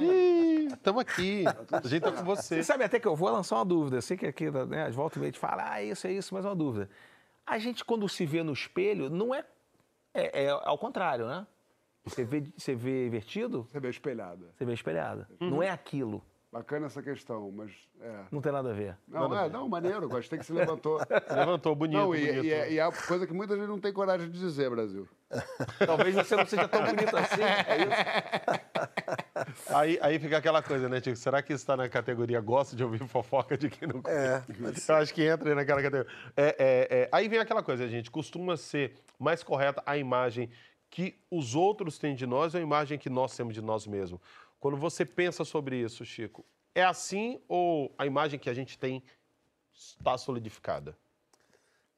Ih, 0.00 0.68
estamos 0.72 1.02
aqui. 1.02 1.44
A 1.70 1.86
gente 1.86 2.02
tá 2.02 2.10
com 2.10 2.24
você. 2.24 2.56
Você 2.56 2.64
sabe 2.64 2.82
até 2.82 2.98
que 2.98 3.06
eu 3.06 3.14
vou 3.14 3.28
lançar 3.28 3.56
uma 3.56 3.64
dúvida. 3.64 3.98
Eu 3.98 4.02
sei 4.02 4.16
que 4.16 4.26
aqui, 4.26 4.50
né, 4.50 4.86
as 4.86 4.94
volta 4.94 5.18
e 5.18 5.20
meia 5.20 5.30
te 5.30 5.38
fala, 5.38 5.70
ah, 5.70 5.82
isso 5.82 6.06
é 6.06 6.12
isso, 6.12 6.34
mas 6.34 6.44
é 6.44 6.48
uma 6.48 6.56
dúvida. 6.56 6.88
A 7.46 7.58
gente, 7.58 7.84
quando 7.84 8.08
se 8.08 8.24
vê 8.24 8.42
no 8.42 8.52
espelho, 8.52 9.10
não 9.10 9.34
é. 9.34 9.44
É, 10.14 10.44
é 10.44 10.50
ao 10.50 10.78
contrário, 10.78 11.26
né? 11.26 11.46
Você 12.08 12.24
vê, 12.24 12.44
você 12.56 12.74
vê 12.74 13.06
invertido, 13.06 13.66
Você 13.70 13.80
vê 13.80 13.88
espelhada. 13.90 14.46
você 14.56 14.64
vê 14.64 14.72
espelhado. 14.72 15.26
Uhum. 15.40 15.50
Não 15.50 15.62
é 15.62 15.70
aquilo. 15.70 16.22
Bacana 16.50 16.86
essa 16.86 17.02
questão, 17.02 17.52
mas. 17.52 17.70
É. 18.00 18.20
Não 18.32 18.40
tem 18.40 18.50
nada 18.50 18.70
a 18.70 18.72
ver. 18.72 18.96
Não, 19.06 19.38
é, 19.38 19.50
não, 19.50 19.68
maneiro, 19.68 20.08
gostei 20.08 20.38
que 20.38 20.46
se 20.46 20.52
levantou. 20.52 20.98
Levantou, 21.30 21.74
bonito, 21.74 21.98
Não, 21.98 22.14
e, 22.14 22.26
bonito. 22.26 22.44
e 22.46 22.52
é, 22.52 22.72
e 22.72 22.78
é 22.78 22.82
a 22.82 22.90
coisa 22.90 23.26
que 23.26 23.34
muita 23.34 23.54
gente 23.54 23.66
não 23.66 23.78
tem 23.78 23.92
coragem 23.92 24.30
de 24.30 24.38
dizer, 24.38 24.70
Brasil. 24.70 25.06
Talvez 25.84 26.14
você 26.14 26.36
não 26.36 26.46
seja 26.46 26.66
tão 26.66 26.82
bonito 26.86 27.14
assim. 27.14 27.42
É 27.42 27.76
isso? 27.82 29.74
Aí, 29.74 29.98
aí 30.00 30.18
fica 30.18 30.38
aquela 30.38 30.62
coisa, 30.62 30.88
né, 30.88 31.02
Tico? 31.02 31.16
Será 31.16 31.42
que 31.42 31.52
isso 31.52 31.62
está 31.62 31.76
na 31.76 31.86
categoria 31.86 32.40
gosta 32.40 32.74
de 32.74 32.82
ouvir 32.82 33.06
fofoca 33.06 33.56
de 33.56 33.68
quem 33.68 33.86
não 33.86 34.00
É, 34.06 34.42
Eu 34.88 34.94
acho 34.96 35.12
que 35.12 35.22
entra 35.24 35.50
aí 35.50 35.54
naquela 35.54 35.82
categoria. 35.82 36.10
É, 36.34 36.46
é, 36.58 36.88
é. 37.02 37.08
Aí 37.12 37.28
vem 37.28 37.40
aquela 37.40 37.62
coisa, 37.62 37.86
gente. 37.86 38.10
Costuma 38.10 38.56
ser 38.56 38.94
mais 39.18 39.42
correta 39.42 39.82
a 39.84 39.98
imagem 39.98 40.48
que 40.90 41.14
os 41.30 41.54
outros 41.54 41.98
têm 41.98 42.14
de 42.14 42.26
nós 42.26 42.54
ou 42.54 42.60
a 42.60 42.62
imagem 42.62 42.98
que 42.98 43.10
nós 43.10 43.36
temos 43.36 43.54
de 43.54 43.62
nós 43.62 43.86
mesmos? 43.86 44.20
Quando 44.58 44.76
você 44.76 45.04
pensa 45.04 45.44
sobre 45.44 45.76
isso, 45.76 46.04
Chico, 46.04 46.44
é 46.74 46.84
assim 46.84 47.40
ou 47.48 47.94
a 47.98 48.06
imagem 48.06 48.38
que 48.38 48.50
a 48.50 48.54
gente 48.54 48.78
tem 48.78 49.02
está 49.72 50.18
solidificada? 50.18 50.96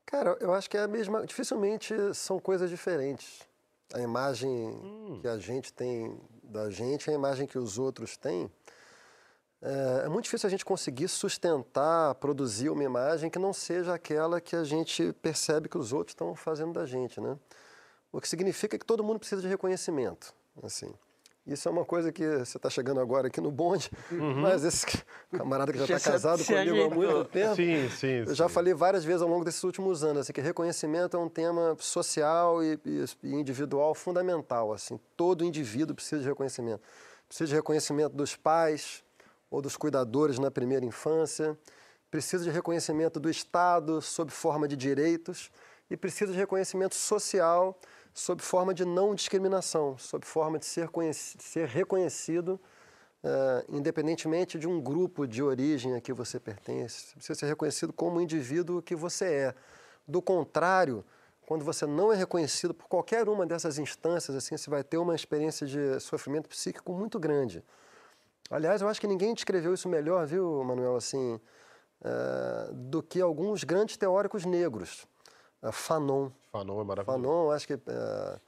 Cara, 0.05 0.37
eu 0.41 0.53
acho 0.53 0.69
que 0.69 0.77
é 0.77 0.83
a 0.83 0.89
mesma. 0.89 1.25
Dificilmente 1.25 1.95
são 2.15 2.39
coisas 2.39 2.69
diferentes. 2.69 3.49
A 3.95 4.01
imagem 4.01 5.19
que 5.21 5.29
a 5.29 5.39
gente 5.39 5.73
tem 5.73 6.21
da 6.43 6.71
gente, 6.71 7.09
a 7.11 7.13
imagem 7.13 7.47
que 7.47 7.59
os 7.59 7.79
outros 7.79 8.17
têm. 8.17 8.51
É, 9.63 10.07
é 10.07 10.09
muito 10.09 10.25
difícil 10.25 10.47
a 10.47 10.51
gente 10.51 10.65
conseguir 10.65 11.09
sustentar, 11.09 12.15
produzir 12.17 12.71
uma 12.71 12.83
imagem 12.83 13.31
que 13.31 13.39
não 13.39 13.53
seja 13.53 13.95
aquela 13.95 14.41
que 14.41 14.57
a 14.57 14.65
gente 14.65 15.13
percebe 15.15 15.69
que 15.69 15.79
os 15.79 15.93
outros 15.93 16.13
estão 16.13 16.35
fazendo 16.35 16.73
da 16.73 16.87
gente, 16.87 17.21
né? 17.21 17.39
O 18.13 18.21
que 18.21 18.29
significa 18.29 18.79
que 18.79 18.85
todo 18.85 19.05
mundo 19.05 19.19
precisa 19.19 19.41
de 19.41 19.49
reconhecimento, 19.49 20.35
assim. 20.63 20.93
Isso 21.47 21.67
é 21.69 21.73
uma 21.73 21.85
coisa 21.85 22.13
que 22.13 22.25
você 22.39 22.59
está 22.59 22.69
chegando 22.69 23.01
agora 23.01 23.29
aqui 23.29 23.41
no 23.41 23.51
bonde, 23.51 23.91
mas 24.43 24.63
esse 24.63 24.85
camarada 25.33 25.73
que 25.73 25.79
já 25.79 25.97
está 25.97 26.11
casado 26.13 26.43
se 26.45 26.53
comigo 26.53 26.83
há 26.85 26.91
muito 26.95 27.25
tempo, 27.31 27.57
Sim, 27.57 27.89
sim. 27.89 28.25
eu 28.27 28.35
já 28.35 28.49
falei 28.49 28.75
várias 28.75 29.05
vezes 29.05 29.23
ao 29.23 29.29
longo 29.29 29.45
desses 29.45 29.65
últimos 29.65 30.05
anos 30.05 30.19
assim, 30.23 30.33
que 30.35 30.41
reconhecimento 30.41 31.17
é 31.17 31.21
um 31.21 31.29
tema 31.31 31.77
social 31.81 32.63
e, 32.63 32.79
e- 32.85 33.05
e 33.25 33.33
individual 33.35 33.95
fundamental. 33.95 34.73
Assim, 34.73 35.01
todo 35.17 35.43
indivíduo 35.43 35.95
precisa 35.95 36.21
de 36.21 36.29
reconhecimento. 36.29 36.83
Precisa 37.27 37.49
de 37.49 37.55
reconhecimento 37.55 38.15
dos 38.15 38.37
pais 38.37 39.03
ou 39.51 39.63
dos 39.63 39.77
cuidadores 39.77 40.39
na 40.39 40.51
primeira 40.51 40.85
infância. 40.85 41.59
Precisa 42.11 42.45
de 42.45 42.51
reconhecimento 42.51 43.19
do 43.19 43.31
Estado 43.31 44.03
sob 44.03 44.31
forma 44.31 44.69
de 44.69 44.77
direitos 44.77 45.51
e 45.91 45.97
precisa 45.97 46.33
de 46.33 46.39
reconhecimento 46.39 46.95
social 46.95 47.77
sob 48.13 48.43
forma 48.43 48.75
de 48.75 48.85
não 48.85 49.15
discriminação, 49.15 49.97
sob 49.99 50.27
forma 50.27 50.59
de 50.59 50.67
ser, 50.67 50.89
ser 51.13 51.67
reconhecido 51.69 52.61
eh, 53.23 53.65
independentemente 53.69 54.59
de 54.59 54.67
um 54.67 54.81
grupo 54.81 55.27
de 55.27 55.43
origem 55.43 55.95
a 55.95 56.01
que 56.01 56.11
você 56.11 56.41
pertence, 56.41 57.15
você 57.19 57.35
ser 57.35 57.47
reconhecido 57.47 57.93
como 57.93 58.19
o 58.19 58.21
indivíduo 58.23 58.81
que 58.81 58.97
você 58.97 59.25
é. 59.27 59.55
Do 60.09 60.23
contrário, 60.23 61.05
quando 61.47 61.63
você 61.63 61.85
não 61.85 62.11
é 62.11 62.17
reconhecido 62.17 62.73
por 62.73 62.89
qualquer 62.89 63.29
uma 63.29 63.45
dessas 63.45 63.79
instâncias, 63.79 64.35
assim, 64.35 64.57
você 64.57 64.71
vai 64.71 64.83
ter 64.83 64.97
uma 64.97 65.15
experiência 65.15 65.67
de 65.67 66.01
sofrimento 66.01 66.49
psíquico 66.49 66.95
muito 66.95 67.19
grande. 67.19 67.63
Aliás, 68.51 68.81
eu 68.81 68.89
acho 68.89 69.01
que 69.01 69.07
ninguém 69.07 69.35
descreveu 69.35 69.75
isso 69.75 69.89
melhor, 69.89 70.27
viu, 70.27 70.65
Manuel, 70.65 70.97
assim, 70.97 71.39
eh, 72.03 72.71
do 72.73 73.03
que 73.03 73.21
alguns 73.21 73.65
grandes 73.65 73.99
teóricos 73.99 74.47
negros. 74.47 75.07
Eh, 75.63 75.73
Fanon. 75.73 76.31
Fanon 76.53 76.81
é 76.81 76.85
maravilhoso. 76.85 77.23
Fanon, 77.23 77.51
acho 77.51 77.67
que 77.67 77.75
eh, 77.75 78.41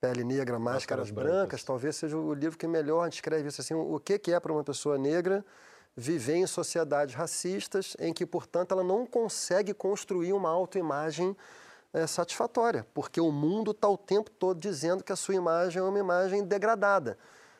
Pele 0.00 0.24
Negra, 0.24 0.58
Máscaras, 0.58 1.10
Máscaras 1.10 1.10
brancas, 1.10 1.32
Brancas. 1.32 1.64
talvez 1.64 1.96
seja 1.96 2.16
o 2.16 2.32
livro 2.32 2.58
que 2.58 2.66
melhor 2.66 3.08
descreve 3.08 3.48
isso. 3.48 3.60
Assim, 3.60 3.74
o 3.74 3.98
que 3.98 4.18
que 4.18 4.32
é 4.32 4.38
para 4.40 4.52
uma 4.52 4.64
pessoa 4.64 4.96
negra 4.96 5.44
viver 5.96 6.36
em 6.36 6.46
sociedades 6.46 7.14
racistas 7.16 7.96
em 7.98 8.12
que, 8.12 8.24
portanto, 8.24 8.70
ela 8.72 8.84
não 8.84 9.04
consegue 9.04 9.74
construir 9.74 10.32
uma 10.32 10.48
autoimagem 10.48 11.36
eh, 11.92 12.06
satisfatória, 12.06 12.86
porque 12.94 13.20
o 13.20 13.32
mundo 13.32 13.72
está 13.72 13.88
o 13.88 13.98
tempo 13.98 14.30
todo 14.30 14.60
dizendo 14.60 15.02
que 15.02 15.12
a 15.12 15.16
sua 15.16 15.34
imagem 15.34 15.80
é 15.80 15.82
uma 15.82 15.98
imagem 15.98 16.44
degradada. 16.44 17.18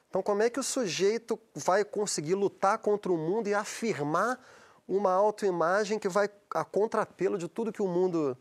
Então, 0.08 0.22
como 0.22 0.42
é 0.42 0.48
que 0.48 0.60
o 0.60 0.62
sujeito 0.62 1.38
vai 1.54 1.84
conseguir 1.84 2.36
lutar 2.36 2.78
contra 2.78 3.10
o 3.10 3.16
mundo 3.16 3.48
e 3.48 3.54
afirmar 3.54 4.38
uma 4.86 5.12
autoimagem 5.12 5.98
que 5.98 6.08
vai 6.08 6.30
a 6.54 6.64
contrapelo 6.64 7.36
de 7.36 7.48
tudo 7.48 7.72
que 7.72 7.82
o 7.82 7.88
mundo 7.88 8.38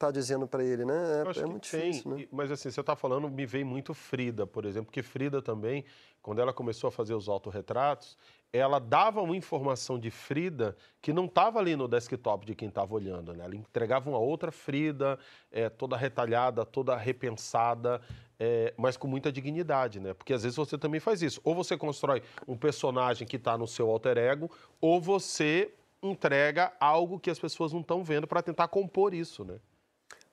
está 0.00 0.10
dizendo 0.10 0.46
para 0.48 0.64
ele, 0.64 0.86
né? 0.86 0.94
É, 1.18 1.40
é 1.40 1.46
muito 1.46 1.70
tem, 1.70 1.90
difícil, 1.90 2.16
né? 2.16 2.26
mas 2.32 2.50
assim, 2.50 2.70
você 2.70 2.80
está 2.80 2.96
falando, 2.96 3.28
me 3.28 3.44
vem 3.44 3.62
muito 3.62 3.92
Frida, 3.92 4.46
por 4.46 4.64
exemplo, 4.64 4.86
porque 4.86 5.02
Frida 5.02 5.42
também, 5.42 5.84
quando 6.22 6.40
ela 6.40 6.54
começou 6.54 6.88
a 6.88 6.90
fazer 6.90 7.12
os 7.12 7.28
autorretratos, 7.28 8.16
ela 8.50 8.80
dava 8.80 9.20
uma 9.20 9.36
informação 9.36 9.98
de 9.98 10.10
Frida 10.10 10.74
que 11.02 11.12
não 11.12 11.26
estava 11.26 11.58
ali 11.58 11.76
no 11.76 11.86
desktop 11.86 12.46
de 12.46 12.54
quem 12.54 12.68
estava 12.68 12.94
olhando, 12.94 13.34
né? 13.34 13.44
Ela 13.44 13.54
entregava 13.54 14.08
uma 14.08 14.18
outra 14.18 14.50
Frida, 14.50 15.18
eh, 15.52 15.68
toda 15.68 15.96
retalhada, 15.96 16.64
toda 16.64 16.96
repensada, 16.96 18.00
eh, 18.40 18.72
mas 18.76 18.96
com 18.96 19.06
muita 19.06 19.30
dignidade, 19.30 20.00
né? 20.00 20.14
Porque 20.14 20.32
às 20.32 20.42
vezes 20.42 20.56
você 20.56 20.76
também 20.78 20.98
faz 20.98 21.22
isso. 21.22 21.40
Ou 21.44 21.54
você 21.54 21.76
constrói 21.76 22.22
um 22.48 22.56
personagem 22.56 23.28
que 23.28 23.36
está 23.36 23.56
no 23.56 23.68
seu 23.68 23.88
alter 23.88 24.16
ego, 24.18 24.50
ou 24.80 25.00
você 25.00 25.72
entrega 26.02 26.72
algo 26.80 27.20
que 27.20 27.30
as 27.30 27.38
pessoas 27.38 27.72
não 27.72 27.82
estão 27.82 28.02
vendo 28.02 28.26
para 28.26 28.42
tentar 28.42 28.66
compor 28.66 29.12
isso, 29.14 29.44
né? 29.44 29.60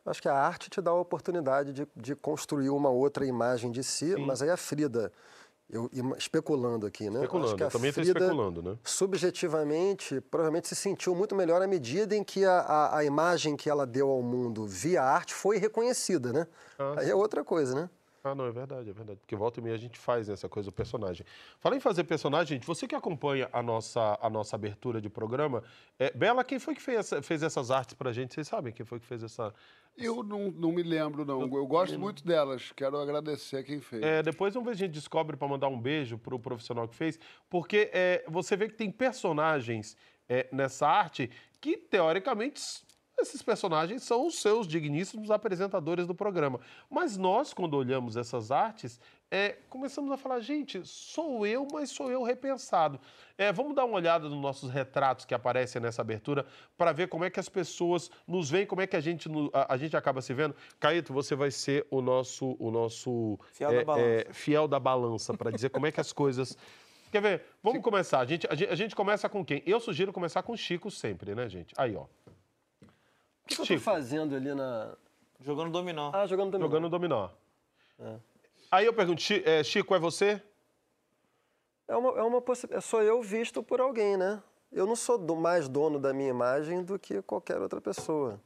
Acho 0.07 0.21
que 0.21 0.29
a 0.29 0.33
arte 0.33 0.69
te 0.69 0.81
dá 0.81 0.91
a 0.91 0.95
oportunidade 0.95 1.73
de, 1.73 1.87
de 1.95 2.15
construir 2.15 2.69
uma 2.69 2.89
outra 2.89 3.25
imagem 3.25 3.69
de 3.69 3.83
si, 3.83 4.15
mas 4.15 4.41
aí 4.41 4.49
a 4.49 4.55
Frida, 4.55 5.11
eu 5.69 5.89
especulando 6.17 6.85
aqui, 6.85 7.09
né? 7.09 7.19
Especulando, 7.19 7.47
Acho 7.47 7.55
que 7.57 7.63
a 7.63 7.69
também 7.69 7.91
Frida, 7.91 8.19
especulando, 8.19 8.63
né? 8.63 8.77
Subjetivamente, 8.85 10.21
provavelmente 10.21 10.69
se 10.69 10.75
sentiu 10.75 11.13
muito 11.13 11.35
melhor 11.35 11.61
à 11.61 11.67
medida 11.67 12.15
em 12.15 12.23
que 12.23 12.45
a, 12.45 12.59
a, 12.59 12.97
a 12.99 13.03
imagem 13.03 13.57
que 13.57 13.69
ela 13.69 13.85
deu 13.85 14.09
ao 14.09 14.21
mundo 14.21 14.65
via 14.65 15.03
arte 15.03 15.33
foi 15.33 15.57
reconhecida, 15.57 16.31
né? 16.31 16.47
Ah, 16.79 16.95
aí 16.99 17.09
é 17.09 17.15
outra 17.15 17.43
coisa, 17.43 17.75
né? 17.75 17.89
Ah, 18.31 18.35
não, 18.35 18.45
é 18.45 18.51
verdade, 18.51 18.89
é 18.89 18.93
verdade. 18.93 19.19
Porque 19.19 19.35
volta 19.35 19.59
e 19.59 19.63
meia 19.63 19.75
a 19.75 19.79
gente 19.79 19.97
faz 19.97 20.29
essa 20.29 20.47
coisa 20.49 20.69
do 20.69 20.73
personagem. 20.73 21.25
Fala 21.59 21.75
em 21.75 21.79
fazer 21.79 22.03
personagem, 22.03 22.57
gente. 22.57 22.67
Você 22.67 22.87
que 22.87 22.95
acompanha 22.95 23.49
a 23.53 23.61
nossa, 23.63 24.17
a 24.21 24.29
nossa 24.29 24.55
abertura 24.55 24.99
de 25.01 25.09
programa, 25.09 25.63
é, 25.99 26.11
Bela, 26.11 26.43
quem 26.43 26.59
foi 26.59 26.75
que 26.75 26.81
fez, 26.81 26.99
essa- 26.99 27.21
fez 27.21 27.43
essas 27.43 27.71
artes 27.71 27.93
pra 27.95 28.11
gente? 28.11 28.33
Vocês 28.33 28.47
sabem 28.47 28.71
quem 28.73 28.85
foi 28.85 28.99
que 28.99 29.05
fez 29.05 29.23
essa. 29.23 29.53
Eu 29.97 30.21
não, 30.21 30.51
não 30.51 30.71
me 30.71 30.83
lembro, 30.83 31.25
não. 31.25 31.41
Eu 31.41 31.65
gosto 31.65 31.97
muito 31.99 32.23
delas. 32.23 32.71
Quero 32.75 32.97
agradecer 32.99 33.57
a 33.57 33.63
quem 33.63 33.81
fez. 33.81 34.03
É, 34.03 34.21
depois 34.21 34.53
vamos 34.53 34.69
ver 34.69 34.75
se 34.77 34.83
a 34.83 34.85
gente 34.85 34.93
descobre 34.95 35.35
para 35.35 35.47
mandar 35.47 35.67
um 35.69 35.79
beijo 35.79 36.17
pro 36.19 36.37
profissional 36.39 36.87
que 36.87 36.95
fez, 36.95 37.19
porque 37.49 37.89
é, 37.91 38.23
você 38.27 38.55
vê 38.55 38.67
que 38.67 38.75
tem 38.75 38.91
personagens 38.91 39.97
é, 40.29 40.47
nessa 40.51 40.87
arte 40.87 41.31
que, 41.59 41.77
teoricamente, 41.77 42.61
esses 43.17 43.41
personagens 43.41 44.03
são 44.03 44.27
os 44.27 44.39
seus 44.39 44.67
digníssimos 44.67 45.31
apresentadores 45.31 46.05
do 46.05 46.13
programa. 46.13 46.59
Mas 46.89 47.17
nós, 47.17 47.53
quando 47.53 47.73
olhamos 47.75 48.15
essas 48.15 48.51
artes, 48.51 48.99
é, 49.29 49.57
começamos 49.69 50.11
a 50.11 50.17
falar, 50.17 50.39
gente, 50.39 50.81
sou 50.85 51.45
eu, 51.45 51.67
mas 51.71 51.89
sou 51.89 52.11
eu 52.11 52.23
repensado. 52.23 52.99
É, 53.37 53.51
vamos 53.51 53.75
dar 53.75 53.85
uma 53.85 53.95
olhada 53.95 54.29
nos 54.29 54.39
nossos 54.39 54.69
retratos 54.69 55.25
que 55.25 55.33
aparecem 55.33 55.81
nessa 55.81 56.01
abertura 56.01 56.45
para 56.77 56.91
ver 56.91 57.07
como 57.07 57.25
é 57.25 57.29
que 57.29 57.39
as 57.39 57.49
pessoas 57.49 58.09
nos 58.27 58.49
veem, 58.49 58.65
como 58.65 58.81
é 58.81 58.87
que 58.87 58.95
a 58.95 59.01
gente, 59.01 59.27
a, 59.53 59.73
a 59.73 59.77
gente 59.77 59.97
acaba 59.97 60.21
se 60.21 60.33
vendo. 60.33 60.55
Caíto, 60.79 61.11
você 61.11 61.35
vai 61.35 61.51
ser 61.51 61.85
o 61.89 62.01
nosso, 62.01 62.55
o 62.59 62.71
nosso 62.71 63.37
Fiel 63.51 63.71
da 63.71 63.77
é, 63.77 63.83
balança. 63.85 64.07
é, 64.07 64.33
fiel 64.33 64.67
da 64.67 64.79
balança 64.79 65.33
para 65.33 65.51
dizer 65.51 65.69
como 65.69 65.87
é 65.87 65.91
que 65.91 65.99
as 65.99 66.13
coisas. 66.13 66.57
Quer 67.11 67.21
ver? 67.21 67.43
Vamos 67.63 67.81
começar. 67.81 68.19
A 68.19 68.25
gente, 68.25 68.45
a, 68.49 68.55
gente, 68.55 68.69
a 68.69 68.75
gente 68.75 68.95
começa 68.95 69.27
com 69.29 69.43
quem? 69.43 69.63
Eu 69.65 69.79
sugiro 69.79 70.13
começar 70.13 70.43
com 70.43 70.53
o 70.53 70.57
Chico 70.57 70.91
sempre, 70.91 71.33
né, 71.33 71.47
gente? 71.49 71.73
Aí, 71.77 71.95
ó. 71.95 72.05
O 73.47 73.49
que, 73.49 73.55
que 73.55 73.61
eu 73.61 73.65
tô 73.65 73.73
Chico. 73.73 73.79
fazendo 73.81 74.35
ali 74.35 74.53
na. 74.53 74.93
Jogando 75.39 75.71
dominó. 75.71 76.11
Ah, 76.13 76.27
jogando 76.27 76.51
dominó. 76.51 76.67
Jogando 76.67 76.89
dominó. 76.89 77.29
Aí 78.69 78.85
eu 78.85 78.93
pergunto, 78.93 79.21
Chi- 79.21 79.41
é, 79.45 79.63
Chico, 79.63 79.95
é 79.95 79.99
você? 79.99 80.41
É 81.87 81.95
uma, 81.95 82.09
é 82.19 82.23
uma 82.23 82.41
possi- 82.41 82.67
é 82.69 82.81
sou 82.81 83.01
eu 83.01 83.21
visto 83.21 83.63
por 83.63 83.79
alguém, 83.79 84.17
né? 84.17 84.43
Eu 84.71 84.85
não 84.85 84.95
sou 84.97 85.17
do- 85.17 85.35
mais 85.37 85.69
dono 85.69 85.97
da 85.97 86.13
minha 86.13 86.29
imagem 86.29 86.83
do 86.83 86.99
que 86.99 87.21
qualquer 87.21 87.61
outra 87.61 87.79
pessoa. 87.79 88.37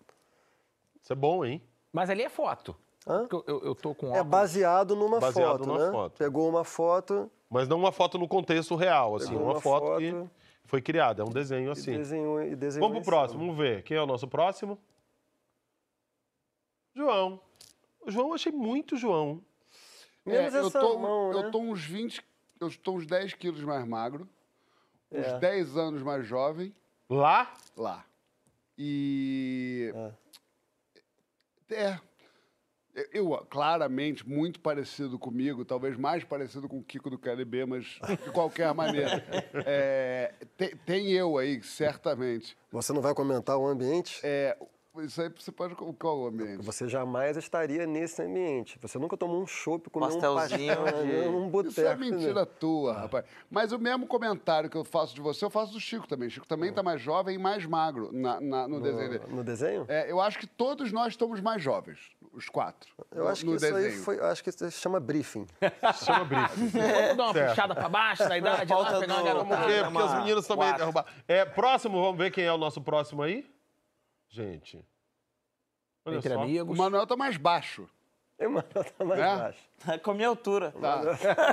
Isso 1.02 1.12
é 1.12 1.16
bom, 1.16 1.44
hein? 1.44 1.60
Mas 1.92 2.12
ali 2.12 2.22
é 2.22 2.30
foto. 2.30 2.76
Hã? 3.08 3.26
Porque 3.28 3.50
Eu, 3.50 3.56
eu, 3.62 3.66
eu 3.70 3.76
tô 3.76 3.96
com 3.96 4.08
É 4.08 4.10
óculos. 4.20 4.28
baseado 4.28 4.96
numa 4.96 5.20
Baseado 5.20 5.58
foto, 5.58 5.66
numa 5.68 5.86
né? 5.86 5.92
foto. 5.92 6.18
Pegou 6.20 6.48
uma 6.48 6.64
foto, 6.64 7.32
Mas 7.50 7.68
não 7.68 7.78
uma 7.80 7.92
foto 7.92 8.20
no 8.20 8.28
contexto 8.28 8.76
real, 8.76 9.16
assim. 9.16 9.30
Pegou 9.30 9.42
Uma, 9.44 9.54
uma 9.56 9.62
foto, 9.62 9.86
foto 9.88 9.98
que 10.00 10.30
foi 10.66 10.82
criada, 10.84 11.24
é 11.24 11.26
um 11.26 11.30
desenho 11.32 11.70
e 11.70 11.72
assim. 11.72 11.98
desenhou 11.98 12.44
e 12.44 12.56
desenhou. 12.56 12.88
Vamos 12.88 13.02
em 13.02 13.04
pro 13.04 13.18
próximo, 13.18 13.40
vamos 13.40 13.58
ver. 13.58 13.82
Quem 13.82 13.98
é 13.98 14.02
o 14.02 14.06
nosso 14.06 14.28
próximo? 14.28 14.78
João. 16.96 17.40
O 18.02 18.12
João, 18.12 18.30
eu 18.30 18.34
achei 18.34 18.52
muito 18.52 18.98
João. 18.98 19.44
Menos 20.26 20.54
É, 20.54 20.60
eu, 20.60 20.70
tô, 20.72 21.00
mão, 21.00 21.34
né? 21.34 21.40
eu 21.40 21.52
tô 21.52 21.60
uns 21.60 21.84
20, 21.84 22.24
eu 22.60 22.68
estou 22.68 22.98
uns 22.98 23.06
10 23.06 23.34
quilos 23.34 23.62
mais 23.64 23.86
magro, 23.88 24.28
uns 25.12 25.26
É. 25.26 25.40
10 25.40 25.78
anos 25.78 26.04
mais 26.04 26.26
jovem 26.26 26.74
Lá? 27.10 27.54
lá. 27.76 28.06
E. 28.78 29.92
É. 31.70 32.00
Eu, 32.94 33.06
eu, 33.14 33.46
claramente, 33.50 34.28
muito 34.28 34.60
parecido 34.60 35.18
comigo, 35.18 35.64
talvez 35.64 35.96
mais 35.98 36.24
parecido 36.26 36.68
com 36.68 36.80
o 36.80 36.84
Kiko 36.84 37.10
do 37.10 37.18
KLB, 37.18 37.66
mas 37.66 37.86
de 38.24 38.32
qualquer 38.32 38.74
maneira. 38.74 39.24
É, 39.66 40.34
tem, 40.58 40.76
tem 40.78 41.12
eu 41.12 41.38
aí, 41.38 41.64
certamente. 41.64 42.58
Você 42.72 42.92
não 42.92 43.02
vai 43.02 43.14
comentar 43.14 43.58
o 43.58 43.66
ambiente? 43.66 44.20
É, 44.24 44.58
isso 45.00 45.22
aí 45.22 45.30
você 45.30 45.52
pode. 45.52 45.74
Qual 45.76 46.20
o 46.20 46.28
ambiente? 46.28 46.64
Você 46.66 46.88
jamais 46.90 47.38
estaria 47.38 47.88
nesse 47.88 48.22
ambiente. 48.22 48.78
Você 48.82 49.00
nunca 49.00 49.16
tomou 49.16 49.42
um 49.42 49.48
chopp, 49.48 49.90
comeu 49.90 50.10
um 50.10 50.12
Pastelzinho 50.20 50.82
né, 50.84 51.26
num 51.30 51.48
boteco. 51.50 51.72
Isso 51.72 51.82
é 51.82 51.94
entendeu? 51.94 52.18
mentira 52.20 52.46
tua, 52.46 52.94
rapaz. 52.94 53.26
Mas 53.50 53.72
o 53.72 53.80
mesmo 53.80 54.06
comentário 54.06 54.70
que 54.70 54.76
eu 54.76 54.84
faço 54.84 55.16
de 55.16 55.22
você, 55.22 55.46
eu 55.46 55.50
faço 55.50 55.72
do 55.72 55.80
Chico 55.80 56.06
também. 56.08 56.30
Chico 56.30 56.46
também 56.46 56.74
tá 56.74 56.84
mais 56.84 57.00
jovem 57.02 57.36
e 57.36 57.38
mais 57.38 57.66
magro 57.66 58.10
na, 58.12 58.42
na- 58.42 58.68
no, 58.68 58.82
desenho 58.82 59.10
dele. 59.10 59.24
No 59.30 59.44
desenho? 59.46 59.86
É, 59.88 60.12
eu 60.12 60.20
acho 60.20 60.38
que 60.38 60.46
todos 60.46 60.92
nós 60.92 61.14
estamos 61.14 61.40
mais 61.40 61.64
jovens, 61.64 62.00
os 62.34 62.50
quatro. 62.50 62.94
Eu 63.12 63.24
no- 63.24 63.30
acho 63.30 63.42
que 63.46 63.50
no 63.50 63.56
isso 63.56 63.66
aí 63.68 63.74
desenho. 63.74 64.04
foi. 64.04 64.18
eu 64.20 64.26
Acho 64.26 64.44
que 64.44 64.50
isso 64.50 64.72
chama 64.72 65.00
briefing. 65.00 65.48
Chama 66.04 66.26
briefing. 66.26 66.68
Vamos 66.68 67.18
dar 67.18 67.24
uma 67.24 67.34
Certo. 67.34 67.50
puxada 67.50 67.76
pra 67.76 67.88
baixo 67.90 68.28
da 68.28 68.38
idade, 68.38 68.72
lá, 68.74 68.78
falta 68.86 69.00
pegar 69.00 69.22
uma 69.22 69.34
do-. 69.34 69.46
Por 69.46 69.66
quê? 69.68 69.74
Ah, 69.80 69.84
Porque 69.90 69.98
os 70.04 70.12
uma- 70.12 70.20
meninos 70.20 70.48
também 70.48 70.74
derrubaram. 70.76 71.08
É, 71.28 71.46
próximo, 71.46 72.02
vamos 72.02 72.18
ver 72.18 72.30
quem 72.32 72.44
é 72.44 72.52
o 72.52 72.58
nosso 72.58 72.82
próximo 72.82 73.22
aí? 73.24 73.46
Gente. 74.32 74.84
Olha 76.06 76.18
Entre 76.18 76.34
só. 76.34 76.42
amigos. 76.42 76.76
O 76.76 76.82
Manuel 76.82 77.06
tá 77.06 77.16
mais 77.16 77.38
baixo. 77.38 77.88
E 78.40 78.48
o 78.48 78.50
Manuel 78.52 78.84
tá 78.98 79.06
mais 79.06 79.20
É? 79.20 79.36
baixo. 79.38 79.60
Com 80.02 80.12
a 80.12 80.14
minha 80.16 80.28
altura. 80.30 80.72
Tá? 80.80 81.02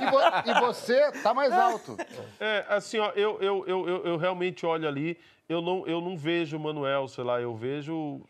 E, 0.01 0.09
vo- 0.09 0.49
e 0.57 0.61
você 0.65 1.11
tá 1.21 1.33
mais 1.33 1.51
alto. 1.53 1.95
É, 2.39 2.65
assim, 2.69 2.97
ó, 2.99 3.09
eu, 3.11 3.39
eu, 3.41 3.65
eu, 3.67 3.87
eu, 3.89 4.05
eu 4.05 4.17
realmente 4.17 4.65
olho 4.65 4.87
ali, 4.87 5.19
eu 5.47 5.61
não, 5.61 5.85
eu 5.85 5.99
não 6.01 6.17
vejo 6.17 6.57
o 6.57 6.59
Manuel, 6.59 7.07
sei 7.07 7.23
lá, 7.23 7.39
eu 7.41 7.53
vejo 7.55 8.21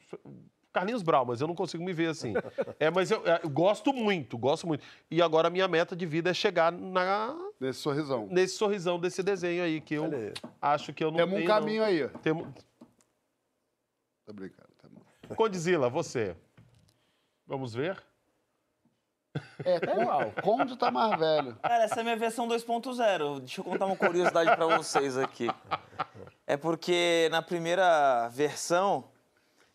Carlinhos 0.73 1.03
Brau, 1.03 1.25
mas 1.25 1.39
eu 1.41 1.47
não 1.47 1.55
consigo 1.55 1.83
me 1.83 1.93
ver 1.93 2.07
assim. 2.09 2.33
É, 2.79 2.89
mas 2.89 3.11
eu, 3.11 3.25
é, 3.25 3.39
eu 3.43 3.49
gosto 3.49 3.93
muito, 3.93 4.37
gosto 4.37 4.67
muito. 4.67 4.83
E 5.09 5.21
agora 5.21 5.47
a 5.47 5.51
minha 5.51 5.67
meta 5.67 5.95
de 5.95 6.05
vida 6.05 6.29
é 6.31 6.33
chegar 6.33 6.71
na, 6.71 7.35
Nesse 7.59 7.79
sorrisão. 7.79 8.27
nesse 8.29 8.55
sorrisão 8.55 8.99
desse 8.99 9.21
desenho 9.23 9.63
aí, 9.63 9.79
que 9.79 9.93
eu 9.95 10.03
Olha 10.03 10.17
aí. 10.17 10.33
acho 10.61 10.91
que 10.93 11.03
eu 11.03 11.11
não 11.11 11.17
Temos 11.17 11.33
um 11.33 11.37
tenho, 11.37 11.47
caminho 11.47 11.81
não. 11.81 11.87
aí. 11.87 12.07
Temos... 12.21 12.47
Tô 14.30 14.34
brincando. 14.34 14.69
Tá 14.80 14.88
bom. 14.88 15.36
Condzilla, 15.36 15.89
você. 15.89 16.36
Vamos 17.47 17.73
ver? 17.73 17.99
É, 19.65 19.80
Con- 19.80 20.32
Conde 20.43 20.77
tá 20.77 20.91
mais 20.91 21.19
velho. 21.19 21.55
Cara, 21.63 21.84
essa 21.86 21.95
é 21.95 22.01
a 22.01 22.03
minha 22.03 22.15
versão 22.15 22.47
2.0. 22.47 23.39
Deixa 23.39 23.59
eu 23.61 23.65
contar 23.65 23.88
uma 23.88 23.95
curiosidade 23.95 24.55
pra 24.55 24.77
vocês 24.77 25.17
aqui. 25.17 25.47
É 26.45 26.55
porque 26.55 27.27
na 27.32 27.41
primeira 27.41 28.27
versão 28.30 29.05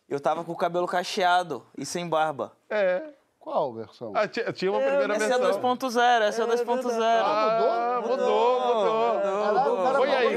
eu 0.07 0.21
tava 0.21 0.41
com 0.45 0.53
o 0.53 0.57
cabelo 0.57 0.87
cacheado 0.87 1.65
e 1.77 1.85
sem 1.85 2.07
barba. 2.07 2.53
É. 2.69 3.09
Qual 3.37 3.73
versão? 3.73 4.13
Ah, 4.15 4.27
tinha, 4.29 4.53
tinha 4.53 4.71
uma 4.71 4.79
primeira 4.79 5.15
Essa 5.15 5.25
é 5.25 5.33
a 5.33 5.37
versão. 5.37 5.61
2.0, 5.77 6.21
essa 6.21 6.41
é 6.41 6.45
a 6.45 6.47
2.0. 6.47 7.01
Ah, 7.03 8.01
mudou, 8.01 8.17
mudou. 8.17 9.21
Caralho, 9.21 9.75
Põe 9.75 9.75
aí, 9.75 9.83
cara, 9.83 9.84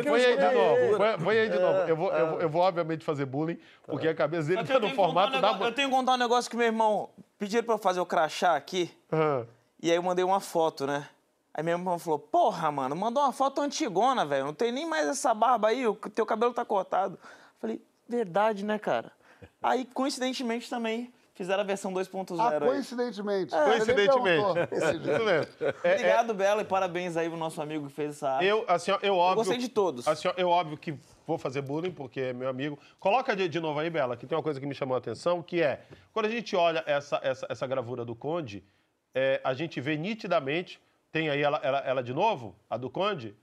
põe 0.09 0.25
aí 0.25 0.37
de 0.37 0.45
eu 0.45 0.53
novo. 0.53 0.97
Põe, 0.97 1.19
põe 1.25 1.39
aí 1.39 1.49
de 1.49 1.59
novo. 1.59 1.79
Eu 1.79 1.97
vou, 1.97 2.13
eu, 2.13 2.27
vou, 2.27 2.41
eu 2.41 2.49
vou, 2.49 2.63
obviamente, 2.63 3.05
fazer 3.05 3.27
bullying, 3.27 3.59
porque 3.85 4.09
a 4.09 4.15
cabeça 4.15 4.49
dele 4.49 4.65
tá 4.65 4.75
eu 4.75 4.81
no 4.81 4.89
contar 4.89 4.93
um 4.93 5.05
formato 5.05 5.41
da. 5.41 5.53
Eu 5.53 5.73
tenho 5.73 5.89
que 5.89 5.95
contar 5.95 6.15
um 6.15 6.19
negócio 6.19 6.51
que 6.51 6.57
meu 6.57 6.67
irmão 6.67 7.11
pediram 7.39 7.65
pra 7.65 7.75
eu 7.75 7.79
fazer 7.79 8.01
o 8.01 8.07
crachá 8.07 8.57
aqui. 8.57 8.91
Ah. 9.13 9.45
E 9.81 9.91
aí 9.91 9.97
eu 9.97 10.03
mandei 10.03 10.25
uma 10.25 10.41
foto, 10.41 10.87
né? 10.87 11.09
Aí 11.55 11.63
meu 11.63 11.77
irmão 11.77 11.99
falou, 11.99 12.19
porra, 12.19 12.71
mano, 12.71 12.95
mandou 12.95 13.23
uma 13.23 13.33
foto 13.33 13.61
antigona, 13.61 14.25
velho. 14.25 14.45
Não 14.45 14.55
tem 14.55 14.71
nem 14.71 14.87
mais 14.87 15.09
essa 15.09 15.35
barba 15.35 15.69
aí, 15.69 15.87
o 15.87 15.95
teu 15.95 16.25
cabelo 16.25 16.53
tá 16.53 16.65
cortado. 16.65 17.19
Falei, 17.61 17.83
verdade, 18.09 18.65
né, 18.65 18.79
cara? 18.79 19.11
Aí, 19.63 19.85
coincidentemente, 19.85 20.71
também 20.71 21.13
fizeram 21.39 21.63
a 21.63 21.65
versão 21.65 21.93
2.0 21.93 22.37
Ah, 22.39 22.51
aí. 22.51 22.61
coincidentemente. 22.61 23.55
Coincidentemente. 23.55 24.21
Nem 24.21 24.23
perguntou. 24.23 25.15
Isso 25.15 25.25
mesmo. 25.25 25.53
É, 25.61 25.91
é, 25.91 25.95
Obrigado, 25.95 26.35
Bela, 26.35 26.63
e 26.63 26.65
parabéns 26.65 27.17
aí 27.17 27.29
pro 27.29 27.39
nosso 27.39 27.63
amigo 27.63 27.87
que 27.87 27.93
fez 27.93 28.11
essa 28.17 28.29
arte. 28.33 28.45
eu, 28.45 28.65
assim, 28.69 28.91
eu 29.03 29.15
óbvio. 29.17 29.37
gostei 29.37 29.57
de 29.57 29.69
todos. 29.69 30.07
Assim, 30.07 30.29
eu 30.37 30.49
óbvio 30.49 30.77
que 30.77 30.99
vou 31.27 31.39
fazer 31.39 31.63
bullying, 31.63 31.93
porque 31.93 32.21
é 32.21 32.33
meu 32.33 32.49
amigo. 32.49 32.79
Coloca 32.99 33.35
de, 33.37 33.49
de 33.49 33.61
novo 33.61 33.79
aí, 33.79 33.89
Bela, 33.89 34.17
que 34.17 34.27
tem 34.27 34.37
uma 34.37 34.43
coisa 34.43 34.59
que 34.59 34.67
me 34.67 34.75
chamou 34.75 34.97
a 34.97 34.99
atenção, 34.99 35.43
que 35.43 35.63
é, 35.63 35.81
quando 36.13 36.27
a 36.27 36.31
gente 36.31 36.57
olha 36.57 36.83
essa, 36.87 37.21
essa, 37.23 37.47
essa 37.49 37.67
gravura 37.67 38.05
do 38.05 38.15
Conde, 38.17 38.65
é, 39.15 39.41
a 39.45 39.55
gente 39.55 39.81
vê 39.81 39.97
nitidamente. 39.97 40.81
Tem 41.13 41.31
aí 41.31 41.41
ela, 41.41 41.59
ela, 41.63 41.79
ela 41.79 42.03
de 42.03 42.13
novo, 42.13 42.55
a 42.69 42.77
do 42.77 42.91
Conde? 42.91 43.35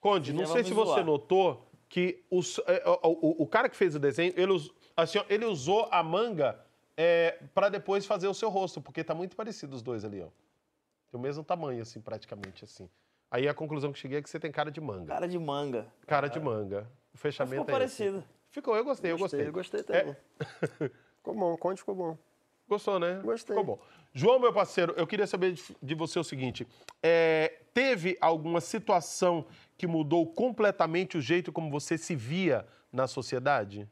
Conde, 0.00 0.32
não 0.32 0.46
sei 0.46 0.62
se 0.62 0.70
vamos 0.70 0.90
você 0.90 0.94
zoar. 0.96 1.04
notou 1.06 1.68
que 1.88 2.22
os, 2.30 2.60
é, 2.66 2.82
o, 3.02 3.08
o, 3.40 3.42
o 3.42 3.46
cara 3.46 3.68
que 3.68 3.76
fez 3.76 3.94
o 3.94 3.98
desenho, 3.98 4.32
ele, 4.36 4.52
assim, 5.02 5.18
ó, 5.18 5.24
ele 5.28 5.44
usou 5.44 5.88
a 5.90 6.02
manga 6.02 6.58
é, 6.96 7.38
para 7.54 7.68
depois 7.68 8.04
fazer 8.06 8.28
o 8.28 8.34
seu 8.34 8.48
rosto, 8.48 8.80
porque 8.80 9.04
tá 9.04 9.14
muito 9.14 9.36
parecido 9.36 9.74
os 9.74 9.82
dois 9.82 10.04
ali, 10.04 10.20
ó. 10.20 10.28
Tem 11.10 11.18
o 11.18 11.22
mesmo 11.22 11.42
tamanho, 11.44 11.80
assim, 11.82 12.00
praticamente, 12.00 12.64
assim. 12.64 12.88
Aí 13.30 13.48
a 13.48 13.54
conclusão 13.54 13.92
que 13.92 13.98
cheguei 13.98 14.18
é 14.18 14.22
que 14.22 14.28
você 14.28 14.40
tem 14.40 14.50
cara 14.50 14.70
de 14.70 14.80
manga. 14.80 15.06
Cara 15.06 15.28
de 15.28 15.38
manga. 15.38 15.86
Cara 16.06 16.28
de 16.28 16.40
manga. 16.40 16.90
O 17.14 17.18
fechamento 17.18 17.64
Ficou 17.64 17.80
é 17.80 17.84
esse. 17.84 17.98
parecido. 18.02 18.24
Ficou, 18.50 18.76
eu 18.76 18.84
gostei, 18.84 19.12
eu 19.12 19.18
gostei. 19.18 19.46
Eu 19.46 19.52
gostei 19.52 19.82
também. 19.82 20.16
É, 20.40 20.90
Ficou 21.18 21.34
bom, 21.34 21.52
o 21.52 21.58
Conde 21.58 21.80
ficou 21.80 21.94
bom. 21.94 22.18
gostou, 22.66 22.98
né? 22.98 23.20
Gostei. 23.22 23.54
Ficou 23.56 23.76
bom. 23.76 23.82
João, 24.14 24.38
meu 24.38 24.52
parceiro, 24.52 24.94
eu 24.96 25.06
queria 25.06 25.26
saber 25.26 25.52
de, 25.52 25.76
de 25.82 25.94
você 25.94 26.18
o 26.18 26.24
seguinte: 26.24 26.66
é, 27.02 27.60
teve 27.74 28.16
alguma 28.20 28.60
situação 28.60 29.44
que 29.76 29.86
mudou 29.86 30.26
completamente 30.26 31.18
o 31.18 31.20
jeito 31.20 31.52
como 31.52 31.70
você 31.70 31.98
se 31.98 32.14
via 32.16 32.66
na 32.90 33.06
sociedade? 33.06 33.88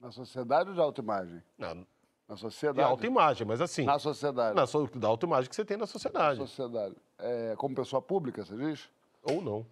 Na 0.00 0.10
sociedade 0.12 0.68
ou 0.70 0.74
de 0.74 0.80
autoimagem? 0.80 1.42
Não, 1.56 1.86
Na 2.28 2.34
de 2.34 2.40
sociedade. 2.40 2.88
autoimagem, 2.88 3.46
mas 3.46 3.60
assim. 3.60 3.84
Na 3.84 3.98
sociedade. 3.98 4.54
Na 4.54 4.66
so, 4.66 4.86
da 4.94 5.08
autoimagem 5.08 5.48
que 5.48 5.56
você 5.56 5.64
tem 5.64 5.76
na 5.76 5.86
sociedade. 5.86 6.38
sociedade. 6.38 6.94
É, 7.18 7.54
como 7.56 7.74
pessoa 7.74 8.00
pública, 8.00 8.44
você 8.44 8.56
diz? 8.56 8.88
Ou 9.22 9.40
não. 9.42 9.66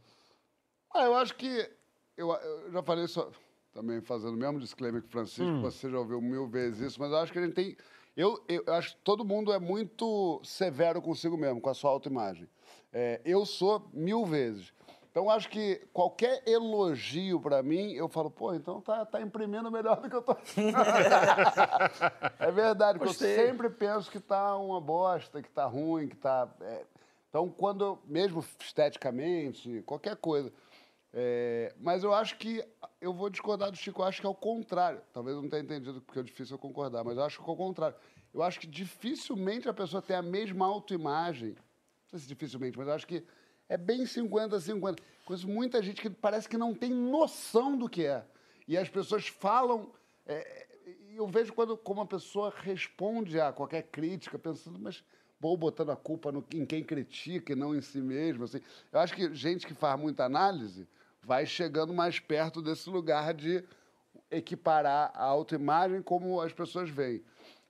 Ah, 0.93 1.05
eu 1.05 1.15
acho 1.17 1.35
que. 1.37 1.71
Eu, 2.17 2.33
eu 2.33 2.71
já 2.73 2.83
falei 2.83 3.05
isso 3.05 3.31
também 3.73 4.01
fazendo 4.01 4.35
o 4.35 4.37
mesmo 4.39 4.59
disclaimer 4.59 5.03
que 5.03 5.09
o 5.09 5.11
Francisco, 5.11 5.45
Hum. 5.45 5.61
você 5.61 5.91
já 5.91 5.99
ouviu 5.99 6.21
mil 6.21 6.47
vezes 6.49 6.81
isso, 6.81 7.01
mas 7.01 7.11
eu 7.13 7.19
acho 7.19 7.33
que 7.33 7.39
a 7.39 7.43
gente 7.43 7.55
tem. 7.55 7.77
Eu, 8.17 8.43
eu 8.49 8.65
acho 8.73 8.97
que 8.97 9.03
todo 9.03 9.23
mundo 9.25 9.53
é 9.53 9.59
muito 9.59 10.41
severo 10.43 11.03
consigo 11.03 11.37
mesmo, 11.37 11.61
com 11.61 11.69
a 11.69 11.75
sua 11.75 11.91
autoimagem. 11.91 12.49
É, 12.91 13.21
eu 13.25 13.45
sou 13.45 13.87
mil 13.93 14.25
vezes. 14.25 14.73
Então, 15.17 15.31
acho 15.31 15.49
que 15.49 15.77
qualquer 15.95 16.43
elogio 16.47 17.41
para 17.41 17.63
mim, 17.63 17.95
eu 17.95 18.07
falo, 18.07 18.31
pô, 18.31 18.53
então 18.53 18.83
tá, 18.83 19.03
tá 19.07 19.19
imprimindo 19.19 19.71
melhor 19.71 19.99
do 19.99 20.11
que 20.11 20.15
eu 20.15 20.21
tô. 20.21 20.37
é 22.39 22.53
verdade, 22.53 22.99
porque 22.99 23.25
eu 23.25 23.35
sempre 23.35 23.71
penso 23.71 24.11
que 24.11 24.21
tá 24.21 24.55
uma 24.59 24.79
bosta, 24.79 25.41
que 25.41 25.49
tá 25.49 25.65
ruim, 25.65 26.09
que 26.09 26.17
tá. 26.17 26.47
é. 26.61 26.85
Então, 27.31 27.49
quando, 27.49 27.83
eu- 27.83 27.99
mesmo 28.05 28.45
esteticamente, 28.61 29.83
qualquer 29.87 30.17
coisa, 30.17 30.53
É, 31.15 31.73
mas 31.81 32.05
eu 32.05 32.13
acho 32.13 32.37
que. 32.37 32.63
Eu 33.01 33.15
vou 33.15 33.31
discordar 33.31 33.71
do 33.71 33.77
Chico, 33.79 34.03
eu 34.03 34.05
acho 34.05 34.21
que 34.21 34.27
é 34.27 34.31
o 34.31 34.35
contrário. 34.35 35.01
Talvez 35.15 35.35
eu 35.35 35.41
não 35.43 35.49
tenha 35.49 35.63
entendido, 35.63 36.03
porque 36.03 36.21
é 36.21 36.23
difícil 36.23 36.57
eu 36.57 36.59
concordar, 36.59 37.03
mas 37.03 37.17
eu 37.17 37.25
acho 37.25 37.43
que 37.43 37.49
é 37.49 37.53
o 37.55 37.57
contrário. 37.57 37.97
Eu 38.35 38.43
acho 38.43 38.61
que 38.61 38.67
dificilmente 38.67 39.67
a 39.67 39.73
pessoa 39.73 40.03
tem 40.03 40.15
a 40.15 40.21
mesma 40.21 40.67
autoimagem. 40.67 41.53
Não 41.53 42.11
sei 42.11 42.19
se 42.19 42.29
dificilmente, 42.29 42.77
mas 42.77 42.87
eu 42.87 42.93
acho 42.93 43.07
que 43.07 43.25
é 43.69 43.77
bem 43.77 44.05
50-50. 44.05 44.99
Conheço 45.25 45.49
muita 45.49 45.83
gente 45.83 46.01
que 46.01 46.11
parece 46.11 46.49
que 46.49 46.57
não 46.57 46.75
tem 46.75 46.91
noção 46.91 47.77
do 47.77 47.89
que 47.89 48.05
é. 48.05 48.25
E 48.67 48.77
as 48.77 48.89
pessoas 48.89 49.27
falam. 49.27 49.91
é, 50.27 50.67
eu 51.17 51.27
vejo 51.27 51.53
quando, 51.53 51.77
como 51.77 52.01
a 52.03 52.07
pessoa 52.07 52.53
responde 52.63 53.41
a 53.41 53.51
qualquer 53.51 53.85
crítica, 53.85 54.39
pensando, 54.39 54.79
mas 54.79 55.03
vou 55.41 55.57
botando 55.57 55.91
a 55.91 55.97
culpa 55.97 56.31
no, 56.31 56.45
em 56.55 56.65
quem 56.65 56.85
critica 56.85 57.53
e 57.53 57.57
não 57.57 57.75
em 57.75 57.81
si 57.81 57.99
mesmo. 57.99 58.45
Assim. 58.45 58.61
Eu 58.93 59.01
acho 59.01 59.15
que 59.15 59.35
gente 59.35 59.67
que 59.67 59.75
faz 59.75 59.99
muita 59.99 60.25
análise 60.25 60.87
vai 61.23 61.47
chegando 61.47 61.93
mais 61.93 62.21
perto 62.21 62.63
desse 62.63 62.89
lugar 62.89 63.35
de 63.35 63.65
equiparar 64.31 65.11
a 65.15 65.25
autoimagem 65.25 66.03
como 66.03 66.41
as 66.41 66.53
pessoas 66.53 66.91
veem. 66.91 67.23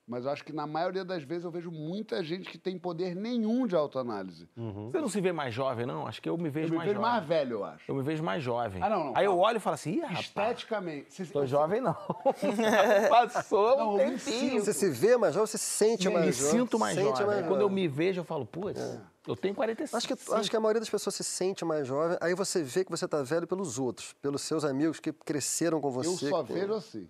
Mas 0.09 0.25
eu 0.25 0.31
acho 0.31 0.45
que 0.45 0.53
na 0.53 0.69
maioria 0.69 1.05
das 1.05 1.25
vezes 1.25 1.45
eu 1.45 1.51
vejo 1.51 1.69
muita 1.71 2.23
gente 2.23 2.49
que 2.49 2.57
tem 2.57 2.79
poder 2.79 3.17
nenhum 3.17 3.67
de 3.67 3.75
autoanálise. 3.75 4.49
Você 4.57 5.01
não 5.01 5.09
se 5.09 5.21
vê 5.21 5.33
mais 5.33 5.53
jovem, 5.53 5.85
não? 5.85 6.07
Acho 6.07 6.23
que 6.23 6.29
eu 6.29 6.39
me 6.39 6.49
vejo 6.49 6.69
Eu 6.69 6.71
me 6.71 6.77
mais 6.77 6.89
vejo 6.89 7.01
jovem. 7.01 7.13
mais 7.13 7.27
velho, 7.27 7.53
eu 7.55 7.65
acho. 7.65 7.91
Eu 7.91 7.95
me 7.97 8.03
vejo 8.03 8.23
mais 8.23 8.41
jovem. 8.43 8.81
Ah, 8.83 8.89
não, 8.89 9.07
não, 9.07 9.17
Aí 9.17 9.25
eu 9.25 9.37
olho 9.37 9.57
e 9.57 9.61
falo 9.61 9.75
assim, 9.75 9.95
ih, 9.95 10.01
rapaz, 10.01 10.21
Esteticamente. 10.27 11.13
Você, 11.13 11.27
tô 11.27 11.45
jovem 11.45 11.81
não. 11.81 11.95
Passou 13.11 13.77
Não, 13.77 13.95
um 13.95 14.01
eu 14.01 14.09
me 14.11 14.19
tempinho. 14.19 14.65
Você 14.65 14.73
se 14.73 14.89
vê 14.91 15.17
mais 15.17 15.35
jovem, 15.35 15.47
você 15.47 15.59
se 15.59 15.65
sente 15.65 16.09
Me 16.09 16.15
mais 16.15 16.37
jovem. 16.37 16.51
sinto 16.61 16.79
mais 16.79 16.95
sente 16.95 17.09
jovem. 17.19 17.27
mais 17.27 17.41
Quando 17.47 17.61
eu 17.61 17.69
jovem. 17.69 17.75
me 17.75 17.89
vejo, 17.89 18.21
eu 18.21 18.25
falo, 18.25 18.47
putz, 18.47 18.81
eu 19.27 19.37
tenho 19.37 19.55
45. 19.55 19.97
Acho 19.97 20.07
que, 20.09 20.35
acho 20.35 20.51
que 20.51 20.57
a 20.57 20.61
maioria 20.61 20.81
das 20.81 20.91
pessoas 20.91 21.15
se 21.17 21.25
sente 21.25 21.65
mais 21.65 21.87
jovem, 21.87 22.17
aí 22.21 22.35
você 22.35 22.63
vê 22.63 22.85
que 22.85 22.91
você 22.91 23.09
tá 23.09 23.23
velho 23.23 23.47
pelos 23.47 23.79
outros, 23.79 24.13
pelos 24.23 24.43
seus 24.43 24.65
amigos 24.65 25.01
que 25.01 25.13
cresceram 25.13 25.81
com 25.81 25.91
você. 25.91 26.09
eu 26.27 26.31
só 26.31 26.45
que 26.45 26.53
vejo 26.53 26.75
assim. 26.75 27.09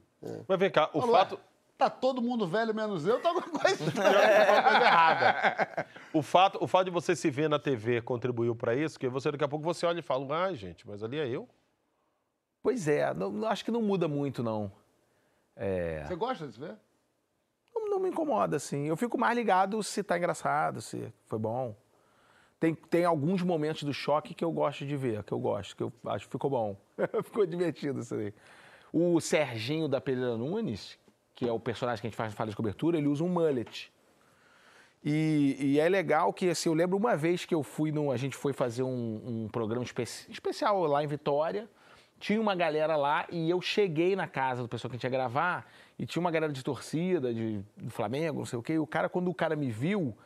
Mas 0.48 0.58
vem 0.58 0.70
cá, 0.70 0.88
o 0.92 1.00
Falo, 1.00 1.12
fato. 1.12 1.38
Tá 1.78 1.90
todo 1.90 2.22
mundo 2.22 2.46
velho 2.46 2.74
menos 2.74 3.06
eu, 3.06 3.20
tá 3.20 3.28
alguma 3.28 3.50
coisa. 3.50 3.84
uma 3.84 4.62
coisa 4.62 4.84
errada. 4.84 5.86
O 6.12 6.22
fato, 6.22 6.58
o 6.62 6.66
fato 6.66 6.86
de 6.86 6.90
você 6.90 7.14
se 7.14 7.30
ver 7.30 7.48
na 7.50 7.58
TV 7.58 8.00
contribuiu 8.00 8.56
para 8.56 8.74
isso, 8.74 8.94
porque 8.94 9.08
você 9.08 9.30
daqui 9.30 9.44
a 9.44 9.48
pouco 9.48 9.64
você 9.64 9.84
olha 9.84 9.98
e 9.98 10.02
fala, 10.02 10.44
ai, 10.44 10.54
gente, 10.54 10.86
mas 10.88 11.02
ali 11.02 11.18
é 11.18 11.28
eu. 11.28 11.46
Pois 12.62 12.88
é, 12.88 13.12
não- 13.12 13.30
não- 13.30 13.48
acho 13.48 13.64
que 13.64 13.70
não 13.70 13.82
muda 13.82 14.08
muito, 14.08 14.42
não. 14.42 14.72
É, 15.54 16.02
Você 16.06 16.16
gosta 16.16 16.46
de 16.46 16.54
se 16.54 16.60
ver? 16.60 16.76
não, 17.74 17.90
não 17.90 17.98
me 18.00 18.08
incomoda, 18.08 18.56
assim. 18.56 18.86
Eu 18.86 18.96
fico 18.96 19.18
mais 19.18 19.36
ligado 19.36 19.82
se 19.82 20.02
tá 20.02 20.16
engraçado, 20.16 20.80
se 20.80 21.12
foi 21.26 21.38
bom. 21.38 21.76
Tem, 22.58 22.74
tem 22.74 23.04
alguns 23.04 23.42
momentos 23.42 23.82
do 23.82 23.92
choque 23.92 24.32
que 24.34 24.42
eu 24.44 24.50
gosto 24.50 24.86
de 24.86 24.96
ver, 24.96 25.22
que 25.24 25.32
eu 25.32 25.38
gosto, 25.38 25.76
que 25.76 25.82
eu 25.82 25.92
acho 26.06 26.24
que 26.26 26.32
ficou 26.32 26.48
bom. 26.50 26.76
ficou 27.22 27.44
divertido 27.44 28.00
isso 28.00 28.14
aí. 28.14 28.32
O 28.92 29.20
Serginho 29.20 29.88
da 29.88 30.00
Pereira 30.00 30.36
Nunes, 30.38 30.98
que 31.36 31.46
é 31.48 31.52
o 31.52 31.60
personagem 31.60 32.00
que 32.00 32.06
a 32.06 32.10
gente 32.10 32.16
faz 32.16 32.34
fala 32.34 32.50
de 32.50 32.56
cobertura, 32.56 32.98
ele 32.98 33.06
usa 33.06 33.22
um 33.22 33.28
mullet. 33.28 33.92
E, 35.04 35.56
e 35.60 35.78
é 35.80 35.88
legal 35.88 36.32
que, 36.32 36.48
assim, 36.50 36.68
eu 36.68 36.74
lembro 36.74 36.96
uma 36.96 37.16
vez 37.16 37.44
que 37.44 37.54
eu 37.54 37.62
fui, 37.62 37.92
num, 37.92 38.10
a 38.10 38.16
gente 38.16 38.34
foi 38.34 38.52
fazer 38.52 38.82
um, 38.82 39.44
um 39.44 39.48
programa 39.52 39.84
especi- 39.84 40.28
especial 40.30 40.82
lá 40.86 41.04
em 41.04 41.06
Vitória, 41.06 41.68
tinha 42.18 42.40
uma 42.40 42.56
galera 42.56 42.96
lá 42.96 43.26
e 43.30 43.48
eu 43.48 43.60
cheguei 43.60 44.16
na 44.16 44.26
casa 44.26 44.62
do 44.62 44.68
pessoal 44.68 44.88
que 44.90 44.96
a 44.96 44.98
gente 44.98 45.04
ia 45.04 45.10
gravar 45.10 45.70
e 45.98 46.04
tinha 46.06 46.20
uma 46.20 46.30
galera 46.30 46.52
de 46.52 46.62
torcida, 46.64 47.32
de, 47.32 47.60
do 47.76 47.90
Flamengo, 47.90 48.38
não 48.40 48.46
sei 48.46 48.58
o 48.58 48.62
quê, 48.62 48.72
e 48.72 48.78
o 48.78 48.86
cara, 48.86 49.08
quando 49.08 49.28
o 49.30 49.34
cara 49.34 49.54
me 49.54 49.70
viu, 49.70 50.16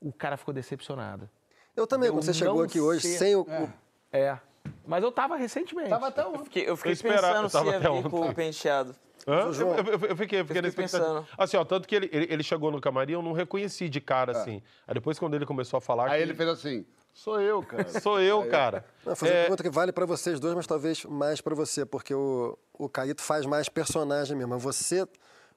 o 0.00 0.12
cara 0.12 0.36
ficou 0.36 0.52
decepcionado. 0.54 1.28
Eu 1.74 1.86
também, 1.86 2.08
Eu 2.08 2.14
quando 2.14 2.24
você 2.24 2.34
chegou 2.34 2.62
aqui 2.62 2.78
hoje 2.80 3.00
sei- 3.02 3.16
sem 3.18 3.34
o. 3.34 3.40
o- 3.42 3.72
É. 4.12 4.38
Mas 4.86 5.02
eu 5.02 5.10
tava 5.10 5.36
recentemente. 5.36 5.88
Tava 5.88 6.08
até 6.08 6.22
Eu 6.22 6.28
ontem. 6.28 6.44
fiquei, 6.44 6.68
eu 6.68 6.76
fiquei 6.76 6.92
Eu 6.92 6.96
pensando 6.98 7.42
eu 7.44 7.48
se 7.48 7.52
tava 7.56 7.70
ia 7.70 7.78
vir 7.80 8.10
com 8.10 8.28
o 8.28 8.34
penteado. 8.34 8.94
Hã? 9.26 9.40
Eu, 9.46 9.52
João, 9.52 9.74
eu- 9.76 9.84
eu 10.08 10.16
fiquei, 10.16 10.40
eu 10.40 10.46
fiquei, 10.46 10.62
pensando. 10.72 11.26
Assim, 11.36 11.56
ó, 11.56 11.64
tanto 11.64 11.86
que 11.86 11.94
ele, 11.94 12.08
ele, 12.12 12.26
ele 12.32 12.42
chegou 12.42 12.70
no 12.70 12.80
camarim, 12.80 13.12
eu 13.12 13.22
não 13.22 13.32
reconheci 13.32 13.88
de 13.88 14.00
cara, 14.00 14.32
assim. 14.32 14.62
Aí 14.86 14.94
depois, 14.94 15.18
quando 15.18 15.34
ele 15.34 15.44
começou 15.46 15.78
a 15.78 15.80
falar. 15.80 16.10
Aí 16.10 16.18
que- 16.18 16.22
ele 16.22 16.34
fez 16.34 16.48
assim, 16.48 16.86
sou 17.12 17.40
eu, 17.40 17.62
cara. 17.62 17.84
Sou 18.02 18.20
eu, 18.20 18.48
cara. 18.48 18.84
Não, 19.04 19.14
fazer 19.14 19.32
É, 19.32 19.36
uma 19.36 19.42
pergunta 19.42 19.62
que 19.62 19.70
vale 19.70 19.92
pra 19.92 20.06
vocês 20.06 20.40
dois, 20.40 20.54
mas 20.54 20.66
talvez 20.66 21.04
mais 21.04 21.40
pra 21.40 21.54
você, 21.54 21.84
porque 21.84 22.14
o, 22.14 22.58
o 22.72 22.88
Caíto 22.88 23.20
faz 23.22 23.44
mais 23.46 23.68
personagem 23.68 24.36
mesmo. 24.36 24.54
Mas 24.54 24.62
Você 24.62 25.06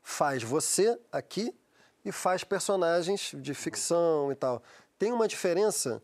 faz 0.01 0.43
você 0.43 0.99
aqui 1.11 1.53
e 2.03 2.11
faz 2.11 2.43
personagens 2.43 3.31
de 3.35 3.53
ficção 3.53 4.31
e 4.31 4.35
tal. 4.35 4.61
Tem 4.99 5.11
uma 5.13 5.27
diferença 5.27 6.01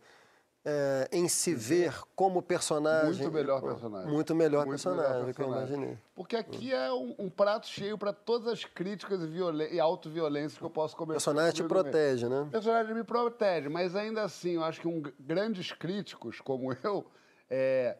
é, 0.65 1.07
em 1.11 1.27
se 1.27 1.55
ver 1.55 1.93
como 2.15 2.41
personagem? 2.41 3.05
Muito 3.21 3.31
melhor 3.31 3.61
personagem. 3.61 4.11
Muito 4.11 4.35
melhor 4.35 4.65
Muito 4.65 4.69
personagem, 4.71 5.11
melhor 5.13 5.25
do 5.27 5.33
que 5.33 5.41
eu 5.41 5.45
personagem. 5.47 5.75
imaginei. 5.75 5.97
Porque 6.15 6.35
aqui 6.35 6.73
é 6.73 6.91
um, 6.91 7.15
um 7.17 7.29
prato 7.29 7.65
cheio 7.67 7.97
para 7.97 8.11
todas 8.11 8.47
as 8.47 8.65
críticas 8.65 9.21
e, 9.23 9.75
e 9.75 9.79
autoviolências 9.79 10.57
que 10.57 10.63
eu 10.65 10.69
posso 10.69 10.95
O 10.95 10.97
cometer. 10.97 11.13
personagem 11.15 11.53
te 11.53 11.57
comigo 11.63 11.75
mesmo. 11.75 11.91
protege, 11.91 12.27
né? 12.29 12.41
O 12.41 12.51
personagem 12.51 12.93
me 12.93 13.03
protege, 13.03 13.69
mas 13.69 13.95
ainda 13.95 14.21
assim, 14.23 14.51
eu 14.55 14.63
acho 14.63 14.81
que 14.81 14.87
um, 14.87 15.01
grandes 15.19 15.71
críticos 15.71 16.41
como 16.41 16.73
eu 16.83 17.05
é, 17.49 17.97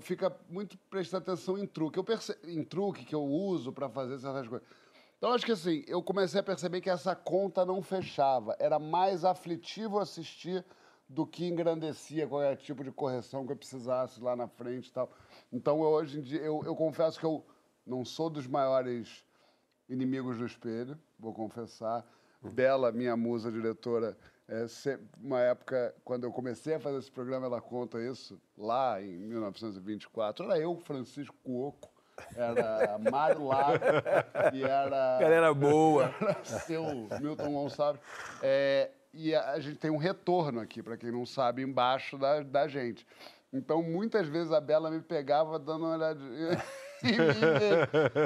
fica 0.00 0.34
muito 0.48 0.76
prestando 0.90 1.22
atenção 1.22 1.56
em 1.58 1.66
truque. 1.66 1.98
Eu 1.98 2.04
perce- 2.04 2.36
em 2.44 2.62
truque 2.62 3.04
que 3.04 3.14
eu 3.14 3.22
uso 3.24 3.72
para 3.72 3.88
fazer 3.88 4.18
certas 4.18 4.46
coisas. 4.46 4.66
Então, 5.16 5.32
acho 5.32 5.46
que 5.46 5.52
assim, 5.52 5.82
eu 5.86 6.02
comecei 6.02 6.38
a 6.38 6.42
perceber 6.42 6.82
que 6.82 6.90
essa 6.90 7.14
conta 7.16 7.64
não 7.64 7.80
fechava. 7.80 8.54
Era 8.58 8.78
mais 8.78 9.24
aflitivo 9.24 9.98
assistir 9.98 10.62
do 11.08 11.26
que 11.26 11.46
engrandecia 11.46 12.26
qualquer 12.26 12.56
tipo 12.56 12.82
de 12.82 12.90
correção 12.90 13.46
que 13.46 13.52
eu 13.52 13.56
precisasse 13.56 14.20
lá 14.20 14.34
na 14.34 14.48
frente 14.48 14.88
e 14.88 14.92
tal. 14.92 15.10
Então, 15.52 15.82
eu, 15.82 15.90
hoje 15.90 16.18
em 16.18 16.22
dia, 16.22 16.40
eu, 16.40 16.62
eu 16.64 16.74
confesso 16.74 17.18
que 17.18 17.26
eu 17.26 17.44
não 17.86 18.04
sou 18.04 18.30
dos 18.30 18.46
maiores 18.46 19.24
inimigos 19.88 20.38
do 20.38 20.46
espelho, 20.46 20.98
vou 21.18 21.32
confessar. 21.32 22.04
Bela, 22.42 22.92
minha 22.92 23.16
musa 23.16 23.50
diretora, 23.50 24.16
é, 24.46 24.66
uma 25.18 25.40
época, 25.40 25.94
quando 26.04 26.24
eu 26.24 26.32
comecei 26.32 26.74
a 26.74 26.80
fazer 26.80 26.98
esse 26.98 27.10
programa, 27.10 27.46
ela 27.46 27.60
conta 27.60 27.98
isso, 28.02 28.38
lá 28.56 29.00
em 29.00 29.16
1924. 29.16 30.44
Era 30.44 30.58
eu, 30.58 30.76
Francisco 30.76 31.34
Cuoco, 31.42 31.88
era 32.36 32.98
Mário 33.10 33.46
Lago 33.46 33.84
e 34.52 34.62
era 34.62 35.18
Galera 35.18 35.54
boa. 35.54 36.14
seu 36.44 36.84
Milton 37.20 37.52
Gonçalves. 37.52 38.02
É, 38.42 38.90
e 39.14 39.34
a, 39.34 39.52
a 39.52 39.60
gente 39.60 39.76
tem 39.76 39.90
um 39.90 39.96
retorno 39.96 40.60
aqui, 40.60 40.82
para 40.82 40.96
quem 40.96 41.10
não 41.10 41.24
sabe, 41.24 41.62
embaixo 41.62 42.18
da, 42.18 42.40
da 42.40 42.68
gente. 42.68 43.06
Então, 43.52 43.82
muitas 43.82 44.26
vezes 44.26 44.52
a 44.52 44.60
Bela 44.60 44.90
me 44.90 45.00
pegava 45.00 45.58
dando 45.58 45.84
uma 45.84 45.94
olhadinha. 45.94 46.62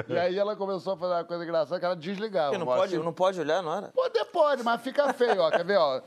E 0.09 0.17
aí 0.17 0.39
ela 0.39 0.55
começou 0.55 0.93
a 0.93 0.97
fazer 0.97 1.15
uma 1.15 1.25
coisa 1.25 1.43
engraçada 1.43 1.81
que 1.81 1.85
ela 1.85 1.97
desligava. 1.97 2.57
Não 2.57 2.67
ó, 2.67 2.77
pode, 2.77 2.95
assim, 2.95 3.05
não 3.05 3.13
pode 3.13 3.41
olhar, 3.41 3.61
não 3.61 3.77
era? 3.77 3.89
Poder 3.89 4.25
pode, 4.27 4.63
mas 4.63 4.81
fica 4.81 5.13
feio, 5.13 5.41
ó. 5.41 5.51
Quer 5.51 5.65
ver, 5.65 5.79
ó? 5.79 6.01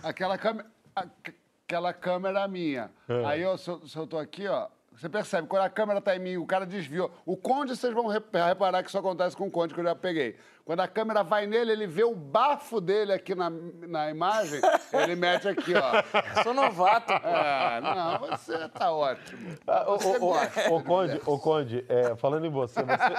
Aquela 0.00 0.38
câmera. 0.38 0.70
Aquela 0.94 1.92
câmera 1.92 2.46
minha. 2.46 2.88
Aí, 3.26 3.44
ó, 3.44 3.56
se 3.56 3.68
eu, 3.68 3.84
se 3.84 3.96
eu 3.96 4.06
tô 4.06 4.16
aqui, 4.16 4.46
ó. 4.46 4.68
Você 4.96 5.08
percebe, 5.08 5.48
quando 5.48 5.62
a 5.62 5.68
câmera 5.70 6.00
tá 6.00 6.14
em 6.14 6.20
mim, 6.20 6.36
o 6.36 6.46
cara 6.46 6.64
desviou. 6.64 7.10
O 7.26 7.36
Conde, 7.36 7.76
vocês 7.76 7.92
vão 7.92 8.06
rep- 8.06 8.32
reparar 8.32 8.82
que 8.82 8.88
isso 8.88 8.98
acontece 8.98 9.36
com 9.36 9.46
o 9.48 9.50
Conde, 9.50 9.74
que 9.74 9.80
eu 9.80 9.84
já 9.84 9.94
peguei. 9.94 10.36
Quando 10.64 10.80
a 10.80 10.88
câmera 10.88 11.22
vai 11.24 11.46
nele, 11.46 11.72
ele 11.72 11.86
vê 11.86 12.04
o 12.04 12.14
bafo 12.14 12.80
dele 12.80 13.12
aqui 13.12 13.34
na, 13.34 13.50
na 13.50 14.08
imagem, 14.08 14.60
ele 14.94 15.16
mete 15.16 15.48
aqui, 15.48 15.72
ó. 15.74 16.42
Sou 16.42 16.54
novato. 16.54 17.12
Ah, 17.12 17.80
não, 18.20 18.28
você 18.28 18.68
tá 18.68 18.92
ótimo. 18.92 19.58
Ah, 19.66 19.84
Ô, 19.90 19.98
Você 19.98 20.18
gosta 20.18 20.72
ô, 20.72 20.78
de 20.78 20.84
Conde, 20.84 21.20
ô, 21.26 21.38
Conde 21.38 21.84
é, 21.88 22.14
falando 22.16 22.46
em 22.46 22.50
você, 22.50 22.80
você, 22.82 23.14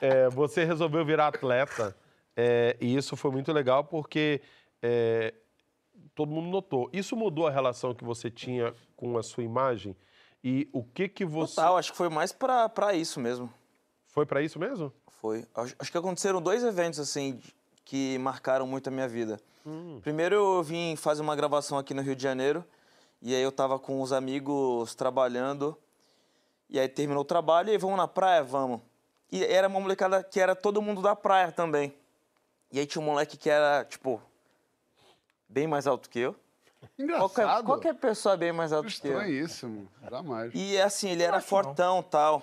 é, 0.00 0.28
você 0.28 0.64
resolveu 0.64 1.04
virar 1.04 1.28
atleta 1.28 1.96
é, 2.36 2.76
e 2.80 2.94
isso 2.96 3.16
foi 3.16 3.30
muito 3.30 3.52
legal 3.52 3.84
porque 3.84 4.42
é, 4.82 5.32
todo 6.14 6.30
mundo 6.30 6.48
notou. 6.48 6.90
Isso 6.92 7.16
mudou 7.16 7.46
a 7.46 7.50
relação 7.50 7.94
que 7.94 8.04
você 8.04 8.30
tinha 8.30 8.74
com 8.96 9.16
a 9.16 9.22
sua 9.22 9.44
imagem 9.44 9.96
e 10.48 10.68
o 10.72 10.84
que 10.84 11.08
que 11.08 11.24
você... 11.24 11.56
Total, 11.56 11.76
acho 11.76 11.90
que 11.90 11.98
foi 11.98 12.08
mais 12.08 12.30
pra, 12.30 12.68
pra 12.68 12.94
isso 12.94 13.18
mesmo. 13.18 13.52
Foi 14.06 14.24
pra 14.24 14.40
isso 14.40 14.60
mesmo? 14.60 14.92
Foi. 15.20 15.44
Acho, 15.52 15.74
acho 15.76 15.90
que 15.90 15.98
aconteceram 15.98 16.40
dois 16.40 16.62
eventos, 16.62 17.00
assim, 17.00 17.42
que 17.84 18.16
marcaram 18.18 18.64
muito 18.64 18.86
a 18.86 18.92
minha 18.92 19.08
vida. 19.08 19.40
Primeiro, 20.02 20.36
eu 20.36 20.62
vim 20.62 20.94
fazer 20.94 21.20
uma 21.20 21.34
gravação 21.34 21.76
aqui 21.76 21.92
no 21.92 22.00
Rio 22.00 22.14
de 22.14 22.22
Janeiro, 22.22 22.64
e 23.20 23.34
aí 23.34 23.42
eu 23.42 23.50
tava 23.50 23.76
com 23.76 24.00
os 24.00 24.12
amigos 24.12 24.94
trabalhando, 24.94 25.76
e 26.70 26.78
aí 26.78 26.88
terminou 26.88 27.22
o 27.22 27.26
trabalho, 27.26 27.70
e 27.70 27.72
aí, 27.72 27.78
vamos 27.78 27.96
na 27.96 28.06
praia? 28.06 28.44
Vamos. 28.44 28.80
E 29.32 29.42
era 29.42 29.66
uma 29.66 29.80
molecada 29.80 30.22
que 30.22 30.38
era 30.38 30.54
todo 30.54 30.80
mundo 30.80 31.02
da 31.02 31.16
praia 31.16 31.50
também. 31.50 31.92
E 32.70 32.78
aí 32.78 32.86
tinha 32.86 33.02
um 33.02 33.04
moleque 33.04 33.36
que 33.36 33.50
era, 33.50 33.84
tipo, 33.84 34.22
bem 35.48 35.66
mais 35.66 35.88
alto 35.88 36.08
que 36.08 36.20
eu. 36.20 36.36
Qualquer, 36.96 37.42
Engraçado. 37.42 37.64
qualquer 37.64 37.94
pessoa 37.94 38.36
bem 38.36 38.52
mais 38.52 38.72
alto 38.72 38.88
que 38.88 39.06
eu. 39.06 39.12
Estranhíssimo. 39.12 39.88
Jamais. 40.10 40.52
E 40.54 40.80
assim, 40.80 41.10
ele 41.10 41.22
era 41.22 41.40
fortão 41.40 42.02
tal. 42.02 42.42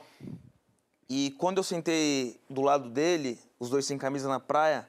E 1.09 1.31
quando 1.37 1.57
eu 1.57 1.63
sentei 1.63 2.39
do 2.49 2.61
lado 2.61 2.89
dele, 2.89 3.39
os 3.59 3.69
dois 3.69 3.85
sem 3.85 3.97
camisa 3.97 4.27
na 4.27 4.39
praia, 4.39 4.87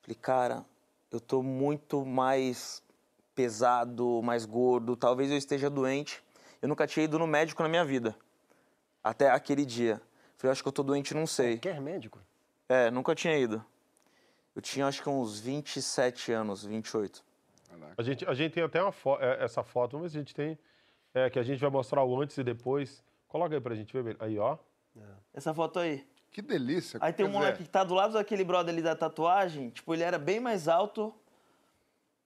falei, 0.00 0.16
cara, 0.20 0.64
eu 1.10 1.20
tô 1.20 1.42
muito 1.42 2.04
mais 2.04 2.82
pesado, 3.34 4.20
mais 4.22 4.44
gordo, 4.44 4.96
talvez 4.96 5.30
eu 5.30 5.36
esteja 5.36 5.68
doente. 5.68 6.22
Eu 6.62 6.68
nunca 6.68 6.86
tinha 6.86 7.04
ido 7.04 7.18
no 7.18 7.26
médico 7.26 7.62
na 7.62 7.68
minha 7.68 7.84
vida. 7.84 8.14
Até 9.02 9.30
aquele 9.30 9.64
dia. 9.64 10.00
Falei, 10.36 10.52
acho 10.52 10.62
que 10.62 10.68
eu 10.68 10.72
tô 10.72 10.82
doente, 10.82 11.14
não 11.14 11.26
sei. 11.26 11.58
Quer 11.58 11.80
médico? 11.80 12.18
É, 12.68 12.90
nunca 12.90 13.14
tinha 13.14 13.36
ido. 13.36 13.64
Eu 14.54 14.62
tinha 14.62 14.86
acho 14.86 15.02
que 15.02 15.08
uns 15.08 15.40
27 15.40 16.32
anos, 16.32 16.64
28. 16.64 17.22
A 17.96 18.02
gente, 18.02 18.24
a 18.26 18.34
gente 18.34 18.52
tem 18.52 18.62
até 18.62 18.82
uma 18.82 18.92
fo- 18.92 19.18
é, 19.20 19.44
essa 19.44 19.62
foto, 19.62 19.98
mas 19.98 20.14
a 20.14 20.18
gente 20.18 20.34
tem. 20.34 20.58
É, 21.14 21.28
que 21.28 21.38
a 21.38 21.42
gente 21.42 21.58
vai 21.60 21.70
mostrar 21.70 22.04
o 22.04 22.20
antes 22.20 22.36
e 22.38 22.44
depois. 22.44 23.02
Coloca 23.28 23.54
aí 23.54 23.60
pra 23.60 23.74
gente 23.74 23.92
ver. 24.00 24.16
Aí, 24.20 24.38
ó. 24.38 24.56
Essa 25.34 25.52
foto 25.54 25.78
aí. 25.78 26.06
Que 26.32 26.40
delícia. 26.42 26.98
Aí 27.02 27.12
tem 27.12 27.26
um 27.26 27.28
moleque 27.30 27.64
que 27.64 27.68
tá 27.68 27.82
do 27.82 27.94
lado 27.94 28.12
daquele 28.14 28.44
brother 28.44 28.72
ali 28.72 28.82
da 28.82 28.94
tatuagem, 28.94 29.70
tipo, 29.70 29.92
ele 29.92 30.02
era 30.04 30.18
bem 30.18 30.38
mais 30.38 30.68
alto. 30.68 31.12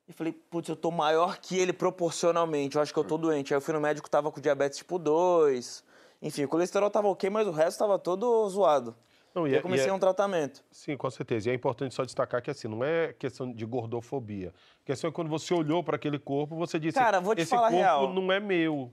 E 0.07 0.13
falei, 0.13 0.33
putz, 0.35 0.69
eu 0.69 0.77
tô 0.77 0.91
maior 0.91 1.39
que 1.39 1.59
ele 1.59 1.73
proporcionalmente, 1.73 2.77
eu 2.77 2.83
acho 2.83 2.93
que 2.93 2.99
eu 2.99 3.05
tô 3.05 3.17
doente. 3.17 3.55
Aí 3.55 3.57
eu 3.57 3.63
fui 3.63 3.73
no 3.73 3.81
médico, 3.81 4.09
tava 4.11 4.31
com 4.31 4.39
diabetes 4.41 4.77
tipo 4.79 4.99
2. 4.99 5.83
Enfim, 6.21 6.45
o 6.45 6.49
colesterol 6.49 6.91
tava 6.91 7.09
ok, 7.09 7.31
mas 7.31 7.47
o 7.47 7.51
resto 7.51 7.79
tava 7.79 7.99
todo 7.99 8.47
zoado. 8.51 8.95
Não, 9.35 9.47
E, 9.47 9.51
e 9.51 9.55
é- 9.55 9.59
eu 9.59 9.63
comecei 9.63 9.87
e 9.87 9.91
é- 9.91 9.93
um 9.93 9.99
tratamento. 9.99 10.63
Sim, 10.71 10.97
com 10.97 11.11
certeza. 11.11 11.49
E 11.49 11.53
é 11.53 11.55
importante 11.55 11.95
só 11.95 12.05
destacar 12.05 12.41
que 12.41 12.51
assim, 12.51 12.69
não 12.69 12.85
é 12.85 13.13
questão 13.13 13.53
de 13.53 13.67
gordofobia. 13.67 14.55
A 14.83 14.87
questão 14.87 15.09
é 15.11 15.13
quando 15.13 15.29
você 15.29 15.53
olhou 15.53 15.83
para 15.83 15.97
aquele 15.97 16.19
corpo, 16.19 16.55
você 16.57 16.79
disse: 16.79 16.99
Cara, 16.99 17.21
vou 17.21 17.35
te 17.35 17.41
esse 17.43 17.51
falar 17.51 17.67
a 17.67 17.71
corpo 17.71 17.83
real. 17.83 18.13
não 18.13 18.31
é 18.31 18.39
meu. 18.39 18.91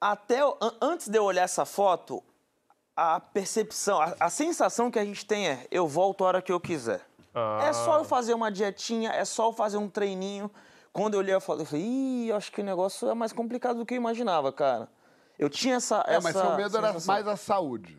Até 0.00 0.40
eu- 0.42 0.56
an- 0.60 0.74
antes 0.80 1.08
de 1.08 1.16
eu 1.18 1.24
olhar 1.24 1.42
essa 1.42 1.64
foto, 1.64 2.22
a 2.96 3.20
percepção, 3.20 4.00
a, 4.00 4.14
a 4.18 4.30
sensação 4.30 4.90
que 4.90 4.98
a 4.98 5.04
gente 5.04 5.24
tem 5.24 5.48
é: 5.48 5.66
eu 5.70 5.86
volto 5.86 6.24
a 6.24 6.28
hora 6.28 6.42
que 6.42 6.50
eu 6.52 6.58
quiser. 6.60 7.00
É 7.62 7.72
só 7.72 7.98
eu 7.98 8.04
fazer 8.04 8.34
uma 8.34 8.50
dietinha, 8.50 9.10
é 9.12 9.24
só 9.24 9.46
eu 9.48 9.52
fazer 9.52 9.76
um 9.76 9.88
treininho. 9.88 10.50
Quando 10.92 11.14
eu 11.14 11.20
olhei 11.20 11.34
a 11.34 11.38
foto, 11.38 11.60
eu 11.62 11.66
falei: 11.66 11.84
ih, 11.84 12.32
acho 12.32 12.50
que 12.50 12.60
o 12.60 12.64
negócio 12.64 13.08
é 13.08 13.14
mais 13.14 13.32
complicado 13.32 13.76
do 13.76 13.86
que 13.86 13.94
eu 13.94 13.98
imaginava, 13.98 14.52
cara. 14.52 14.88
Eu 15.38 15.48
tinha 15.48 15.76
essa. 15.76 16.02
É, 16.08 16.14
mas 16.16 16.34
essa 16.34 16.40
seu 16.40 16.56
medo 16.56 16.76
era 16.76 16.88
sensação. 16.88 17.14
mais 17.14 17.28
a 17.28 17.36
saúde. 17.36 17.96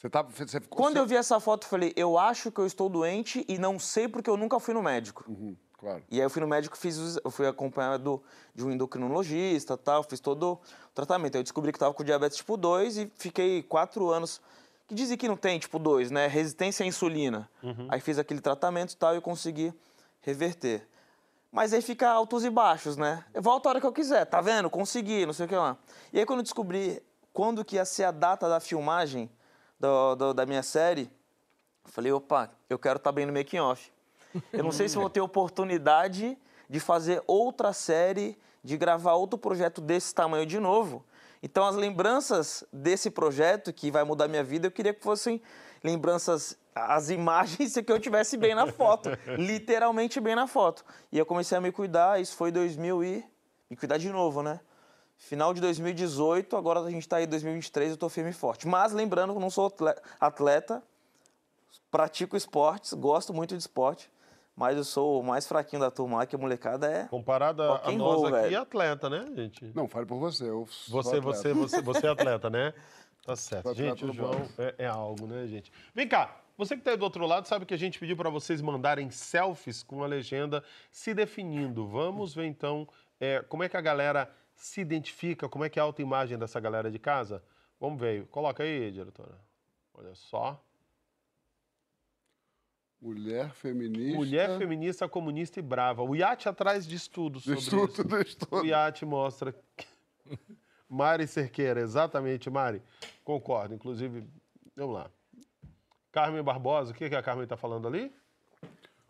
Você, 0.00 0.08
tá, 0.08 0.22
você 0.22 0.60
ficou. 0.60 0.78
Quando 0.78 0.96
eu 0.96 1.04
vi 1.04 1.14
essa 1.14 1.38
foto, 1.38 1.64
eu 1.64 1.68
falei: 1.68 1.92
eu 1.94 2.18
acho 2.18 2.50
que 2.50 2.58
eu 2.58 2.64
estou 2.64 2.88
doente 2.88 3.44
e 3.46 3.58
não 3.58 3.78
sei 3.78 4.08
porque 4.08 4.30
eu 4.30 4.36
nunca 4.36 4.58
fui 4.58 4.72
no 4.72 4.82
médico. 4.82 5.26
Uhum, 5.28 5.54
claro. 5.76 6.02
E 6.10 6.16
aí 6.16 6.22
eu 6.22 6.30
fui 6.30 6.40
no 6.40 6.48
médico, 6.48 6.76
fiz, 6.76 7.18
eu 7.22 7.30
fui 7.30 7.46
acompanhado 7.46 8.22
de 8.54 8.64
um 8.64 8.70
endocrinologista 8.70 9.76
tal, 9.76 10.02
fiz 10.02 10.18
todo 10.18 10.52
o 10.54 10.60
tratamento. 10.94 11.34
Aí 11.34 11.40
eu 11.40 11.42
descobri 11.42 11.70
que 11.70 11.76
estava 11.76 11.92
com 11.92 12.02
diabetes 12.02 12.38
tipo 12.38 12.56
2 12.56 12.96
e 12.96 13.12
fiquei 13.14 13.62
quatro 13.62 14.08
anos. 14.08 14.40
Que 14.88 14.94
dizem 14.94 15.18
que 15.18 15.28
não 15.28 15.36
tem 15.36 15.58
tipo 15.58 15.78
2, 15.78 16.10
né? 16.10 16.26
Resistência 16.26 16.82
à 16.82 16.86
insulina. 16.86 17.48
Aí 17.90 18.00
fiz 18.00 18.18
aquele 18.18 18.40
tratamento 18.40 18.94
e 18.94 18.96
tal 18.96 19.14
e 19.14 19.20
consegui 19.20 19.72
reverter. 20.22 20.88
Mas 21.52 21.74
aí 21.74 21.82
fica 21.82 22.08
altos 22.08 22.42
e 22.42 22.48
baixos, 22.48 22.96
né? 22.96 23.22
Eu 23.34 23.42
volto 23.42 23.66
a 23.66 23.70
hora 23.70 23.80
que 23.80 23.86
eu 23.86 23.92
quiser, 23.92 24.24
tá 24.24 24.40
vendo? 24.40 24.70
Consegui, 24.70 25.26
não 25.26 25.34
sei 25.34 25.44
o 25.44 25.48
que 25.48 25.54
lá. 25.54 25.76
E 26.10 26.18
aí 26.18 26.24
quando 26.24 26.38
eu 26.38 26.44
descobri 26.44 27.02
quando 27.34 27.62
que 27.64 27.76
ia 27.76 27.84
ser 27.84 28.04
a 28.04 28.10
data 28.10 28.48
da 28.48 28.60
filmagem 28.60 29.30
do- 29.80 30.14
do- 30.14 30.34
da 30.34 30.44
minha 30.46 30.62
série, 30.62 31.10
falei, 31.86 32.12
opa, 32.12 32.50
eu 32.68 32.78
quero 32.78 32.98
estar 32.98 33.10
bem 33.10 33.26
no 33.26 33.32
making 33.32 33.58
off. 33.58 33.90
Eu 34.52 34.62
não 34.62 34.70
sei 34.70 34.88
se 34.88 34.96
vou 34.96 35.10
ter 35.10 35.20
oportunidade 35.20 36.38
de 36.68 36.78
fazer 36.78 37.22
outra 37.26 37.72
série, 37.72 38.38
de 38.62 38.76
gravar 38.76 39.14
outro 39.14 39.36
projeto 39.38 39.80
desse 39.80 40.14
tamanho 40.14 40.46
de 40.46 40.60
novo. 40.60 41.04
Então, 41.42 41.64
as 41.66 41.74
lembranças 41.74 42.62
desse 42.72 43.10
projeto, 43.10 43.72
que 43.72 43.90
vai 43.90 44.04
mudar 44.04 44.28
minha 44.28 44.44
vida, 44.44 44.66
eu 44.66 44.70
queria 44.70 44.92
que 44.94 45.02
fossem 45.02 45.40
lembranças, 45.82 46.56
as 46.74 47.08
imagens 47.10 47.74
que 47.84 47.90
eu 47.90 47.98
tivesse 47.98 48.36
bem 48.36 48.54
na 48.54 48.66
foto. 48.66 49.08
literalmente 49.38 50.20
bem 50.20 50.34
na 50.36 50.46
foto. 50.46 50.84
E 51.10 51.18
eu 51.18 51.24
comecei 51.26 51.56
a 51.56 51.60
me 51.60 51.72
cuidar, 51.72 52.20
isso 52.20 52.36
foi 52.36 52.52
2000 52.52 53.02
e... 53.02 53.24
Me 53.70 53.76
cuidar 53.76 53.98
de 53.98 54.10
novo, 54.10 54.42
né? 54.42 54.60
Final 55.22 55.52
de 55.52 55.60
2018, 55.60 56.56
agora 56.56 56.80
a 56.80 56.90
gente 56.90 57.06
tá 57.06 57.16
aí 57.18 57.24
em 57.24 57.28
2023, 57.28 57.90
eu 57.92 57.96
tô 57.98 58.08
firme 58.08 58.30
e 58.30 58.32
forte. 58.32 58.66
Mas 58.66 58.92
lembrando 58.92 59.32
que 59.32 59.36
eu 59.36 59.40
não 59.40 59.50
sou 59.50 59.66
atle- 59.66 59.94
atleta, 60.18 60.82
pratico 61.90 62.36
esportes, 62.36 62.94
gosto 62.94 63.32
muito 63.34 63.54
de 63.54 63.60
esporte, 63.60 64.10
mas 64.56 64.76
eu 64.78 64.82
sou 64.84 65.20
o 65.20 65.22
mais 65.22 65.46
fraquinho 65.46 65.80
da 65.82 65.90
turma 65.90 66.16
lá, 66.18 66.26
que 66.26 66.34
a 66.34 66.38
molecada 66.38 66.90
é. 66.90 67.04
Comparado 67.06 67.62
a, 67.62 67.92
nós 67.92 67.96
roll, 67.98 68.26
aqui, 68.28 68.36
velho. 68.36 68.60
atleta, 68.62 69.10
né, 69.10 69.26
gente? 69.36 69.70
Não, 69.74 69.86
fale 69.86 70.06
por 70.06 70.18
você. 70.18 70.44
Eu 70.48 70.66
sou 70.70 71.02
Você, 71.02 71.16
atleta. 71.18 71.22
você, 71.36 71.52
você, 71.52 71.82
você 71.82 72.06
é 72.06 72.10
atleta, 72.10 72.48
né? 72.50 72.72
Tá 73.24 73.36
certo. 73.36 73.74
Gente, 73.74 74.04
o 74.06 74.12
João 74.14 74.48
é, 74.58 74.74
é 74.78 74.86
algo, 74.86 75.26
né, 75.26 75.46
gente? 75.46 75.70
Vem 75.94 76.08
cá, 76.08 76.34
você 76.56 76.76
que 76.76 76.82
tá 76.82 76.92
aí 76.92 76.96
do 76.96 77.04
outro 77.04 77.26
lado 77.26 77.46
sabe 77.46 77.66
que 77.66 77.74
a 77.74 77.78
gente 77.78 77.98
pediu 77.98 78.16
para 78.16 78.30
vocês 78.30 78.62
mandarem 78.62 79.10
selfies 79.10 79.82
com 79.82 80.02
a 80.02 80.06
legenda 80.06 80.64
se 80.90 81.12
definindo. 81.12 81.86
Vamos 81.86 82.34
ver 82.34 82.46
então 82.46 82.88
é, 83.20 83.44
como 83.48 83.62
é 83.62 83.68
que 83.68 83.76
a 83.76 83.80
galera 83.82 84.30
se 84.60 84.80
identifica, 84.80 85.48
como 85.48 85.64
é 85.64 85.70
que 85.70 85.78
é 85.78 85.82
a 85.82 85.84
autoimagem 85.84 86.38
dessa 86.38 86.60
galera 86.60 86.90
de 86.90 86.98
casa. 86.98 87.42
Vamos 87.80 87.98
ver. 87.98 88.26
Coloca 88.26 88.62
aí, 88.62 88.90
diretora. 88.90 89.38
Olha 89.94 90.14
só. 90.14 90.62
Mulher 93.00 93.50
feminista. 93.54 94.16
Mulher 94.16 94.58
feminista, 94.58 95.08
comunista 95.08 95.58
e 95.58 95.62
brava. 95.62 96.02
O 96.02 96.14
Iate 96.14 96.46
atrás 96.46 96.86
de 96.86 96.94
estudo 96.94 97.40
sobre 97.40 97.58
estudo, 97.58 97.92
isso. 97.92 98.04
do 98.04 98.20
estudo. 98.20 98.56
O 98.60 98.66
Iate 98.66 99.06
mostra. 99.06 99.54
Mari 100.86 101.26
Cerqueira, 101.26 101.80
exatamente, 101.80 102.50
Mari. 102.50 102.82
Concordo. 103.24 103.74
Inclusive, 103.74 104.28
vamos 104.76 104.94
lá. 104.96 105.10
Carmen 106.12 106.42
Barbosa, 106.42 106.90
o 106.90 106.94
que, 106.94 107.08
que 107.08 107.14
a 107.14 107.22
Carmen 107.22 107.44
está 107.44 107.56
falando 107.56 107.88
ali? 107.88 108.12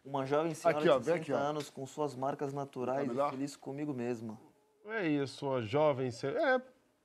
Uma 0.05 0.24
jovem 0.24 0.55
senhora 0.55 0.78
Aqui, 0.78 0.88
ó, 0.88 0.98
de 0.98 1.07
vem 1.07 1.16
60 1.16 1.22
aqui, 1.22 1.32
anos, 1.32 1.70
com 1.70 1.84
suas 1.86 2.14
marcas 2.14 2.53
naturais 2.53 3.12
Tá 3.12 3.28
e 3.28 3.30
feliz 3.30 3.57
comigo 3.57 3.92
mesma. 3.92 4.38
É 4.86 5.06
isso, 5.06 5.46
uma 5.46 5.62
jovem. 5.62 6.08
É, 6.08 6.60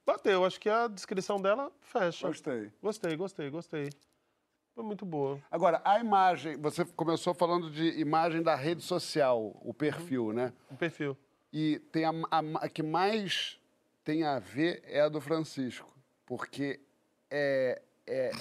bateu. 0.05 0.43
Acho 0.45 0.59
que 0.59 0.69
a 0.69 0.88
descrição 0.88 1.41
dela 1.41 1.71
fecha. 1.82 2.28
Gostei. 2.28 2.71
Gostei, 2.82 3.15
gostei, 3.15 3.49
gostei. 3.49 3.89
Foi 4.73 4.84
muito 4.84 5.05
boa. 5.05 5.39
Agora, 5.49 5.82
a 5.86 5.99
imagem, 5.99 6.57
você 6.57 6.84
começou 6.84 7.34
falando 7.34 7.69
de 7.71 7.97
imagem 7.99 8.41
da 8.41 8.55
rede 8.55 8.82
social, 8.82 9.55
o 9.61 9.73
perfil, 9.73 10.34
né? 10.34 10.51
O 10.69 10.76
perfil. 10.76 11.15
E 11.53 11.80
tem 11.91 12.03
a, 12.03 12.11
a- 12.32 12.65
a 12.65 12.69
que 12.69 12.84
mais 12.84 13.57
tem 14.03 14.23
a 14.23 14.38
ver 14.39 14.84
é 14.86 15.01
a 15.01 15.09
do 15.09 15.21
Francisco, 15.21 15.93
porque 16.26 16.80
é, 17.32 17.82
é, 18.08 18.32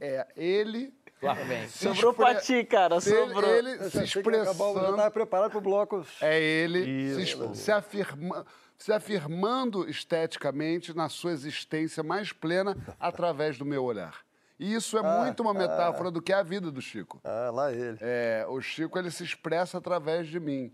é 0.00 0.26
ele. 0.36 0.92
Lá 1.22 1.34
vem. 1.34 1.68
se 1.68 1.78
Sobrou 1.84 2.10
expre- 2.10 2.26
pra 2.26 2.34
ti, 2.40 2.64
cara, 2.64 2.96
ele- 2.96 3.00
sobrou. 3.02 3.50
Ele 3.54 3.90
se 3.90 3.98
achei 4.00 4.22
que 4.22 4.30
ia 4.30 4.42
acabar, 4.42 4.48
eu 4.50 4.56
já 4.56 4.70
expressando. 4.70 4.90
estava 4.90 5.10
preparado 5.12 5.50
para 5.50 5.58
o 5.58 5.62
bloco. 5.62 6.06
É 6.20 6.40
ele 6.40 6.84
se, 7.14 7.22
Isso. 7.22 7.44
es- 7.52 7.58
se 7.58 7.70
afirma- 7.72 8.44
se 8.76 8.92
afirmando 8.92 9.88
esteticamente 9.88 10.92
na 10.96 11.08
sua 11.08 11.30
existência 11.30 12.02
mais 12.02 12.32
plena 12.32 12.76
através 12.98 13.56
do 13.56 13.64
meu 13.64 13.84
olhar. 13.84 14.18
E 14.58 14.74
isso 14.74 14.98
é 14.98 15.02
muito 15.24 15.40
uma 15.42 15.54
metáfora 15.54 16.10
do 16.10 16.20
que 16.22 16.32
é 16.32 16.36
a 16.36 16.42
vida 16.42 16.70
do 16.70 16.80
Chico. 16.80 17.20
Ah, 17.24 17.50
lá 17.52 17.72
ele. 17.72 17.98
É, 18.00 18.44
o 18.48 18.60
Chico 18.60 18.98
ele 18.98 19.10
se 19.10 19.22
expressa 19.24 19.78
através 19.78 20.26
de 20.28 20.38
mim. 20.40 20.72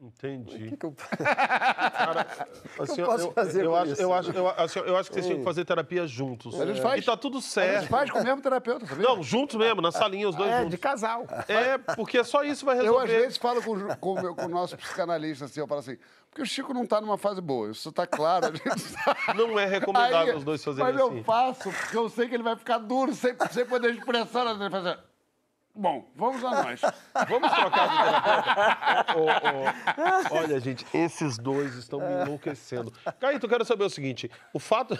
Entendi. 0.00 0.64
O 0.66 0.68
que, 0.68 0.76
que 0.76 0.86
eu... 0.86 0.94
Assim, 2.80 3.00
eu 3.00 3.06
posso 3.06 3.30
fazer 3.32 3.64
eu 3.64 3.70
com 3.70 3.76
acho, 3.76 3.92
isso? 3.92 4.02
eu, 4.02 4.12
acho, 4.12 4.30
eu, 4.32 4.48
assim, 4.48 4.78
eu 4.80 4.96
acho 4.96 5.08
que 5.08 5.14
vocês 5.14 5.26
tinham 5.26 5.38
que 5.38 5.44
fazer 5.44 5.64
terapia 5.64 6.06
juntos. 6.06 6.60
A 6.60 6.66
gente 6.66 6.80
faz. 6.80 7.02
E 7.02 7.06
tá 7.06 7.16
tudo 7.16 7.38
A 7.38 7.40
gente 7.40 7.50
certo. 7.50 7.88
faz 7.88 8.10
com 8.10 8.18
o 8.18 8.24
mesmo 8.24 8.42
terapeuta, 8.42 8.84
sabia? 8.86 9.02
Não, 9.06 9.22
juntos 9.22 9.56
mesmo, 9.56 9.80
na 9.80 9.90
salinha, 9.92 10.28
os 10.28 10.34
dois 10.36 10.50
É, 10.50 10.56
juntos. 10.58 10.70
de 10.72 10.78
casal. 10.78 11.24
É, 11.48 11.78
porque 11.94 12.22
só 12.24 12.42
isso 12.44 12.66
vai 12.66 12.76
Eu, 12.76 12.82
resolver. 12.82 13.04
às 13.04 13.10
vezes, 13.10 13.36
falo 13.38 13.62
com, 13.62 13.78
com 13.96 14.12
o 14.12 14.20
meu- 14.20 14.34
com 14.34 14.44
o 14.44 14.48
nosso 14.48 14.76
psicanalista, 14.76 15.46
assim, 15.46 15.60
eu 15.60 15.66
falo 15.66 15.80
assim, 15.80 15.96
porque 16.30 16.42
o 16.42 16.46
Chico 16.46 16.74
não 16.74 16.84
tá 16.86 17.00
numa 17.00 17.16
fase 17.16 17.40
boa, 17.40 17.70
isso 17.70 17.90
tá 17.92 18.06
claro, 18.06 18.46
a 18.46 18.50
gente 18.50 18.80
sabe. 18.80 19.18
Não 19.38 19.58
é 19.58 19.64
recomendável 19.66 20.32
Aí, 20.32 20.36
os 20.38 20.44
dois 20.44 20.62
fazerem 20.64 20.92
Mas 20.92 21.00
assim. 21.00 21.18
eu 21.18 21.24
faço, 21.24 21.70
porque 21.70 21.96
eu 21.96 22.08
sei 22.10 22.28
que 22.28 22.34
ele 22.34 22.42
vai 22.42 22.56
ficar 22.56 22.78
duro, 22.78 23.14
sem, 23.14 23.34
sem 23.52 23.64
poder 23.64 23.94
expressar 23.94 24.44
nada. 24.44 24.62
Ele 24.64 24.68
vai 24.68 24.82
fazer, 24.82 24.98
bom, 25.74 26.10
vamos 26.14 26.44
a 26.44 26.50
nós. 26.62 26.80
Vamos 27.28 27.52
trocar 27.52 27.88
de 27.88 27.96
terapeuta? 28.22 29.14
Ô, 29.18 30.34
ô, 30.34 30.38
olha, 30.38 30.60
gente, 30.60 30.86
esses 30.94 31.38
dois 31.38 31.74
estão 31.74 32.00
me 32.00 32.22
enlouquecendo. 32.22 32.92
Caíto, 33.20 33.46
eu 33.46 33.50
quero 33.50 33.64
saber 33.64 33.84
o 33.84 33.90
seguinte: 33.90 34.30
o 34.52 34.58
fato. 34.58 34.98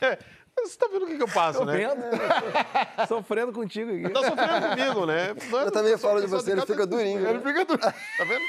É, 0.00 0.18
você 0.60 0.76
tá 0.76 0.88
vendo 0.90 1.04
o 1.04 1.06
que, 1.06 1.16
que 1.16 1.22
eu 1.22 1.28
passo, 1.28 1.64
né? 1.64 1.76
vendo? 1.76 2.02
Sofrendo 3.06 3.52
contigo 3.52 3.90
aqui. 3.92 4.08
Tá 4.12 4.24
sofrendo 4.24 4.68
comigo, 4.70 5.06
né? 5.06 5.34
Não 5.50 5.60
é- 5.60 5.64
Eu 5.64 5.70
também 5.70 5.96
falo 5.96 6.20
de 6.20 6.26
você, 6.26 6.52
ele 6.52 6.62
fica 6.66 6.86
durinho. 6.86 7.26
Ele 7.28 7.38
fica 7.38 7.64
durinho. 7.64 7.92
Tá 7.92 8.24
vendo? 8.24 8.44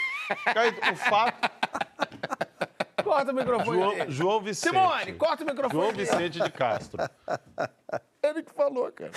Caíto, 0.53 0.91
o 0.91 0.95
fato. 0.95 1.51
Corta 3.03 3.31
o 3.31 3.35
microfone 3.35 3.79
João, 3.79 3.93
dele. 3.95 4.11
João 4.11 4.41
Vicente. 4.41 4.71
Simone, 4.73 5.13
corta 5.13 5.43
o 5.43 5.45
microfone 5.45 5.81
João 5.81 5.93
dele. 5.93 6.05
Vicente 6.05 6.39
de 6.39 6.51
Castro. 6.51 6.99
Ele 8.21 8.43
que 8.43 8.51
falou, 8.53 8.91
cara. 8.91 9.11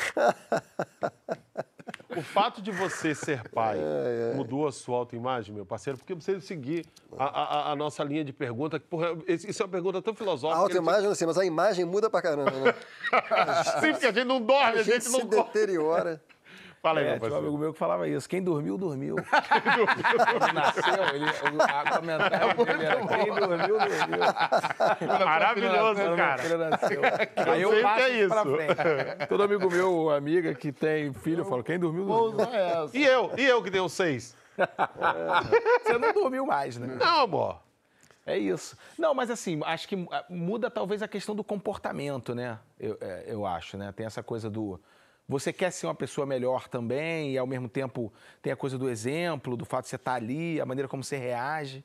O 2.17 2.23
fato 2.23 2.61
de 2.61 2.71
você 2.71 3.15
ser 3.15 3.49
pai 3.51 3.79
mudou 4.37 4.67
a 4.67 4.73
sua 4.73 4.97
autoimagem, 4.99 5.55
meu 5.55 5.65
parceiro? 5.67 5.99
Porque 5.99 6.15
você 6.15 6.41
seguir 6.41 6.85
a, 7.19 7.25
a- 7.25 7.73
a 7.73 7.77
nossa 7.77 8.03
linha 8.05 8.25
de 8.25 8.33
pergunta. 8.33 8.79
que, 8.79 8.87
Porra, 8.87 9.09
isso 9.29 9.63
é 9.63 9.65
uma 9.65 9.71
pergunta 9.73 10.03
tão 10.03 10.13
A 10.13 10.17
filosófica. 10.17 10.61
autoimagem, 10.61 11.09
não 11.09 11.15
sei, 11.15 11.27
mas 11.27 11.39
a 11.39 11.45
imagem 11.45 11.85
muda 11.85 12.11
pra 12.11 12.21
caramba, 12.23 12.51
né? 12.51 12.75
Sim, 13.81 13.93
porque 13.93 14.07
a 14.07 14.13
gente 14.13 14.25
não 14.27 14.41
dorme, 14.41 14.79
a 14.79 14.81
A 14.81 14.83
gente 14.83 14.95
gente 15.05 15.09
não 15.11 15.21
se 15.21 15.27
dorme. 15.27 15.45
deteriora. 15.53 16.23
Fala 16.83 16.99
aí, 16.99 17.07
É, 17.07 17.11
meu 17.11 17.19
tinha 17.19 17.29
um 17.29 17.31
parceiro. 17.31 17.47
amigo 17.47 17.59
meu 17.59 17.73
que 17.73 17.79
falava 17.79 18.09
isso. 18.09 18.29
Quem 18.29 18.43
dormiu, 18.43 18.77
dormiu. 18.77 19.15
Quando 19.23 20.53
nasceu, 20.53 21.05
ele, 21.15 21.25
o 21.27 21.63
a 21.63 21.91
comentário 21.91 22.65
dele 22.67 22.85
era 22.85 23.07
quem 23.07 23.35
dormiu, 23.35 23.79
dormiu. 23.79 24.19
Maravilhoso, 25.25 26.17
cara. 26.17 26.43
filho 26.43 26.59
nasceu. 26.59 27.01
Aí 27.53 27.63
eu 27.63 27.83
passo 27.83 28.01
é 28.03 28.11
isso 28.11 28.29
pra 28.29 28.43
frente. 28.45 29.27
Todo 29.29 29.43
amigo 29.45 29.71
meu, 29.71 30.11
amiga 30.11 30.55
que 30.55 30.73
tem 30.73 31.13
filho, 31.13 31.43
eu 31.43 31.45
falo, 31.45 31.63
quem 31.63 31.79
dormiu, 31.79 32.05
dormiu. 32.05 32.41
essa. 32.53 32.97
E 32.99 33.05
eu? 33.05 33.31
E 33.39 33.45
eu 33.47 33.63
que 33.63 33.71
tenho 33.71 33.89
seis? 33.89 34.35
Você 35.85 35.99
não 35.99 36.13
dormiu 36.13 36.45
mais, 36.45 36.77
né? 36.79 36.97
Não, 36.99 37.21
amor. 37.21 37.61
É 38.27 38.37
isso. 38.37 38.77
Não, 38.99 39.15
mas 39.15 39.31
assim, 39.31 39.61
acho 39.65 39.89
que 39.89 40.07
ah, 40.11 40.25
muda 40.29 40.71
talvez 40.71 41.03
a 41.03 41.09
questão 41.09 41.35
do 41.35 41.43
comportamento, 41.43 42.35
né? 42.35 42.59
Eu, 42.79 42.97
é, 43.01 43.25
eu 43.27 43.45
acho, 43.47 43.77
né? 43.77 43.93
Tem 43.93 44.05
essa 44.07 44.23
coisa 44.23 44.49
do. 44.51 44.81
Você 45.33 45.51
quer 45.51 45.71
ser 45.71 45.87
uma 45.87 45.95
pessoa 45.95 46.27
melhor 46.27 46.69
também, 46.69 47.33
e 47.33 47.39
ao 47.39 47.47
mesmo 47.47 47.67
tempo 47.67 48.13
tem 48.43 48.53
a 48.53 48.57
coisa 48.57 48.77
do 48.77 48.91
exemplo, 48.91 49.57
do 49.57 49.65
fato 49.65 49.85
de 49.85 49.89
você 49.89 49.97
estar 49.97 50.13
ali, 50.13 50.61
a 50.61 50.67
maneira 50.67 50.87
como 50.87 51.03
você 51.03 51.17
reage. 51.17 51.83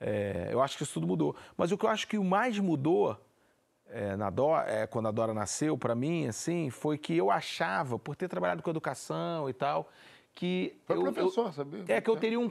É, 0.00 0.48
eu 0.52 0.62
acho 0.62 0.76
que 0.76 0.84
isso 0.84 0.94
tudo 0.94 1.06
mudou. 1.08 1.34
Mas 1.56 1.72
o 1.72 1.76
que 1.76 1.84
eu 1.84 1.90
acho 1.90 2.06
que 2.06 2.16
o 2.16 2.22
mais 2.22 2.56
mudou 2.60 3.20
é, 3.90 4.14
na 4.14 4.30
Dora, 4.30 4.70
é, 4.70 4.86
quando 4.86 5.08
a 5.08 5.10
Dora 5.10 5.34
nasceu, 5.34 5.76
para 5.76 5.92
mim, 5.92 6.28
assim, 6.28 6.70
foi 6.70 6.96
que 6.96 7.16
eu 7.16 7.32
achava, 7.32 7.98
por 7.98 8.14
ter 8.14 8.28
trabalhado 8.28 8.62
com 8.62 8.70
educação 8.70 9.50
e 9.50 9.52
tal, 9.52 9.90
que. 10.32 10.78
Foi 10.84 10.96
eu, 10.96 11.06
eu- 11.06 11.12
professor, 11.12 11.52
sabia? 11.52 11.84
é 11.88 12.00
que 12.00 12.08
eu 12.08 12.16
teria 12.16 12.38
um 12.38 12.48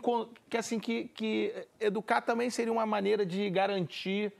que 0.50 0.58
assim 0.58 0.78
que, 0.78 1.06
que 1.06 1.54
educar 1.80 2.20
também 2.20 2.50
seria 2.50 2.74
uma 2.74 2.86
maneira 2.86 3.26
de 3.26 3.50
garantir 3.50 4.34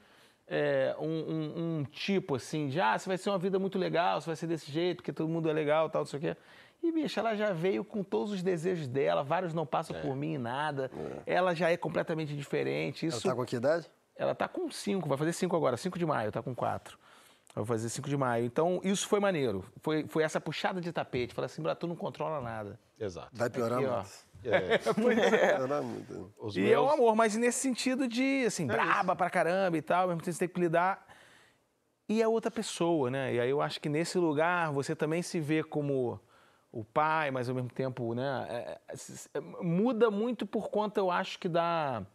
é, 0.48 0.96
um, 1.00 1.06
um- 1.06 1.78
um 1.80 1.84
tipo 1.84 2.36
assim 2.36 2.68
de 2.70 2.80
ah, 2.80 2.98
você 2.98 3.08
vai 3.10 3.18
ser 3.18 3.30
uma 3.30 3.38
vida 3.40 3.60
muito 3.60 3.78
legal, 3.78 4.22
você 4.22 4.28
vai 4.28 4.36
ser 4.36 4.48
desse 4.48 4.72
jeito, 4.72 4.98
porque 4.98 5.12
todo 5.14 5.28
mundo 5.30 5.50
é 5.50 5.54
legal, 5.54 5.90
tal, 5.90 6.02
não 6.02 6.06
sei 6.06 6.18
o 6.20 6.22
quê. 6.22 6.38
E, 6.82 6.92
bicha, 6.92 7.20
ela 7.20 7.36
já 7.36 7.52
veio 7.52 7.84
com 7.84 8.04
todos 8.04 8.32
os 8.32 8.44
desejos 8.44 8.88
dela, 8.88 9.24
vários 9.24 9.54
não 9.54 9.66
passam 9.66 10.00
por 10.00 10.16
mim 10.16 10.36
em 10.36 10.38
nada. 10.38 10.92
Ela 11.26 11.54
já 11.56 11.70
é 11.72 11.76
completamente 11.76 12.36
diferente. 12.36 13.06
Ela 13.06 13.16
Isso 13.16 13.28
tá 13.28 13.36
com 13.36 13.44
que 13.46 13.56
idade? 13.56 13.90
ela 14.16 14.34
tá 14.36 14.48
com 14.48 14.70
5, 14.72 15.08
vai 15.10 15.18
fazer 15.18 15.34
5 15.34 15.56
agora, 15.56 15.76
5 15.76 15.98
de 15.98 16.06
maio, 16.06 16.32
tá 16.32 16.42
com 16.42 16.54
4. 16.56 16.98
Vai 17.56 17.66
fazer 17.66 17.90
5 17.90 18.08
de 18.08 18.16
maio. 18.16 18.46
Então, 18.46 18.80
isso 18.84 19.08
foi 19.08 19.20
maneiro. 19.20 19.66
Foi, 19.82 20.06
foi 20.08 20.22
essa 20.24 20.40
puxada 20.40 20.80
de 20.80 20.92
tapete. 20.92 21.34
Falei 21.34 21.48
assim, 21.48 21.62
"Bra, 21.64 21.74
tu 21.76 21.88
não 21.88 21.96
controla 21.96 22.40
nada. 22.40 22.80
Exato. 23.00 23.30
Vai 23.34 23.50
piorar 23.50 23.80
Aqui, 23.80 23.88
É. 24.44 24.80
Muito. 25.00 26.34
Os 26.38 26.56
E 26.56 26.62
meus... 26.62 26.74
é 26.74 26.80
um 26.80 26.90
amor, 26.90 27.16
mas 27.16 27.36
nesse 27.36 27.60
sentido 27.60 28.08
de, 28.08 28.46
assim, 28.46 28.66
braba 28.66 29.16
pra 29.16 29.30
caramba 29.30 29.78
e 29.78 29.82
tal, 29.82 30.08
mesmo 30.08 30.22
tempo 30.22 30.34
você 30.34 30.40
tem 30.40 30.54
que 30.54 30.60
lidar. 30.60 31.06
E 32.10 32.22
é 32.22 32.28
outra 32.28 32.50
pessoa, 32.50 33.12
né? 33.12 33.34
E 33.34 33.40
aí 33.40 33.50
eu 33.50 33.62
acho 33.62 33.82
que 33.82 33.90
nesse 33.90 34.18
lugar 34.18 34.72
você 34.72 34.96
também 34.96 35.22
se 35.22 35.40
vê 35.40 35.64
como 35.64 36.20
o 36.72 36.84
pai, 36.84 37.32
mas 37.32 37.50
ao 37.50 37.56
mesmo 37.56 37.70
tempo, 37.70 38.14
né? 38.14 38.46
é, 38.50 38.80
é, 38.88 38.98
é, 39.34 39.40
muda 39.40 40.10
muito 40.12 40.46
por 40.46 40.70
conta, 40.70 41.00
eu 41.00 41.10
acho 41.10 41.40
que 41.40 41.50
da 41.50 42.06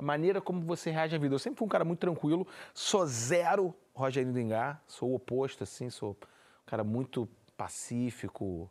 maneira 0.00 0.40
como 0.40 0.60
você 0.60 0.90
reage 0.90 1.16
à 1.16 1.18
vida. 1.18 1.34
Eu 1.34 1.38
sempre 1.38 1.58
fui 1.58 1.66
um 1.66 1.70
cara 1.70 1.84
muito 1.84 2.00
tranquilo, 2.00 2.46
sou 2.74 3.06
zero 3.06 3.74
Rogerinho 3.94 4.32
Dingá, 4.32 4.80
sou 4.86 5.10
o 5.10 5.14
oposto, 5.14 5.64
assim, 5.64 5.90
sou 5.90 6.12
um 6.12 6.66
cara 6.66 6.84
muito 6.84 7.28
pacífico, 7.56 8.70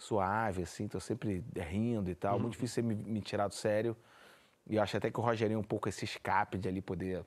suave, 0.00 0.62
assim, 0.62 0.88
tô 0.88 0.98
sempre 0.98 1.44
rindo 1.56 2.10
e 2.10 2.14
tal. 2.14 2.38
Muito 2.40 2.52
difícil 2.52 2.82
me, 2.82 2.94
me 2.94 3.20
tirar 3.20 3.48
do 3.48 3.54
sério. 3.54 3.94
E 4.66 4.76
eu 4.76 4.82
acho 4.82 4.96
até 4.96 5.10
que 5.10 5.20
o 5.20 5.22
Rogerinho 5.22 5.58
é 5.58 5.60
um 5.60 5.64
pouco 5.64 5.88
esse 5.88 6.04
escape 6.04 6.56
de 6.58 6.68
ali 6.68 6.80
poder 6.80 7.24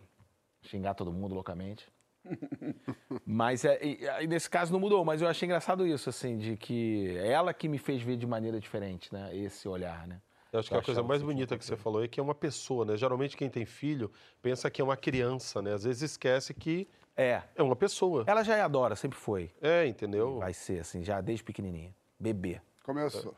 xingar 0.64 0.94
todo 0.96 1.12
mundo 1.12 1.36
loucamente. 1.36 1.88
mas 3.26 3.64
é, 3.66 3.80
e- 3.84 4.00
e 4.22 4.28
nesse 4.28 4.50
caso 4.50 4.72
não 4.74 4.80
mudou, 4.80 5.04
mas 5.06 5.22
eu 5.22 5.28
achei 5.28 5.46
engraçado 5.46 5.86
isso, 5.86 6.10
assim, 6.10 6.38
de 6.38 6.58
que 6.58 7.16
ela 7.18 7.54
que 7.54 7.68
me 7.68 7.78
fez 7.78 8.02
ver 8.02 8.18
de 8.18 8.26
maneira 8.26 8.60
diferente, 8.60 9.14
né? 9.14 9.36
Esse 9.36 9.68
olhar, 9.68 10.08
né? 10.08 10.22
Eu 10.52 10.60
acho 10.60 10.70
que 10.70 10.76
a 10.76 10.82
coisa 10.82 11.02
mais 11.04 11.22
bonita 11.22 11.58
que 11.58 11.66
você 11.66 11.76
falou 11.76 12.04
é 12.04 12.08
que 12.08 12.20
é 12.20 12.24
uma 12.24 12.36
pessoa, 12.36 12.86
né? 12.86 12.96
Geralmente 12.96 13.36
quem 13.36 13.50
tem 13.50 13.66
filho 13.66 14.12
pensa 14.42 14.70
que 14.70 14.82
é 14.82 14.84
uma 14.84 14.96
criança, 14.98 15.62
né? 15.62 15.74
Às 15.74 15.84
vezes 15.84 16.02
esquece 16.12 16.54
que 16.54 16.88
É. 17.16 17.42
é 17.56 17.62
uma 17.64 17.76
pessoa. 17.76 18.24
Ela 18.28 18.44
já 18.44 18.56
é 18.56 18.62
adora, 18.62 18.96
sempre 18.96 19.18
foi. 19.18 19.52
É, 19.62 19.86
entendeu? 19.88 20.40
Vai 20.40 20.54
ser, 20.54 20.80
assim, 20.80 21.04
já 21.04 21.20
desde 21.22 21.44
pequenininha. 21.44 21.94
Bebê. 22.24 22.62
Começou. 22.86 23.36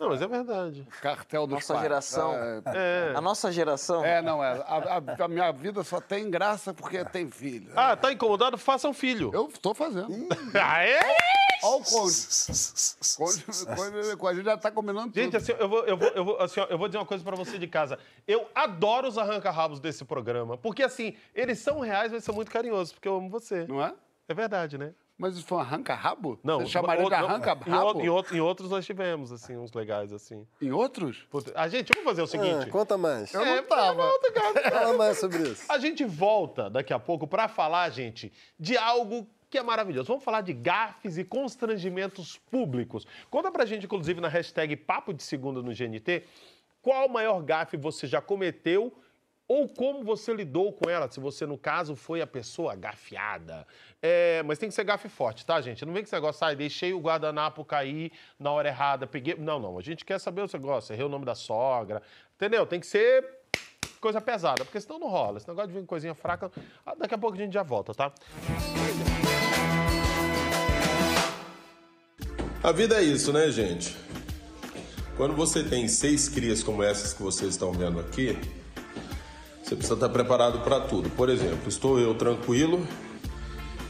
Não, 0.00 0.08
mas 0.08 0.20
é 0.22 0.26
verdade. 0.26 0.86
Cartel 1.02 1.46
dos 1.46 1.54
Nossa 1.56 1.74
pais. 1.74 1.82
geração. 1.82 2.34
É, 2.34 3.12
A 3.14 3.20
nossa 3.20 3.52
geração. 3.52 4.04
é, 4.04 4.20
não, 4.22 4.42
é. 4.42 4.52
A, 4.66 4.98
a- 5.20 5.24
a 5.24 5.28
minha 5.28 5.52
vida 5.52 5.82
só 5.84 6.00
tem 6.00 6.30
graça 6.30 6.72
porque 6.74 7.04
tem 7.04 7.30
filho. 7.30 7.70
Ah, 7.76 7.94
tá 7.94 8.10
incomodado? 8.12 8.56
Faça 8.58 8.88
um 8.88 8.92
filho. 8.94 9.30
Eu 9.34 9.48
tô 9.60 9.74
fazendo. 9.74 10.08
Aê! 10.54 10.98
Olha 11.62 11.76
o 11.80 11.84
Conde. 11.84 12.16
Conde, 13.16 13.44
Conde. 13.44 14.16
Com 14.16 14.26
a 14.28 14.34
gente 14.34 14.44
já 14.44 14.56
tá 14.58 14.70
combinando 14.70 15.06
tudo. 15.08 15.14
Gente, 15.22 15.36
assim, 15.36 15.52
eu 15.58 15.68
vou, 15.68 15.84
eu, 15.86 15.96
vou, 15.96 16.08
eu, 16.08 16.24
vou, 16.24 16.40
assim, 16.40 16.60
ó, 16.60 16.64
eu 16.68 16.76
vou 16.78 16.88
dizer 16.88 16.98
uma 16.98 17.06
coisa 17.06 17.22
pra 17.24 17.34
você 17.36 17.58
de 17.58 17.66
casa. 17.66 17.98
Eu 18.26 18.46
adoro 18.54 19.08
os 19.08 19.16
arranca-rabos 19.16 19.78
desse 19.80 20.04
programa. 20.04 20.58
Porque, 20.58 20.82
assim, 20.82 21.14
eles 21.34 21.58
são 21.60 21.80
reais, 21.80 22.12
mas 22.12 22.24
são 22.24 22.34
muito 22.34 22.50
carinhosos, 22.50 22.92
porque 22.92 23.08
eu 23.08 23.16
amo 23.16 23.30
você. 23.30 23.66
Não 23.66 23.82
é? 23.82 23.94
É 24.28 24.34
verdade, 24.34 24.76
né? 24.76 24.92
Mas 25.18 25.36
isso 25.36 25.46
foi 25.46 25.56
um 25.56 25.60
arranca-rabo? 25.62 26.38
Não. 26.44 26.60
Você 26.60 26.66
chamaria 26.72 26.98
de 26.98 27.04
outro- 27.04 27.18
Em, 27.18 27.28
arranca-rabo? 27.30 28.00
em 28.02 28.08
outro- 28.10 28.36
em 28.36 28.40
outros 28.40 28.70
nós 28.70 28.84
tivemos, 28.84 29.32
assim, 29.32 29.56
uns 29.56 29.72
legais, 29.72 30.12
assim. 30.12 30.46
Em 30.60 30.70
outros? 30.72 31.26
Puta, 31.30 31.52
A 31.58 31.68
gente, 31.68 31.88
vamos 31.94 32.04
fazer 32.10 32.22
o 32.22 32.26
seguinte. 32.26 32.66
Ah, 32.68 32.70
conta 32.70 32.98
mais. 32.98 33.32
Eu 33.32 33.44
não 33.44 33.62
tava. 33.62 34.02
Fala 34.70 34.96
mais 34.98 35.18
sobre 35.18 35.38
isso. 35.48 35.64
A 35.70 35.78
gente 35.78 36.04
volta 36.04 36.68
daqui 36.68 36.92
a 36.92 36.98
pouco 36.98 37.26
pra 37.26 37.48
falar, 37.48 37.88
gente, 37.90 38.30
de 38.60 38.76
algo 38.76 39.26
que 39.48 39.56
é 39.56 39.62
maravilhoso. 39.62 40.08
Vamos 40.08 40.24
falar 40.24 40.42
de 40.42 40.52
gafes 40.52 41.16
e 41.16 41.24
constrangimentos 41.24 42.36
públicos. 42.50 43.06
Conta 43.30 43.50
pra 43.50 43.64
gente, 43.64 43.86
inclusive, 43.86 44.20
na 44.20 44.28
hashtag 44.28 44.76
Papo 44.76 45.14
de 45.14 45.22
Segunda 45.22 45.62
no 45.62 45.72
GNT, 45.72 46.24
qual 46.82 47.06
o 47.06 47.12
maior 47.12 47.40
gafe 47.42 47.76
você 47.76 48.06
já 48.06 48.20
cometeu 48.20 48.92
ou 49.48 49.68
como 49.68 50.02
você 50.02 50.34
lidou 50.34 50.72
com 50.72 50.90
ela, 50.90 51.10
se 51.10 51.20
você, 51.20 51.46
no 51.46 51.56
caso, 51.56 51.94
foi 51.94 52.20
a 52.20 52.26
pessoa 52.26 52.74
gafiada. 52.74 53.66
É, 54.02 54.42
mas 54.44 54.58
tem 54.58 54.68
que 54.68 54.74
ser 54.74 54.84
gafe 54.84 55.08
forte, 55.08 55.46
tá, 55.46 55.60
gente? 55.60 55.84
Não 55.84 55.92
vem 55.92 56.02
que 56.02 56.08
esse 56.08 56.14
negócio, 56.14 56.40
sai, 56.40 56.56
deixei 56.56 56.92
o 56.92 56.98
guardanapo 56.98 57.64
cair 57.64 58.10
na 58.38 58.50
hora 58.50 58.68
errada, 58.68 59.06
peguei... 59.06 59.36
Não, 59.36 59.60
não, 59.60 59.78
a 59.78 59.82
gente 59.82 60.04
quer 60.04 60.18
saber 60.18 60.42
o 60.42 60.48
negócio, 60.52 60.92
errei 60.92 61.04
o 61.04 61.08
nome 61.08 61.24
da 61.24 61.34
sogra, 61.34 62.02
entendeu? 62.34 62.66
Tem 62.66 62.80
que 62.80 62.86
ser 62.86 63.24
coisa 64.00 64.20
pesada, 64.20 64.64
porque 64.64 64.80
senão 64.80 64.98
não 64.98 65.08
rola. 65.08 65.38
Esse 65.38 65.48
negócio 65.48 65.72
de 65.72 65.78
vir 65.78 65.86
coisinha 65.86 66.14
fraca, 66.14 66.50
ah, 66.84 66.94
daqui 66.96 67.14
a 67.14 67.18
pouco 67.18 67.36
a 67.36 67.40
gente 67.40 67.52
já 67.52 67.62
volta, 67.62 67.94
tá? 67.94 68.12
A 72.62 72.72
vida 72.72 73.00
é 73.00 73.04
isso, 73.04 73.32
né, 73.32 73.48
gente? 73.50 73.96
Quando 75.16 75.34
você 75.34 75.62
tem 75.62 75.86
seis 75.86 76.28
crias 76.28 76.64
como 76.64 76.82
essas 76.82 77.14
que 77.14 77.22
vocês 77.22 77.50
estão 77.50 77.72
vendo 77.72 78.00
aqui, 78.00 78.36
você 79.66 79.74
precisa 79.74 79.94
estar 79.94 80.08
preparado 80.08 80.60
para 80.60 80.78
tudo. 80.78 81.10
Por 81.10 81.28
exemplo, 81.28 81.68
estou 81.68 81.98
eu 81.98 82.14
tranquilo 82.14 82.86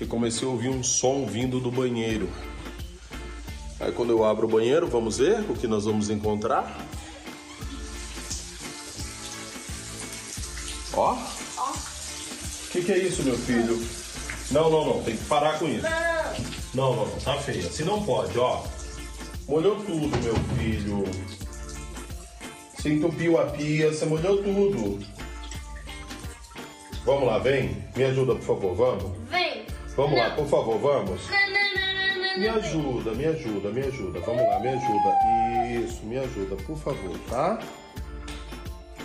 e 0.01 0.07
comecei 0.07 0.49
a 0.49 0.51
ouvir 0.51 0.70
um 0.70 0.83
som 0.83 1.27
vindo 1.27 1.61
do 1.61 1.70
banheiro. 1.70 2.31
Aí 3.79 3.93
quando 3.93 4.09
eu 4.09 4.24
abro 4.24 4.47
o 4.47 4.51
banheiro, 4.51 4.87
vamos 4.87 5.18
ver 5.18 5.39
o 5.51 5.55
que 5.55 5.66
nós 5.66 5.85
vamos 5.85 6.09
encontrar. 6.09 6.79
Ó. 10.95 11.12
O 11.12 12.70
que, 12.70 12.81
que 12.81 12.93
é 12.93 12.99
isso, 12.99 13.22
meu 13.22 13.37
filho? 13.37 13.79
Não, 14.51 14.70
não, 14.70 14.87
não. 14.87 15.03
Tem 15.03 15.14
que 15.14 15.24
parar 15.24 15.59
com 15.59 15.68
isso. 15.68 15.85
Não, 16.74 16.97
não, 16.97 17.07
não. 17.07 17.20
Tá 17.20 17.37
feio. 17.37 17.66
Assim 17.66 17.85
não 17.85 18.03
pode, 18.03 18.39
ó. 18.39 18.64
Molhou 19.47 19.77
tudo, 19.85 20.16
meu 20.22 20.35
filho. 20.57 21.05
Você 22.74 22.95
entupiu 22.95 23.39
a 23.39 23.45
pia, 23.45 23.93
você 23.93 24.07
molhou 24.07 24.43
tudo. 24.43 25.16
Vamos 27.07 27.29
lá, 27.29 27.39
vem. 27.39 27.85
Me 27.95 28.03
ajuda, 28.03 28.35
por 28.35 28.43
favor, 28.43 28.75
vamos. 28.75 29.17
Vem. 29.31 29.65
Vamos 29.97 30.19
lá, 30.19 30.31
por 30.31 30.47
favor, 30.49 30.77
vamos. 30.79 31.21
Não, 31.31 31.39
não, 31.39 31.75
não, 31.77 32.17
não, 32.17 32.33
não, 32.33 32.39
Me 32.39 32.49
não, 32.49 32.57
ajuda, 32.57 33.11
me 33.13 33.25
ajuda, 33.27 33.69
me 33.71 33.81
ajuda. 33.81 34.21
Vamos 34.21 34.43
lá, 34.43 34.59
me 34.59 34.69
ajuda. 34.71 35.85
Isso, 35.87 36.05
me 36.05 36.19
ajuda, 36.19 36.57
por 36.57 36.77
favor, 36.77 37.17
tá? 37.31 37.61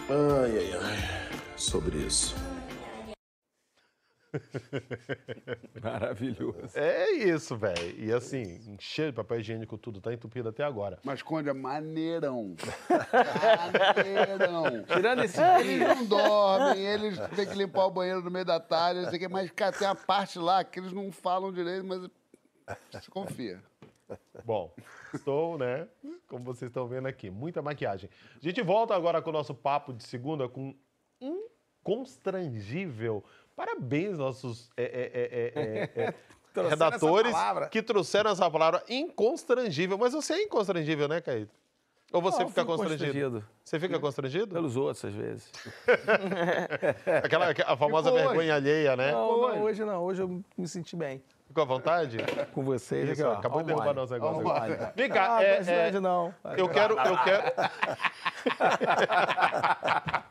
Ai, 0.10 0.58
ai, 0.58 0.80
ai. 0.82 1.30
Sobre 1.56 2.00
isso. 2.00 2.36
Maravilhoso. 5.82 6.78
É 6.78 7.12
isso, 7.12 7.56
velho. 7.58 8.00
E 8.00 8.12
assim, 8.12 8.42
encher 8.68 9.12
de 9.12 9.16
papel 9.16 9.40
higiênico 9.40 9.78
tudo, 9.78 10.00
tá 10.00 10.14
entupido 10.14 10.50
até 10.50 10.64
agora. 10.64 11.00
Mas, 11.04 11.22
Conde, 11.22 11.50
é 11.50 11.54
maneirão. 11.54 12.56
maneirão. 13.96 14.84
Tirando 14.84 15.24
esse 15.24 15.42
Eles 15.60 15.80
não 15.80 16.06
dormem, 16.06 16.86
eles 16.86 17.20
têm 17.36 17.48
que 17.48 17.56
limpar 17.56 17.86
o 17.86 17.92
banheiro 17.92 18.22
no 18.22 18.32
meio 18.32 18.46
da 18.46 18.60
tarde, 18.60 19.02
não 19.02 19.10
sei 19.10 19.18
o 19.18 19.20
quê, 19.20 19.28
mas, 19.28 19.52
cara, 19.52 19.72
tem 19.72 19.88
uma 19.88 19.96
parte 19.96 20.40
lá 20.40 20.64
que 20.64 20.80
eles 20.80 20.94
não 20.94 21.12
falam 21.12 21.52
direito, 21.52 21.86
mas 21.86 22.10
você 22.92 23.12
confia. 23.12 23.62
Bom, 24.44 24.74
estou, 25.14 25.58
né? 25.58 25.88
Como 26.28 26.44
vocês 26.44 26.70
estão 26.70 26.88
vendo 26.88 27.08
aqui, 27.08 27.30
muita 27.30 27.62
maquiagem. 27.62 28.10
A 28.36 28.40
gente 28.40 28.62
volta 28.62 28.96
agora 28.96 29.22
com 29.22 29.30
o 29.30 29.34
nosso 29.34 29.54
papo 29.54 29.94
de 29.94 30.04
segunda 30.04 30.48
com 30.50 30.76
um 31.20 31.48
constrangível. 31.84 33.24
Parabéns, 33.62 34.18
nossos 34.18 34.72
é, 34.76 34.84
é, 34.84 35.12
é, 35.14 35.22
é, 35.22 36.02
é, 36.02 36.06
é, 36.08 36.16
redatores 36.68 37.36
que 37.70 37.80
trouxeram 37.84 38.32
essa 38.32 38.50
palavra 38.50 38.84
inconstrangível. 38.90 40.00
Mas 40.00 40.14
você 40.14 40.34
é 40.34 40.42
inconstrangível, 40.42 41.08
né, 41.08 41.22
Caíto? 41.22 41.54
Ou 42.12 42.24
você 42.24 42.42
Não, 42.42 42.50
fica 42.50 42.66
constrangido? 42.66 43.06
constrangido. 43.06 43.46
Você 43.64 43.80
fica 43.80 44.00
constrangido? 44.00 44.48
Pelos 44.48 44.76
outros, 44.76 45.06
às 45.06 45.14
vezes. 45.14 45.52
Aquela 47.24 47.52
a 47.52 47.78
famosa 47.78 48.10
Ficou 48.10 48.20
hoje. 48.20 48.28
vergonha 48.30 48.56
alheia, 48.56 48.98
né? 48.98 49.12
Não, 49.12 49.38
não, 49.42 49.62
hoje 49.62 49.86
não. 49.86 50.04
Hoje 50.04 50.24
eu 50.24 50.44
me 50.58 50.68
senti 50.68 50.96
bem. 50.96 51.24
Ficou 51.46 51.62
à 51.62 51.68
vontade? 51.68 52.18
Com 52.54 52.64
vocês. 52.64 53.12
Isso, 53.12 53.28
ó. 53.28 53.34
acabou 53.34 53.62
de 53.62 53.68
derrubar 53.68 53.86
mole. 53.94 53.98
nosso 53.98 54.14
negócio. 54.14 54.44
Vem 54.96 55.08
cá, 55.08 55.38
ah, 55.38 55.44
é- 55.44 55.60
hoje 55.60 55.98
é- 55.98 56.00
não. 56.00 56.34
Eu 56.58 56.68
quero, 56.68 56.98
eu 56.98 57.18
quero. 57.24 57.44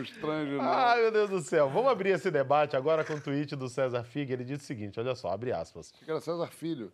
Constrange, 0.00 0.52
não. 0.52 0.62
Ai, 0.62 1.02
meu 1.02 1.12
Deus 1.12 1.30
do 1.30 1.40
céu. 1.40 1.68
Vamos 1.68 1.90
abrir 1.90 2.10
esse 2.10 2.30
debate 2.30 2.76
agora 2.76 3.04
com 3.04 3.14
o 3.14 3.20
tweet 3.20 3.54
do 3.54 3.68
César 3.68 4.02
Fig. 4.02 4.32
Ele 4.32 4.44
diz 4.44 4.62
o 4.62 4.64
seguinte: 4.64 4.98
olha 4.98 5.14
só, 5.14 5.28
abre 5.28 5.52
aspas. 5.52 5.92
Que 5.92 6.10
era 6.10 6.20
César 6.20 6.48
Filho. 6.48 6.92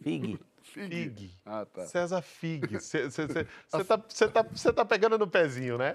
Fig. 0.02 0.38
Fig. 0.62 1.34
Ah, 1.44 1.64
tá. 1.64 1.86
César 1.86 2.22
Fig. 2.22 2.68
Você 2.78 3.08
tá, 3.84 4.04
cê 4.08 4.28
tá, 4.28 4.46
cê 4.54 4.72
tá 4.72 4.84
pegando 4.84 5.18
no 5.18 5.26
pezinho, 5.26 5.78
né? 5.78 5.94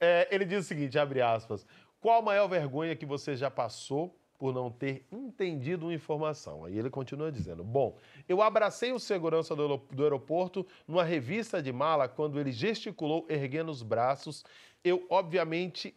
É, 0.00 0.28
ele 0.30 0.44
diz 0.44 0.64
o 0.64 0.68
seguinte, 0.68 0.98
abre 0.98 1.22
aspas. 1.22 1.66
Qual 2.00 2.18
a 2.18 2.22
maior 2.22 2.48
vergonha 2.48 2.94
que 2.94 3.06
você 3.06 3.34
já 3.34 3.50
passou 3.50 4.14
por 4.38 4.52
não 4.54 4.70
ter 4.70 5.04
entendido 5.10 5.86
uma 5.86 5.94
informação? 5.94 6.64
Aí 6.64 6.78
ele 6.78 6.90
continua 6.90 7.30
dizendo, 7.32 7.64
bom, 7.64 7.96
eu 8.28 8.42
abracei 8.42 8.92
o 8.92 8.98
segurança 8.98 9.54
do, 9.56 9.62
aero- 9.62 9.82
do 9.90 10.02
aeroporto 10.02 10.66
numa 10.86 11.04
revista 11.04 11.62
de 11.62 11.72
mala 11.72 12.08
quando 12.08 12.38
ele 12.38 12.52
gesticulou 12.52 13.26
erguendo 13.28 13.70
os 13.70 13.82
braços. 13.82 14.44
Eu, 14.84 15.06
obviamente, 15.10 15.94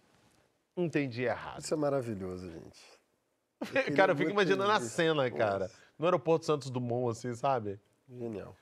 entendi 0.75 1.23
errado. 1.23 1.59
Isso 1.61 1.73
é 1.73 1.77
maravilhoso, 1.77 2.49
gente. 2.49 2.79
cara, 3.95 4.13
eu 4.13 4.15
fico 4.15 4.29
imaginando 4.31 4.71
a 4.71 4.79
cena, 4.79 5.29
cara. 5.29 5.69
No 5.97 6.05
aeroporto 6.05 6.45
Santos 6.45 6.69
Dumont, 6.69 7.11
assim, 7.11 7.33
sabe? 7.35 7.79
Genial. 8.09 8.55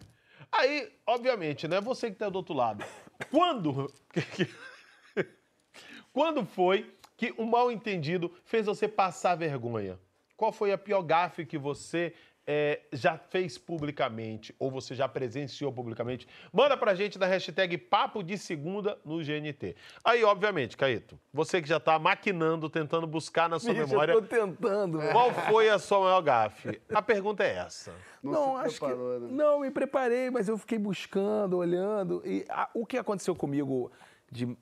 Aí, 0.52 0.92
obviamente, 1.06 1.68
né? 1.68 1.80
Você 1.80 2.10
que 2.10 2.18
tá 2.18 2.30
do 2.30 2.38
outro 2.38 2.54
lado. 2.56 2.84
Quando. 3.30 3.92
Quando 6.12 6.46
foi 6.46 6.92
que 7.18 7.34
um 7.38 7.46
mal 7.46 7.72
entendido 7.72 8.32
fez 8.46 8.66
você 8.68 8.88
passar 8.88 9.36
vergonha? 9.36 10.00
Qual 10.38 10.52
foi 10.52 10.72
a 10.72 10.78
pior 10.78 11.02
gafe 11.02 11.46
que 11.46 11.58
você 11.58 12.14
eh, 12.46 12.80
já 12.94 13.18
fez 13.18 13.58
publicamente 13.58 14.56
ou 14.60 14.70
você 14.70 14.94
já 14.94 15.08
presenciou 15.08 15.72
publicamente? 15.74 16.28
Manda 16.54 16.78
pra 16.78 16.94
gente 16.94 17.18
da 17.18 17.26
hashtag 17.26 17.76
Papo 17.78 18.22
de 18.24 18.38
Segunda 18.38 19.00
no 19.04 19.18
GNT. 19.18 19.76
Aí, 20.06 20.24
obviamente, 20.24 20.78
Caíto, 20.78 21.20
você 21.34 21.60
que 21.60 21.68
já 21.68 21.80
tá 21.80 21.98
maquinando, 21.98 22.70
tentando 22.70 23.08
buscar 23.08 23.50
na 23.50 23.58
sua 23.60 23.74
Bicho, 23.74 23.88
memória. 23.88 24.14
eu 24.14 24.22
tô 24.22 24.28
tentando. 24.28 25.00
né? 25.00 25.12
Qual 25.12 25.34
foi 25.34 25.70
a 25.70 25.80
sua 25.80 26.02
maior 26.02 26.22
gafe? 26.22 26.80
A 26.94 27.02
pergunta 27.02 27.44
é 27.44 27.56
essa. 27.58 27.92
Não, 28.22 28.56
acho 28.58 28.80
que. 28.80 28.94
Não, 29.34 29.62
me 29.62 29.72
preparei, 29.72 30.30
mas 30.30 30.48
eu 30.48 30.58
fiquei 30.58 30.78
buscando, 30.78 31.58
olhando. 31.58 32.22
E 32.24 32.46
a- 32.48 32.70
o 32.76 32.86
que 32.86 32.98
aconteceu 32.98 33.36
comigo 33.36 33.92
de 34.32 34.56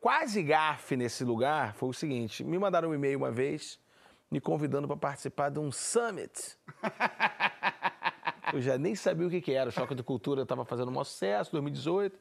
quase 0.00 0.42
gafe 0.42 0.96
nesse 0.96 1.24
lugar 1.24 1.74
foi 1.74 1.88
o 1.88 1.92
seguinte: 1.92 2.44
me 2.44 2.58
mandaram 2.58 2.90
um 2.90 2.94
e-mail 2.94 3.18
uma 3.18 3.30
vez 3.30 3.78
me 4.30 4.40
convidando 4.40 4.86
para 4.86 4.96
participar 4.96 5.50
de 5.50 5.58
um 5.58 5.70
summit. 5.70 6.56
Eu 8.52 8.60
já 8.60 8.78
nem 8.78 8.94
sabia 8.94 9.26
o 9.26 9.30
que, 9.30 9.40
que 9.40 9.52
era. 9.52 9.70
O 9.70 9.72
Choque 9.72 9.94
de 9.94 10.02
Cultura 10.02 10.42
estava 10.42 10.64
fazendo 10.64 10.90
um 10.90 11.04
sucesso, 11.04 11.52
2018. 11.52 12.18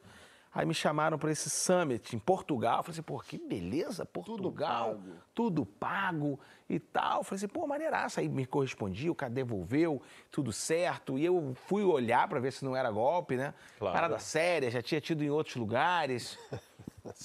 Aí 0.54 0.66
me 0.66 0.74
chamaram 0.74 1.20
para 1.20 1.32
esse 1.32 1.50
summit 1.50 2.16
em 2.16 2.20
Portugal. 2.20 2.78
Eu 2.78 2.84
falei 2.84 2.94
assim, 2.94 3.02
pô, 3.02 3.20
que 3.20 3.38
beleza, 3.38 4.06
Portugal. 4.06 4.98
Tudo 5.34 5.66
pago. 5.66 6.40
e 6.70 6.80
tal. 6.80 7.20
Eu 7.20 7.24
falei 7.24 7.38
assim, 7.38 7.48
pô, 7.48 7.68
maneiraça. 7.68 8.22
Aí 8.22 8.30
me 8.30 8.46
correspondi, 8.46 9.10
o 9.10 9.16
cara 9.16 9.32
devolveu, 9.32 10.02
tudo 10.32 10.54
certo. 10.54 11.18
E 11.18 11.26
eu 11.26 11.54
fui 11.68 11.84
olhar 11.84 12.28
para 12.28 12.40
ver 12.40 12.54
se 12.54 12.64
não 12.64 12.76
era 12.76 12.90
golpe, 12.90 13.36
né? 13.36 13.54
Claro. 13.78 13.94
Parada 13.94 14.18
séria, 14.18 14.72
já 14.72 14.82
tinha 14.82 15.02
tido 15.02 15.24
em 15.24 15.30
outros 15.30 15.58
lugares. 15.58 16.40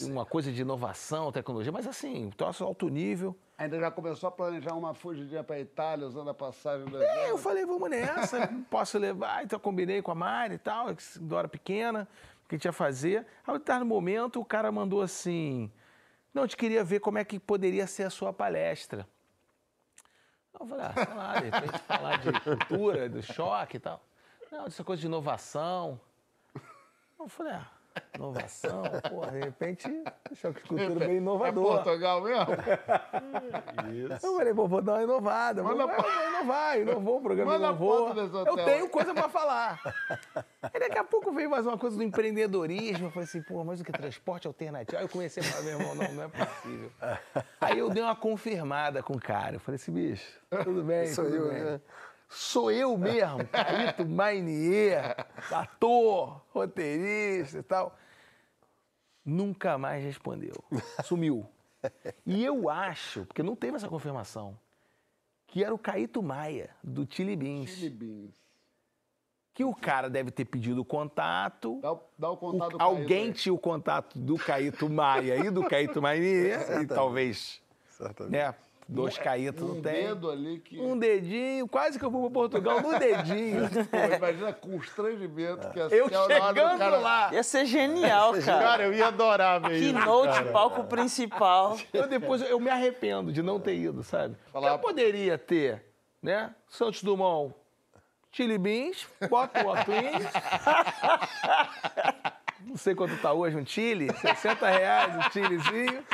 uma 0.03 0.25
coisa 0.27 0.53
de 0.53 0.63
inovação, 0.63 1.31
tecnologia. 1.33 1.73
Mas 1.73 1.87
assim, 1.87 2.27
um 2.27 2.31
troço 2.31 2.65
alto 2.65 2.89
nível. 2.89 3.37
Ainda 3.57 3.79
já 3.79 3.91
começou 3.91 4.29
a 4.29 4.31
planejar 4.31 4.75
uma 4.75 4.95
fugidinha 4.95 5.43
pra 5.45 5.59
Itália 5.61 6.07
usando 6.07 6.31
a 6.31 6.35
passagem 6.35 6.87
do 6.87 7.03
É, 7.03 7.31
eu 7.31 7.39
falei, 7.39 7.65
vamos 7.67 7.89
nessa, 7.91 8.49
posso 8.71 8.99
levar. 8.99 9.45
Então 9.45 9.57
eu 9.57 9.61
combinei 9.61 10.01
com 10.03 10.11
a 10.11 10.15
Mari 10.15 10.55
e 10.55 10.59
tal, 10.59 10.95
se- 10.99 11.21
hora 11.33 11.49
pequena, 11.49 12.09
o 12.45 12.49
que 12.49 12.55
a 12.55 12.59
gente 12.59 12.65
ia 12.65 12.73
fazer. 12.73 13.27
Aí, 13.47 13.79
no 13.79 13.85
momento, 13.87 14.41
o 14.41 14.45
cara 14.45 14.71
mandou 14.73 15.03
assim: 15.03 15.71
Não, 16.33 16.43
eu 16.43 16.49
te 16.49 16.57
queria 16.57 16.83
ver 16.85 17.01
como 17.01 17.19
é 17.19 17.25
que 17.25 17.39
poderia 17.39 17.87
ser 17.87 18.05
a 18.05 18.11
sua 18.11 18.33
palestra. 18.33 19.07
Eu 20.59 20.67
falei, 20.67 20.85
ah, 20.87 20.93
sei 20.95 21.15
lá, 21.15 21.39
de 21.39 21.45
repente 21.51 21.79
falar 21.85 22.17
de 22.19 22.41
cultura, 22.41 23.09
do 23.09 23.23
choque 23.23 23.77
e 23.77 23.81
tal. 23.81 24.05
Não, 24.51 24.65
dessa 24.65 24.83
coisa 24.85 25.01
de 25.01 25.07
inovação. 25.07 25.99
Eu 27.19 27.29
falei, 27.29 27.53
ah, 27.53 27.71
inovação, 28.15 28.83
pô, 29.09 29.27
de 29.27 29.39
repente, 29.41 30.03
choque 30.35 30.63
de 30.63 30.69
cultura 30.69 31.07
bem 31.07 31.17
inovador. 31.17 31.81
É 31.81 31.83
Portugal 31.83 32.21
mesmo? 32.23 32.47
Eu 34.23 34.37
falei, 34.37 34.55
pô, 34.55 34.67
vou 34.67 34.83
dar 34.83 34.95
uma 34.95 35.03
inovada. 35.03 35.63
Vou, 35.63 35.73
Manda 35.77 35.87
vai, 35.87 35.97
a 35.99 36.03
vai 36.03 36.29
inovar, 36.29 36.81
inovou 36.81 37.19
o 37.19 37.23
programa, 37.23 37.53
Manda 37.53 37.67
a 37.67 37.71
inovou. 37.71 38.15
Eu 38.47 38.57
tenho 38.65 38.89
coisa 38.89 39.15
pra 39.15 39.29
falar. 39.29 39.81
Aí 40.63 40.81
daqui 40.81 40.99
a 40.99 41.05
pouco 41.05 41.33
veio 41.33 41.51
mais 41.51 41.67
uma 41.67 41.79
coisa 41.79 41.97
do 41.97 42.03
empreendedorismo. 42.03 43.07
Eu 43.07 43.11
falei 43.11 43.29
assim, 43.29 43.43
pô, 43.43 43.65
mas 43.65 43.81
o 43.81 43.85
que? 43.85 43.93
Transporte 43.93 44.47
alternativo? 44.47 44.99
Aí 44.99 45.05
eu 45.05 45.09
comecei 45.09 45.43
a 45.43 45.47
falar, 45.47 45.63
meu 45.65 45.79
irmão, 45.79 45.95
não, 45.95 46.13
não 46.15 46.23
é 46.25 46.29
possível. 46.29 46.91
Aí 47.61 47.79
eu 47.79 47.91
dei 47.91 48.03
uma 48.03 48.17
confirmada 48.17 49.03
com 49.03 49.15
o 49.15 49.21
cara. 49.21 49.57
Eu 49.57 49.61
falei 49.61 49.77
assim, 49.77 49.93
bicho, 49.93 50.41
tudo 50.65 50.83
bem, 50.83 51.07
Sou 51.09 51.25
tudo 51.25 51.37
eu, 51.37 51.49
bem. 51.51 51.63
né? 51.63 51.81
Sou 52.33 52.71
eu 52.71 52.97
mesmo, 52.97 53.45
Caíto 53.49 54.07
Mainier, 54.07 55.17
ator, 55.51 56.41
roteirista 56.51 57.59
e 57.59 57.63
tal. 57.63 57.99
Nunca 59.25 59.77
mais 59.77 60.03
respondeu. 60.05 60.55
Sumiu. 61.05 61.45
E 62.25 62.45
eu 62.45 62.71
acho, 62.71 63.27
porque 63.27 63.43
não 63.43 63.57
teve 63.57 63.77
essa 63.77 63.89
confirmação, 63.89 64.57
que 65.49 65.65
era 65.65 65.75
o 65.75 65.79
Caíto 65.79 66.23
Maia, 66.23 66.71
do 66.85 67.05
Chili 67.11 67.35
Beans. 67.35 67.71
Chili 67.71 67.91
Beans. 67.91 68.35
Que 69.53 69.65
o 69.65 69.75
cara 69.75 70.09
deve 70.09 70.31
ter 70.31 70.45
pedido 70.45 70.83
o 70.83 70.85
contato. 70.85 71.81
Dá, 71.83 71.93
o- 71.93 72.01
dá 72.17 72.31
o 72.31 72.37
contato 72.37 72.75
o- 72.75 72.79
do 72.79 72.83
alguém 72.85 73.25
Caíto 73.27 73.39
tinha 73.41 73.53
o 73.53 73.59
contato 73.59 74.19
do 74.19 74.37
Caíto 74.39 74.89
Maia 74.89 75.37
e 75.37 75.51
do 75.51 75.65
Caíto 75.65 76.01
Mainier. 76.01 76.61
e 76.83 76.87
talvez, 76.87 77.61
Certamente. 77.89 78.33
né? 78.33 78.55
Dois 78.93 79.17
Caítos 79.17 79.63
Um 79.63 79.75
não 79.75 79.83
tem. 79.83 80.05
dedo 80.07 80.31
ali 80.31 80.59
que. 80.59 80.81
Um 80.81 80.99
dedinho, 80.99 81.69
quase 81.69 81.97
que 81.99 82.05
eu 82.05 82.11
fui 82.11 82.21
para 82.23 82.31
Portugal 82.31 82.81
no 82.81 82.99
dedinho. 82.99 83.69
Pô, 83.89 83.97
imagina 84.17 84.53
constrangimento 84.53 85.71
que 85.71 85.79
é 85.81 85.85
Eu 85.93 86.09
chegando 86.09 86.79
cara- 86.79 86.97
lá. 86.99 87.31
Ia 87.33 87.43
ser 87.45 87.67
genial, 87.67 88.33
cara. 88.33 88.63
Cara, 88.63 88.83
eu 88.83 88.93
ia 88.93 89.07
adorar 89.07 89.61
ver 89.61 89.77
isso. 89.77 89.95
Keynote, 89.95 90.45
palco 90.53 90.85
principal. 90.85 91.79
Eu 91.93 92.09
depois 92.09 92.43
eu 92.43 92.59
me 92.59 92.69
arrependo 92.69 93.33
de 93.33 93.43
não 93.43 93.61
ter 93.61 93.75
ido, 93.77 94.03
sabe? 94.03 94.37
Eu 94.53 94.79
poderia 94.81 95.39
ter, 95.39 95.85
né? 96.21 96.53
Santos 96.69 97.03
Dumont, 97.03 97.55
Chili 98.33 98.59
Beans, 98.59 99.07
bota 99.29 99.61
o. 99.67 99.71
Não 102.67 102.77
sei 102.77 102.95
quanto 102.95 103.17
tá 103.19 103.33
hoje 103.33 103.57
um 103.57 103.65
chile, 103.65 104.09
60 104.19 104.69
reais 104.69 105.17
um 105.17 105.23
chilezinho. 105.31 106.05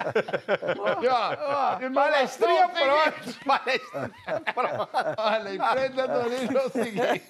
Aqui, 0.00 1.06
ó. 1.08 1.36
Ó, 1.38 1.92
palestrinha 1.94 2.68
pronta. 2.68 3.44
Palestrinha 3.44 4.40
pronta. 4.54 5.14
Olha, 5.18 5.54
empreendedorismo 5.54 6.58
é 6.58 6.66
o 6.66 6.70
seguinte. 6.70 7.22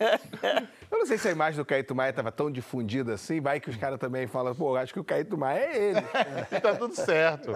Eu 0.91 0.99
não 0.99 1.07
sei 1.07 1.19
se 1.19 1.29
a 1.29 1.31
imagem 1.31 1.57
do 1.59 1.65
Caíto 1.65 1.95
Maia 1.95 2.11
estava 2.11 2.33
tão 2.33 2.51
difundida 2.51 3.15
assim, 3.15 3.41
vai 3.41 3.61
que 3.61 3.71
os 3.71 3.77
caras 3.77 3.99
também 3.99 4.27
falam, 4.27 4.55
pô, 4.55 4.77
acho 4.77 4.93
que 4.93 5.01
o 5.01 5.05
Caíto 5.05 5.37
Maia 5.39 5.61
é 5.61 5.83
ele. 5.91 6.01
E 6.53 6.61
tá 6.61 6.75
tudo 6.75 6.95
certo. 6.95 7.53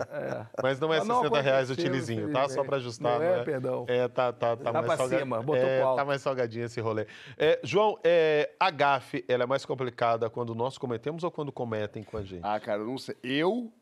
Mas 0.63 0.79
não 0.79 0.93
é 0.93 1.03
não 1.05 1.23
60 1.23 1.41
reais 1.41 1.71
o 1.71 1.75
chilizinho, 1.75 2.31
tá? 2.33 2.49
Só 2.49 2.63
pra 2.65 2.77
ajustar. 2.77 3.19
Não 3.19 3.23
é, 3.27 3.43
perdão. 3.45 3.85
É, 3.89 4.09
tá, 4.09 4.33
tá, 4.33 4.57
tá, 4.57 4.65
Tá 4.65 4.73
mais 4.73 4.87
pra 4.87 4.97
salga- 4.97 5.19
cima, 5.19 5.43
botou 5.43 5.63
é, 5.65 5.79
pro 5.79 5.89
alto. 5.89 5.99
Tá 5.99 6.05
mais 6.05 6.23
salgadinho 6.23 6.65
esse 6.65 6.81
rolê. 6.81 7.07
É, 7.37 7.59
João, 7.63 7.99
é, 8.05 8.51
a 8.59 8.71
gafe, 8.71 9.25
ela 9.29 9.43
é 9.45 9.47
mais 9.47 9.65
complicada 9.65 10.31
quando 10.31 10.55
nós 10.55 10.79
cometemos 10.79 11.25
ou 11.25 11.31
quando 11.31 11.51
cometem 11.53 12.03
com 12.03 12.17
a 12.17 12.23
gente? 12.23 12.41
Ah, 12.43 12.59
cara, 12.61 12.81
eu 12.81 12.87
não 12.87 12.99
sei. 12.99 13.17
Eu, 13.23 13.73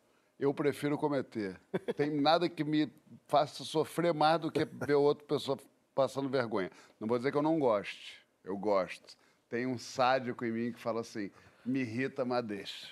eu 0.43 0.53
prefiro 0.53 0.99
cometer. 0.99 1.61
Tem 1.97 2.11
nada 2.11 2.49
que 2.49 2.65
me 2.65 2.93
faça 3.29 3.63
sofrer 3.63 4.13
mais 4.13 4.41
do 4.41 4.51
que 4.51 4.65
ver 4.65 4.95
outra 4.95 5.25
pessoa 5.25 5.57
passando 5.95 6.29
vergonha. 6.29 6.69
Não 6.99 7.07
vou 7.07 7.17
dizer 7.17 7.31
que 7.31 7.39
eu 7.39 7.43
não 7.43 7.61
goste. 7.61 8.21
Eu 8.43 8.59
gosto. 8.59 9.17
Tem 9.49 9.69
um 9.69 9.79
sádico 9.79 10.45
em 10.45 10.51
mim 10.51 10.73
que 10.73 10.81
fala 10.81 11.03
assim, 11.03 11.31
me 11.65 11.83
irrita, 11.83 12.25
mas 12.25 12.45
deixa. 12.45 12.89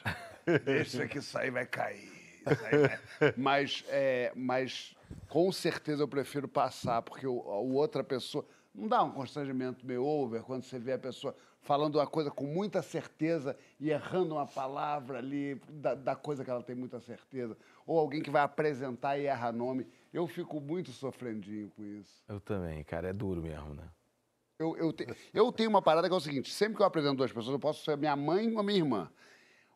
Deixa 0.65 1.09
que 1.09 1.19
isso 1.19 1.37
aí 1.37 1.51
vai 1.51 1.67
cair. 1.67 2.09
Mas, 3.37 3.85
é, 3.89 4.33
mas 4.37 4.97
com 5.29 5.51
certeza 5.51 6.05
eu 6.05 6.09
prefiro 6.09 6.47
passar, 6.47 7.03
porque 7.03 7.27
o, 7.27 7.41
a 7.51 7.59
outra 7.59 8.05
pessoa... 8.05 8.47
Não 8.73 8.87
dá 8.87 9.03
um 9.03 9.11
constrangimento 9.11 9.85
meio 9.85 10.05
over 10.05 10.43
quando 10.43 10.63
você 10.63 10.79
vê 10.79 10.93
a 10.93 10.99
pessoa 10.99 11.35
falando 11.61 11.97
uma 11.97 12.07
coisa 12.07 12.31
com 12.31 12.45
muita 12.45 12.83
certeza 12.83 13.57
e 13.79 13.91
errando 13.91 14.35
uma 14.35 14.47
palavra 14.47 15.19
ali 15.19 15.61
da, 15.69 15.95
da 15.95 16.17
coisa 16.17 16.45
que 16.45 16.51
ela 16.51 16.63
tem 16.63 16.75
muita 16.75 17.01
certeza. 17.01 17.57
Ou 17.87 17.99
alguém 17.99 18.23
que 18.23 18.31
vai 18.31 18.43
apresentar 18.43 19.19
e 19.19 19.27
erra 19.27 19.53
nome. 19.53 19.87
Eu 20.13 20.27
fico 20.27 20.61
muito 20.61 20.91
sofrendinho 20.91 21.71
com 21.77 21.85
isso. 21.85 22.23
Eu 22.29 22.41
também, 22.41 22.83
cara, 22.83 23.09
é 23.09 23.13
duro 23.13 23.43
mesmo, 23.43 23.75
né? 23.75 23.85
Eu, 24.59 24.77
eu, 24.77 24.93
te- 24.93 25.07
eu 25.33 25.53
tenho 25.53 25.71
uma 25.71 25.81
parada 25.81 26.09
que 26.09 26.15
é 26.15 26.17
o 26.17 26.21
seguinte: 26.21 26.53
sempre 26.53 26.77
que 26.77 26.83
eu 26.83 26.87
apresento 26.87 27.17
duas 27.17 27.33
pessoas, 27.33 27.55
eu 27.55 27.61
posso 27.61 27.85
ser 27.85 27.97
minha 27.97 28.17
mãe 28.17 28.55
ou 28.57 28.63
minha 28.63 28.79
irmã. 28.79 29.11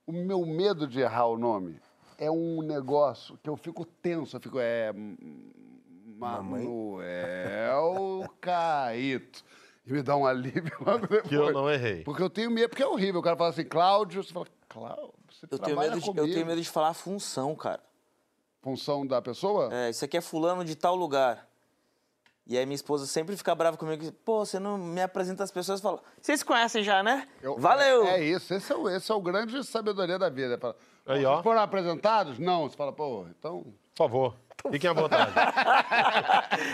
O 0.07 0.13
meu 0.13 0.45
medo 0.45 0.87
de 0.87 1.01
errar 1.01 1.27
o 1.27 1.39
nome 1.39 1.81
é 2.19 2.31
um 2.31 2.61
negócio 2.63 3.39
que 3.43 3.49
eu 3.49 3.57
fico 3.57 3.85
tenso. 3.85 4.37
Eu 4.37 4.41
fico, 4.41 4.59
é. 4.59 4.93
Manuel 6.17 7.01
Caíto. 8.41 9.45
E 9.87 9.93
me 9.93 10.03
dá 10.03 10.17
um 10.17 10.27
alívio 10.27 10.73
logo 10.81 11.07
depois. 11.07 11.23
Que 11.29 11.35
eu 11.35 11.53
não 11.53 11.71
errei. 11.71 12.03
Porque 12.05 12.23
eu 12.23 12.31
tenho 12.31 12.51
medo, 12.51 12.69
porque 12.71 12.83
é 12.83 12.87
horrível. 12.87 13.21
O 13.21 13.23
cara 13.23 13.37
fala 13.37 13.51
assim, 13.51 13.65
Cláudio, 13.65 14.23
você 14.23 14.33
fala, 14.33 14.47
Cláudio, 14.69 15.15
você 15.31 15.47
Eu 15.51 15.59
tenho, 15.59 15.79
medo 15.79 16.01
de, 16.01 16.09
eu 16.09 16.15
tenho 16.33 16.47
medo 16.47 16.61
de 16.61 16.69
falar 16.69 16.89
a 16.89 16.95
função, 16.95 17.55
cara. 17.55 17.81
Função 18.63 19.07
da 19.07 19.21
pessoa? 19.21 19.69
É, 19.73 19.91
isso 19.91 20.05
aqui 20.05 20.17
é 20.17 20.21
fulano 20.21 20.65
de 20.65 20.75
tal 20.75 20.95
lugar. 20.97 21.47
E 22.47 22.59
aí 22.59 22.67
minha 22.67 22.75
esposa 22.75 23.07
sempre 23.07 23.37
fica 23.37 23.55
brava 23.55 23.77
comigo. 23.77 24.11
Pô, 24.25 24.45
você 24.45 24.59
não 24.59 24.77
me 24.77 25.03
apresenta 25.03 25.43
as 25.43 25.51
pessoas 25.51 25.81
e 25.81 25.83
fala, 25.83 26.01
vocês 26.21 26.43
conhecem 26.43 26.83
já, 26.83 27.03
né? 27.03 27.27
Eu- 27.43 27.57
Valeu! 27.59 28.05
É 28.07 28.23
isso, 28.23 28.53
esse 28.53 28.71
é, 28.71 28.77
o, 28.77 28.89
esse 28.89 29.11
é 29.11 29.15
o 29.15 29.21
grande 29.21 29.63
sabedoria 29.65 30.19
da 30.19 30.29
vida. 30.29 30.59
Fala, 30.59 30.77
Aí, 31.07 31.23
vocês 31.23 31.27
ó. 31.27 31.43
foram 31.43 31.61
apresentados? 31.61 32.39
Não. 32.39 32.69
Você 32.69 32.77
fala, 32.77 32.93
pô, 32.93 33.27
então... 33.39 33.63
Por 33.95 33.97
favor, 33.97 34.37
fiquem 34.71 34.91
à 34.91 34.93
vontade. 34.93 35.33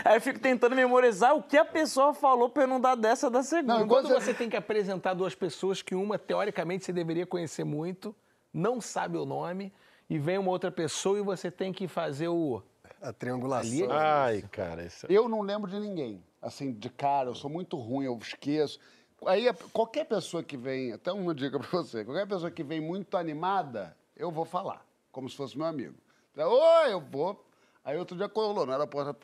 Aí 0.05 0.17
eu 0.17 0.21
fico 0.21 0.39
tentando 0.39 0.75
memorizar 0.75 1.35
o 1.35 1.43
que 1.43 1.57
a 1.57 1.65
pessoa 1.65 2.13
falou 2.13 2.49
pra 2.49 2.63
eu 2.63 2.67
não 2.67 2.79
dar 2.79 2.95
dessa 2.95 3.29
da 3.29 3.43
segunda. 3.43 3.79
Não, 3.79 3.87
quando 3.87 4.09
você 4.09 4.33
tem 4.33 4.49
que 4.49 4.55
apresentar 4.55 5.13
duas 5.13 5.35
pessoas 5.35 5.81
que 5.81 5.95
uma, 5.95 6.17
teoricamente, 6.17 6.85
você 6.85 6.93
deveria 6.93 7.25
conhecer 7.25 7.63
muito, 7.63 8.15
não 8.53 8.81
sabe 8.81 9.17
o 9.17 9.25
nome, 9.25 9.73
e 10.09 10.19
vem 10.19 10.37
uma 10.37 10.51
outra 10.51 10.71
pessoa 10.71 11.17
e 11.17 11.21
você 11.21 11.49
tem 11.49 11.71
que 11.71 11.87
fazer 11.87 12.27
o... 12.27 12.61
A 13.01 13.13
triangulação. 13.13 13.91
É 13.91 13.97
Ai, 13.97 14.41
cara, 14.51 14.83
isso... 14.83 15.07
Eu 15.09 15.27
não 15.27 15.41
lembro 15.41 15.69
de 15.69 15.79
ninguém. 15.79 16.23
Assim, 16.41 16.71
de 16.73 16.89
cara, 16.89 17.29
eu 17.29 17.35
sou 17.35 17.49
muito 17.49 17.77
ruim, 17.77 18.05
eu 18.05 18.17
esqueço. 18.17 18.79
Aí, 19.25 19.47
qualquer 19.71 20.05
pessoa 20.05 20.43
que 20.43 20.57
vem, 20.57 20.93
até 20.93 21.11
uma 21.11 21.33
dica 21.33 21.59
pra 21.59 21.67
você, 21.69 22.03
qualquer 22.03 22.27
pessoa 22.27 22.51
que 22.51 22.63
vem 22.63 22.81
muito 22.81 23.15
animada, 23.15 23.95
eu 24.17 24.31
vou 24.31 24.45
falar, 24.45 24.85
como 25.11 25.29
se 25.29 25.35
fosse 25.35 25.57
meu 25.57 25.67
amigo. 25.67 25.95
Oi, 26.35 26.93
eu 26.93 26.99
vou. 26.99 27.45
Aí 27.83 27.97
outro 27.97 28.15
dia 28.15 28.29
colou, 28.29 28.65
não 28.65 28.73
era 28.73 28.85
porta. 28.87 29.15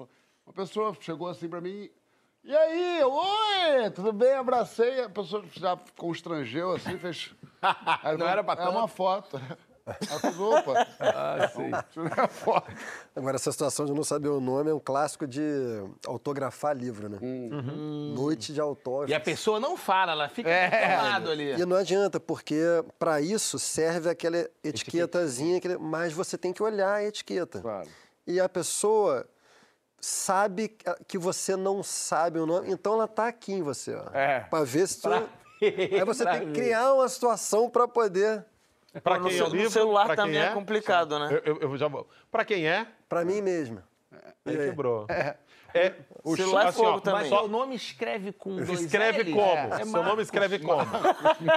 Uma 0.46 0.54
pessoa 0.54 0.96
chegou 1.00 1.28
assim 1.28 1.48
pra 1.48 1.60
mim, 1.62 1.90
e 2.44 2.56
aí, 2.56 3.04
oi, 3.04 3.90
tudo 3.92 4.14
bem? 4.14 4.34
Abracei, 4.34 5.04
a 5.04 5.10
pessoa 5.10 5.44
já 5.54 5.78
constrangeu 5.98 6.72
assim, 6.74 6.98
fez. 6.98 7.36
Aí, 8.04 8.18
Não 8.18 8.26
era 8.28 8.42
pra 8.44 8.64
É 8.64 8.70
uma 8.70 8.88
foto. 8.88 9.40
Opa. 10.40 10.88
Ah, 11.00 11.48
sim. 11.54 11.72
Tirei 11.92 12.12
a 12.24 12.28
foto. 12.28 12.72
Agora, 13.16 13.36
essa 13.36 13.52
situação 13.52 13.86
de 13.86 13.94
não 13.94 14.04
saber 14.04 14.30
o 14.30 14.40
nome 14.40 14.70
é 14.70 14.74
um 14.74 14.80
clássico 14.80 15.28
de 15.28 15.42
autografar 16.06 16.76
livro, 16.76 17.10
né? 17.10 17.18
Noite 18.16 18.54
de 18.54 18.62
autógrafo. 18.62 19.12
E 19.12 19.16
a 19.16 19.20
pessoa 19.20 19.60
não 19.60 19.76
fala, 19.76 20.12
ela 20.14 20.30
fica 20.30 20.50
lado 20.50 21.30
ali. 21.32 21.52
E 21.54 21.66
não 21.66 21.76
adianta, 21.78 22.20
porque 22.20 22.56
para 22.98 23.20
isso 23.22 23.58
serve 23.60 24.10
aquela 24.10 24.48
etiquetazinha, 24.64 25.58
aquele- 25.58 25.78
mas 25.78 26.14
você 26.14 26.38
tem 26.38 26.54
que 26.54 26.64
olhar 26.64 26.94
a 26.96 27.04
etiqueta. 27.04 27.60
Claro. 27.62 27.90
E 28.28 28.40
a 28.40 28.50
pessoa 28.50 29.26
sabe 30.00 30.76
que 31.08 31.18
você 31.18 31.56
não 31.56 31.82
sabe 31.82 32.40
o 32.40 32.46
nome, 32.46 32.70
então 32.72 32.94
ela 32.94 33.08
tá 33.08 33.28
aqui 33.28 33.54
em 33.54 33.62
você, 33.64 33.96
ó. 33.96 34.10
É. 34.14 34.42
Pra 34.42 34.64
ver 34.64 34.88
se 34.88 35.02
tu... 35.02 35.10
Pra 35.10 35.24
Aí 35.60 36.04
você 36.06 36.24
pra 36.24 36.38
tem 36.38 36.48
que 36.48 36.54
criar 36.60 36.94
uma 36.94 37.10
situação 37.10 37.68
para 37.70 37.88
poder... 37.88 38.46
Pra 39.04 39.18
no 39.20 39.26
quem 39.28 39.34
é 39.34 39.38
cel- 39.38 39.48
o 39.48 39.50
no 39.50 39.56
livro, 39.56 39.72
celular 39.72 40.06
pra 40.06 40.16
quem 40.16 40.26
também 40.26 40.40
é 40.42 40.54
complicado, 40.54 41.18
né? 41.20 41.30
Eu, 41.46 41.56
eu- 41.56 41.62
eu 41.62 41.78
já 41.78 41.88
vou. 41.88 42.08
Pra 42.32 42.44
quem 42.46 42.68
é, 42.68 42.86
Para 43.10 43.24
mim 43.26 43.42
mesmo. 43.42 43.82
aí 44.46 44.56
quebrou. 44.58 45.06
É. 45.10 45.36
O 46.24 46.36
celular 46.36 46.66
é 46.66 46.70
assim, 46.70 46.86
ó, 46.86 47.00
também. 47.00 47.22
Mas 47.22 47.30
seu 47.30 47.48
nome 47.48 47.76
escreve 47.76 48.32
com 48.34 48.56
dois 48.58 48.82
Escreve 48.82 49.24
L's? 49.24 49.34
como? 49.34 49.74
É 49.74 49.78
Seu 49.78 49.86
Marcos. 49.88 50.10
nome 50.10 50.22
escreve 50.24 50.60
como? 50.60 50.82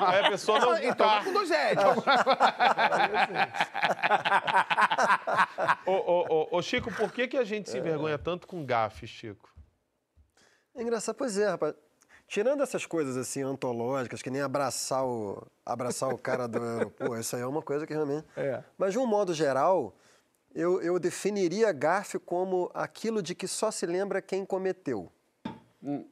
Aí 0.07 0.27
a 0.27 0.31
pessoa 0.31 0.59
não 0.61 0.77
Então, 0.79 1.09
tá. 1.09 1.25
com 1.25 1.33
dois 1.33 1.51
L's. 1.51 1.57
Ô, 5.87 5.93
ô, 5.93 6.27
ô, 6.29 6.49
ô, 6.59 6.63
Chico, 6.63 6.93
por 6.95 7.13
que, 7.13 7.29
que 7.29 7.37
a 7.37 7.45
gente 7.45 7.71
se 7.71 7.79
envergonha 7.79 8.19
tanto 8.19 8.47
com 8.47 8.65
gafe, 8.65 9.07
Chico? 9.07 9.49
É 10.75 10.83
engraçado, 10.83 11.17
pois 11.17 11.37
é, 11.39 11.49
rapaz. 11.49 11.75
Tirando 12.29 12.63
essas 12.63 12.87
coisas 12.87 13.17
assim 13.17 13.43
antológicas, 13.43 14.23
que 14.23 14.31
nem 14.31 14.41
abraçar 14.41 15.05
o, 15.05 15.45
abraçar 15.67 16.15
o 16.15 16.19
cara 16.19 16.47
do 16.47 16.63
aeroporto, 16.63 17.17
isso 17.19 17.35
aí 17.35 17.43
é 17.43 17.47
uma 17.47 17.61
coisa 17.61 17.85
que 17.87 17.93
realmente. 17.93 18.25
É. 18.37 18.63
Mas 18.79 18.93
de 18.93 18.99
um 19.01 19.07
modo 19.07 19.35
geral, 19.35 19.93
eu, 20.55 20.81
eu 20.83 20.99
definiria 20.99 21.73
gafe 21.73 22.19
como 22.19 22.71
aquilo 22.75 23.23
de 23.23 23.35
que 23.35 23.47
só 23.47 23.71
se 23.71 23.87
lembra 23.87 24.21
quem 24.23 24.45
cometeu. 24.45 25.11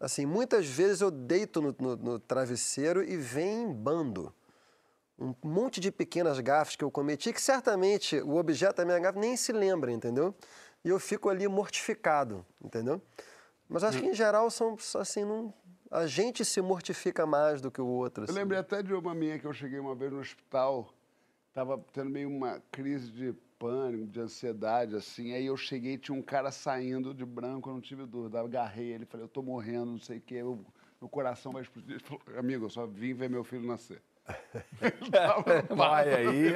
Assim, 0.00 0.24
muitas 0.24 0.66
vezes 0.66 1.00
eu 1.02 1.10
deito 1.10 1.60
no, 1.60 1.74
no- 1.78 1.96
no 1.96 2.18
travesseiro 2.18 3.02
e 3.04 3.16
vem 3.16 3.64
em 3.64 3.72
bando. 3.72 4.32
Um 5.18 5.34
monte 5.44 5.80
de 5.80 5.90
pequenas 5.90 6.38
gafes 6.40 6.76
que 6.76 6.84
eu 6.84 6.90
cometi, 6.90 7.32
que 7.32 7.42
certamente 7.42 8.20
o 8.20 8.36
objeto 8.36 8.76
da 8.76 8.84
minha 8.84 8.98
gafe 8.98 9.18
nem 9.18 9.36
se 9.36 9.52
lembra, 9.52 9.90
entendeu? 9.90 10.34
E 10.84 10.88
eu 10.88 10.98
fico 11.00 11.28
ali 11.28 11.46
mortificado, 11.48 12.46
entendeu? 12.62 13.02
Mas 13.68 13.82
acho 13.84 14.00
que 14.00 14.06
em 14.06 14.14
geral 14.14 14.48
são 14.50 14.76
assim, 14.94 15.24
não, 15.24 15.52
a 15.90 16.06
gente 16.06 16.44
se 16.44 16.60
mortifica 16.62 17.26
mais 17.26 17.60
do 17.60 17.70
que 17.70 17.80
o 17.80 17.86
outro. 17.86 18.22
Eu 18.22 18.24
assim. 18.30 18.32
lembrei 18.38 18.58
até 18.60 18.82
de 18.82 18.94
uma 18.94 19.12
minha 19.14 19.38
que 19.38 19.44
eu 19.44 19.52
cheguei 19.52 19.78
uma 19.80 19.94
vez 19.94 20.12
no 20.12 20.20
hospital, 20.20 20.88
tava 21.52 21.84
tendo 21.92 22.08
meio 22.08 22.28
uma 22.28 22.62
crise 22.70 23.10
de 23.10 23.34
pânico, 23.58 24.06
de 24.06 24.20
ansiedade, 24.20 24.94
assim. 24.94 25.32
Aí 25.34 25.46
eu 25.46 25.56
cheguei 25.56 25.94
e 25.94 25.98
tinha 25.98 26.16
um 26.16 26.22
cara 26.22 26.50
saindo 26.50 27.12
de 27.12 27.24
branco, 27.24 27.68
eu 27.68 27.74
não 27.74 27.80
tive 27.80 28.06
dúvida. 28.06 28.38
Eu 28.38 28.44
agarrei 28.44 28.92
ele, 28.92 29.04
falei, 29.04 29.24
eu 29.24 29.28
tô 29.28 29.42
morrendo, 29.42 29.86
não 29.92 29.98
sei 29.98 30.18
o 30.18 30.20
quê, 30.20 30.36
eu- 30.36 30.64
meu 31.00 31.08
coração 31.08 31.52
vai 31.52 31.62
explodir. 31.62 31.92
Ele 31.92 32.00
falou, 32.00 32.22
amigo, 32.38 32.64
eu 32.66 32.70
só 32.70 32.86
vim 32.86 33.14
ver 33.14 33.28
meu 33.30 33.44
filho 33.44 33.66
nascer. 33.66 34.02
Vai 35.74 36.14
aí, 36.14 36.52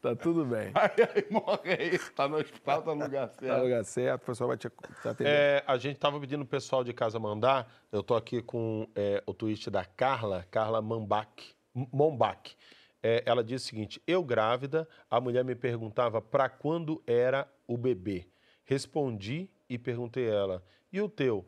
tá 0.00 0.14
tudo 0.16 0.44
bem. 0.44 0.72
Aí, 0.74 0.90
aí 1.14 1.26
morre 1.30 1.72
aí, 1.72 1.98
tá 2.14 2.28
no 2.28 2.36
hospital, 2.36 2.82
tá 2.82 2.94
no 2.94 3.04
lugar 3.04 3.28
Tá 3.28 3.34
no 3.40 3.46
certo. 3.48 3.62
lugar 3.62 3.84
certo, 3.84 4.22
o 4.22 4.26
pessoal 4.26 4.48
vai 4.48 4.56
te 4.58 4.68
te 4.68 5.08
atender. 5.08 5.30
É, 5.30 5.64
a 5.66 5.76
gente 5.78 5.98
tava 5.98 6.18
pedindo 6.20 6.42
o 6.42 6.46
pessoal 6.46 6.82
de 6.84 6.92
casa 6.92 7.18
mandar. 7.18 7.70
Eu 7.90 8.02
tô 8.02 8.14
aqui 8.14 8.42
com 8.42 8.86
é, 8.94 9.22
o 9.26 9.32
tweet 9.32 9.70
da 9.70 9.84
Carla, 9.84 10.46
Carla 10.50 10.82
Mambach. 10.82 11.54
M- 11.74 11.88
Mombach. 11.92 12.54
É, 13.02 13.22
ela 13.26 13.42
diz 13.42 13.62
o 13.62 13.66
seguinte: 13.66 14.00
Eu 14.06 14.22
grávida, 14.22 14.88
a 15.10 15.20
mulher 15.20 15.44
me 15.44 15.54
perguntava 15.54 16.20
para 16.22 16.48
quando 16.48 17.02
era 17.06 17.50
o 17.66 17.76
bebê. 17.76 18.28
Respondi 18.64 19.50
e 19.68 19.76
perguntei 19.78 20.30
a 20.30 20.34
ela: 20.34 20.64
E 20.92 21.00
o 21.00 21.08
teu? 21.08 21.44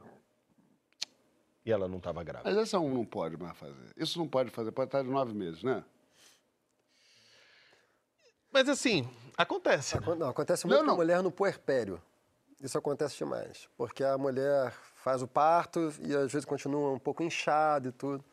E 1.65 1.71
ela 1.73 1.89
não 1.89 1.99
estava 1.99 2.23
grávida. 2.25 2.51
Mas 2.51 2.59
essa 2.63 2.79
um 2.79 2.93
não 2.93 3.05
pode 3.05 3.37
mais 3.37 3.57
fazer. 3.57 3.93
Isso 3.97 4.19
não 4.19 4.29
pode 4.29 4.51
fazer, 4.51 4.73
pode 4.73 4.89
estar 4.89 5.03
de 5.03 5.09
nove 5.09 5.33
meses, 5.33 5.63
né? 5.63 5.83
Mas 8.53 8.69
assim, 8.69 9.09
acontece. 9.37 9.97
Acon- 9.97 10.15
Não, 10.15 10.29
acontece 10.29 10.67
muito 10.67 10.77
Não, 10.79 10.85
com 10.85 10.91
a 10.91 10.93
não. 10.93 10.97
mulher 10.97 11.23
no 11.23 11.31
puerpério. 11.31 12.01
Isso 12.61 12.79
acontece 12.79 13.17
demais. 13.19 13.69
Porque 13.77 14.05
a 14.05 14.17
mulher 14.17 14.73
faz 14.97 15.23
o 15.23 15.27
parto 15.27 15.93
e 16.01 16.15
às 16.15 16.33
vezes 16.33 16.45
continua 16.45 16.93
um 16.93 16.99
pouco 16.99 17.23
inchada 17.23 17.89
e 17.89 17.93
tudo. 17.93 18.25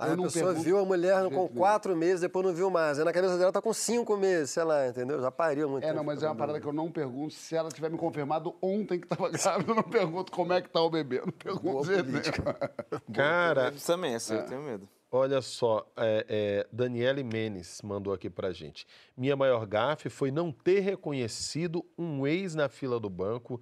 Aí 0.00 0.08
Eu 0.08 0.14
a 0.14 0.16
não 0.16 0.24
pessoa 0.24 0.44
pergunto 0.46 0.64
viu 0.64 0.78
a 0.78 0.84
mulher 0.84 1.28
com 1.30 1.46
quatro 1.48 1.94
meses, 1.94 2.22
depois 2.22 2.46
não 2.46 2.54
viu 2.54 2.70
mais. 2.70 2.98
Aí 2.98 3.04
na 3.04 3.12
cabeça 3.12 3.36
dela 3.36 3.52
tá 3.52 3.60
com 3.60 3.72
cinco 3.74 4.16
meses, 4.16 4.50
sei 4.50 4.64
lá, 4.64 4.88
entendeu? 4.88 5.20
Já 5.20 5.30
pariu 5.30 5.68
muito 5.68 5.84
É, 5.84 5.88
tempo 5.88 5.98
não, 5.98 6.04
mas 6.04 6.22
é 6.22 6.26
uma 6.26 6.34
parada 6.34 6.58
que 6.58 6.66
eu 6.66 6.72
não 6.72 6.90
pergunto. 6.90 7.34
Se 7.34 7.54
ela 7.54 7.68
tiver 7.68 7.90
me 7.90 7.98
confirmado 7.98 8.54
ontem 8.62 8.98
que 8.98 9.04
estava 9.04 9.28
grávida, 9.30 9.70
eu 9.70 9.74
não 9.74 9.82
pergunto 9.82 10.32
como 10.32 10.52
é 10.54 10.62
que 10.62 10.70
tá 10.70 10.80
o 10.80 10.88
bebê. 10.88 11.18
Eu 11.18 11.26
não 11.26 11.32
pergunto 11.32 11.90
nenhum. 11.90 12.20
Cara, 13.12 13.66
Eu 13.74 13.80
também, 13.80 14.14
assim, 14.14 14.34
eu 14.34 14.46
tenho 14.46 14.62
medo. 14.62 14.88
Olha 15.12 15.42
só, 15.42 15.84
é, 15.96 16.24
é, 16.28 16.66
Daniele 16.72 17.24
Menes 17.24 17.82
mandou 17.82 18.12
aqui 18.12 18.30
pra 18.30 18.52
gente. 18.52 18.86
Minha 19.16 19.34
maior 19.34 19.66
gafe 19.66 20.08
foi 20.08 20.30
não 20.30 20.52
ter 20.52 20.78
reconhecido 20.80 21.84
um 21.98 22.24
ex 22.24 22.54
na 22.54 22.68
fila 22.68 23.00
do 23.00 23.10
banco 23.10 23.60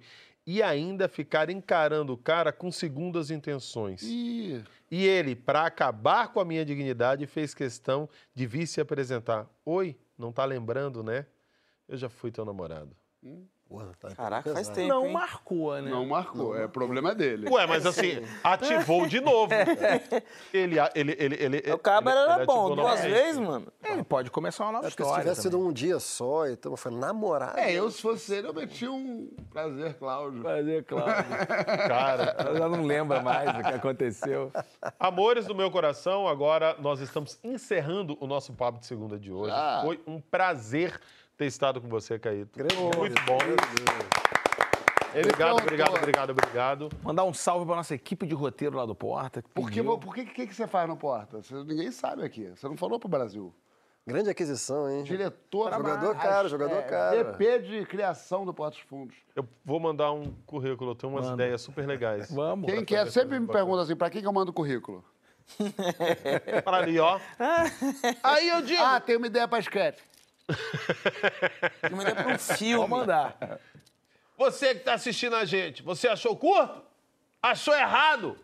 e 0.51 0.63
ainda 0.63 1.07
ficar 1.07 1.47
encarando 1.51 2.11
o 2.11 2.17
cara 2.17 2.51
com 2.51 2.71
segundas 2.71 3.29
intenções. 3.29 4.01
Ih, 4.01 4.63
E 4.89 5.05
ele, 5.05 5.35
para 5.35 5.63
acabar 5.63 6.33
com 6.33 6.39
a 6.39 6.45
minha 6.45 6.65
dignidade, 6.65 7.27
fez 7.27 7.53
questão 7.53 8.09
de 8.33 8.47
vir 8.47 8.65
se 8.65 8.81
apresentar. 8.81 9.47
Oi, 9.63 9.95
não 10.17 10.31
tá 10.31 10.43
lembrando, 10.45 11.03
né? 11.03 11.27
Eu 11.87 11.97
já 11.97 12.09
fui 12.09 12.31
teu 12.31 12.43
namorado. 12.43 12.97
Porra, 13.69 13.91
tá 13.99 14.09
Caraca, 14.15 14.51
faz 14.51 14.67
tempo, 14.67 14.87
Não 14.87 15.05
hein? 15.05 15.13
marcou, 15.13 15.79
né? 15.79 15.91
Não 15.91 16.03
marcou, 16.03 16.57
é 16.57 16.67
problema 16.67 17.13
dele. 17.13 17.47
Ué, 17.47 17.67
mas 17.67 17.85
assim, 17.85 18.19
ativou 18.43 19.05
de 19.05 19.21
novo. 19.21 19.53
Ele, 20.51 20.77
ele, 20.95 21.15
ele, 21.19 21.35
ele, 21.35 21.57
O 21.57 21.59
ele- 21.59 22.09
era 22.09 22.35
ele 22.37 22.45
bom, 22.47 22.75
duas 22.75 23.01
vezes, 23.01 23.37
mano. 23.39 23.67
Ele 23.83 24.03
pode 24.03 24.31
começar 24.31 24.63
uma 24.65 24.71
nova 24.73 24.87
É 24.87 24.89
porque 24.89 25.03
se 25.03 25.07
história. 25.07 25.23
tivesse 25.23 25.41
sido 25.43 25.59
um 25.59 25.71
dia 25.71 25.99
só, 25.99 26.47
então 26.47 26.75
foi 26.75 26.91
namorado. 26.91 27.59
É, 27.59 27.71
eu 27.71 27.91
se 27.91 28.01
fosse 28.01 28.33
ele, 28.33 28.47
eu 28.47 28.53
meti 28.53 28.87
um 28.87 29.29
prazer, 29.51 29.93
Cláudio. 29.99 30.41
Prazer, 30.41 30.83
Cláudio. 30.85 31.13
Cara, 31.87 32.35
Ela 32.39 32.57
já 32.57 32.67
não 32.69 32.83
lembra 32.83 33.21
mais 33.21 33.49
o 33.51 33.61
que 33.61 33.75
aconteceu. 33.75 34.51
Amores 34.99 35.45
do 35.45 35.53
meu 35.53 35.69
coração, 35.69 36.27
agora 36.27 36.75
nós 36.79 36.99
estamos 37.01 37.37
encerrando 37.43 38.17
o 38.19 38.25
nosso 38.25 38.51
papo 38.53 38.79
de 38.79 38.87
segunda 38.87 39.19
de 39.19 39.31
hoje. 39.31 39.51
Ah. 39.53 39.81
Foi 39.83 39.99
um 40.07 40.19
prazer 40.19 40.99
ter 41.39 41.45
estado 41.45 41.79
com 41.79 41.87
você, 41.87 42.19
Caíto. 42.19 42.59
Muito 42.97 43.25
bom. 43.25 43.37
Ele 45.13 45.25
Obrigado, 45.25 45.57
obrigado, 45.57 45.95
obrigado, 45.95 46.29
obrigado. 46.31 46.89
Mandar 47.01 47.23
um 47.23 47.33
salve 47.33 47.65
pra 47.65 47.77
nossa 47.77 47.95
equipe 47.95 48.27
de 48.27 48.35
roteiro 48.35 48.75
lá 48.75 48.85
do 48.85 48.93
Porta. 48.93 49.41
que 49.41 49.49
Por 49.49 49.71
que, 49.71 49.81
por 49.81 50.13
que, 50.13 50.25
que, 50.25 50.47
que 50.47 50.53
você 50.53 50.67
faz 50.67 50.87
no 50.87 50.97
Porta? 50.97 51.41
Você- 51.41 51.55
ninguém 51.63 51.91
sabe 51.91 52.25
aqui. 52.25 52.49
Você 52.49 52.67
não 52.67 52.75
falou 52.75 52.99
pro 52.99 53.07
Brasil. 53.07 53.55
Grande 54.05 54.29
aquisição, 54.29 54.89
hein? 54.89 55.03
Diretor... 55.03 55.71
Jogador 55.71 56.15
caro, 56.15 56.49
jogador 56.49 56.75
é, 56.75 56.81
caro. 56.81 57.31
DP 57.31 57.59
de 57.59 57.85
criação 57.85 58.45
do 58.45 58.53
Porta 58.53 58.75
dos 58.75 58.85
Fundos. 58.85 59.15
Eu 59.33 59.47
vou 59.63 59.79
mandar 59.79 60.11
um 60.11 60.33
currículo, 60.45 60.91
eu 60.91 60.95
tenho 60.95 61.13
umas 61.13 61.27
ideias 61.29 61.61
super 61.61 61.87
legais. 61.87 62.29
Vamos. 62.35 62.69
Quem 62.69 62.83
quer 62.83 63.09
sempre 63.09 63.39
me 63.39 63.47
pergunta 63.47 63.83
assim, 63.83 63.95
pra 63.95 64.09
quem 64.09 64.21
que 64.21 64.27
eu 64.27 64.33
mando 64.33 64.51
o 64.51 64.53
currículo? 64.53 65.05
Para 66.65 66.77
ali, 66.77 66.99
ó. 66.99 67.17
Aí 68.21 68.49
eu 68.49 68.61
digo. 68.61 68.81
Ah, 68.83 68.99
tem 68.99 69.15
uma 69.15 69.27
ideia 69.27 69.47
pra 69.47 69.59
sketch. 69.59 69.99
Eu 71.83 71.95
mandei 71.95 72.13
pra 72.13 72.27
um 72.27 72.37
filme. 72.57 72.87
Vamos 72.87 72.99
mandar. 72.99 73.59
Você 74.37 74.73
que 74.75 74.81
tá 74.81 74.93
assistindo 74.93 75.35
a 75.35 75.45
gente, 75.45 75.83
você 75.83 76.07
achou 76.07 76.35
curto? 76.35 76.81
Achou 77.41 77.73
errado? 77.75 78.37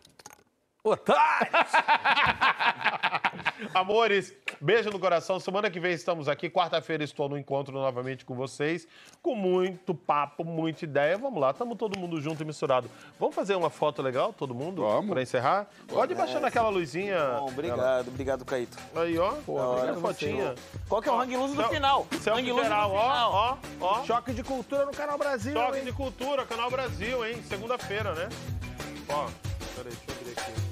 Otário! 0.86 1.50
Amores, 3.74 4.32
beijo 4.60 4.88
no 4.90 5.00
coração. 5.00 5.40
Semana 5.40 5.68
que 5.68 5.80
vem 5.80 5.92
estamos 5.92 6.28
aqui. 6.28 6.48
Quarta-feira 6.48 7.02
estou 7.02 7.28
no 7.28 7.36
encontro 7.36 7.74
novamente 7.74 8.24
com 8.24 8.36
vocês. 8.36 8.86
Com 9.20 9.34
muito 9.34 9.96
papo, 9.96 10.44
muita 10.44 10.84
ideia. 10.84 11.18
Vamos 11.18 11.40
lá, 11.40 11.50
estamos 11.50 11.76
todo 11.76 11.98
mundo 11.98 12.20
junto 12.20 12.40
e 12.42 12.46
misturado. 12.46 12.88
Vamos 13.18 13.34
fazer 13.34 13.56
uma 13.56 13.68
foto 13.68 14.00
legal, 14.00 14.32
todo 14.32 14.54
mundo? 14.54 14.82
Vamos. 14.82 15.10
Pra 15.10 15.22
encerrar? 15.22 15.66
Pode 15.88 16.14
baixar 16.14 16.38
naquela 16.40 16.68
luzinha. 16.68 17.18
Bom, 17.40 17.48
obrigado, 17.48 18.06
obrigado, 18.08 18.44
Caíto. 18.44 18.78
Aí, 18.94 19.18
ó. 19.18 19.32
Pô, 19.44 19.54
hora, 19.54 19.94
fotinha. 19.94 20.54
Qual 20.88 21.02
que 21.02 21.08
é 21.08 21.12
o 21.12 21.20
hang 21.20 21.36
loose 21.36 21.56
do 21.56 21.64
final? 21.64 22.06
Selfie 22.20 22.42
Hang 22.42 22.52
loose 22.52 22.62
geral, 22.64 22.90
do 22.90 22.96
final. 22.96 23.32
ó, 23.32 23.56
ó, 23.80 23.86
ó. 23.86 24.04
Choque 24.04 24.32
de 24.32 24.44
cultura 24.44 24.86
no 24.86 24.92
Canal 24.92 25.18
Brasil. 25.18 25.52
Choque 25.52 25.78
hein? 25.78 25.84
de 25.84 25.92
cultura, 25.92 26.46
Canal 26.46 26.70
Brasil, 26.70 27.26
hein? 27.26 27.42
Segunda-feira, 27.42 28.14
né? 28.14 28.28
Ó, 29.08 29.26
peraí, 29.74 29.92
deixa 29.92 30.02
eu 30.08 30.14
abrir 30.14 30.30
aqui. 30.32 30.65